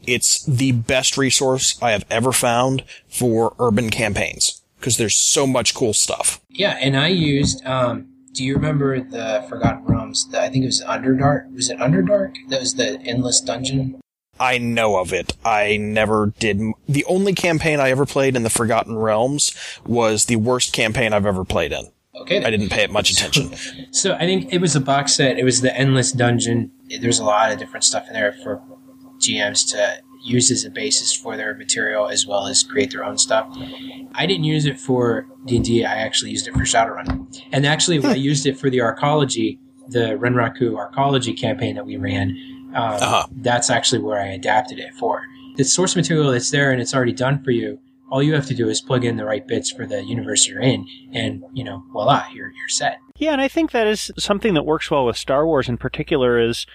It's 0.07 0.45
the 0.45 0.73
best 0.73 1.17
resource 1.17 1.81
I 1.81 1.93
have 1.93 2.05
ever 2.11 2.33
found 2.33 2.85
for 3.09 3.55
urban 3.61 3.91
campaigns 3.91 4.61
because 4.79 4.97
there's 4.97 5.15
so 5.15 5.47
much 5.47 5.75
cool 5.75 5.93
stuff. 5.93 6.41
Yeah, 6.51 6.77
and 6.81 6.97
I 6.97 7.09
used. 7.09 7.65
Um, 7.65 8.09
do 8.33 8.45
you 8.45 8.55
remember 8.55 8.99
the 8.99 9.45
Forgotten 9.49 9.85
Realms? 9.85 10.29
The, 10.31 10.41
I 10.41 10.49
think 10.49 10.65
it 10.65 10.69
was 10.69 10.83
Underdark. 10.83 11.55
Was 11.55 11.71
it 11.71 11.79
Underdark? 11.79 12.35
That 12.49 12.61
was 12.61 12.75
the 12.75 13.01
endless 13.03 13.41
dungeon. 13.41 14.01
I 14.41 14.59
know 14.59 14.97
of 14.97 15.13
it. 15.13 15.37
I 15.45 15.77
never 15.77 16.33
did. 16.41 16.61
The 16.89 17.05
only 17.05 17.35
campaign 17.35 17.79
I 17.79 17.91
ever 17.91 18.07
played 18.07 18.35
in 18.35 18.43
the 18.43 18.51
Forgotten 18.51 18.99
Realms 18.99 19.55
was 19.87 20.25
the 20.25 20.37
worst 20.37 20.73
campaign 20.73 21.13
I've 21.13 21.27
ever 21.27 21.45
played 21.45 21.73
in. 21.73 21.93
Okay, 22.15 22.45
I 22.45 22.51
didn't 22.51 22.69
pay 22.69 22.83
it 22.83 22.91
much 22.91 23.11
attention. 23.11 23.55
So 23.93 24.15
I 24.15 24.21
think 24.21 24.53
it 24.53 24.59
was 24.61 24.75
a 24.75 24.81
box 24.81 25.15
set. 25.15 25.39
It 25.39 25.45
was 25.45 25.61
the 25.61 25.77
endless 25.77 26.13
dungeon. 26.13 26.71
There's 27.01 27.19
a 27.19 27.25
lot 27.25 27.53
of 27.53 27.59
different 27.59 27.85
stuff 27.85 28.07
in 28.09 28.15
there 28.15 28.33
for 28.33 28.63
GMs 29.19 29.71
to 29.73 29.99
use 30.25 30.51
as 30.51 30.65
a 30.65 30.71
basis 30.71 31.15
for 31.15 31.37
their 31.37 31.55
material 31.55 32.09
as 32.09 32.27
well 32.27 32.47
as 32.47 32.63
create 32.63 32.91
their 32.91 33.05
own 33.05 33.19
stuff. 33.19 33.47
I 34.15 34.25
didn't 34.27 34.45
use 34.45 34.65
it 34.67 34.81
for 34.81 35.27
D&D. 35.47 35.85
I 35.85 35.97
actually 35.97 36.31
used 36.31 36.49
it 36.49 36.55
for 36.55 36.61
Shadowrun. 36.61 37.27
And 37.53 37.67
actually, 37.67 37.99
when 37.99 38.13
I 38.13 38.17
used 38.17 38.47
it 38.47 38.59
for 38.59 38.71
the 38.71 38.79
Arcology, 38.79 39.59
the 39.89 40.17
Renraku 40.19 40.73
Arcology 40.73 41.39
campaign 41.39 41.75
that 41.77 41.85
we 41.87 41.97
ran, 41.97 42.31
um, 42.75 42.95
Uh-huh. 42.95 43.27
that's 43.37 43.69
actually 43.69 44.01
where 44.01 44.21
I 44.21 44.29
adapted 44.29 44.79
it 44.79 44.95
for. 44.95 45.23
The 45.57 45.65
source 45.65 45.95
material 45.97 46.33
that's 46.33 46.51
there 46.51 46.73
and 46.73 46.81
it's 46.81 46.95
already 46.95 47.13
done 47.13 47.43
for 47.45 47.51
you. 47.51 47.79
All 48.13 48.23
you 48.23 48.35
have 48.35 48.45
to 48.49 48.55
do 48.55 48.69
is 48.69 48.83
plug 48.83 49.05
in 49.07 49.17
the 49.17 49.25
right 49.25 49.47
bits 49.49 49.71
for 49.73 49.87
the 49.87 50.05
universe 50.05 50.47
you're 50.47 50.61
in, 50.61 50.87
and 51.15 51.43
you 51.55 51.65
know, 51.65 51.83
voila, 51.93 52.27
you're 52.35 52.51
you're 52.51 52.69
set. 52.69 52.99
Yeah, 53.17 53.33
and 53.33 53.41
I 53.41 53.49
think 53.49 53.71
that 53.71 53.87
is 53.87 54.13
something 54.19 54.53
that 54.53 54.67
works 54.67 54.91
well 54.91 55.07
with 55.07 55.17
Star 55.17 55.47
Wars 55.47 55.67
in 55.69 55.79
particular 55.79 56.39
is 56.39 56.67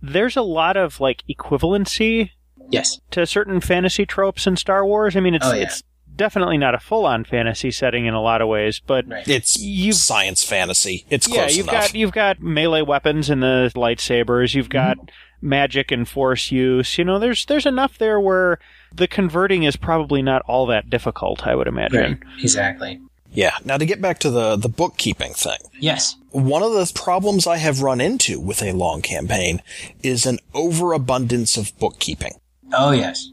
there's 0.00 0.36
a 0.36 0.42
lot 0.42 0.76
of 0.76 1.00
like 1.00 1.24
equivalency 1.28 2.30
Yes. 2.70 3.00
to 3.10 3.26
certain 3.26 3.60
fantasy 3.60 4.06
tropes 4.06 4.46
in 4.46 4.56
Star 4.56 4.86
Wars. 4.86 5.16
I 5.16 5.20
mean, 5.20 5.34
it's 5.34 5.44
Oh, 5.46 5.52
yeah. 5.52 5.64
it's 5.64 5.82
definitely 6.16 6.58
not 6.58 6.74
a 6.74 6.78
full-on 6.78 7.24
fantasy 7.24 7.70
setting 7.70 8.06
in 8.06 8.14
a 8.14 8.22
lot 8.22 8.40
of 8.40 8.48
ways, 8.48 8.80
but 8.86 9.06
Right. 9.08 9.26
It's 9.26 9.58
You've- 9.58 9.92
science 9.92 10.44
fantasy. 10.44 11.04
It's 11.10 11.28
yeah, 11.28 11.34
close 11.34 11.56
you've 11.56 11.68
enough. 11.68 11.86
got 11.88 11.94
you've 11.94 12.12
got 12.12 12.40
melee 12.40 12.82
weapons 12.82 13.30
and 13.30 13.42
the 13.42 13.70
lightsabers. 13.74 14.54
You've 14.54 14.68
mm-hmm. 14.68 15.00
got 15.00 15.10
magic 15.40 15.90
and 15.90 16.08
force 16.08 16.50
use. 16.50 16.96
You 16.98 17.04
know, 17.04 17.18
there's 17.18 17.44
there's 17.46 17.66
enough 17.66 17.98
there 17.98 18.18
where 18.20 18.58
the 18.94 19.06
converting 19.08 19.64
is 19.64 19.76
probably 19.76 20.22
not 20.22 20.42
all 20.46 20.66
that 20.66 20.88
difficult. 20.88 21.46
I 21.46 21.54
would 21.54 21.66
imagine. 21.66 22.00
Right. 22.00 22.42
Exactly. 22.42 23.00
yeah. 23.32 23.52
Now 23.64 23.76
to 23.76 23.84
get 23.86 24.00
back 24.00 24.18
to 24.20 24.30
the 24.30 24.56
the 24.56 24.68
bookkeeping 24.68 25.34
thing. 25.34 25.58
Yes. 25.78 26.16
One 26.30 26.62
of 26.62 26.72
the 26.72 26.90
problems 26.94 27.46
I 27.46 27.58
have 27.58 27.82
run 27.82 28.00
into 28.00 28.40
with 28.40 28.62
a 28.62 28.72
long 28.72 29.02
campaign 29.02 29.62
is 30.02 30.26
an 30.26 30.38
overabundance 30.52 31.56
of 31.56 31.76
bookkeeping. 31.78 32.32
Oh, 32.72 32.90
yes. 32.90 33.30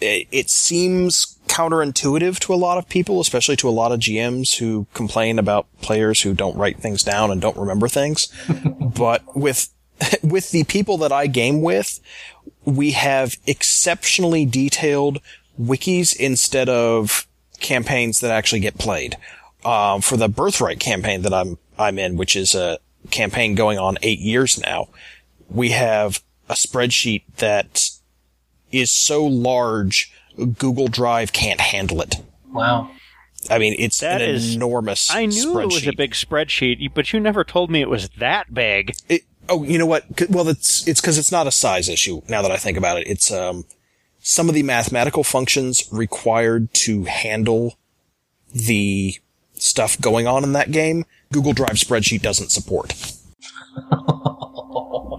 it, 0.00 0.26
it 0.32 0.50
seems 0.50 1.38
counterintuitive 1.50 2.38
to 2.38 2.54
a 2.54 2.56
lot 2.56 2.78
of 2.78 2.88
people, 2.88 3.20
especially 3.20 3.56
to 3.56 3.68
a 3.68 3.70
lot 3.70 3.90
of 3.90 3.98
GMs 3.98 4.58
who 4.58 4.86
complain 4.94 5.38
about 5.38 5.66
players 5.80 6.22
who 6.22 6.32
don't 6.32 6.56
write 6.56 6.78
things 6.78 7.02
down 7.02 7.30
and 7.30 7.40
don't 7.40 7.56
remember 7.56 7.88
things. 7.88 8.28
but 8.80 9.36
with 9.36 9.68
with 10.22 10.50
the 10.52 10.64
people 10.64 10.96
that 10.98 11.12
I 11.12 11.26
game 11.26 11.60
with, 11.60 12.00
we 12.64 12.92
have 12.92 13.36
exceptionally 13.46 14.46
detailed 14.46 15.20
wikis 15.60 16.16
instead 16.16 16.68
of 16.68 17.26
campaigns 17.58 18.20
that 18.20 18.30
actually 18.30 18.60
get 18.60 18.78
played. 18.78 19.16
Um, 19.64 20.00
for 20.00 20.16
the 20.16 20.28
Birthright 20.28 20.80
campaign 20.80 21.22
that 21.22 21.34
I'm 21.34 21.58
I'm 21.78 21.98
in, 21.98 22.16
which 22.16 22.36
is 22.36 22.54
a 22.54 22.78
campaign 23.10 23.54
going 23.54 23.78
on 23.78 23.98
eight 24.02 24.20
years 24.20 24.58
now, 24.58 24.88
we 25.48 25.70
have 25.70 26.22
a 26.48 26.54
spreadsheet 26.54 27.22
that 27.38 27.90
is 28.72 28.92
so 28.92 29.26
large, 29.26 30.12
Google 30.46 30.88
Drive 30.88 31.32
can't 31.32 31.60
handle 31.60 32.00
it. 32.00 32.16
Wow. 32.52 32.90
I 33.48 33.58
mean, 33.58 33.74
it's 33.78 34.00
That 34.00 34.20
an 34.20 34.30
is- 34.30 34.54
enormous. 34.54 35.10
I 35.10 35.26
knew 35.26 35.58
it 35.60 35.66
was 35.66 35.86
a 35.86 35.92
big 35.92 36.12
spreadsheet, 36.12 36.92
but 36.94 37.12
you 37.12 37.20
never 37.20 37.42
told 37.44 37.70
me 37.70 37.80
it 37.80 37.88
was 37.88 38.08
that 38.18 38.52
big. 38.52 38.94
It, 39.08 39.22
oh, 39.48 39.64
you 39.64 39.78
know 39.78 39.86
what? 39.86 40.04
Well, 40.30 40.48
it's 40.48 40.86
it's 40.86 41.00
because 41.00 41.16
it's 41.16 41.32
not 41.32 41.46
a 41.46 41.50
size 41.50 41.88
issue. 41.88 42.20
Now 42.28 42.42
that 42.42 42.50
I 42.50 42.56
think 42.58 42.76
about 42.76 42.98
it, 42.98 43.06
it's 43.06 43.30
um 43.32 43.64
some 44.22 44.48
of 44.50 44.54
the 44.54 44.62
mathematical 44.62 45.24
functions 45.24 45.88
required 45.90 46.72
to 46.74 47.04
handle 47.04 47.78
the 48.54 49.14
stuff 49.54 49.98
going 50.00 50.26
on 50.26 50.44
in 50.44 50.52
that 50.52 50.70
game. 50.70 51.06
Google 51.32 51.52
Drive 51.54 51.76
spreadsheet 51.76 52.20
doesn't 52.22 52.50
support. 52.50 52.94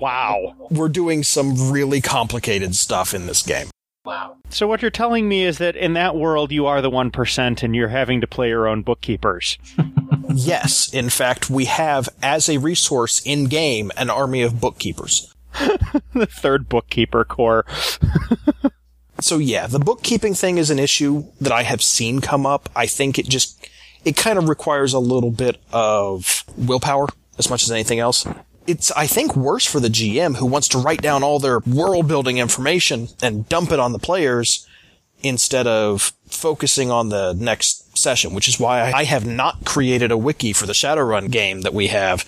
Wow. 0.02 0.56
We're 0.72 0.90
doing 0.90 1.24
some 1.24 1.72
really 1.72 2.02
complicated 2.02 2.76
stuff 2.76 3.14
in 3.14 3.28
this 3.28 3.44
game. 3.44 3.68
Wow. 4.04 4.38
So 4.50 4.68
what 4.68 4.82
you're 4.82 4.90
telling 4.92 5.30
me 5.30 5.44
is 5.44 5.60
that 5.60 5.76
in 5.76 5.94
that 5.94 6.16
world 6.16 6.52
you 6.52 6.66
are 6.66 6.82
the 6.82 6.90
1% 6.90 7.64
and 7.64 7.76
you're 7.76 7.88
having 7.90 8.22
to 8.22 8.28
play 8.28 8.50
your 8.50 8.68
own 8.68 8.82
bookkeepers. 8.82 9.58
Yes, 10.34 10.94
in 10.94 11.10
fact, 11.10 11.50
we 11.50 11.66
have 11.66 12.08
as 12.24 12.48
a 12.48 12.58
resource 12.58 13.22
in 13.26 13.48
game 13.48 13.92
an 13.98 14.10
army 14.10 14.44
of 14.44 14.62
bookkeepers. 14.62 15.36
the 16.14 16.26
third 16.26 16.70
bookkeeper 16.70 17.26
core. 17.26 17.66
So 19.22 19.38
yeah, 19.38 19.68
the 19.68 19.80
bookkeeping 19.80 20.34
thing 20.34 20.58
is 20.58 20.72
an 20.72 20.80
issue 20.80 21.26
that 21.40 21.52
I 21.52 21.64
have 21.64 21.84
seen 21.84 22.22
come 22.22 22.46
up. 22.46 22.70
I 22.76 22.88
think 22.88 23.20
it 23.20 23.30
just, 23.30 23.68
it 24.04 24.18
kind 24.18 24.40
of 24.40 24.50
requires 24.50 24.94
a 24.94 25.00
little 25.00 25.30
bit 25.30 25.58
of 25.72 26.44
willpower 26.58 27.08
as 27.38 27.50
much 27.50 27.62
as 27.64 27.72
anything 27.72 28.00
else. 28.00 28.26
It's, 28.68 28.92
I 28.92 29.08
think, 29.08 29.36
worse 29.36 29.66
for 29.66 29.80
the 29.80 29.88
GM 29.90 30.38
who 30.38 30.46
wants 30.46 30.68
to 30.70 30.78
write 30.78 31.02
down 31.02 31.24
all 31.24 31.40
their 31.40 31.60
world 31.60 32.08
building 32.08 32.38
information 32.38 33.08
and 33.22 33.48
dump 33.50 33.72
it 33.72 33.80
on 33.80 33.92
the 33.92 34.00
players 34.00 34.68
instead 35.24 35.68
of 35.68 36.14
focusing 36.28 36.90
on 36.92 37.10
the 37.10 37.34
next 37.34 37.98
session, 37.98 38.34
which 38.34 38.48
is 38.48 38.60
why 38.60 38.92
I 38.92 39.04
have 39.04 39.26
not 39.26 39.66
created 39.66 40.12
a 40.12 40.18
wiki 40.18 40.54
for 40.54 40.66
the 40.66 40.74
Shadowrun 40.74 41.30
game 41.32 41.62
that 41.62 41.74
we 41.74 41.88
have. 41.88 42.26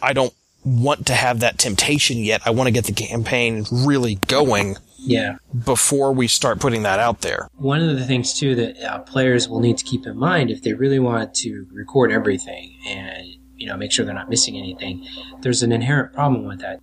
I 0.00 0.12
don't 0.12 0.34
want 0.64 1.06
to 1.06 1.14
have 1.14 1.40
that 1.40 1.58
temptation 1.58 2.18
yet. 2.18 2.40
I 2.46 2.50
want 2.50 2.68
to 2.68 2.72
get 2.72 2.84
the 2.86 2.92
campaign 2.92 3.64
really 3.70 4.16
going 4.26 4.76
Yeah. 4.98 5.36
before 5.64 6.12
we 6.12 6.28
start 6.28 6.60
putting 6.60 6.82
that 6.84 6.98
out 7.00 7.20
there. 7.20 7.48
One 7.56 7.80
of 7.82 7.96
the 7.98 8.06
things 8.06 8.32
too 8.32 8.54
that 8.56 8.80
uh, 8.82 8.98
players 9.00 9.48
will 9.48 9.60
need 9.60 9.78
to 9.78 9.84
keep 9.84 10.06
in 10.06 10.16
mind 10.16 10.50
if 10.50 10.62
they 10.62 10.72
really 10.72 11.00
want 11.00 11.34
to 11.36 11.66
record 11.72 12.10
everything 12.12 12.76
and 12.88 13.26
you 13.62 13.68
know, 13.68 13.76
make 13.76 13.92
sure 13.92 14.04
they're 14.04 14.12
not 14.12 14.28
missing 14.28 14.58
anything. 14.58 15.06
There's 15.40 15.62
an 15.62 15.70
inherent 15.70 16.12
problem 16.12 16.48
with 16.48 16.58
that. 16.62 16.80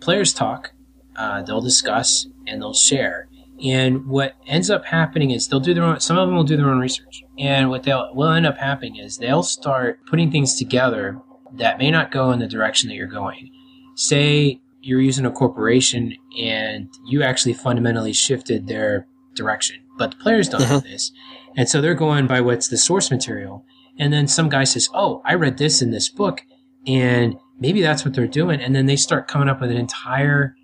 Players 0.00 0.32
talk, 0.32 0.72
uh, 1.14 1.42
they'll 1.42 1.60
discuss, 1.60 2.26
and 2.46 2.62
they'll 2.62 2.72
share. 2.72 3.28
And 3.62 4.06
what 4.06 4.32
ends 4.46 4.70
up 4.70 4.86
happening 4.86 5.30
is 5.30 5.46
they'll 5.46 5.60
do 5.60 5.74
their 5.74 5.84
own, 5.84 6.00
some 6.00 6.16
of 6.16 6.26
them 6.26 6.34
will 6.34 6.42
do 6.42 6.56
their 6.56 6.70
own 6.70 6.80
research. 6.80 7.22
And 7.38 7.68
what 7.68 7.82
they'll, 7.82 8.14
will 8.14 8.30
end 8.30 8.46
up 8.46 8.56
happening 8.56 8.96
is 8.96 9.18
they'll 9.18 9.42
start 9.42 10.00
putting 10.06 10.32
things 10.32 10.56
together 10.56 11.20
that 11.58 11.76
may 11.76 11.90
not 11.90 12.10
go 12.10 12.32
in 12.32 12.38
the 12.38 12.48
direction 12.48 12.88
that 12.88 12.94
you're 12.94 13.06
going. 13.06 13.52
Say 13.94 14.58
you're 14.80 15.02
using 15.02 15.26
a 15.26 15.30
corporation 15.30 16.16
and 16.40 16.88
you 17.04 17.22
actually 17.22 17.52
fundamentally 17.52 18.14
shifted 18.14 18.68
their 18.68 19.06
direction, 19.34 19.76
but 19.98 20.12
the 20.12 20.16
players 20.16 20.48
don't 20.48 20.66
know 20.66 20.80
this. 20.80 21.12
And 21.58 21.68
so 21.68 21.82
they're 21.82 21.94
going 21.94 22.26
by 22.26 22.40
what's 22.40 22.68
the 22.68 22.78
source 22.78 23.10
material. 23.10 23.66
And 23.98 24.12
then 24.12 24.26
some 24.26 24.48
guy 24.48 24.64
says, 24.64 24.88
Oh, 24.94 25.22
I 25.24 25.34
read 25.34 25.58
this 25.58 25.82
in 25.82 25.90
this 25.90 26.08
book 26.08 26.42
and 26.86 27.36
maybe 27.58 27.80
that's 27.80 28.04
what 28.04 28.14
they're 28.14 28.26
doing. 28.26 28.60
And 28.60 28.74
then 28.74 28.86
they 28.86 28.96
start 28.96 29.28
coming 29.28 29.48
up 29.48 29.60
with 29.60 29.70
an 29.70 29.76
entire 29.76 30.54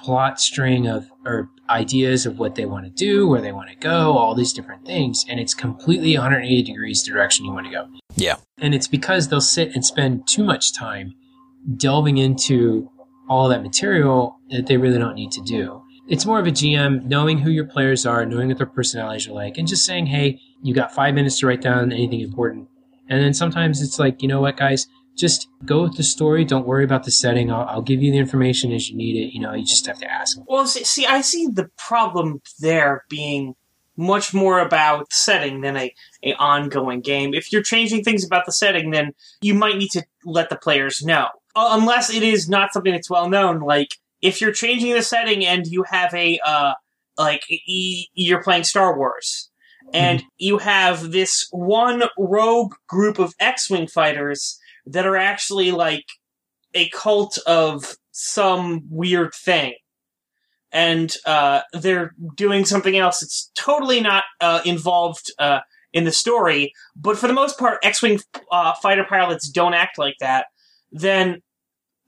plot 0.00 0.40
string 0.40 0.86
of, 0.86 1.10
or 1.24 1.50
ideas 1.68 2.24
of 2.24 2.38
what 2.38 2.54
they 2.54 2.64
want 2.64 2.84
to 2.84 2.90
do, 2.90 3.26
where 3.26 3.40
they 3.40 3.52
want 3.52 3.68
to 3.68 3.76
go, 3.76 4.16
all 4.16 4.34
these 4.34 4.52
different 4.52 4.86
things. 4.86 5.24
And 5.28 5.40
it's 5.40 5.54
completely 5.54 6.14
180 6.14 6.62
degrees 6.62 7.02
the 7.02 7.12
direction 7.12 7.44
you 7.44 7.52
want 7.52 7.66
to 7.66 7.72
go. 7.72 7.88
Yeah. 8.14 8.36
And 8.58 8.74
it's 8.74 8.88
because 8.88 9.28
they'll 9.28 9.40
sit 9.40 9.74
and 9.74 9.84
spend 9.84 10.28
too 10.28 10.44
much 10.44 10.72
time 10.72 11.14
delving 11.76 12.18
into 12.18 12.90
all 13.28 13.48
that 13.48 13.62
material 13.62 14.38
that 14.50 14.66
they 14.66 14.76
really 14.76 14.98
don't 14.98 15.14
need 15.14 15.32
to 15.32 15.42
do. 15.42 15.82
It's 16.08 16.24
more 16.24 16.40
of 16.40 16.46
a 16.46 16.50
GM 16.50 17.04
knowing 17.04 17.38
who 17.38 17.50
your 17.50 17.66
players 17.66 18.06
are, 18.06 18.24
knowing 18.24 18.48
what 18.48 18.56
their 18.56 18.66
personalities 18.66 19.28
are 19.28 19.32
like, 19.32 19.58
and 19.58 19.68
just 19.68 19.84
saying, 19.84 20.06
hey, 20.06 20.40
you 20.62 20.74
got 20.74 20.94
five 20.94 21.14
minutes 21.14 21.38
to 21.40 21.46
write 21.46 21.60
down 21.60 21.92
anything 21.92 22.20
important. 22.20 22.68
And 23.08 23.22
then 23.22 23.34
sometimes 23.34 23.82
it's 23.82 23.98
like, 23.98 24.22
you 24.22 24.28
know 24.28 24.40
what, 24.40 24.56
guys, 24.56 24.86
just 25.18 25.48
go 25.66 25.82
with 25.82 25.96
the 25.96 26.02
story. 26.02 26.44
Don't 26.44 26.66
worry 26.66 26.84
about 26.84 27.04
the 27.04 27.10
setting. 27.10 27.52
I'll, 27.52 27.66
I'll 27.68 27.82
give 27.82 28.02
you 28.02 28.10
the 28.10 28.18
information 28.18 28.72
as 28.72 28.88
you 28.88 28.96
need 28.96 29.16
it. 29.16 29.34
You 29.34 29.40
know, 29.40 29.52
you 29.52 29.66
just 29.66 29.86
have 29.86 29.98
to 29.98 30.10
ask. 30.10 30.38
Well, 30.46 30.66
see, 30.66 30.84
see, 30.84 31.04
I 31.04 31.20
see 31.20 31.46
the 31.46 31.68
problem 31.76 32.40
there 32.60 33.04
being 33.10 33.54
much 33.98 34.32
more 34.32 34.60
about 34.60 35.12
setting 35.12 35.60
than 35.60 35.76
a, 35.76 35.92
a 36.22 36.32
ongoing 36.34 37.00
game. 37.00 37.34
If 37.34 37.52
you're 37.52 37.62
changing 37.62 38.04
things 38.04 38.24
about 38.24 38.46
the 38.46 38.52
setting, 38.52 38.92
then 38.92 39.12
you 39.42 39.54
might 39.54 39.76
need 39.76 39.90
to 39.90 40.04
let 40.24 40.48
the 40.48 40.56
players 40.56 41.02
know. 41.02 41.26
Uh, 41.56 41.76
unless 41.78 42.08
it 42.14 42.22
is 42.22 42.48
not 42.48 42.72
something 42.72 42.92
that's 42.92 43.10
well 43.10 43.28
known, 43.28 43.60
like 43.60 43.96
if 44.22 44.40
you're 44.40 44.52
changing 44.52 44.92
the 44.92 45.02
setting 45.02 45.44
and 45.44 45.66
you 45.66 45.84
have 45.84 46.12
a 46.14 46.38
uh, 46.44 46.74
like 47.16 47.42
e- 47.50 48.06
you're 48.14 48.42
playing 48.42 48.64
Star 48.64 48.96
Wars 48.96 49.50
and 49.94 50.22
you 50.36 50.58
have 50.58 51.12
this 51.12 51.48
one 51.50 52.04
rogue 52.18 52.74
group 52.88 53.18
of 53.18 53.34
X-wing 53.40 53.86
fighters 53.86 54.58
that 54.86 55.06
are 55.06 55.16
actually 55.16 55.70
like 55.70 56.04
a 56.74 56.88
cult 56.90 57.38
of 57.46 57.96
some 58.12 58.82
weird 58.90 59.32
thing 59.34 59.74
and 60.70 61.14
uh, 61.24 61.60
they're 61.72 62.12
doing 62.34 62.64
something 62.64 62.96
else 62.96 63.20
that's 63.20 63.50
totally 63.54 64.00
not 64.00 64.24
uh, 64.40 64.60
involved 64.64 65.32
uh, 65.38 65.60
in 65.92 66.04
the 66.04 66.12
story 66.12 66.72
but 66.94 67.16
for 67.16 67.26
the 67.26 67.32
most 67.32 67.58
part 67.58 67.78
X-wing 67.82 68.20
uh, 68.52 68.74
fighter 68.82 69.04
pilots 69.08 69.48
don't 69.48 69.74
act 69.74 69.98
like 69.98 70.16
that 70.20 70.46
then 70.92 71.40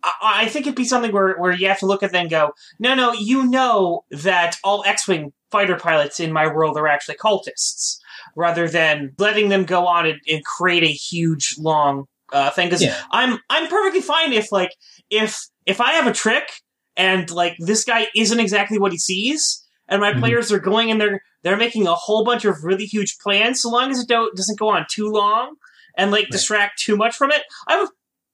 I, 0.03 0.43
I 0.43 0.49
think 0.49 0.67
it'd 0.67 0.77
be 0.77 0.85
something 0.85 1.13
where, 1.13 1.37
where 1.37 1.53
you 1.53 1.69
have 1.69 1.79
to 1.81 1.87
look 1.87 2.03
at 2.03 2.13
them 2.13 2.23
and 2.23 2.31
go, 2.31 2.53
no, 2.79 2.95
no, 2.95 3.13
you 3.13 3.47
know 3.47 4.05
that 4.11 4.57
all 4.65 4.83
X-wing 4.87 5.33
fighter 5.51 5.77
pilots 5.77 6.21
in 6.21 6.33
my 6.33 6.47
world 6.47 6.77
are 6.77 6.87
actually 6.87 7.17
cultists, 7.17 7.99
rather 8.37 8.69
than 8.69 9.13
letting 9.19 9.49
them 9.49 9.65
go 9.65 9.87
on 9.87 10.07
and, 10.07 10.21
and 10.29 10.45
create 10.45 10.83
a 10.83 10.87
huge 10.87 11.55
long 11.59 12.05
uh, 12.33 12.51
thing. 12.51 12.69
Because 12.69 12.83
Yeah. 12.83 12.97
I'm 13.11 13.39
I'm 13.51 13.67
perfectly 13.69 14.01
fine 14.01 14.33
if 14.33 14.53
like 14.53 14.71
if 15.11 15.47
if 15.67 15.81
I 15.81 15.93
have 15.93 16.07
a 16.07 16.13
trick 16.13 16.49
and 16.97 17.29
like 17.31 17.57
this 17.59 17.85
guy 17.85 18.07
isn't 18.15 18.39
exactly 18.39 18.79
what 18.79 18.93
he 18.93 18.99
sees, 18.99 19.67
and 19.89 20.01
my 20.01 20.13
Mhm. 20.13 20.21
players 20.21 20.53
are 20.53 20.61
going 20.61 20.91
and 20.91 21.01
they're 21.01 21.21
they're 21.43 21.57
making 21.57 21.87
a 21.89 21.95
whole 21.95 22.25
bunch 22.25 22.45
of 22.45 22.63
really 22.63 22.87
huge 22.87 23.19
plans, 23.19 23.61
so 23.63 23.71
long 23.71 23.91
as 23.91 23.99
it 23.99 24.09
don't, 24.09 24.37
doesn't 24.37 24.59
go 24.59 24.69
on 24.69 24.87
too 24.91 25.11
long 25.11 25.55
and 25.97 26.13
like 26.13 26.29
distract 26.29 26.79
too 26.79 26.97
much 26.97 27.17
from 27.17 27.33
it. 27.33 27.43
I'm 27.67 27.89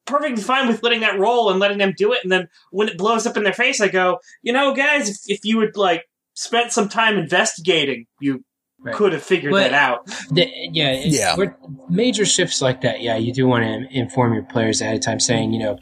perfectly 0.06 0.42
fine 0.42 0.68
with 0.68 0.82
letting 0.82 1.00
that 1.00 1.18
roll 1.18 1.50
and 1.50 1.58
letting 1.60 1.78
them 1.78 1.92
do 1.96 2.12
it. 2.12 2.20
And 2.22 2.30
then 2.32 2.48
when 2.70 2.88
it 2.88 2.96
blows 2.98 3.26
up 3.26 3.36
in 3.36 3.42
their 3.42 3.52
face, 3.52 3.80
I 3.80 3.88
go, 3.88 4.18
you 4.42 4.52
know, 4.52 4.74
guys, 4.74 5.08
if, 5.10 5.16
if 5.26 5.44
you 5.44 5.58
would 5.58 5.76
like 5.76 6.04
spent 6.34 6.72
some 6.72 6.88
time 6.88 7.18
investigating, 7.18 8.06
you 8.20 8.44
Right. 8.78 8.94
could 8.94 9.14
have 9.14 9.22
figured 9.22 9.52
But- 9.52 9.70
that 9.70 9.72
out. 9.72 10.06
The, 10.30 10.46
yeah, 10.70 10.90
it- 10.92 11.06
Yeah. 11.06 11.34
we're- 11.36 11.54
major 11.88 12.26
shifts 12.26 12.60
like 12.60 12.82
that. 12.82 13.00
Yeah, 13.00 13.16
you 13.16 13.32
do 13.32 13.46
want 13.48 13.64
to 13.64 13.88
inform 13.98 14.34
your 14.34 14.42
players 14.44 14.80
ahead 14.82 14.94
of 14.94 15.00
time, 15.00 15.18
saying, 15.18 15.54
you 15.54 15.58
know, 15.58 15.78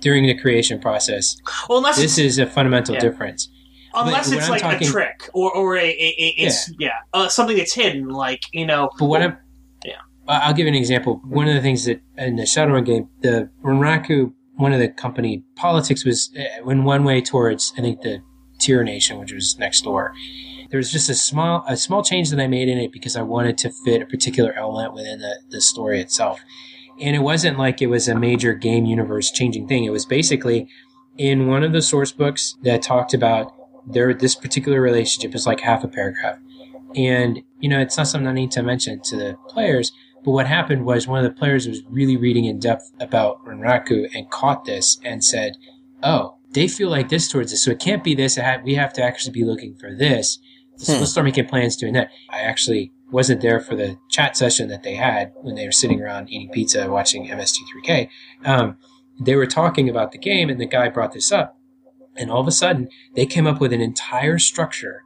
during 0.00 0.26
the 0.26 0.34
creation 0.34 0.80
process, 0.80 1.36
Well, 1.68 1.78
unless 1.78 1.98
this 1.98 2.18
is 2.18 2.38
a 2.38 2.46
fundamental 2.46 2.94
Yeah. 2.96 3.00
difference. 3.00 3.48
unless 3.94 4.28
but 4.30 4.38
it's 4.38 4.48
like 4.48 4.60
talking- 4.62 4.88
a 4.88 4.90
trick 4.90 5.28
or 5.34 5.54
or 5.54 5.76
a, 5.76 5.84
a, 5.84 6.14
a 6.18 6.34
it's 6.38 6.72
yeah, 6.80 6.90
uh, 7.12 7.28
something 7.28 7.56
that's 7.58 7.74
hidden, 7.74 8.08
like 8.08 8.40
you 8.52 8.64
know. 8.66 8.88
But 8.98 9.04
what 9.06 9.20
I'm, 9.22 9.30
Yeah. 9.30 9.36
I- 9.36 9.40
I'll 10.28 10.54
give 10.54 10.66
you 10.66 10.72
an 10.72 10.78
example. 10.78 11.20
One 11.24 11.48
of 11.48 11.54
the 11.54 11.60
things 11.60 11.84
that 11.86 12.00
in 12.16 12.36
the 12.36 12.44
Shadowrun 12.44 12.84
game, 12.84 13.08
the 13.20 13.50
one 14.56 14.72
of 14.72 14.78
the 14.78 14.88
company 14.88 15.44
politics 15.56 16.04
was 16.04 16.30
eh, 16.36 16.60
in 16.66 16.84
one 16.84 17.04
way 17.04 17.20
towards, 17.20 17.72
I 17.76 17.80
think, 17.80 18.02
the 18.02 18.22
Tyr 18.58 18.84
Nation, 18.84 19.18
which 19.18 19.32
was 19.32 19.58
next 19.58 19.82
door. 19.82 20.12
There 20.70 20.78
was 20.78 20.92
just 20.92 21.10
a 21.10 21.14
small, 21.14 21.64
a 21.68 21.76
small 21.76 22.02
change 22.02 22.30
that 22.30 22.40
I 22.40 22.46
made 22.46 22.68
in 22.68 22.78
it 22.78 22.92
because 22.92 23.16
I 23.16 23.22
wanted 23.22 23.58
to 23.58 23.70
fit 23.84 24.02
a 24.02 24.06
particular 24.06 24.52
element 24.52 24.94
within 24.94 25.18
the, 25.20 25.40
the 25.50 25.60
story 25.60 26.00
itself. 26.00 26.40
And 27.00 27.16
it 27.16 27.20
wasn't 27.20 27.58
like 27.58 27.82
it 27.82 27.88
was 27.88 28.08
a 28.08 28.14
major 28.14 28.54
game 28.54 28.86
universe 28.86 29.30
changing 29.30 29.66
thing. 29.66 29.84
It 29.84 29.90
was 29.90 30.06
basically 30.06 30.68
in 31.18 31.48
one 31.48 31.62
of 31.62 31.72
the 31.72 31.82
source 31.82 32.12
books 32.12 32.56
that 32.62 32.82
talked 32.82 33.12
about 33.12 33.52
their, 33.86 34.14
this 34.14 34.34
particular 34.34 34.80
relationship 34.80 35.34
is 35.34 35.46
like 35.46 35.60
half 35.60 35.84
a 35.84 35.88
paragraph. 35.88 36.38
And, 36.94 37.42
you 37.58 37.68
know, 37.68 37.80
it's 37.80 37.96
not 37.96 38.06
something 38.06 38.28
I 38.28 38.32
need 38.32 38.50
to 38.52 38.62
mention 38.62 39.00
to 39.02 39.16
the 39.16 39.36
players, 39.48 39.92
but 40.24 40.30
what 40.32 40.46
happened 40.46 40.84
was 40.84 41.06
one 41.08 41.24
of 41.24 41.30
the 41.32 41.38
players 41.38 41.66
was 41.66 41.82
really 41.88 42.16
reading 42.16 42.44
in 42.44 42.58
depth 42.58 42.90
about 43.00 43.44
Renraku 43.44 44.08
and 44.14 44.30
caught 44.30 44.64
this 44.64 44.98
and 45.04 45.24
said, 45.24 45.56
oh, 46.02 46.36
they 46.52 46.68
feel 46.68 46.90
like 46.90 47.08
this 47.08 47.28
towards 47.28 47.52
us, 47.52 47.62
so 47.64 47.70
it 47.70 47.80
can't 47.80 48.04
be 48.04 48.14
this. 48.14 48.36
Ha- 48.36 48.60
we 48.64 48.74
have 48.74 48.92
to 48.94 49.02
actually 49.02 49.32
be 49.32 49.44
looking 49.44 49.74
for 49.74 49.94
this. 49.94 50.38
So 50.76 50.92
Hmm. 50.94 51.00
let's 51.00 51.12
start 51.12 51.24
making 51.24 51.46
plans 51.46 51.76
doing 51.76 51.92
that. 51.94 52.10
I 52.30 52.40
actually 52.40 52.92
wasn't 53.10 53.40
there 53.42 53.60
for 53.60 53.74
the 53.76 53.98
chat 54.10 54.36
session 54.36 54.68
that 54.68 54.82
they 54.82 54.94
had 54.94 55.32
when 55.42 55.54
they 55.54 55.66
were 55.66 55.72
sitting 55.72 56.00
around 56.00 56.30
eating 56.30 56.50
pizza 56.50 56.90
watching 56.90 57.26
MST3K. 57.28 58.08
Um, 58.44 58.76
they 59.20 59.36
were 59.36 59.46
talking 59.46 59.88
about 59.88 60.12
the 60.12 60.18
game, 60.18 60.48
and 60.48 60.60
the 60.60 60.66
guy 60.66 60.88
brought 60.88 61.12
this 61.12 61.30
up. 61.32 61.56
And 62.16 62.30
all 62.30 62.40
of 62.40 62.48
a 62.48 62.52
sudden, 62.52 62.88
they 63.14 63.26
came 63.26 63.46
up 63.46 63.60
with 63.60 63.72
an 63.72 63.80
entire 63.80 64.38
structure 64.38 65.02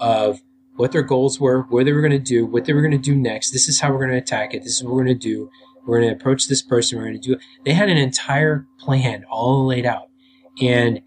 of 0.00 0.40
what 0.78 0.92
their 0.92 1.02
goals 1.02 1.40
were, 1.40 1.62
what 1.62 1.84
they 1.84 1.92
were 1.92 2.00
going 2.00 2.12
to 2.12 2.20
do, 2.20 2.46
what 2.46 2.64
they 2.64 2.72
were 2.72 2.80
going 2.80 2.92
to 2.92 2.98
do 2.98 3.16
next. 3.16 3.50
This 3.50 3.68
is 3.68 3.80
how 3.80 3.90
we're 3.90 3.98
going 3.98 4.12
to 4.12 4.16
attack 4.16 4.54
it. 4.54 4.62
This 4.62 4.76
is 4.76 4.84
what 4.84 4.94
we're 4.94 5.04
going 5.04 5.18
to 5.18 5.28
do. 5.28 5.50
We're 5.84 6.00
going 6.00 6.08
to 6.08 6.16
approach 6.16 6.46
this 6.46 6.62
person. 6.62 6.98
We're 6.98 7.06
going 7.06 7.20
to 7.20 7.28
do 7.28 7.32
it. 7.32 7.40
They 7.64 7.72
had 7.72 7.88
an 7.88 7.96
entire 7.96 8.64
plan 8.78 9.24
all 9.28 9.66
laid 9.66 9.84
out. 9.84 10.08
And 10.62 11.00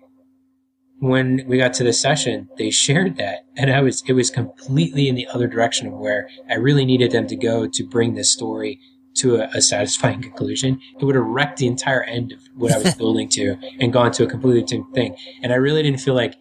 when 1.00 1.46
we 1.48 1.58
got 1.58 1.74
to 1.76 1.86
the 1.86 1.94
session, 1.94 2.50
they 2.58 2.70
shared 2.70 3.16
that. 3.16 3.46
And 3.56 3.72
I 3.72 3.82
was, 3.82 4.04
it 4.08 4.14
was 4.14 4.30
completely 4.30 5.08
in 5.08 5.16
the 5.16 5.28
other 5.28 5.48
direction 5.48 5.88
of 5.88 5.94
where 5.94 6.28
I 6.50 6.56
really 6.56 6.84
needed 6.84 7.12
them 7.12 7.28
to 7.28 7.38
go 7.38 7.66
to 7.66 7.88
bring 7.88 8.16
this 8.16 8.32
story 8.32 8.78
to 9.20 9.38
a, 9.38 9.50
a 9.56 9.62
satisfying 9.62 10.22
conclusion. 10.22 10.82
It 11.00 11.06
would 11.06 11.16
have 11.16 11.24
wrecked 11.24 11.60
the 11.60 11.68
entire 11.68 12.04
end 12.04 12.34
of 12.34 12.40
what 12.56 12.74
I 12.74 12.78
was 12.78 12.94
building 12.98 13.30
to 13.30 13.56
and 13.80 13.94
gone 13.94 14.12
to 14.12 14.26
a 14.26 14.28
completely 14.28 14.64
different 14.64 14.94
thing. 14.94 15.16
And 15.42 15.54
I 15.54 15.56
really 15.56 15.82
didn't 15.82 16.02
feel 16.02 16.14
like 16.14 16.36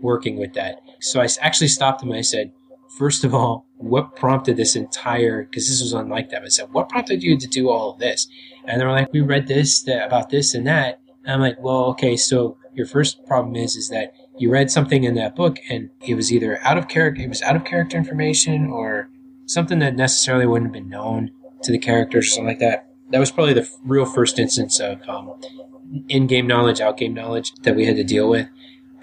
working 0.00 0.38
with 0.38 0.54
that. 0.54 0.76
So 1.00 1.20
I 1.20 1.26
actually 1.40 1.68
stopped 1.68 2.00
them 2.00 2.10
and 2.10 2.18
I 2.18 2.22
said, 2.22 2.52
first 2.96 3.24
of 3.24 3.34
all, 3.34 3.66
what 3.76 4.16
prompted 4.16 4.56
this 4.56 4.74
entire, 4.74 5.44
because 5.44 5.68
this 5.68 5.82
was 5.82 5.92
unlike 5.92 6.30
them. 6.30 6.42
I 6.44 6.48
said, 6.48 6.72
what 6.72 6.88
prompted 6.88 7.22
you 7.22 7.38
to 7.38 7.46
do 7.46 7.68
all 7.68 7.92
of 7.92 7.98
this? 7.98 8.26
And 8.64 8.80
they 8.80 8.84
were 8.84 8.92
like, 8.92 9.12
we 9.12 9.20
read 9.20 9.46
this, 9.46 9.82
that, 9.82 10.06
about 10.06 10.30
this 10.30 10.54
and 10.54 10.66
that. 10.66 11.00
And 11.24 11.34
I'm 11.34 11.40
like, 11.40 11.60
well, 11.60 11.84
okay, 11.86 12.16
so 12.16 12.56
your 12.74 12.86
first 12.86 13.24
problem 13.26 13.54
is, 13.54 13.76
is 13.76 13.90
that 13.90 14.14
you 14.38 14.50
read 14.50 14.70
something 14.70 15.04
in 15.04 15.14
that 15.14 15.36
book 15.36 15.58
and 15.68 15.90
it 16.00 16.14
was 16.14 16.32
either 16.32 16.58
out 16.62 16.78
of 16.78 16.88
character, 16.88 17.22
it 17.22 17.28
was 17.28 17.42
out 17.42 17.56
of 17.56 17.64
character 17.64 17.96
information 17.96 18.68
or 18.68 19.08
something 19.46 19.78
that 19.80 19.94
necessarily 19.94 20.46
wouldn't 20.46 20.68
have 20.68 20.82
been 20.82 20.88
known 20.88 21.30
to 21.62 21.72
the 21.72 21.78
characters 21.78 22.26
or 22.26 22.30
something 22.30 22.46
like 22.46 22.58
that. 22.58 22.88
That 23.10 23.18
was 23.18 23.30
probably 23.30 23.54
the 23.54 23.68
real 23.84 24.06
first 24.06 24.38
instance 24.38 24.80
of 24.80 25.00
um, 25.08 25.40
in-game 26.08 26.46
knowledge, 26.46 26.80
out-game 26.80 27.14
knowledge 27.14 27.52
that 27.62 27.76
we 27.76 27.86
had 27.86 27.96
to 27.96 28.04
deal 28.04 28.28
with. 28.28 28.48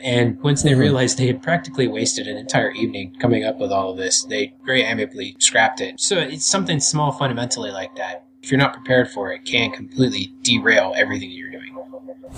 And 0.04 0.42
once 0.44 0.64
they 0.64 0.72
Mhm. 0.72 0.80
realized 0.80 1.18
they 1.18 1.28
had 1.28 1.42
practically 1.42 1.88
wasted 1.88 2.28
an 2.28 2.36
entire 2.38 2.72
evening 2.72 3.16
coming 3.22 3.46
up 3.46 3.58
with 3.58 3.72
all 3.72 3.92
of 3.92 3.98
this, 3.98 4.24
they 4.24 4.54
very 4.66 4.84
amicably 4.84 5.36
scrapped 5.40 5.80
it. 5.80 6.00
So 6.02 6.18
it's 6.18 6.46
something 6.46 6.80
small 6.82 7.14
fundamentally 7.14 7.72
like 7.72 7.96
that. 7.96 8.24
If 8.42 8.52
you're 8.52 8.60
not 8.60 8.74
prepared 8.74 9.10
for 9.10 9.32
it, 9.32 9.46
can 9.46 9.72
completely 9.72 10.34
derail 10.42 10.94
everything 10.98 11.32
you're 11.32 11.50
doing. 11.52 11.74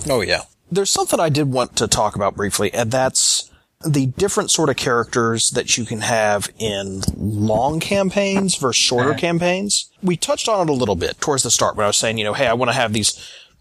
Oh, 0.08 0.22
yeah. 0.22 0.42
There's 0.72 0.92
something 0.92 1.20
I 1.20 1.30
did 1.30 1.52
want 1.52 1.76
to 1.78 1.88
talk 1.88 2.16
about 2.16 2.36
briefly, 2.36 2.72
and 2.74 2.92
that's 2.92 3.50
the 3.86 4.08
different 4.08 4.52
sort 4.52 4.70
of 4.70 4.76
characters 4.76 5.52
that 5.52 5.78
you 5.78 5.86
can 5.86 6.02
have 6.02 6.50
in 6.60 7.02
long 7.18 7.80
campaigns 7.80 8.56
versus 8.56 8.82
shorter 8.82 9.12
Uh-huh. 9.12 9.20
campaigns. 9.20 9.90
We 10.04 10.18
touched 10.18 10.48
on 10.48 10.68
it 10.68 10.72
a 10.72 10.76
little 10.76 10.96
bit 10.96 11.20
towards 11.20 11.44
the 11.44 11.52
start 11.52 11.76
when 11.76 11.84
I 11.86 11.88
was 11.88 11.98
saying, 11.98 12.18
you 12.18 12.24
know, 12.24 12.34
hey, 12.34 12.48
I 12.48 12.54
want 12.54 12.70
to 12.70 12.76
have 12.78 12.94
these 12.94 13.14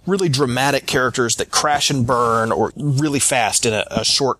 really 0.06 0.28
dramatic 0.28 0.86
characters 0.86 1.36
that 1.36 1.50
crash 1.50 1.90
and 1.90 2.06
burn 2.06 2.52
or 2.52 2.72
really 2.76 3.20
fast 3.20 3.66
in 3.66 3.72
a, 3.72 3.84
a 3.90 4.04
short 4.04 4.38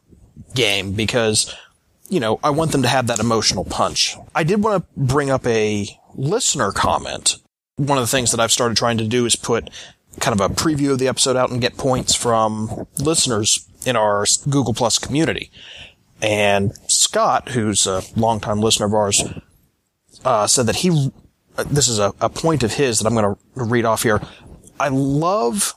game 0.55 0.93
because, 0.93 1.55
you 2.09 2.21
know, 2.21 2.39
I 2.43 2.51
want 2.51 2.73
them 2.73 2.83
to 2.83 2.89
have 2.89 3.07
that 3.07 3.19
emotional 3.19 3.65
punch. 3.65 4.17
I 4.35 4.45
did 4.45 4.63
want 4.63 4.83
to 4.83 4.89
bring 4.97 5.31
up 5.31 5.47
a 5.47 5.89
listener 6.15 6.71
comment. 6.71 7.37
One 7.77 7.99
of 7.99 8.03
the 8.03 8.09
things 8.09 8.31
that 8.31 8.41
I've 8.41 8.53
started 8.53 8.77
trying 8.77 8.99
to 8.99 9.07
do 9.07 9.27
is 9.27 9.37
put 9.37 9.71
kind 10.21 10.39
of 10.39 10.51
a 10.51 10.55
preview 10.55 10.93
of 10.93 10.99
the 10.99 11.09
episode 11.09 11.37
out 11.37 11.51
and 11.51 11.61
get 11.61 11.77
points 11.77 12.15
from 12.15 12.87
listeners 12.99 13.67
in 13.85 13.97
our 13.97 14.25
Google 14.49 14.75
Plus 14.75 14.99
community. 14.99 15.51
And 16.23 16.73
Scott, 16.89 17.51
who's 17.51 17.87
a 17.87 18.03
longtime 18.17 18.61
listener 18.61 18.87
of 18.87 18.95
ours, 18.95 19.25
uh, 20.25 20.47
said 20.47 20.67
that 20.67 20.77
he, 20.77 21.11
this 21.67 21.89
is 21.89 21.99
a, 21.99 22.15
a 22.21 22.29
point 22.29 22.63
of 22.63 22.75
his 22.75 22.99
that 22.99 23.07
I'm 23.07 23.15
going 23.15 23.35
to 23.35 23.41
read 23.55 23.85
off 23.85 24.05
here. 24.05 24.21
I 24.79 24.89
love 24.89 25.75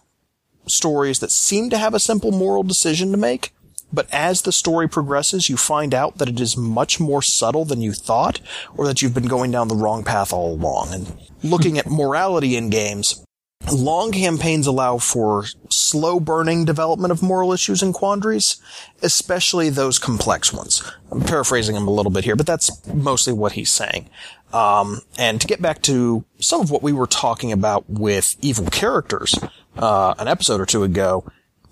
stories 0.65 1.19
that 1.19 1.31
seem 1.31 1.69
to 1.69 1.77
have 1.77 1.93
a 1.93 1.99
simple 1.99 2.31
moral 2.31 2.63
decision 2.63 3.11
to 3.11 3.17
make, 3.17 3.53
but 3.91 4.07
as 4.11 4.41
the 4.41 4.51
story 4.51 4.89
progresses, 4.89 5.49
you 5.49 5.55
find 5.57 5.93
out 5.93 6.17
that 6.17 6.27
it 6.27 6.39
is 6.39 6.57
much 6.57 6.99
more 6.99 7.21
subtle 7.21 7.63
than 7.63 7.81
you 7.81 7.93
thought, 7.93 8.41
or 8.75 8.85
that 8.85 9.01
you've 9.01 9.13
been 9.13 9.27
going 9.27 9.51
down 9.51 9.69
the 9.69 9.75
wrong 9.75 10.03
path 10.03 10.33
all 10.33 10.53
along. 10.53 10.93
And 10.93 11.17
looking 11.43 11.77
at 11.77 11.89
morality 11.89 12.57
in 12.57 12.69
games, 12.69 13.23
long 13.71 14.11
campaigns 14.11 14.67
allow 14.67 14.97
for 14.97 15.45
slow 15.69 16.19
burning 16.19 16.65
development 16.65 17.11
of 17.11 17.23
moral 17.23 17.53
issues 17.53 17.81
and 17.81 17.93
quandaries, 17.93 18.61
especially 19.01 19.69
those 19.69 19.99
complex 19.99 20.51
ones. 20.51 20.83
I'm 21.11 21.21
paraphrasing 21.21 21.75
him 21.75 21.87
a 21.87 21.91
little 21.91 22.11
bit 22.11 22.25
here, 22.25 22.35
but 22.35 22.45
that's 22.45 22.85
mostly 22.87 23.33
what 23.33 23.53
he's 23.53 23.71
saying. 23.71 24.09
Um, 24.53 25.01
and 25.17 25.41
to 25.41 25.47
get 25.47 25.61
back 25.61 25.81
to 25.83 26.23
some 26.39 26.61
of 26.61 26.71
what 26.71 26.81
we 26.81 26.93
were 26.93 27.07
talking 27.07 27.51
about 27.51 27.89
with 27.89 28.35
evil 28.41 28.65
characters, 28.67 29.35
uh, 29.77 30.15
an 30.17 30.27
episode 30.27 30.61
or 30.61 30.65
two 30.65 30.83
ago, 30.83 31.25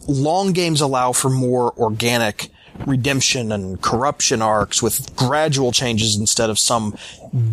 long 0.07 0.51
games 0.51 0.81
allow 0.81 1.11
for 1.11 1.29
more 1.29 1.73
organic 1.77 2.49
redemption 2.85 3.51
and 3.51 3.81
corruption 3.81 4.41
arcs 4.41 4.83
with 4.83 5.15
gradual 5.15 5.71
changes 5.71 6.17
instead 6.17 6.49
of 6.49 6.59
some 6.59 6.95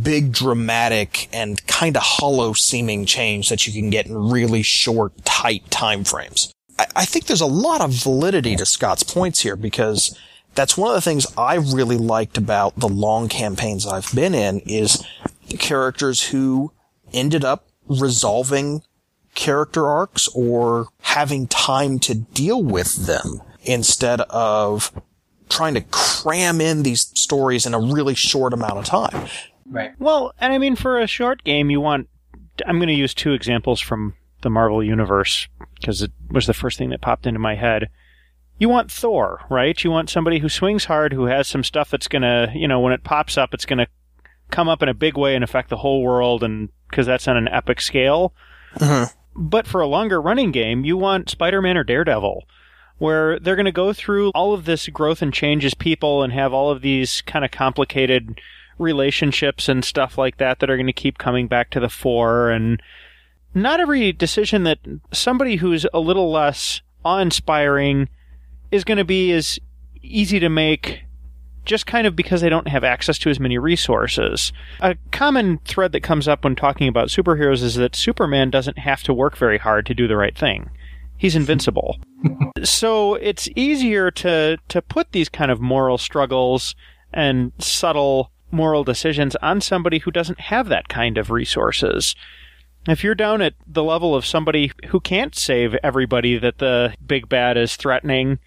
big 0.03 0.33
dramatic 0.33 1.29
and 1.33 1.65
kind 1.67 1.97
of 1.97 2.03
hollow 2.03 2.53
seeming 2.53 3.07
change 3.07 3.49
that 3.49 3.67
you 3.67 3.73
can 3.73 3.91
get 3.91 4.07
in 4.07 4.31
really 4.31 4.63
short, 4.63 5.25
tight 5.25 5.69
time 5.71 6.05
frames. 6.05 6.53
I, 6.79 6.87
I 6.97 7.05
think 7.05 7.27
there's 7.27 7.41
a 7.41 7.47
lot 7.47 7.81
of 7.81 7.91
validity 7.91 8.57
to 8.57 8.67
Scott's 8.67 9.05
points 9.05 9.41
here 9.41 9.57
because 9.57 10.19
that's 10.55 10.77
one 10.77 10.91
of 10.91 10.95
the 10.95 11.01
things 11.01 11.27
I 11.37 11.57
really 11.57 11.97
liked 11.97 12.37
about 12.37 12.77
the 12.77 12.89
long 12.89 13.29
campaigns 13.29 13.87
I've 13.87 14.13
been 14.15 14.35
in 14.35 14.61
is 14.61 15.05
the 15.49 15.57
characters 15.57 16.29
who 16.29 16.73
ended 17.13 17.45
up 17.45 17.69
resolving 17.89 18.83
character 19.35 19.87
arcs 19.87 20.29
or 20.35 20.89
having 21.01 21.47
time 21.47 21.99
to 22.01 22.15
deal 22.15 22.63
with 22.63 23.07
them 23.07 23.43
instead 23.63 24.21
of 24.23 24.93
trying 25.49 25.75
to 25.75 25.83
cram 25.91 26.61
in 26.61 26.83
these 26.83 27.03
stories 27.19 27.67
in 27.67 27.75
a 27.75 27.81
really 27.81 28.15
short 28.15 28.53
amount 28.53 28.79
of 28.79 28.85
time. 28.85 29.29
Right. 29.67 29.93
Well, 29.99 30.35
and 30.39 30.53
I 30.53 30.59
mean, 30.59 30.77
for 30.77 30.99
a 30.99 31.07
short 31.07 31.45
game, 31.45 31.71
you 31.71 31.81
want. 31.81 32.09
I'm 32.67 32.77
going 32.77 32.89
to 32.89 32.95
use 32.95 33.15
two 33.15 33.33
examples 33.33 33.81
from 33.81 34.15
the 34.43 34.51
Marvel 34.51 34.85
Universe 34.85 35.49
because 35.77 36.03
it 36.03 36.13
was 36.31 36.47
the 36.47 36.55
first 36.55 36.77
thing 36.77 36.91
that 36.91 37.01
popped 37.01 37.27
into 37.27 37.41
my 37.41 37.55
head. 37.55 37.89
You 38.59 38.69
want 38.69 38.93
Thor, 38.93 39.41
right? 39.51 39.83
You 39.83 39.91
want 39.91 40.11
somebody 40.11 40.39
who 40.39 40.49
swings 40.49 40.85
hard, 40.85 41.13
who 41.13 41.25
has 41.25 41.49
some 41.49 41.65
stuff 41.65 41.91
that's 41.91 42.09
going 42.09 42.23
to, 42.23 42.53
you 42.55 42.69
know, 42.69 42.81
when 42.81 42.93
it 42.93 43.03
pops 43.03 43.37
up, 43.37 43.53
it's 43.55 43.67
going 43.67 43.79
to 43.79 43.89
come 44.51 44.69
up 44.69 44.83
in 44.83 44.89
a 44.89 44.95
big 44.95 45.17
way 45.17 45.35
and 45.35 45.43
affect 45.43 45.69
the 45.69 45.79
whole 45.79 46.03
world, 46.03 46.45
and 46.45 46.69
because 46.89 47.07
that's 47.07 47.27
on 47.27 47.37
an 47.37 47.49
epic 47.49 47.81
scale. 47.81 48.35
Uh-huh. 48.81 49.07
But 49.35 49.67
for 49.67 49.81
a 49.81 49.87
longer 49.87 50.21
running 50.21 50.53
game, 50.53 50.85
you 50.85 50.97
want 50.97 51.31
Spider 51.31 51.63
Man 51.63 51.77
or 51.77 51.85
Daredevil, 51.85 52.45
where 52.99 53.41
they're 53.41 53.57
going 53.57 53.65
to 53.65 53.73
go 53.73 53.93
through 53.93 54.31
all 54.31 54.55
of 54.55 54.65
this 54.65 54.87
growth 54.89 55.23
and 55.23 55.33
change 55.33 55.65
as 55.65 55.75
people 55.75 56.23
and 56.23 56.33
have 56.33 56.53
all 56.53 56.71
of 56.71 56.83
these 56.83 57.23
kind 57.23 57.45
of 57.45 57.51
complicated 57.51 58.41
relationships 58.79 59.69
and 59.69 59.85
stuff 59.85 60.19
like 60.19 60.37
that 60.37 60.61
that 60.61 60.71
are 60.71 60.77
going 60.77 60.87
to 60.87 60.93
keep 60.93 61.19
coming 61.19 61.49
back 61.49 61.71
to 61.71 61.81
the 61.81 61.89
fore. 61.89 62.51
And 62.51 62.81
not 63.55 63.81
every 63.81 64.13
decision 64.13 64.65
that 64.65 64.79
somebody 65.13 65.57
who's 65.57 65.87
a 65.93 66.01
little 66.01 66.31
less 66.31 66.83
awe 67.05 67.19
inspiring 67.19 68.09
is 68.73 68.83
going 68.83 68.99
to 68.99 69.05
be 69.05 69.31
as 69.31 69.61
easy 70.03 70.41
to 70.41 70.49
make 70.49 71.05
just 71.65 71.87
kind 71.87 72.07
of 72.07 72.17
because 72.17 72.41
they 72.41 72.49
don't 72.49 72.67
have 72.67 72.83
access 72.83 73.19
to 73.19 73.31
as 73.31 73.39
many 73.39 73.57
resources. 73.57 74.53
A 74.81 74.97
common 75.13 75.59
thread 75.59 75.93
that 75.93 76.03
comes 76.03 76.27
up 76.27 76.43
when 76.43 76.57
talking 76.57 76.89
about 76.89 77.09
superheroes 77.09 77.63
is 77.63 77.77
that 77.77 77.95
Superman 77.95 78.51
doesn't 78.51 78.79
have 78.79 79.05
to 79.05 79.15
work 79.15 79.37
very 79.37 79.59
hard 79.59 79.87
to 79.87 79.95
do 79.95 80.09
the 80.09 80.17
right 80.17 80.37
thing. 80.37 80.71
He's 81.17 81.37
invincible. 81.37 81.99
so 82.65 83.15
it's 83.15 83.49
easier 83.55 84.11
to 84.11 84.59
to 84.69 84.83
put 84.83 85.13
these 85.13 85.29
kind 85.29 85.53
of 85.53 85.61
moral 85.61 85.99
struggles 85.99 86.75
and 87.13 87.53
subtle 87.59 88.33
moral 88.51 88.83
decisions 88.83 89.37
on 89.37 89.61
somebody 89.61 89.99
who 89.99 90.11
doesn't 90.11 90.41
have 90.41 90.69
that 90.69 90.89
kind 90.89 91.17
of 91.17 91.31
resources. 91.31 92.17
If 92.89 93.05
you're 93.05 93.15
down 93.15 93.41
at 93.41 93.55
the 93.67 93.85
level 93.85 94.17
of 94.17 94.27
somebody 94.27 94.73
who 94.89 94.99
can't 94.99 95.37
save 95.37 95.77
everybody 95.85 96.39
that 96.39 96.59
the 96.59 96.95
big 97.07 97.29
bad 97.29 97.57
is 97.57 97.77
threatening, 97.77 98.41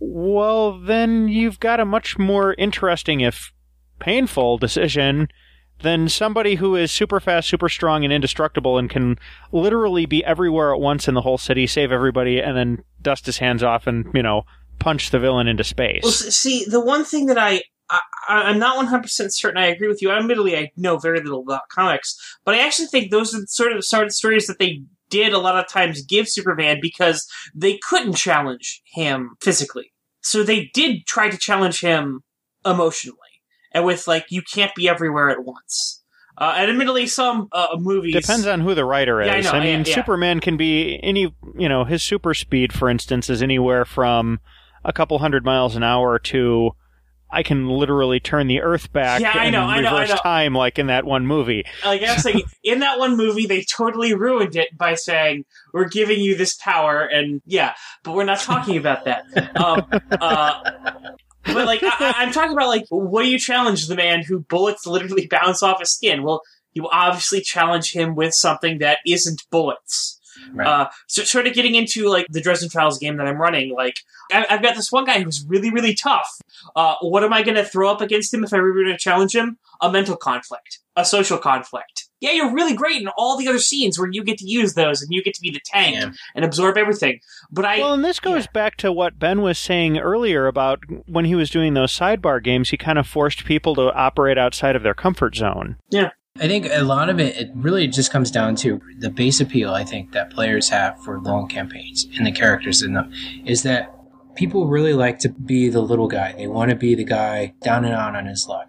well, 0.00 0.78
then 0.78 1.28
you've 1.28 1.60
got 1.60 1.80
a 1.80 1.84
much 1.84 2.18
more 2.18 2.54
interesting, 2.54 3.20
if 3.20 3.52
painful, 3.98 4.58
decision 4.58 5.28
than 5.80 6.08
somebody 6.08 6.56
who 6.56 6.74
is 6.74 6.90
super 6.90 7.20
fast, 7.20 7.48
super 7.48 7.68
strong, 7.68 8.04
and 8.04 8.12
indestructible 8.12 8.78
and 8.78 8.90
can 8.90 9.16
literally 9.52 10.06
be 10.06 10.24
everywhere 10.24 10.74
at 10.74 10.80
once 10.80 11.06
in 11.06 11.14
the 11.14 11.20
whole 11.20 11.38
city, 11.38 11.66
save 11.66 11.92
everybody, 11.92 12.40
and 12.40 12.56
then 12.56 12.82
dust 13.00 13.26
his 13.26 13.38
hands 13.38 13.62
off 13.62 13.86
and, 13.86 14.06
you 14.12 14.22
know, 14.22 14.42
punch 14.78 15.10
the 15.10 15.18
villain 15.18 15.46
into 15.46 15.64
space. 15.64 16.02
Well, 16.02 16.12
see, 16.12 16.64
the 16.64 16.84
one 16.84 17.04
thing 17.04 17.26
that 17.26 17.38
I, 17.38 17.62
I 17.90 18.00
I'm 18.28 18.58
not 18.58 18.76
100 18.76 19.02
percent 19.02 19.34
certain 19.34 19.60
I 19.60 19.66
agree 19.66 19.88
with 19.88 20.02
you. 20.02 20.10
Admittedly, 20.10 20.56
I 20.56 20.70
know 20.76 20.98
very 20.98 21.20
little 21.20 21.42
about 21.42 21.68
comics, 21.68 22.16
but 22.44 22.54
I 22.54 22.58
actually 22.58 22.88
think 22.88 23.10
those 23.10 23.34
are 23.34 23.40
sort 23.46 23.72
of 23.72 23.84
sort 23.84 24.06
of 24.06 24.12
stories 24.12 24.46
that 24.46 24.58
they 24.58 24.82
did 25.10 25.32
a 25.32 25.38
lot 25.38 25.56
of 25.56 25.68
times 25.68 26.02
give 26.02 26.28
Superman 26.28 26.78
because 26.80 27.26
they 27.54 27.78
couldn't 27.88 28.14
challenge 28.14 28.82
him 28.92 29.36
physically, 29.40 29.92
so 30.20 30.42
they 30.42 30.70
did 30.74 31.06
try 31.06 31.30
to 31.30 31.38
challenge 31.38 31.80
him 31.80 32.20
emotionally, 32.64 33.16
and 33.72 33.84
with 33.84 34.06
like 34.06 34.26
you 34.30 34.42
can't 34.42 34.74
be 34.74 34.88
everywhere 34.88 35.30
at 35.30 35.44
once. 35.44 36.02
Uh, 36.36 36.54
and 36.56 36.70
admittedly, 36.70 37.06
some 37.08 37.48
uh, 37.50 37.76
movies 37.78 38.14
Depends 38.14 38.46
on 38.46 38.60
who 38.60 38.72
the 38.72 38.84
writer 38.84 39.20
is. 39.20 39.26
Yeah, 39.26 39.34
I 39.34 39.40
know, 39.40 39.52
mean, 39.64 39.80
yeah, 39.80 39.84
yeah. 39.86 39.94
Superman 39.96 40.38
can 40.38 40.56
be 40.56 41.00
any, 41.02 41.34
you 41.58 41.68
know, 41.68 41.84
his 41.84 42.00
super 42.00 42.32
speed, 42.32 42.72
for 42.72 42.88
instance, 42.88 43.28
is 43.28 43.42
anywhere 43.42 43.84
from 43.84 44.38
a 44.84 44.92
couple 44.92 45.18
hundred 45.18 45.44
miles 45.44 45.74
an 45.74 45.82
hour 45.82 46.16
to 46.20 46.70
I 47.30 47.42
can 47.42 47.68
literally 47.68 48.20
turn 48.20 48.46
the 48.46 48.60
Earth 48.62 48.92
back 48.92 49.20
Yeah, 49.20 49.32
I 49.34 49.44
and 49.44 49.52
know, 49.52 49.62
I 49.62 49.80
know, 49.80 49.88
I 49.90 49.92
reverse 50.02 50.10
know. 50.10 50.16
time, 50.22 50.54
like 50.54 50.78
in 50.78 50.86
that 50.86 51.04
one 51.04 51.26
movie. 51.26 51.64
like 51.84 52.02
I 52.02 52.14
was 52.14 52.22
saying, 52.22 52.42
in 52.64 52.80
that 52.80 52.98
one 52.98 53.16
movie, 53.16 53.46
they 53.46 53.62
totally 53.64 54.14
ruined 54.14 54.56
it 54.56 54.76
by 54.76 54.94
saying 54.94 55.44
we're 55.72 55.88
giving 55.88 56.20
you 56.20 56.36
this 56.36 56.54
power, 56.56 57.02
and 57.04 57.42
yeah, 57.44 57.74
but 58.02 58.14
we're 58.14 58.24
not 58.24 58.40
talking 58.40 58.76
about 58.76 59.04
that. 59.04 59.24
Um, 59.58 59.86
uh, 60.20 60.60
but 61.44 61.66
like, 61.66 61.80
I, 61.82 62.14
I'm 62.18 62.32
talking 62.32 62.52
about 62.52 62.68
like, 62.68 62.84
what 62.90 63.22
do 63.22 63.28
you 63.28 63.38
challenge 63.38 63.86
the 63.88 63.96
man 63.96 64.22
who 64.22 64.40
bullets 64.40 64.86
literally 64.86 65.26
bounce 65.26 65.62
off 65.62 65.80
his 65.80 65.92
skin? 65.94 66.22
Well, 66.22 66.42
you 66.74 66.88
obviously 66.90 67.40
challenge 67.40 67.92
him 67.92 68.14
with 68.14 68.34
something 68.34 68.78
that 68.78 68.98
isn't 69.06 69.42
bullets. 69.50 70.17
Right. 70.52 70.66
Uh, 70.66 70.88
so 71.06 71.22
sort 71.24 71.46
of 71.46 71.54
getting 71.54 71.74
into 71.74 72.08
like 72.08 72.26
the 72.30 72.40
Dresden 72.40 72.68
Files 72.70 72.98
game 72.98 73.16
that 73.16 73.26
I'm 73.26 73.40
running, 73.40 73.74
like 73.74 73.96
I, 74.32 74.46
I've 74.50 74.62
got 74.62 74.74
this 74.76 74.90
one 74.92 75.04
guy 75.04 75.20
who's 75.22 75.44
really, 75.46 75.70
really 75.70 75.94
tough. 75.94 76.28
Uh, 76.74 76.96
what 77.00 77.24
am 77.24 77.32
I 77.32 77.42
going 77.42 77.56
to 77.56 77.64
throw 77.64 77.90
up 77.90 78.00
against 78.00 78.32
him 78.32 78.44
if 78.44 78.52
I 78.52 78.58
were 78.58 78.72
going 78.72 78.86
to 78.86 78.96
challenge 78.98 79.34
him? 79.34 79.58
A 79.80 79.90
mental 79.90 80.16
conflict, 80.16 80.80
a 80.96 81.04
social 81.04 81.38
conflict. 81.38 82.04
Yeah, 82.20 82.32
you're 82.32 82.52
really 82.52 82.74
great 82.74 83.00
in 83.00 83.06
all 83.16 83.36
the 83.36 83.46
other 83.46 83.60
scenes 83.60 83.96
where 83.96 84.08
you 84.10 84.24
get 84.24 84.38
to 84.38 84.44
use 84.48 84.74
those 84.74 85.00
and 85.02 85.12
you 85.12 85.22
get 85.22 85.34
to 85.34 85.40
be 85.40 85.50
the 85.50 85.60
tank 85.64 85.94
Yeah. 85.94 86.10
and 86.34 86.44
absorb 86.44 86.76
everything. 86.76 87.20
But 87.52 87.64
I, 87.64 87.78
Well, 87.78 87.94
and 87.94 88.04
this 88.04 88.18
goes 88.18 88.48
back 88.48 88.76
to 88.78 88.90
what 88.90 89.20
Ben 89.20 89.40
was 89.40 89.56
saying 89.56 89.98
earlier 89.98 90.48
about 90.48 90.80
when 91.06 91.26
he 91.26 91.36
was 91.36 91.48
doing 91.48 91.74
those 91.74 91.96
sidebar 91.96 92.42
games, 92.42 92.70
he 92.70 92.76
kind 92.76 92.98
of 92.98 93.06
forced 93.06 93.44
people 93.44 93.76
to 93.76 93.92
operate 93.94 94.36
outside 94.36 94.74
of 94.74 94.82
their 94.82 94.94
comfort 94.94 95.36
zone. 95.36 95.76
I 96.40 96.46
think 96.46 96.68
a 96.70 96.82
lot 96.82 97.08
of 97.08 97.18
it, 97.18 97.36
it 97.36 97.50
really 97.54 97.88
just 97.88 98.12
comes 98.12 98.30
down 98.30 98.54
to 98.56 98.80
the 98.98 99.10
base 99.10 99.40
appeal, 99.40 99.74
I 99.74 99.84
think, 99.84 100.12
that 100.12 100.30
players 100.30 100.68
have 100.68 101.02
for 101.02 101.20
long 101.20 101.48
campaigns 101.48 102.06
and 102.16 102.26
the 102.26 102.32
characters 102.32 102.82
in 102.82 102.92
them 102.92 103.12
is 103.44 103.64
that 103.64 103.94
people 104.36 104.68
really 104.68 104.94
like 104.94 105.18
to 105.20 105.28
be 105.28 105.68
the 105.68 105.80
little 105.80 106.06
guy. 106.06 106.32
They 106.32 106.46
want 106.46 106.70
to 106.70 106.76
be 106.76 106.94
the 106.94 107.04
guy 107.04 107.54
down 107.62 107.84
and 107.84 107.92
out 107.94 108.14
on 108.14 108.26
his 108.26 108.46
luck 108.46 108.68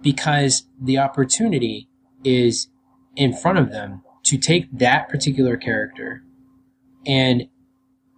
because 0.00 0.64
the 0.80 0.98
opportunity 0.98 1.88
is 2.22 2.68
in 3.16 3.32
front 3.36 3.58
of 3.58 3.72
them 3.72 4.02
to 4.24 4.38
take 4.38 4.66
that 4.78 5.08
particular 5.08 5.56
character 5.56 6.22
and 7.04 7.48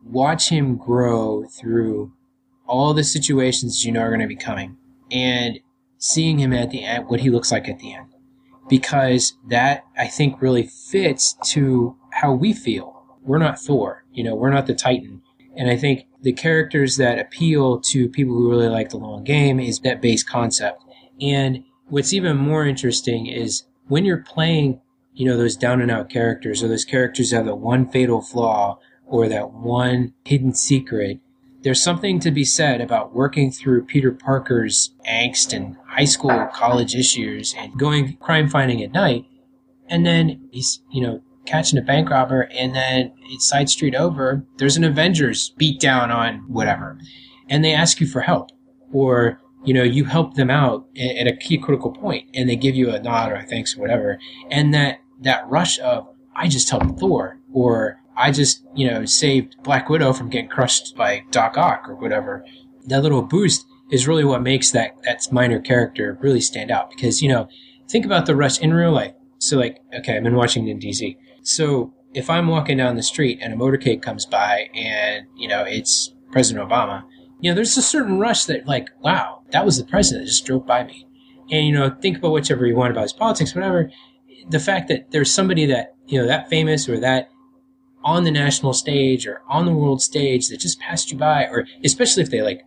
watch 0.04 0.50
him 0.50 0.76
grow 0.76 1.44
through 1.44 2.12
all 2.66 2.92
the 2.92 3.04
situations 3.04 3.84
you 3.84 3.92
know 3.92 4.00
are 4.00 4.08
going 4.08 4.20
to 4.20 4.26
be 4.26 4.36
coming 4.36 4.76
and 5.10 5.60
seeing 5.96 6.38
him 6.38 6.52
at 6.52 6.70
the 6.70 6.84
end, 6.84 7.08
what 7.08 7.20
he 7.20 7.30
looks 7.30 7.50
like 7.50 7.68
at 7.68 7.78
the 7.78 7.94
end. 7.94 8.09
Because 8.70 9.36
that, 9.48 9.84
I 9.98 10.06
think, 10.06 10.40
really 10.40 10.66
fits 10.66 11.36
to 11.50 11.96
how 12.12 12.32
we 12.32 12.54
feel. 12.54 13.04
We're 13.22 13.38
not 13.38 13.60
Thor, 13.60 14.04
you 14.12 14.24
know, 14.24 14.34
we're 14.34 14.50
not 14.50 14.66
the 14.66 14.74
Titan. 14.74 15.20
And 15.56 15.68
I 15.68 15.76
think 15.76 16.06
the 16.22 16.32
characters 16.32 16.96
that 16.96 17.18
appeal 17.18 17.80
to 17.80 18.08
people 18.08 18.34
who 18.34 18.50
really 18.50 18.68
like 18.68 18.90
the 18.90 18.96
long 18.96 19.24
game 19.24 19.60
is 19.60 19.80
that 19.80 20.00
base 20.00 20.22
concept. 20.22 20.82
And 21.20 21.64
what's 21.88 22.14
even 22.14 22.36
more 22.36 22.66
interesting 22.66 23.26
is 23.26 23.64
when 23.88 24.04
you're 24.04 24.22
playing, 24.22 24.80
you 25.12 25.26
know, 25.26 25.36
those 25.36 25.56
down 25.56 25.80
and 25.80 25.90
out 25.90 26.08
characters 26.08 26.62
or 26.62 26.68
those 26.68 26.84
characters 26.84 27.30
that 27.30 27.38
have 27.38 27.46
the 27.46 27.54
one 27.54 27.88
fatal 27.88 28.22
flaw 28.22 28.78
or 29.06 29.28
that 29.28 29.50
one 29.52 30.14
hidden 30.24 30.54
secret, 30.54 31.18
there's 31.62 31.82
something 31.82 32.20
to 32.20 32.30
be 32.30 32.44
said 32.44 32.80
about 32.80 33.14
working 33.14 33.50
through 33.50 33.84
Peter 33.84 34.12
Parker's 34.12 34.94
angst 35.06 35.54
and 35.54 35.76
high 35.90 36.04
school, 36.04 36.48
college 36.54 36.94
issues 36.94 37.54
and 37.58 37.76
going 37.76 38.16
crime 38.18 38.48
fighting 38.48 38.82
at 38.82 38.92
night. 38.92 39.24
And 39.88 40.06
then 40.06 40.48
he's, 40.52 40.80
you 40.90 41.02
know, 41.02 41.20
catching 41.46 41.78
a 41.78 41.82
bank 41.82 42.10
robber 42.10 42.42
and 42.52 42.74
then 42.74 43.12
it's 43.24 43.48
side 43.48 43.68
street 43.68 43.94
over, 43.94 44.44
there's 44.58 44.76
an 44.76 44.84
Avengers 44.84 45.50
beat 45.58 45.80
down 45.80 46.10
on 46.12 46.44
whatever. 46.46 46.98
And 47.48 47.64
they 47.64 47.74
ask 47.74 48.00
you 48.00 48.06
for 48.06 48.20
help. 48.20 48.50
Or, 48.92 49.40
you 49.64 49.74
know, 49.74 49.82
you 49.82 50.04
help 50.04 50.34
them 50.34 50.48
out 50.48 50.86
at 50.96 51.26
a 51.26 51.36
key 51.36 51.58
critical 51.58 51.90
point 51.90 52.30
and 52.34 52.48
they 52.48 52.56
give 52.56 52.76
you 52.76 52.90
a 52.90 53.02
nod 53.02 53.32
or 53.32 53.36
a 53.36 53.42
thanks 53.46 53.76
or 53.76 53.80
whatever. 53.80 54.18
And 54.48 54.72
that, 54.72 55.00
that 55.22 55.48
rush 55.48 55.80
of, 55.80 56.06
I 56.36 56.46
just 56.46 56.70
helped 56.70 57.00
Thor 57.00 57.38
or 57.52 58.00
I 58.16 58.30
just, 58.30 58.64
you 58.74 58.88
know, 58.88 59.04
saved 59.06 59.56
Black 59.64 59.88
Widow 59.88 60.12
from 60.12 60.30
getting 60.30 60.48
crushed 60.48 60.94
by 60.94 61.24
Doc 61.32 61.58
Ock 61.58 61.88
or 61.88 61.96
whatever. 61.96 62.44
That 62.86 63.02
little 63.02 63.22
boost 63.22 63.66
is 63.90 64.08
really 64.08 64.24
what 64.24 64.42
makes 64.42 64.70
that, 64.72 64.96
that 65.04 65.26
minor 65.32 65.60
character 65.60 66.18
really 66.20 66.40
stand 66.40 66.70
out 66.70 66.90
because, 66.90 67.20
you 67.22 67.28
know, 67.28 67.48
think 67.88 68.04
about 68.04 68.26
the 68.26 68.36
rush 68.36 68.58
in 68.60 68.72
real 68.72 68.92
life. 68.92 69.14
So 69.38 69.58
like, 69.58 69.78
okay, 69.98 70.16
I'm 70.16 70.26
in 70.26 70.36
Washington 70.36 70.78
DC. 70.78 71.16
So 71.42 71.92
if 72.14 72.28
I'm 72.28 72.48
walking 72.48 72.76
down 72.76 72.96
the 72.96 73.02
street 73.02 73.38
and 73.40 73.52
a 73.52 73.56
motorcade 73.56 74.02
comes 74.02 74.26
by 74.26 74.68
and, 74.74 75.26
you 75.36 75.48
know, 75.48 75.64
it's 75.66 76.14
President 76.30 76.68
Obama, 76.68 77.02
you 77.40 77.50
know, 77.50 77.54
there's 77.54 77.76
a 77.76 77.82
certain 77.82 78.18
rush 78.18 78.44
that 78.44 78.66
like, 78.66 78.88
wow, 79.00 79.42
that 79.50 79.64
was 79.64 79.78
the 79.78 79.84
president 79.84 80.24
that 80.24 80.30
just 80.30 80.46
drove 80.46 80.66
by 80.66 80.84
me. 80.84 81.06
And, 81.50 81.66
you 81.66 81.72
know, 81.72 81.90
think 82.00 82.18
about 82.18 82.32
whichever 82.32 82.66
you 82.66 82.76
want 82.76 82.92
about 82.92 83.02
his 83.02 83.12
politics, 83.12 83.54
whatever. 83.54 83.90
The 84.50 84.60
fact 84.60 84.88
that 84.88 85.10
there's 85.10 85.32
somebody 85.32 85.66
that, 85.66 85.94
you 86.06 86.20
know, 86.20 86.26
that 86.26 86.48
famous 86.48 86.88
or 86.88 87.00
that 87.00 87.30
on 88.04 88.24
the 88.24 88.30
national 88.30 88.72
stage 88.72 89.26
or 89.26 89.42
on 89.48 89.66
the 89.66 89.72
world 89.72 90.00
stage 90.00 90.48
that 90.48 90.58
just 90.58 90.80
passed 90.80 91.10
you 91.10 91.18
by, 91.18 91.44
or 91.46 91.66
especially 91.84 92.22
if 92.22 92.30
they 92.30 92.42
like 92.42 92.62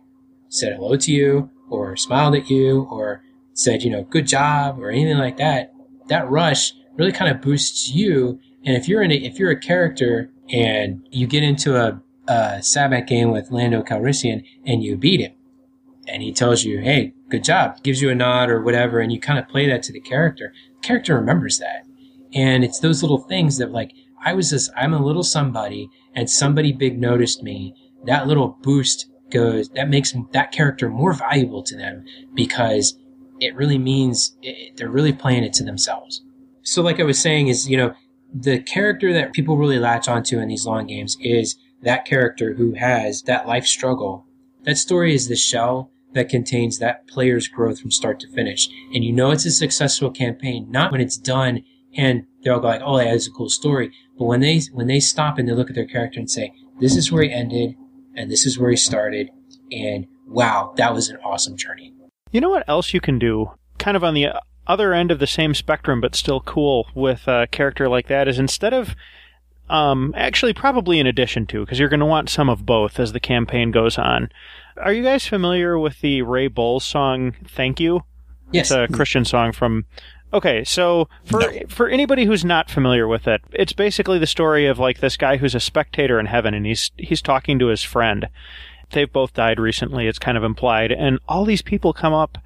said 0.54 0.74
hello 0.76 0.96
to 0.96 1.10
you 1.10 1.50
or 1.68 1.96
smiled 1.96 2.36
at 2.36 2.48
you 2.48 2.86
or 2.90 3.22
said, 3.54 3.82
you 3.82 3.90
know, 3.90 4.04
good 4.04 4.26
job 4.26 4.78
or 4.78 4.90
anything 4.90 5.18
like 5.18 5.36
that, 5.36 5.72
that 6.08 6.30
rush 6.30 6.72
really 6.96 7.12
kind 7.12 7.34
of 7.34 7.42
boosts 7.42 7.90
you. 7.90 8.38
And 8.64 8.76
if 8.76 8.88
you're 8.88 9.02
in 9.02 9.10
a, 9.10 9.16
if 9.16 9.38
you're 9.38 9.50
a 9.50 9.58
character 9.58 10.30
and 10.48 11.06
you 11.10 11.26
get 11.26 11.42
into 11.42 11.76
a, 11.76 12.00
a 12.28 12.58
Sabacc 12.58 13.06
game 13.08 13.32
with 13.32 13.50
Lando 13.50 13.82
Calrissian 13.82 14.44
and 14.64 14.82
you 14.82 14.96
beat 14.96 15.20
him 15.20 15.32
and 16.06 16.22
he 16.22 16.32
tells 16.32 16.62
you, 16.62 16.78
Hey, 16.78 17.14
good 17.30 17.42
job, 17.42 17.82
gives 17.82 18.00
you 18.00 18.10
a 18.10 18.14
nod 18.14 18.48
or 18.48 18.62
whatever. 18.62 19.00
And 19.00 19.12
you 19.12 19.20
kind 19.20 19.40
of 19.40 19.48
play 19.48 19.68
that 19.68 19.82
to 19.84 19.92
the 19.92 20.00
character. 20.00 20.52
The 20.80 20.86
character 20.86 21.16
remembers 21.16 21.58
that. 21.58 21.84
And 22.32 22.64
it's 22.64 22.78
those 22.78 23.02
little 23.02 23.18
things 23.18 23.58
that 23.58 23.72
like, 23.72 23.92
I 24.24 24.34
was 24.34 24.50
this, 24.50 24.70
I'm 24.76 24.94
a 24.94 25.04
little 25.04 25.24
somebody 25.24 25.90
and 26.14 26.30
somebody 26.30 26.72
big 26.72 26.98
noticed 26.98 27.42
me. 27.42 27.74
That 28.04 28.26
little 28.26 28.58
boost 28.62 29.06
goes, 29.34 29.68
that 29.70 29.88
makes 29.88 30.14
that 30.32 30.52
character 30.52 30.88
more 30.88 31.12
valuable 31.12 31.62
to 31.64 31.76
them 31.76 32.04
because 32.34 32.98
it 33.40 33.54
really 33.54 33.78
means 33.78 34.36
it, 34.42 34.76
they're 34.76 34.88
really 34.88 35.12
playing 35.12 35.44
it 35.44 35.52
to 35.54 35.64
themselves. 35.64 36.22
So 36.62 36.82
like 36.82 37.00
I 37.00 37.04
was 37.04 37.18
saying 37.18 37.48
is, 37.48 37.68
you 37.68 37.76
know, 37.76 37.94
the 38.32 38.60
character 38.60 39.12
that 39.12 39.32
people 39.32 39.56
really 39.56 39.78
latch 39.78 40.08
onto 40.08 40.38
in 40.38 40.48
these 40.48 40.66
long 40.66 40.86
games 40.86 41.16
is 41.20 41.56
that 41.82 42.06
character 42.06 42.54
who 42.54 42.74
has 42.74 43.22
that 43.22 43.46
life 43.46 43.66
struggle. 43.66 44.26
That 44.62 44.78
story 44.78 45.14
is 45.14 45.28
the 45.28 45.36
shell 45.36 45.90
that 46.14 46.28
contains 46.28 46.78
that 46.78 47.06
player's 47.06 47.48
growth 47.48 47.80
from 47.80 47.90
start 47.90 48.20
to 48.20 48.32
finish. 48.32 48.68
And 48.94 49.04
you 49.04 49.12
know 49.12 49.30
it's 49.30 49.44
a 49.44 49.50
successful 49.50 50.10
campaign, 50.10 50.70
not 50.70 50.90
when 50.90 51.00
it's 51.00 51.18
done 51.18 51.64
and 51.96 52.26
they'll 52.42 52.60
go 52.60 52.68
like, 52.68 52.82
oh, 52.84 52.98
yeah, 52.98 53.10
that's 53.12 53.28
a 53.28 53.30
cool 53.30 53.48
story. 53.48 53.92
But 54.18 54.24
when 54.24 54.40
they 54.40 54.60
when 54.72 54.86
they 54.86 55.00
stop 55.00 55.38
and 55.38 55.48
they 55.48 55.52
look 55.52 55.70
at 55.70 55.76
their 55.76 55.86
character 55.86 56.18
and 56.20 56.30
say, 56.30 56.52
"This 56.80 56.96
is 56.96 57.10
where 57.10 57.24
he 57.24 57.32
ended, 57.32 57.76
and 58.16 58.30
this 58.30 58.46
is 58.46 58.58
where 58.58 58.70
he 58.70 58.76
started," 58.76 59.30
and 59.70 60.06
wow, 60.26 60.72
that 60.76 60.94
was 60.94 61.08
an 61.08 61.18
awesome 61.24 61.56
journey. 61.56 61.92
You 62.30 62.40
know 62.40 62.50
what 62.50 62.68
else 62.68 62.92
you 62.92 63.00
can 63.00 63.18
do, 63.18 63.52
kind 63.78 63.96
of 63.96 64.04
on 64.04 64.14
the 64.14 64.28
other 64.66 64.92
end 64.92 65.10
of 65.10 65.18
the 65.18 65.26
same 65.26 65.54
spectrum, 65.54 66.00
but 66.00 66.14
still 66.14 66.40
cool 66.40 66.88
with 66.94 67.28
a 67.28 67.46
character 67.50 67.88
like 67.88 68.08
that, 68.08 68.28
is 68.28 68.38
instead 68.38 68.72
of 68.72 68.96
um, 69.68 70.12
actually, 70.16 70.52
probably 70.52 70.98
in 70.98 71.06
addition 71.06 71.46
to, 71.46 71.60
because 71.60 71.78
you're 71.78 71.88
going 71.88 72.00
to 72.00 72.06
want 72.06 72.28
some 72.28 72.50
of 72.50 72.66
both 72.66 73.00
as 73.00 73.12
the 73.12 73.20
campaign 73.20 73.70
goes 73.70 73.96
on. 73.96 74.30
Are 74.76 74.92
you 74.92 75.02
guys 75.02 75.26
familiar 75.26 75.78
with 75.78 76.00
the 76.00 76.22
Ray 76.22 76.48
Boltz 76.48 76.82
song 76.82 77.34
"Thank 77.46 77.80
You"? 77.80 78.02
Yes, 78.52 78.70
it's 78.70 78.90
a 78.90 78.92
Christian 78.94 79.24
song 79.24 79.52
from 79.52 79.86
Okay, 80.34 80.64
so 80.64 81.08
for 81.24 81.40
no. 81.40 81.60
for 81.68 81.88
anybody 81.88 82.24
who's 82.24 82.44
not 82.44 82.68
familiar 82.68 83.06
with 83.06 83.28
it, 83.28 83.40
it's 83.52 83.72
basically 83.72 84.18
the 84.18 84.26
story 84.26 84.66
of 84.66 84.80
like 84.80 84.98
this 84.98 85.16
guy 85.16 85.36
who's 85.36 85.54
a 85.54 85.60
spectator 85.60 86.18
in 86.18 86.26
heaven 86.26 86.54
and 86.54 86.66
he's 86.66 86.90
he's 86.98 87.22
talking 87.22 87.58
to 87.60 87.68
his 87.68 87.84
friend. 87.84 88.28
They've 88.90 89.10
both 89.10 89.32
died 89.32 89.60
recently, 89.60 90.08
it's 90.08 90.18
kind 90.18 90.36
of 90.36 90.42
implied, 90.42 90.90
and 90.90 91.20
all 91.28 91.44
these 91.44 91.62
people 91.62 91.92
come 91.92 92.12
up 92.12 92.38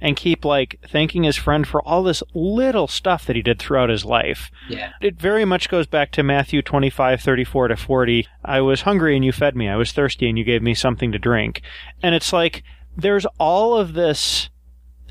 and 0.00 0.16
keep 0.16 0.44
like 0.44 0.78
thanking 0.88 1.24
his 1.24 1.36
friend 1.36 1.66
for 1.66 1.82
all 1.82 2.04
this 2.04 2.22
little 2.32 2.86
stuff 2.86 3.26
that 3.26 3.36
he 3.36 3.42
did 3.42 3.58
throughout 3.58 3.88
his 3.88 4.04
life. 4.04 4.50
Yeah. 4.68 4.92
It 5.00 5.18
very 5.18 5.44
much 5.44 5.68
goes 5.68 5.86
back 5.86 6.10
to 6.12 6.22
Matthew 6.24 6.62
25, 6.62 7.20
34 7.20 7.68
to 7.68 7.76
40. 7.76 8.28
I 8.44 8.60
was 8.60 8.82
hungry 8.82 9.14
and 9.14 9.24
you 9.24 9.32
fed 9.32 9.56
me. 9.56 9.68
I 9.68 9.76
was 9.76 9.92
thirsty 9.92 10.28
and 10.28 10.36
you 10.36 10.44
gave 10.44 10.62
me 10.62 10.74
something 10.74 11.12
to 11.12 11.18
drink. 11.18 11.62
And 12.02 12.16
it's 12.16 12.32
like 12.32 12.64
there's 12.96 13.26
all 13.38 13.76
of 13.76 13.94
this 13.94 14.50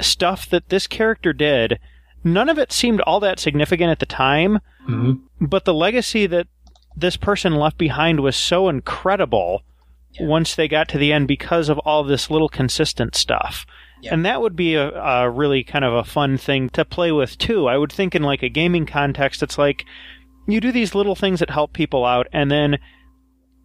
stuff 0.02 0.50
that 0.50 0.70
this 0.70 0.88
character 0.88 1.32
did 1.32 1.80
none 2.24 2.50
of 2.50 2.58
it 2.58 2.72
seemed 2.72 3.02
all 3.02 3.20
that 3.20 3.40
significant 3.40 3.90
at 3.90 4.00
the 4.00 4.06
time, 4.06 4.60
mm-hmm. 4.88 5.46
but 5.46 5.66
the 5.66 5.74
legacy 5.74 6.28
that 6.28 6.48
this 6.96 7.18
person 7.18 7.56
left 7.56 7.78
behind 7.78 8.20
was 8.20 8.36
so 8.36 8.70
incredible 8.70 9.64
yeah. 10.14 10.26
once 10.28 10.56
they 10.56 10.68
got 10.68 10.90
to 10.90 10.98
the 10.98 11.14
end 11.14 11.28
because 11.28 11.70
of 11.70 11.80
all 11.80 12.04
this 12.04 12.30
little 12.30 12.50
consistent 12.50 13.16
stuff. 13.16 13.66
Yeah. 14.02 14.14
And 14.14 14.26
that 14.26 14.42
would 14.42 14.56
be 14.56 14.76
a, 14.76 14.90
a, 14.90 15.30
really 15.30 15.64
kind 15.64 15.86
of 15.86 15.94
a 15.94 16.04
fun 16.04 16.38
thing 16.38 16.70
to 16.72 16.84
play 16.84 17.12
with 17.12 17.38
too. 17.38 17.68
I 17.68 17.78
would 17.78 17.92
think 17.92 18.16
in 18.16 18.24
like 18.24 18.42
a 18.42 18.50
gaming 18.50 18.86
context, 18.86 19.44
it's 19.44 19.58
like 19.58 19.86
you 20.48 20.60
do 20.60 20.72
these 20.72 20.96
little 20.96 21.16
things 21.16 21.40
that 21.40 21.52
help 21.52 21.74
people 21.74 22.04
out, 22.04 22.28
and 22.34 22.50
then 22.50 22.80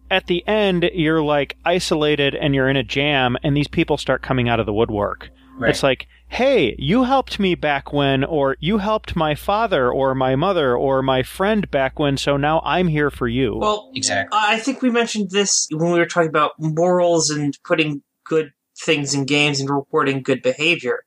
at 0.09 0.27
the 0.27 0.47
end, 0.47 0.89
you're 0.93 1.21
like 1.21 1.57
isolated 1.65 2.35
and 2.35 2.55
you're 2.55 2.69
in 2.69 2.77
a 2.77 2.83
jam, 2.83 3.35
and 3.43 3.57
these 3.57 3.67
people 3.67 3.97
start 3.97 4.21
coming 4.21 4.47
out 4.47 4.59
of 4.59 4.65
the 4.65 4.73
woodwork. 4.73 5.29
Right. 5.57 5.71
It's 5.71 5.83
like, 5.83 6.07
hey, 6.29 6.75
you 6.77 7.03
helped 7.03 7.39
me 7.39 7.55
back 7.55 7.93
when, 7.93 8.23
or 8.23 8.57
you 8.59 8.77
helped 8.77 9.15
my 9.15 9.35
father 9.35 9.91
or 9.91 10.13
my 10.13 10.35
mother 10.35 10.75
or 10.75 11.01
my 11.01 11.23
friend 11.23 11.69
back 11.71 11.99
when, 11.99 12.17
so 12.17 12.37
now 12.37 12.61
I'm 12.63 12.87
here 12.87 13.09
for 13.09 13.27
you. 13.27 13.57
Well, 13.57 13.91
exactly. 13.95 14.37
I 14.39 14.59
think 14.59 14.81
we 14.81 14.89
mentioned 14.89 15.31
this 15.31 15.67
when 15.71 15.91
we 15.91 15.99
were 15.99 16.05
talking 16.05 16.29
about 16.29 16.51
morals 16.59 17.29
and 17.29 17.57
putting 17.63 18.03
good 18.25 18.51
things 18.79 19.13
in 19.13 19.25
games 19.25 19.59
and 19.59 19.69
rewarding 19.69 20.21
good 20.21 20.41
behavior. 20.41 21.03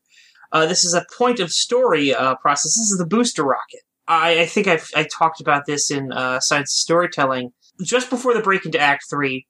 Uh, 0.53 0.67
this 0.67 0.85
is 0.85 0.95
a 0.95 1.07
point 1.17 1.39
of 1.39 1.53
story 1.53 2.15
uh, 2.15 2.35
process. 2.37 2.75
This 2.77 2.91
is 2.91 2.99
the 2.99 3.07
booster 3.07 3.45
rocket. 3.45 3.81
I, 4.09 4.41
I 4.41 4.47
think 4.47 4.67
I've 4.67 4.91
I 4.97 5.05
talked 5.05 5.41
about 5.41 5.67
this 5.67 5.91
in 5.91 6.13
uh, 6.13 6.41
Science 6.41 6.75
of 6.75 6.79
Storytelling. 6.79 7.53
Just 7.83 8.11
before 8.11 8.35
the 8.35 8.43
break 8.43 8.67
into 8.67 8.79
Act 8.79 9.05
3, 9.09 9.47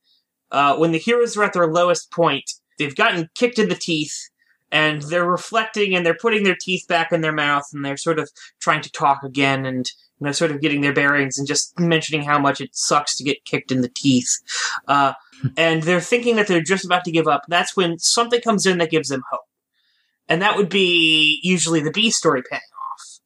uh, 0.52 0.76
when 0.76 0.92
the 0.92 0.98
heroes 0.98 1.36
are 1.36 1.44
at 1.44 1.54
their 1.54 1.66
lowest 1.66 2.12
point, 2.12 2.44
they've 2.78 2.94
gotten 2.94 3.28
kicked 3.34 3.58
in 3.58 3.68
the 3.68 3.74
teeth, 3.74 4.14
and 4.72 5.02
they're 5.02 5.28
reflecting 5.28 5.94
and 5.94 6.04
they're 6.04 6.14
putting 6.14 6.44
their 6.44 6.56
teeth 6.58 6.86
back 6.88 7.12
in 7.12 7.20
their 7.20 7.32
mouth 7.32 7.64
and 7.72 7.84
they're 7.84 7.96
sort 7.96 8.18
of 8.18 8.30
trying 8.60 8.82
to 8.82 8.92
talk 8.92 9.22
again 9.22 9.66
and 9.66 9.90
you 10.18 10.26
know 10.26 10.32
sort 10.32 10.50
of 10.50 10.60
getting 10.60 10.80
their 10.80 10.92
bearings 10.92 11.38
and 11.38 11.48
just 11.48 11.78
mentioning 11.78 12.22
how 12.22 12.38
much 12.38 12.60
it 12.60 12.74
sucks 12.74 13.16
to 13.16 13.24
get 13.24 13.44
kicked 13.44 13.72
in 13.72 13.80
the 13.80 13.90
teeth. 13.94 14.38
Uh, 14.86 15.12
and 15.56 15.82
they're 15.82 16.00
thinking 16.00 16.36
that 16.36 16.46
they're 16.46 16.62
just 16.62 16.84
about 16.84 17.04
to 17.04 17.10
give 17.12 17.26
up. 17.26 17.42
That's 17.48 17.76
when 17.76 17.98
something 17.98 18.40
comes 18.40 18.66
in 18.66 18.78
that 18.78 18.90
gives 18.90 19.08
them 19.08 19.22
hope. 19.30 19.40
And 20.28 20.42
that 20.42 20.56
would 20.56 20.68
be 20.68 21.40
usually 21.42 21.80
the 21.80 21.90
b 21.90 22.10
story 22.10 22.42
paying 22.48 22.60
off. 22.60 23.20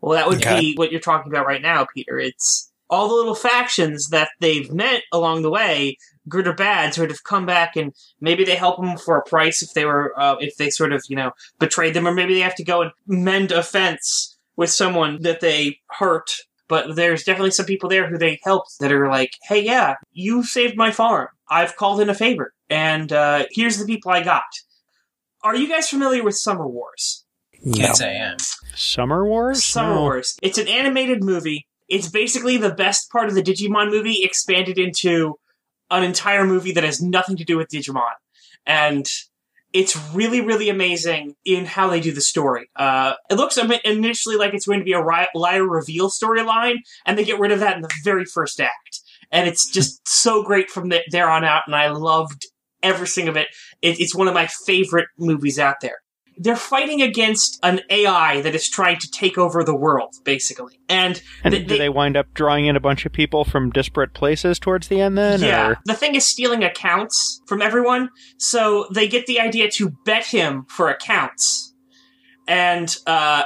Well 0.00 0.12
that 0.12 0.28
would 0.28 0.44
okay. 0.46 0.60
be 0.60 0.74
what 0.76 0.92
you're 0.92 1.00
talking 1.00 1.32
about 1.32 1.46
right 1.46 1.62
now 1.62 1.86
peter. 1.92 2.18
It's 2.18 2.70
all 2.90 3.08
the 3.08 3.14
little 3.14 3.34
factions 3.34 4.08
that 4.08 4.28
they've 4.40 4.70
met 4.70 5.02
along 5.10 5.42
the 5.42 5.50
way 5.50 5.96
good 6.28 6.46
or 6.48 6.54
bad, 6.54 6.94
sort 6.94 7.10
of 7.10 7.24
come 7.24 7.46
back 7.46 7.76
and 7.76 7.92
maybe 8.20 8.44
they 8.44 8.56
help 8.56 8.80
them 8.80 8.96
for 8.96 9.16
a 9.16 9.22
price 9.22 9.62
if 9.62 9.72
they 9.74 9.84
were 9.84 10.12
uh, 10.18 10.36
if 10.40 10.56
they 10.56 10.70
sort 10.70 10.92
of 10.92 11.02
you 11.08 11.16
know 11.16 11.32
betrayed 11.58 11.94
them, 11.94 12.06
or 12.06 12.12
maybe 12.14 12.34
they 12.34 12.40
have 12.40 12.54
to 12.56 12.64
go 12.64 12.82
and 12.82 12.90
mend 13.06 13.52
a 13.52 13.62
fence 13.62 14.38
with 14.56 14.70
someone 14.70 15.22
that 15.22 15.40
they 15.40 15.78
hurt. 15.90 16.30
But 16.66 16.96
there's 16.96 17.24
definitely 17.24 17.50
some 17.50 17.66
people 17.66 17.90
there 17.90 18.08
who 18.08 18.16
they 18.16 18.40
helped 18.42 18.78
that 18.80 18.90
are 18.90 19.08
like, 19.08 19.32
hey, 19.42 19.62
yeah, 19.62 19.96
you 20.12 20.42
saved 20.42 20.76
my 20.76 20.90
farm. 20.90 21.28
I've 21.48 21.76
called 21.76 22.00
in 22.00 22.08
a 22.08 22.14
favor 22.14 22.54
and 22.70 23.12
uh, 23.12 23.44
here's 23.50 23.76
the 23.76 23.84
people 23.84 24.10
I 24.10 24.22
got. 24.22 24.44
Are 25.42 25.54
you 25.54 25.68
guys 25.68 25.90
familiar 25.90 26.24
with 26.24 26.36
Summer 26.36 26.66
Wars? 26.66 27.26
No. 27.62 27.76
Can't 27.78 28.02
I 28.02 28.08
am. 28.12 28.36
Summer 28.74 29.26
Wars? 29.26 29.62
Summer 29.62 29.94
No. 29.94 30.00
Wars. 30.00 30.36
It's 30.42 30.56
an 30.58 30.68
animated 30.68 31.22
movie. 31.22 31.66
It's 31.88 32.08
basically 32.08 32.56
the 32.56 32.74
best 32.74 33.10
part 33.10 33.28
of 33.28 33.34
the 33.34 33.42
Digimon 33.42 33.90
movie 33.90 34.20
expanded 34.22 34.78
into 34.78 35.38
an 35.90 36.02
entire 36.02 36.44
movie 36.46 36.72
that 36.72 36.84
has 36.84 37.00
nothing 37.00 37.36
to 37.36 37.44
do 37.44 37.56
with 37.56 37.68
Digimon. 37.68 38.02
And 38.66 39.06
it's 39.72 39.96
really, 40.14 40.40
really 40.40 40.68
amazing 40.68 41.34
in 41.44 41.66
how 41.66 41.88
they 41.88 42.00
do 42.00 42.12
the 42.12 42.20
story. 42.20 42.70
Uh, 42.76 43.14
it 43.28 43.34
looks 43.34 43.58
initially 43.84 44.36
like 44.36 44.54
it's 44.54 44.66
going 44.66 44.78
to 44.78 44.84
be 44.84 44.92
a 44.92 45.00
liar 45.34 45.66
reveal 45.66 46.08
storyline, 46.08 46.76
and 47.04 47.18
they 47.18 47.24
get 47.24 47.40
rid 47.40 47.50
of 47.50 47.60
that 47.60 47.76
in 47.76 47.82
the 47.82 47.90
very 48.04 48.24
first 48.24 48.60
act. 48.60 49.00
And 49.32 49.48
it's 49.48 49.68
just 49.68 50.00
so 50.06 50.44
great 50.44 50.70
from 50.70 50.90
the- 50.90 51.02
there 51.10 51.28
on 51.28 51.44
out, 51.44 51.62
and 51.66 51.74
I 51.74 51.88
loved 51.88 52.46
every 52.82 53.08
single 53.08 53.32
of 53.32 53.36
it. 53.36 53.48
it. 53.82 53.98
It's 53.98 54.14
one 54.14 54.28
of 54.28 54.34
my 54.34 54.46
favorite 54.46 55.08
movies 55.18 55.58
out 55.58 55.80
there 55.80 56.03
they're 56.36 56.56
fighting 56.56 57.00
against 57.00 57.58
an 57.62 57.80
AI 57.90 58.40
that 58.40 58.54
is 58.54 58.68
trying 58.68 58.98
to 58.98 59.10
take 59.10 59.38
over 59.38 59.62
the 59.62 59.74
world, 59.74 60.14
basically. 60.24 60.78
And, 60.88 61.22
And 61.44 61.54
th- 61.54 61.66
do 61.68 61.78
they 61.78 61.88
wind 61.88 62.16
up 62.16 62.26
drawing 62.34 62.66
in 62.66 62.74
a 62.76 62.80
bunch 62.80 63.06
of 63.06 63.12
people 63.12 63.44
from 63.44 63.70
disparate 63.70 64.14
places 64.14 64.58
towards 64.58 64.88
the 64.88 65.00
end 65.00 65.16
then? 65.16 65.40
yeah, 65.40 65.68
Or? 65.70 65.78
the 65.84 65.94
thing 65.94 66.14
is 66.14 66.26
stealing 66.26 66.64
accounts 66.64 67.40
from 67.46 67.62
everyone, 67.62 68.10
so 68.36 68.86
they 68.92 69.06
get 69.08 69.26
the 69.26 69.38
idea 69.40 69.70
to 69.72 69.90
bet 70.04 70.26
him 70.26 70.66
for 70.68 70.90
accounts. 70.90 71.74
And 72.48 72.94
uh, 73.06 73.44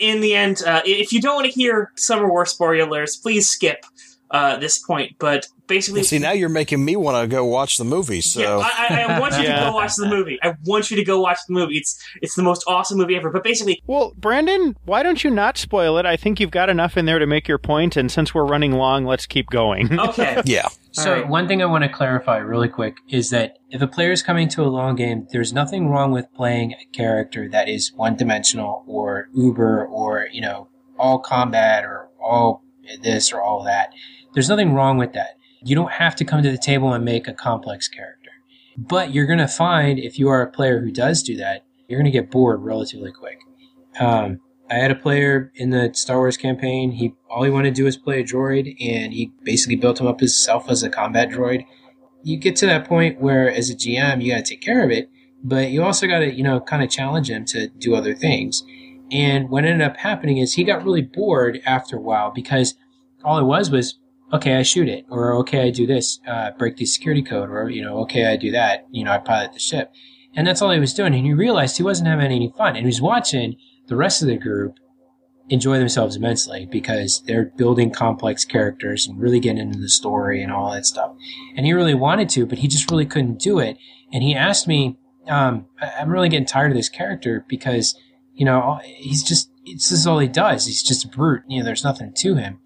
in 0.00 0.20
the 0.20 0.34
end, 0.34 0.62
uh, 0.66 0.82
if 0.84 1.12
you 1.12 1.20
don't 1.20 1.34
want 1.36 1.46
to 1.46 1.52
hear 1.52 1.92
Summer 1.96 2.28
War 2.28 2.46
spoilers, 2.46 3.16
please 3.16 3.48
skip 3.48 3.84
uh, 4.32 4.56
this 4.56 4.78
point. 4.78 5.12
But 5.18 5.46
basically, 5.68 6.02
See, 6.02 6.18
now 6.18 6.32
you're 6.32 6.48
making 6.48 6.84
me 6.84 6.96
want 6.96 7.22
to 7.22 7.28
go 7.28 7.44
watch 7.44 7.76
the 7.76 7.84
movie. 7.84 8.20
So 8.22 8.40
Yeah, 8.40 8.56
I, 8.66 8.86
I, 8.88 9.02
I 9.02 9.20
want 9.20 9.34
you 9.36 9.42
Yeah. 9.44 9.60
to 9.60 9.66
go 9.70 9.74
watch 9.74 9.94
the 9.96 10.08
movie. 10.08 10.38
I 10.42 10.54
want 10.64 10.90
you 10.90 10.96
to 10.96 11.04
go 11.04 11.20
watch 11.20 11.38
the 11.46 11.52
movie. 11.54 11.76
It's 11.76 12.02
it's 12.22 12.34
the 12.34 12.42
most 12.42 12.64
awesome 12.66 12.98
movie 12.98 13.14
ever. 13.16 13.30
But 13.30 13.44
basically, 13.44 13.80
Well, 13.86 14.12
Brandon, 14.16 14.74
why 14.84 15.02
don't 15.02 15.22
you 15.22 15.30
not 15.30 15.58
spoil 15.58 15.98
it? 15.98 16.06
I 16.06 16.16
think 16.16 16.40
you've 16.40 16.50
got 16.50 16.68
enough 16.70 16.96
in 16.96 17.04
there 17.04 17.18
to 17.18 17.26
make 17.26 17.46
your 17.46 17.58
point, 17.58 17.96
and 17.96 18.10
since 18.10 18.34
we're 18.34 18.44
running 18.46 18.72
long, 18.72 19.04
let's 19.04 19.26
keep 19.26 19.50
going. 19.50 19.98
okay, 20.08 20.40
yeah, 20.46 20.68
So 20.92 21.12
Alright. 21.12 21.28
one 21.28 21.46
thing 21.46 21.62
I 21.62 21.66
want 21.66 21.84
to 21.84 21.90
clarify 21.90 22.38
really 22.38 22.68
quick 22.68 22.96
is 23.10 23.30
that 23.30 23.58
if 23.70 23.82
a 23.82 23.86
player 23.86 24.12
is 24.12 24.22
coming 24.22 24.48
to 24.50 24.62
a 24.62 24.68
long 24.72 24.96
game, 24.96 25.26
there's 25.30 25.52
nothing 25.52 25.88
wrong 25.90 26.10
with 26.10 26.26
playing 26.34 26.72
a 26.72 26.96
character 26.96 27.48
that 27.50 27.68
is 27.68 27.92
one 27.94 28.16
dimensional 28.16 28.84
or 28.86 29.28
uber 29.34 29.86
or, 29.86 30.26
you 30.32 30.40
know, 30.40 30.68
all 30.98 31.18
combat 31.18 31.84
or 31.84 32.08
all 32.22 32.62
this 33.02 33.32
or 33.32 33.40
all 33.42 33.62
that. 33.64 33.90
There's 34.34 34.48
nothing 34.48 34.74
wrong 34.74 34.98
with 34.98 35.12
that. 35.12 35.36
You 35.64 35.74
don't 35.74 35.92
have 35.92 36.16
to 36.16 36.24
come 36.24 36.42
to 36.42 36.50
the 36.50 36.58
table 36.58 36.92
and 36.92 37.04
make 37.04 37.28
a 37.28 37.32
complex 37.32 37.88
character. 37.88 38.30
But 38.76 39.12
you're 39.12 39.26
going 39.26 39.38
to 39.38 39.48
find 39.48 39.98
if 39.98 40.18
you 40.18 40.28
are 40.28 40.42
a 40.42 40.50
player 40.50 40.80
who 40.80 40.90
does 40.90 41.22
do 41.22 41.36
that, 41.36 41.64
you're 41.88 42.00
going 42.00 42.10
to 42.10 42.18
get 42.18 42.30
bored 42.30 42.62
relatively 42.62 43.12
quick. 43.12 43.38
Um, 44.00 44.40
I 44.70 44.76
had 44.76 44.90
a 44.90 44.96
player 44.96 45.52
in 45.54 45.70
the 45.70 45.90
Star 45.92 46.16
Wars 46.16 46.38
campaign. 46.38 46.92
He 46.92 47.14
all 47.28 47.42
he 47.42 47.50
wanted 47.50 47.74
to 47.74 47.80
do 47.80 47.84
was 47.84 47.98
play 47.98 48.20
a 48.20 48.24
droid, 48.24 48.74
and 48.80 49.12
he 49.12 49.30
basically 49.42 49.76
built 49.76 50.00
him 50.00 50.06
up 50.06 50.20
himself 50.20 50.70
as 50.70 50.82
a 50.82 50.88
combat 50.88 51.28
droid. 51.28 51.66
You 52.22 52.38
get 52.38 52.56
to 52.56 52.66
that 52.66 52.88
point 52.88 53.20
where, 53.20 53.50
as 53.50 53.68
a 53.68 53.74
GM, 53.74 54.22
you 54.22 54.32
got 54.32 54.44
to 54.44 54.54
take 54.54 54.62
care 54.62 54.82
of 54.82 54.90
it, 54.90 55.10
but 55.44 55.70
you 55.70 55.82
also 55.82 56.06
got 56.06 56.20
to, 56.20 56.32
you 56.32 56.42
know, 56.42 56.60
kind 56.60 56.82
of 56.82 56.88
challenge 56.88 57.28
him 57.28 57.44
to 57.46 57.68
do 57.68 57.94
other 57.94 58.14
things. 58.14 58.62
And 59.10 59.50
what 59.50 59.64
ended 59.66 59.86
up 59.86 59.98
happening 59.98 60.38
is 60.38 60.54
he 60.54 60.64
got 60.64 60.84
really 60.84 61.02
bored 61.02 61.60
after 61.66 61.96
a 61.96 62.00
while 62.00 62.30
because 62.30 62.74
all 63.24 63.38
it 63.38 63.44
was 63.44 63.70
was, 63.70 63.98
okay, 64.32 64.56
I 64.56 64.62
shoot 64.62 64.88
it, 64.88 65.04
or 65.10 65.34
okay, 65.36 65.62
I 65.62 65.70
do 65.70 65.86
this, 65.86 66.20
uh, 66.26 66.52
break 66.52 66.76
the 66.76 66.86
security 66.86 67.22
code, 67.22 67.50
or 67.50 67.68
you 67.68 67.82
know, 67.82 67.98
okay, 68.00 68.26
I 68.26 68.36
do 68.36 68.50
that, 68.52 68.86
you 68.90 69.04
know, 69.04 69.12
I 69.12 69.18
pilot 69.18 69.52
the 69.52 69.58
ship, 69.58 69.92
and 70.34 70.46
that's 70.46 70.62
all 70.62 70.70
he 70.70 70.80
was 70.80 70.94
doing. 70.94 71.14
And 71.14 71.26
he 71.26 71.32
realized 71.32 71.76
he 71.76 71.82
wasn't 71.82 72.08
having 72.08 72.26
any 72.26 72.52
fun, 72.56 72.70
and 72.70 72.78
he 72.78 72.86
was 72.86 73.00
watching 73.00 73.56
the 73.88 73.96
rest 73.96 74.22
of 74.22 74.28
the 74.28 74.36
group 74.36 74.78
enjoy 75.48 75.78
themselves 75.78 76.16
immensely 76.16 76.66
because 76.70 77.22
they're 77.26 77.52
building 77.56 77.90
complex 77.90 78.44
characters 78.44 79.06
and 79.06 79.20
really 79.20 79.40
getting 79.40 79.58
into 79.58 79.78
the 79.78 79.88
story 79.88 80.42
and 80.42 80.50
all 80.50 80.72
that 80.72 80.86
stuff. 80.86 81.12
And 81.56 81.66
he 81.66 81.72
really 81.72 81.94
wanted 81.94 82.28
to, 82.30 82.46
but 82.46 82.58
he 82.58 82.68
just 82.68 82.90
really 82.90 83.04
couldn't 83.04 83.38
do 83.38 83.58
it. 83.58 83.76
And 84.12 84.22
he 84.22 84.34
asked 84.34 84.66
me, 84.66 84.96
um, 85.28 85.66
I'm 85.80 86.10
really 86.10 86.28
getting 86.28 86.46
tired 86.46 86.70
of 86.70 86.76
this 86.76 86.88
character 86.88 87.44
because, 87.48 87.98
you 88.32 88.44
know, 88.44 88.80
he's 88.84 89.22
just, 89.22 89.50
this 89.66 89.92
is 89.92 90.06
all 90.06 90.20
he 90.20 90.28
does. 90.28 90.66
He's 90.66 90.82
just 90.82 91.04
a 91.04 91.08
brute. 91.08 91.42
You 91.48 91.58
know, 91.58 91.64
there's 91.64 91.84
nothing 91.84 92.12
to 92.16 92.36
him. 92.36 92.60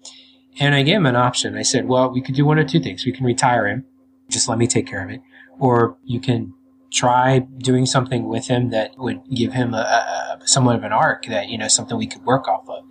And 0.59 0.73
I 0.75 0.83
gave 0.83 0.95
him 0.97 1.05
an 1.05 1.15
option. 1.15 1.55
I 1.57 1.61
said, 1.61 1.87
well, 1.87 2.11
we 2.11 2.21
could 2.21 2.35
do 2.35 2.45
one 2.45 2.57
or 2.59 2.63
two 2.63 2.79
things. 2.79 3.05
We 3.05 3.11
can 3.11 3.25
retire 3.25 3.67
him. 3.67 3.85
Just 4.29 4.49
let 4.49 4.57
me 4.57 4.67
take 4.67 4.87
care 4.87 5.03
of 5.03 5.09
it. 5.09 5.21
Or 5.59 5.97
you 6.03 6.19
can 6.19 6.53
try 6.91 7.39
doing 7.39 7.85
something 7.85 8.27
with 8.27 8.47
him 8.47 8.69
that 8.69 8.97
would 8.97 9.21
give 9.35 9.53
him 9.53 9.73
a, 9.73 9.77
a, 9.77 10.39
a 10.43 10.47
somewhat 10.47 10.75
of 10.77 10.83
an 10.83 10.93
arc 10.93 11.25
that 11.25 11.49
you 11.49 11.57
know 11.57 11.67
something 11.67 11.97
we 11.97 12.07
could 12.07 12.23
work 12.23 12.47
off 12.47 12.67
of 12.69 12.81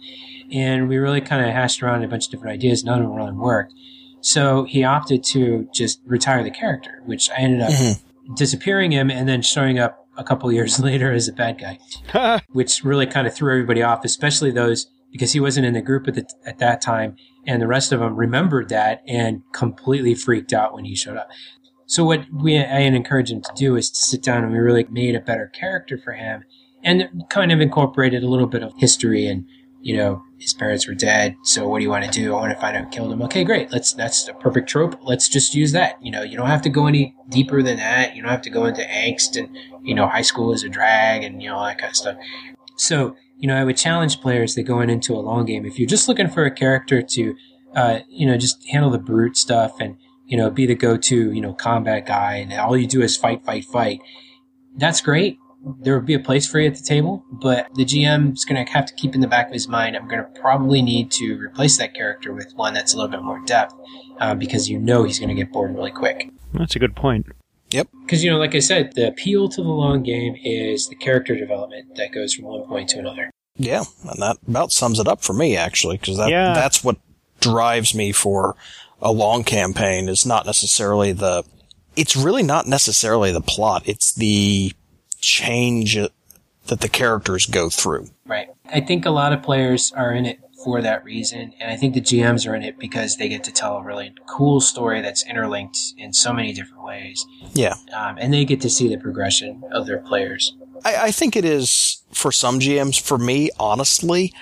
and 0.53 0.87
we 0.87 0.99
really 0.99 1.21
kind 1.23 1.45
of 1.45 1.51
hashed 1.51 1.83
around 1.83 2.05
a 2.05 2.09
bunch 2.09 2.27
of 2.27 2.31
different 2.31 2.53
ideas 2.53 2.85
none 2.85 2.99
of 3.01 3.07
them 3.09 3.17
really 3.17 3.33
worked 3.33 3.73
so 4.21 4.65
he 4.65 4.85
opted 4.85 5.25
to 5.25 5.67
just 5.73 6.03
retire 6.05 6.45
the 6.45 6.51
character 6.51 7.01
which 7.07 7.31
i 7.31 7.37
ended 7.37 7.63
up 7.63 7.71
Mhm. 7.71 8.03
disappearing 8.37 8.93
him 8.93 9.11
and 9.11 9.27
then 9.27 9.41
showing 9.41 9.79
up 9.79 10.07
a 10.19 10.23
couple 10.23 10.53
years 10.53 10.79
later 10.89 11.11
as 11.11 11.27
a 11.27 11.33
bad 11.33 11.59
guy 11.59 12.41
which 12.53 12.85
really 12.85 13.07
kind 13.07 13.27
of 13.27 13.35
threw 13.35 13.51
everybody 13.51 13.83
off 13.83 14.05
especially 14.05 14.51
those 14.51 14.89
because 15.11 15.33
he 15.33 15.41
wasn't 15.41 15.65
in 15.65 15.73
the 15.73 15.81
group 15.81 16.07
at, 16.07 16.15
the, 16.17 16.27
at 16.45 16.59
that 16.59 16.83
time 16.83 17.17
and 17.47 17.63
the 17.63 17.67
rest 17.67 17.93
of 17.93 18.01
them 18.01 18.17
remembered 18.17 18.69
that 18.69 19.03
and 19.07 19.43
completely 19.53 20.15
freaked 20.15 20.53
out 20.53 20.75
when 20.75 20.85
he 20.85 20.95
showed 20.95 21.17
up. 21.17 21.29
So 21.87 22.05
what 22.05 22.27
we 22.33 22.59
I 22.59 22.81
encouraged 22.81 23.31
him 23.31 23.43
to 23.43 23.53
do 23.55 23.77
is 23.77 23.91
to 23.91 24.01
sit 24.01 24.23
down 24.23 24.43
and 24.43 24.53
we 24.53 24.59
really 24.59 24.85
made 24.91 25.15
a 25.15 25.21
better 25.21 25.47
character 25.47 25.97
for 25.97 26.13
him 26.13 26.45
and 26.83 27.25
kind 27.31 27.53
of 27.53 27.61
incorporated 27.61 28.23
a 28.23 28.29
little 28.29 28.49
bit 28.49 28.63
of 28.63 28.73
history 28.77 29.27
and 29.27 29.47
you 29.81 29.97
know 29.97 30.23
his 30.39 30.53
parents 30.53 30.89
were 30.89 30.95
dead 30.95 31.37
so 31.45 31.69
what 31.69 31.79
do 31.79 31.85
you 31.85 31.91
want 31.91 32.05
to 32.05 32.11
do? 32.11 32.35
I 32.35 32.41
want 32.41 32.53
to 32.53 32.61
find 32.61 32.77
out 32.77 32.85
who 32.85 32.91
killed 32.91 33.13
him. 33.13 33.23
Okay 33.23 33.45
great 33.45 33.71
let's 33.71 33.93
that's 33.93 34.27
a 34.27 34.35
perfect 34.35 34.69
trope. 34.69 34.99
Let's 35.03 35.29
just 35.29 35.55
use 35.55 35.71
that 35.73 36.05
you 36.05 36.11
know 36.11 36.23
you 36.23 36.37
don't 36.37 36.49
have 36.49 36.63
to 36.63 36.71
go 36.71 36.87
any 36.87 37.15
deeper 37.29 37.63
than 37.63 37.77
that. 37.77 38.17
You 38.17 38.23
don't 38.23 38.33
have 38.33 38.43
to 38.43 38.51
go 38.51 38.65
into 38.65 38.83
angst 38.83 39.37
and 39.37 39.57
you 39.87 39.95
know 39.95 40.09
high 40.09 40.23
school 40.23 40.53
is 40.53 40.65
a 40.65 40.69
drag 40.69 41.23
and 41.23 41.41
you 41.41 41.49
know 41.49 41.57
all 41.57 41.65
that 41.67 41.79
kind 41.79 41.91
of 41.91 41.97
stuff. 41.97 42.17
So 42.77 43.17
you 43.37 43.49
know 43.49 43.57
I 43.57 43.65
would 43.65 43.77
challenge 43.77 44.21
players 44.21 44.55
that 44.55 44.65
going 44.65 44.91
into 44.91 45.15
a 45.15 45.21
long 45.21 45.47
game 45.47 45.65
if 45.67 45.79
you're 45.79 45.89
just 45.89 46.09
looking 46.09 46.29
for 46.29 46.45
a 46.45 46.51
character 46.51 47.03
to 47.03 47.35
uh, 47.75 47.99
you 48.09 48.27
know 48.27 48.37
just 48.37 48.67
handle 48.69 48.91
the 48.91 48.99
brute 48.99 49.37
stuff 49.37 49.81
and 49.81 49.97
you 50.27 50.37
know, 50.37 50.51
be 50.51 50.67
the 50.67 50.75
go-to, 50.75 51.33
you 51.33 51.41
know, 51.41 51.55
combat 51.55 52.07
guy 52.07 52.35
and 52.35 52.53
all 52.53 52.77
you 52.77 52.87
do 52.87 53.01
is 53.01 53.17
fight, 53.17 53.45
fight, 53.45 53.65
fight. 53.65 54.01
That's 54.77 55.01
great. 55.01 55.39
There 55.81 55.97
would 55.97 56.07
be 56.07 56.15
a 56.15 56.21
place 56.21 56.49
for 56.49 56.61
you 56.61 56.69
at 56.69 56.77
the 56.77 56.83
table, 56.83 57.25
but 57.31 57.73
the 57.75 57.85
GM 57.85 58.35
is 58.35 58.45
going 58.45 58.65
to 58.65 58.71
have 58.73 58.87
to 58.87 58.95
keep 58.95 59.15
in 59.15 59.21
the 59.21 59.27
back 59.27 59.49
of 59.49 59.53
his 59.53 59.67
mind, 59.67 59.97
I'm 59.97 60.07
going 60.07 60.23
to 60.23 60.41
probably 60.41 60.81
need 60.81 61.11
to 61.13 61.37
replace 61.39 61.79
that 61.79 61.95
character 61.95 62.33
with 62.33 62.53
one 62.55 62.75
that's 62.75 62.95
a 62.95 62.97
little 62.97 63.11
bit 63.11 63.23
more 63.23 63.43
depth, 63.47 63.75
uh, 64.21 64.35
because 64.35 64.69
you 64.69 64.79
know 64.79 65.03
he's 65.03 65.19
going 65.19 65.29
to 65.29 65.35
get 65.35 65.53
bored 65.53 65.75
really 65.75 65.91
quick. 65.91 66.31
That's 66.53 66.77
a 66.77 66.79
good 66.79 66.95
point. 66.95 67.27
Because, 67.85 68.23
you 68.25 68.31
know, 68.31 68.39
like 68.39 68.55
I 68.55 68.61
said, 68.61 68.93
the 68.95 69.09
appeal 69.09 69.49
to 69.51 69.63
the 69.63 69.69
long 69.69 70.03
game 70.03 70.37
is 70.45 70.89
the 70.89 70.95
character 70.97 71.37
development 71.37 71.97
that 71.97 72.13
goes 72.13 72.35
from 72.35 72.45
one 72.47 72.67
point 72.67 72.89
to 72.91 72.99
another. 72.99 73.31
yeah, 73.57 73.85
and 74.09 74.21
that 74.23 74.37
about 74.47 74.73
sums 74.73 74.99
it 75.01 75.09
up 75.09 75.23
for 75.23 75.33
me 75.33 75.57
actually, 75.57 75.97
because 75.97 76.17
that 76.19 76.29
Yeah. 76.31 76.53
that's 76.55 76.85
what 76.85 76.97
drives 77.41 77.95
me 77.95 78.13
for 78.13 78.55
a 79.03 79.13
long 79.13 79.45
campaign 79.45 80.09
is 80.09 80.25
not 80.27 80.47
necessarily 80.47 81.13
the. 81.13 81.45
It's 81.97 82.15
really 82.17 82.43
not 82.43 82.67
necessarily 82.67 83.33
the 83.33 83.41
plot. 83.41 83.83
It's 83.87 84.13
the 84.13 84.73
change 85.21 85.97
that 86.67 86.81
the 86.81 86.89
characters 86.89 87.47
go 87.47 87.71
through. 87.71 88.09
Right. 88.27 88.49
I 88.73 88.81
think 88.81 89.07
a 89.07 89.11
lot 89.11 89.33
of 89.33 89.43
players 89.43 89.93
are 89.97 90.13
in 90.13 90.27
it 90.27 90.39
for 90.67 90.83
that 90.83 91.05
reason, 91.05 91.53
and 91.61 91.71
I 91.71 91.77
think 91.77 91.95
the 91.95 92.01
GMs 92.01 92.45
are 92.51 92.55
in 92.57 92.65
it 92.65 92.77
because 92.77 93.17
they 93.19 93.29
get 93.29 93.45
to 93.45 93.53
tell 93.53 93.77
a 93.77 93.85
really 93.85 94.13
cool 94.29 94.61
story 94.61 95.01
that's 95.01 95.25
interlinked 95.25 95.79
in 95.97 96.13
so 96.13 96.33
many 96.33 96.53
different 96.53 96.83
ways, 96.83 97.25
Yeah. 97.55 97.75
um, 97.97 98.19
and 98.19 98.35
they 98.35 98.45
get 98.45 98.61
to 98.63 98.69
see 98.69 98.89
the 98.89 98.99
progression 98.99 99.63
of 99.71 99.87
their 99.87 99.99
players. 99.99 100.57
I, 100.85 100.97
I 101.05 101.11
think 101.13 101.37
it 101.37 101.45
is 101.45 102.03
for 102.13 102.33
some 102.33 102.59
GMs. 102.59 103.01
For 103.01 103.17
me, 103.17 103.51
honestly, 103.61 104.35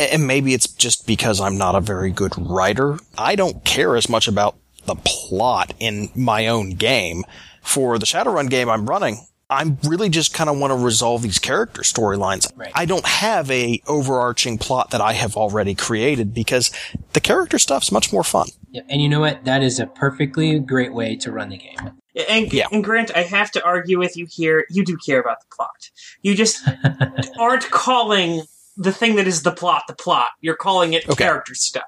a- 0.00 0.14
and 0.14 0.26
maybe 0.26 0.54
it's 0.54 0.68
just 0.68 1.06
because 1.06 1.38
I'm 1.38 1.58
not 1.58 1.74
a 1.74 1.80
very 1.82 2.10
good 2.12 2.32
writer. 2.38 2.98
I 3.18 3.36
don't 3.36 3.62
care 3.66 3.94
as 3.94 4.08
much 4.08 4.26
about 4.26 4.56
the 4.86 4.96
plot 5.04 5.74
in 5.78 6.08
my 6.16 6.46
own 6.46 6.70
game. 6.70 7.24
For 7.62 7.98
the 7.98 8.06
Shadowrun 8.06 8.48
game 8.48 8.70
I'm 8.70 8.86
running, 8.86 9.18
I 9.50 9.74
really 9.86 10.10
just 10.10 10.34
kind 10.34 10.50
of 10.50 10.58
want 10.58 10.72
to 10.72 10.76
resolve 10.76 11.22
these 11.22 11.38
character 11.38 11.80
storylines. 11.80 12.52
Right. 12.54 12.70
I 12.74 12.84
don't 12.84 13.06
have 13.06 13.50
a 13.50 13.80
overarching 13.86 14.58
plot 14.58 14.90
that 14.90 15.00
I 15.00 15.14
have 15.14 15.36
already 15.36 15.74
created 15.74 16.34
because 16.34 16.70
the 17.14 17.20
character 17.20 17.58
stuff's 17.58 17.90
much 17.90 18.12
more 18.12 18.24
fun. 18.24 18.48
Yeah, 18.70 18.82
and 18.90 19.00
you 19.00 19.08
know 19.08 19.20
what? 19.20 19.44
That 19.46 19.62
is 19.62 19.78
a 19.80 19.86
perfectly 19.86 20.58
great 20.60 20.92
way 20.92 21.16
to 21.16 21.32
run 21.32 21.48
the 21.48 21.56
game. 21.56 21.92
And, 22.28 22.52
Yeah. 22.52 22.66
and 22.70 22.84
Grant, 22.84 23.10
I 23.16 23.22
have 23.22 23.50
to 23.52 23.64
argue 23.64 23.98
with 23.98 24.16
you 24.18 24.26
here. 24.28 24.66
You 24.68 24.84
do 24.84 24.98
care 24.98 25.20
about 25.20 25.40
the 25.40 25.46
plot. 25.54 25.90
You 26.20 26.34
just 26.34 26.68
aren't 27.38 27.70
calling 27.70 28.42
the 28.78 28.92
thing 28.92 29.16
that 29.16 29.26
is 29.26 29.42
the 29.42 29.50
plot 29.50 29.82
the 29.88 29.94
plot. 29.94 30.28
You're 30.40 30.56
calling 30.56 30.92
it 30.92 31.04
Okay. 31.08 31.24
character 31.24 31.54
stuff. 31.54 31.84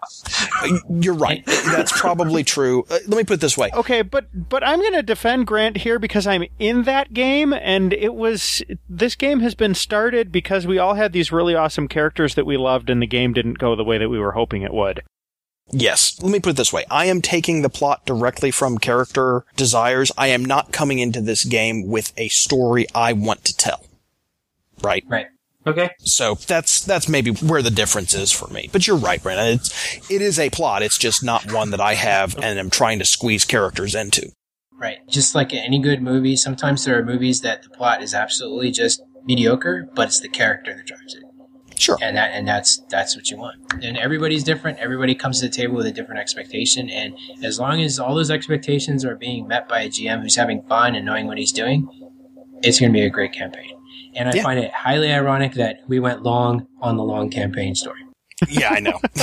You're 0.91 1.15
right. 1.15 1.45
That's 1.47 1.99
probably 1.99 2.45
true. 2.45 2.85
Uh, 2.91 2.99
let 3.07 3.17
me 3.17 3.25
put 3.25 3.35
it 3.35 3.41
this 3.41 3.57
way. 3.57 3.71
Okay, 3.73 4.03
but 4.03 4.27
but 4.49 4.63
I'm 4.67 4.81
going 4.81 4.93
to 4.95 5.03
defend 5.03 5.47
Grant 5.47 5.79
here 5.79 5.99
because 5.99 6.27
I'm 6.27 6.45
in 6.59 6.83
that 6.83 7.15
game, 7.15 7.53
and 7.53 7.93
it 7.93 8.15
was 8.15 8.63
this 8.89 9.15
game 9.15 9.41
has 9.41 9.55
been 9.55 9.75
started 9.75 10.33
because 10.33 10.67
we 10.67 10.79
all 10.79 10.95
had 10.95 11.13
these 11.13 11.33
really 11.33 11.55
awesome 11.55 11.89
characters 11.89 12.35
that 12.35 12.45
we 12.47 12.57
loved, 12.57 12.91
and 12.91 13.01
the 13.01 13.07
game 13.07 13.33
didn't 13.33 13.59
go 13.59 13.75
the 13.77 13.85
way 13.85 13.97
that 13.99 14.09
we 14.09 14.19
were 14.19 14.33
hoping 14.33 14.63
it 14.63 14.75
would. 14.75 15.03
Yes. 15.73 16.21
Let 16.21 16.33
me 16.33 16.41
put 16.41 16.51
it 16.51 16.57
this 16.57 16.73
way. 16.73 16.85
I 16.91 17.05
am 17.07 17.23
taking 17.23 17.63
the 17.63 17.69
plot 17.69 18.05
directly 18.05 18.51
from 18.51 18.79
character 18.79 19.45
desires. 19.55 20.11
I 20.19 20.27
am 20.27 20.45
not 20.45 20.73
coming 20.73 20.99
into 20.99 21.21
this 21.21 21.45
game 21.45 21.87
with 21.87 22.13
a 22.17 22.29
story 22.29 22.87
I 22.93 23.13
want 23.13 23.45
to 23.45 23.57
tell. 23.57 23.85
Right? 24.83 25.05
Right. 25.07 25.27
Okay. 25.67 25.91
So 26.01 26.35
that's 26.35 26.83
that's 26.85 27.09
maybe 27.09 27.33
where 27.33 27.63
the 27.63 27.71
difference 27.71 28.15
is 28.15 28.33
for 28.33 28.49
me. 28.49 28.71
But 28.73 28.87
you're 28.87 28.97
right, 28.97 29.23
Brandon. 29.23 29.55
It's 29.55 30.11
it 30.11 30.23
is 30.23 30.39
a 30.39 30.49
plot. 30.51 30.83
It's 30.83 30.99
just 30.99 31.23
not 31.23 31.53
one 31.53 31.71
that 31.71 31.81
I 31.81 31.95
have 31.95 32.35
and 32.37 32.59
am 32.59 32.71
trying 32.71 32.99
to 33.01 33.05
squeeze 33.05 33.45
characters 33.45 33.95
into. 33.95 34.33
Right. 34.81 34.99
Just 35.09 35.35
like 35.35 35.53
any 35.53 35.79
good 35.79 36.03
movie, 36.03 36.37
sometimes 36.37 36.85
there 36.85 36.99
are 36.99 37.05
movies 37.05 37.43
that 37.43 37.63
the 37.63 37.69
plot 37.69 38.03
is 38.03 38.15
absolutely 38.15 38.71
just 38.71 39.03
mediocre, 39.25 39.87
but 39.95 40.09
it's 40.09 40.21
the 40.21 40.29
character 40.29 40.75
that 40.75 40.87
drives 40.87 41.15
it. 41.15 41.25
Sure. 41.79 41.99
And 42.01 42.17
that 42.17 42.31
and 42.33 42.49
that's 42.49 42.83
that's 42.89 43.15
what 43.15 43.31
you 43.31 43.37
want. 43.37 43.61
And 43.83 43.99
everybody's 43.99 44.45
different. 44.45 44.79
Everybody 44.79 45.15
comes 45.15 45.41
to 45.41 45.47
the 45.47 45.53
table 45.53 45.77
with 45.77 45.87
a 45.87 45.93
different 45.93 46.21
expectation. 46.21 46.89
And 46.89 47.17
as 47.43 47.59
long 47.59 47.83
as 47.83 47.99
all 47.99 48.15
those 48.15 48.31
expectations 48.31 49.05
are 49.05 49.17
being 49.17 49.47
met 49.47 49.69
by 49.69 49.83
a 49.83 49.89
GM 49.89 50.23
who's 50.23 50.37
having 50.37 50.63
fun 50.63 50.95
and 50.95 51.05
knowing 51.05 51.27
what 51.27 51.37
he's 51.39 51.53
doing, 51.53 51.89
it's 52.63 52.81
going 52.81 52.93
to 52.93 52.99
be 52.99 53.05
a 53.05 53.11
great 53.11 53.33
campaign. 53.33 53.80
And 54.15 54.29
I 54.29 54.33
Yeah. 54.35 54.43
find 54.43 54.59
it 54.59 54.73
highly 54.73 55.13
ironic 55.13 55.55
that 55.55 55.81
we 55.89 55.99
went 56.01 56.23
long 56.23 56.67
on 56.81 56.97
the 56.97 57.03
long 57.05 57.31
campaign 57.31 57.75
story. 57.75 58.01
Yeah, 58.49 58.71
I 58.71 58.81
know. 58.81 58.99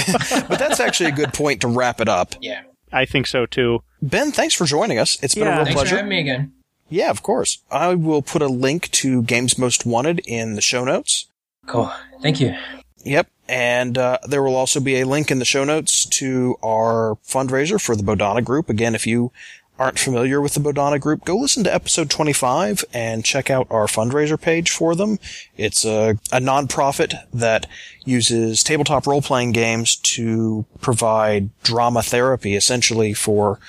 but 0.48 0.60
that's 0.60 0.80
actually 0.80 1.10
a 1.10 1.14
good 1.14 1.34
point 1.34 1.62
to 1.62 1.68
wrap 1.68 2.00
it 2.00 2.08
up. 2.08 2.36
Yeah. 2.42 2.62
I 2.92 3.06
think 3.06 3.28
so 3.28 3.46
too. 3.46 3.80
Ben, 4.02 4.32
thanks 4.32 4.54
for 4.54 4.66
joining 4.66 5.00
us. 5.00 5.18
It's 5.24 5.36
been 5.36 5.48
a 5.48 5.52
real 5.52 5.58
Thanks 5.66 5.72
for 5.72 5.76
pleasure. 5.80 5.96
having 5.98 6.10
me 6.10 6.20
again. 6.22 6.54
Yeah, 6.90 7.10
of 7.10 7.22
course. 7.24 7.60
I 7.70 7.96
will 7.96 8.22
put 8.22 8.42
a 8.42 8.48
link 8.48 8.90
to 8.92 9.24
Games 9.24 9.58
Most 9.58 9.86
Wanted 9.86 10.20
in 10.26 10.54
the 10.54 10.62
show 10.62 10.86
notes. 10.86 11.26
Cool. 11.66 11.92
Thank 12.22 12.40
you. 12.40 12.56
Yep. 13.04 13.28
And 13.50 13.98
uh, 13.98 14.20
there 14.28 14.42
will 14.44 14.56
also 14.56 14.80
be 14.80 15.02
a 15.02 15.06
link 15.06 15.32
in 15.32 15.40
the 15.40 15.46
show 15.46 15.64
notes 15.64 16.06
to 16.06 16.56
our 16.64 17.18
fundraiser 17.28 17.82
for 17.82 17.96
the 17.96 18.04
Bodhana 18.04 18.42
Group. 18.42 18.70
Again, 18.70 18.96
if 18.96 19.06
you 19.08 19.32
aren't 19.80 20.00
familiar 20.00 20.42
with 20.42 20.54
the 20.54 20.60
Bodhana 20.60 21.00
Group, 21.00 21.26
go 21.26 21.36
listen 21.38 21.64
to 21.64 21.74
episode 21.74 22.10
25 22.10 22.84
and 22.94 23.24
check 23.24 23.50
out 23.50 23.68
our 23.70 23.86
fundraiser 23.86 24.40
page 24.40 24.72
for 24.72 24.96
them. 24.96 25.20
It's 25.56 25.86
a, 25.86 26.12
a 26.32 26.40
nonprofit 26.40 27.16
that 27.34 27.68
uses 28.06 28.64
tabletop 28.64 29.06
role-playing 29.08 29.52
games 29.52 29.96
to 29.98 30.66
provide 30.82 31.50
drama 31.64 32.02
therapy, 32.02 32.56
essentially 32.56 33.14
for 33.14 33.60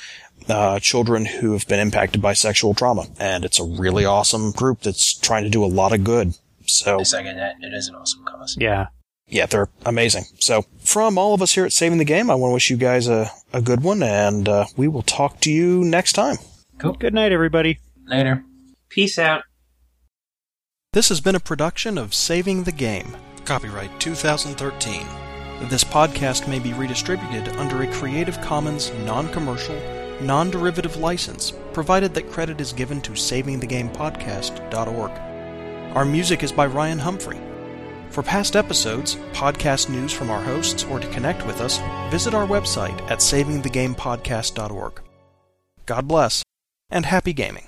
uh, 0.48 0.78
children 0.78 1.26
who 1.26 1.52
have 1.52 1.66
been 1.68 1.80
impacted 1.80 2.22
by 2.22 2.32
sexual 2.32 2.74
trauma. 2.74 3.06
And 3.18 3.44
it's 3.44 3.60
a 3.60 3.64
really 3.64 4.04
awesome 4.04 4.52
group 4.52 4.80
that's 4.80 5.14
trying 5.14 5.44
to 5.44 5.50
do 5.50 5.64
a 5.64 5.66
lot 5.66 5.92
of 5.92 6.04
good. 6.04 6.34
So 6.66 7.00
I 7.00 7.02
second 7.02 7.36
that. 7.36 7.56
It 7.60 7.72
is 7.74 7.88
an 7.88 7.94
awesome 7.94 8.24
cause. 8.24 8.56
Yeah. 8.58 8.88
yeah, 9.26 9.46
they're 9.46 9.68
amazing. 9.84 10.24
So, 10.38 10.64
from 10.80 11.18
all 11.18 11.34
of 11.34 11.42
us 11.42 11.54
here 11.54 11.64
at 11.64 11.72
Saving 11.72 11.98
the 11.98 12.04
Game, 12.04 12.30
I 12.30 12.34
want 12.34 12.50
to 12.50 12.54
wish 12.54 12.70
you 12.70 12.76
guys 12.76 13.08
a, 13.08 13.30
a 13.52 13.62
good 13.62 13.82
one, 13.82 14.02
and 14.02 14.48
uh, 14.48 14.66
we 14.76 14.88
will 14.88 15.02
talk 15.02 15.40
to 15.40 15.50
you 15.50 15.84
next 15.84 16.12
time. 16.12 16.36
Good 16.78 17.14
night, 17.14 17.32
everybody. 17.32 17.80
Later. 18.06 18.44
Peace 18.88 19.18
out. 19.18 19.42
This 20.92 21.08
has 21.10 21.20
been 21.20 21.34
a 21.34 21.40
production 21.40 21.98
of 21.98 22.14
Saving 22.14 22.64
the 22.64 22.72
Game, 22.72 23.16
copyright 23.44 24.00
2013. 24.00 25.06
This 25.68 25.84
podcast 25.84 26.48
may 26.48 26.58
be 26.58 26.72
redistributed 26.72 27.48
under 27.56 27.82
a 27.82 27.92
Creative 27.92 28.40
Commons 28.40 28.92
non 29.04 29.28
commercial, 29.32 29.76
non 30.22 30.50
derivative 30.50 30.96
license, 30.96 31.52
provided 31.72 32.14
that 32.14 32.30
credit 32.30 32.60
is 32.60 32.72
given 32.72 33.00
to 33.02 33.12
SavingTheGamePodcast.org. 33.12 35.10
Our 35.96 36.04
music 36.04 36.42
is 36.42 36.52
by 36.52 36.66
Ryan 36.66 36.98
Humphrey. 37.00 37.40
For 38.10 38.22
past 38.22 38.56
episodes, 38.56 39.16
podcast 39.32 39.88
news 39.88 40.12
from 40.12 40.30
our 40.30 40.42
hosts, 40.42 40.84
or 40.84 40.98
to 40.98 41.08
connect 41.08 41.46
with 41.46 41.60
us, 41.60 41.78
visit 42.10 42.34
our 42.34 42.46
website 42.46 42.98
at 43.10 43.18
SavingTheGamePodcast.org. 43.20 45.02
God 45.86 46.08
bless, 46.08 46.42
and 46.90 47.06
happy 47.06 47.32
gaming. 47.32 47.67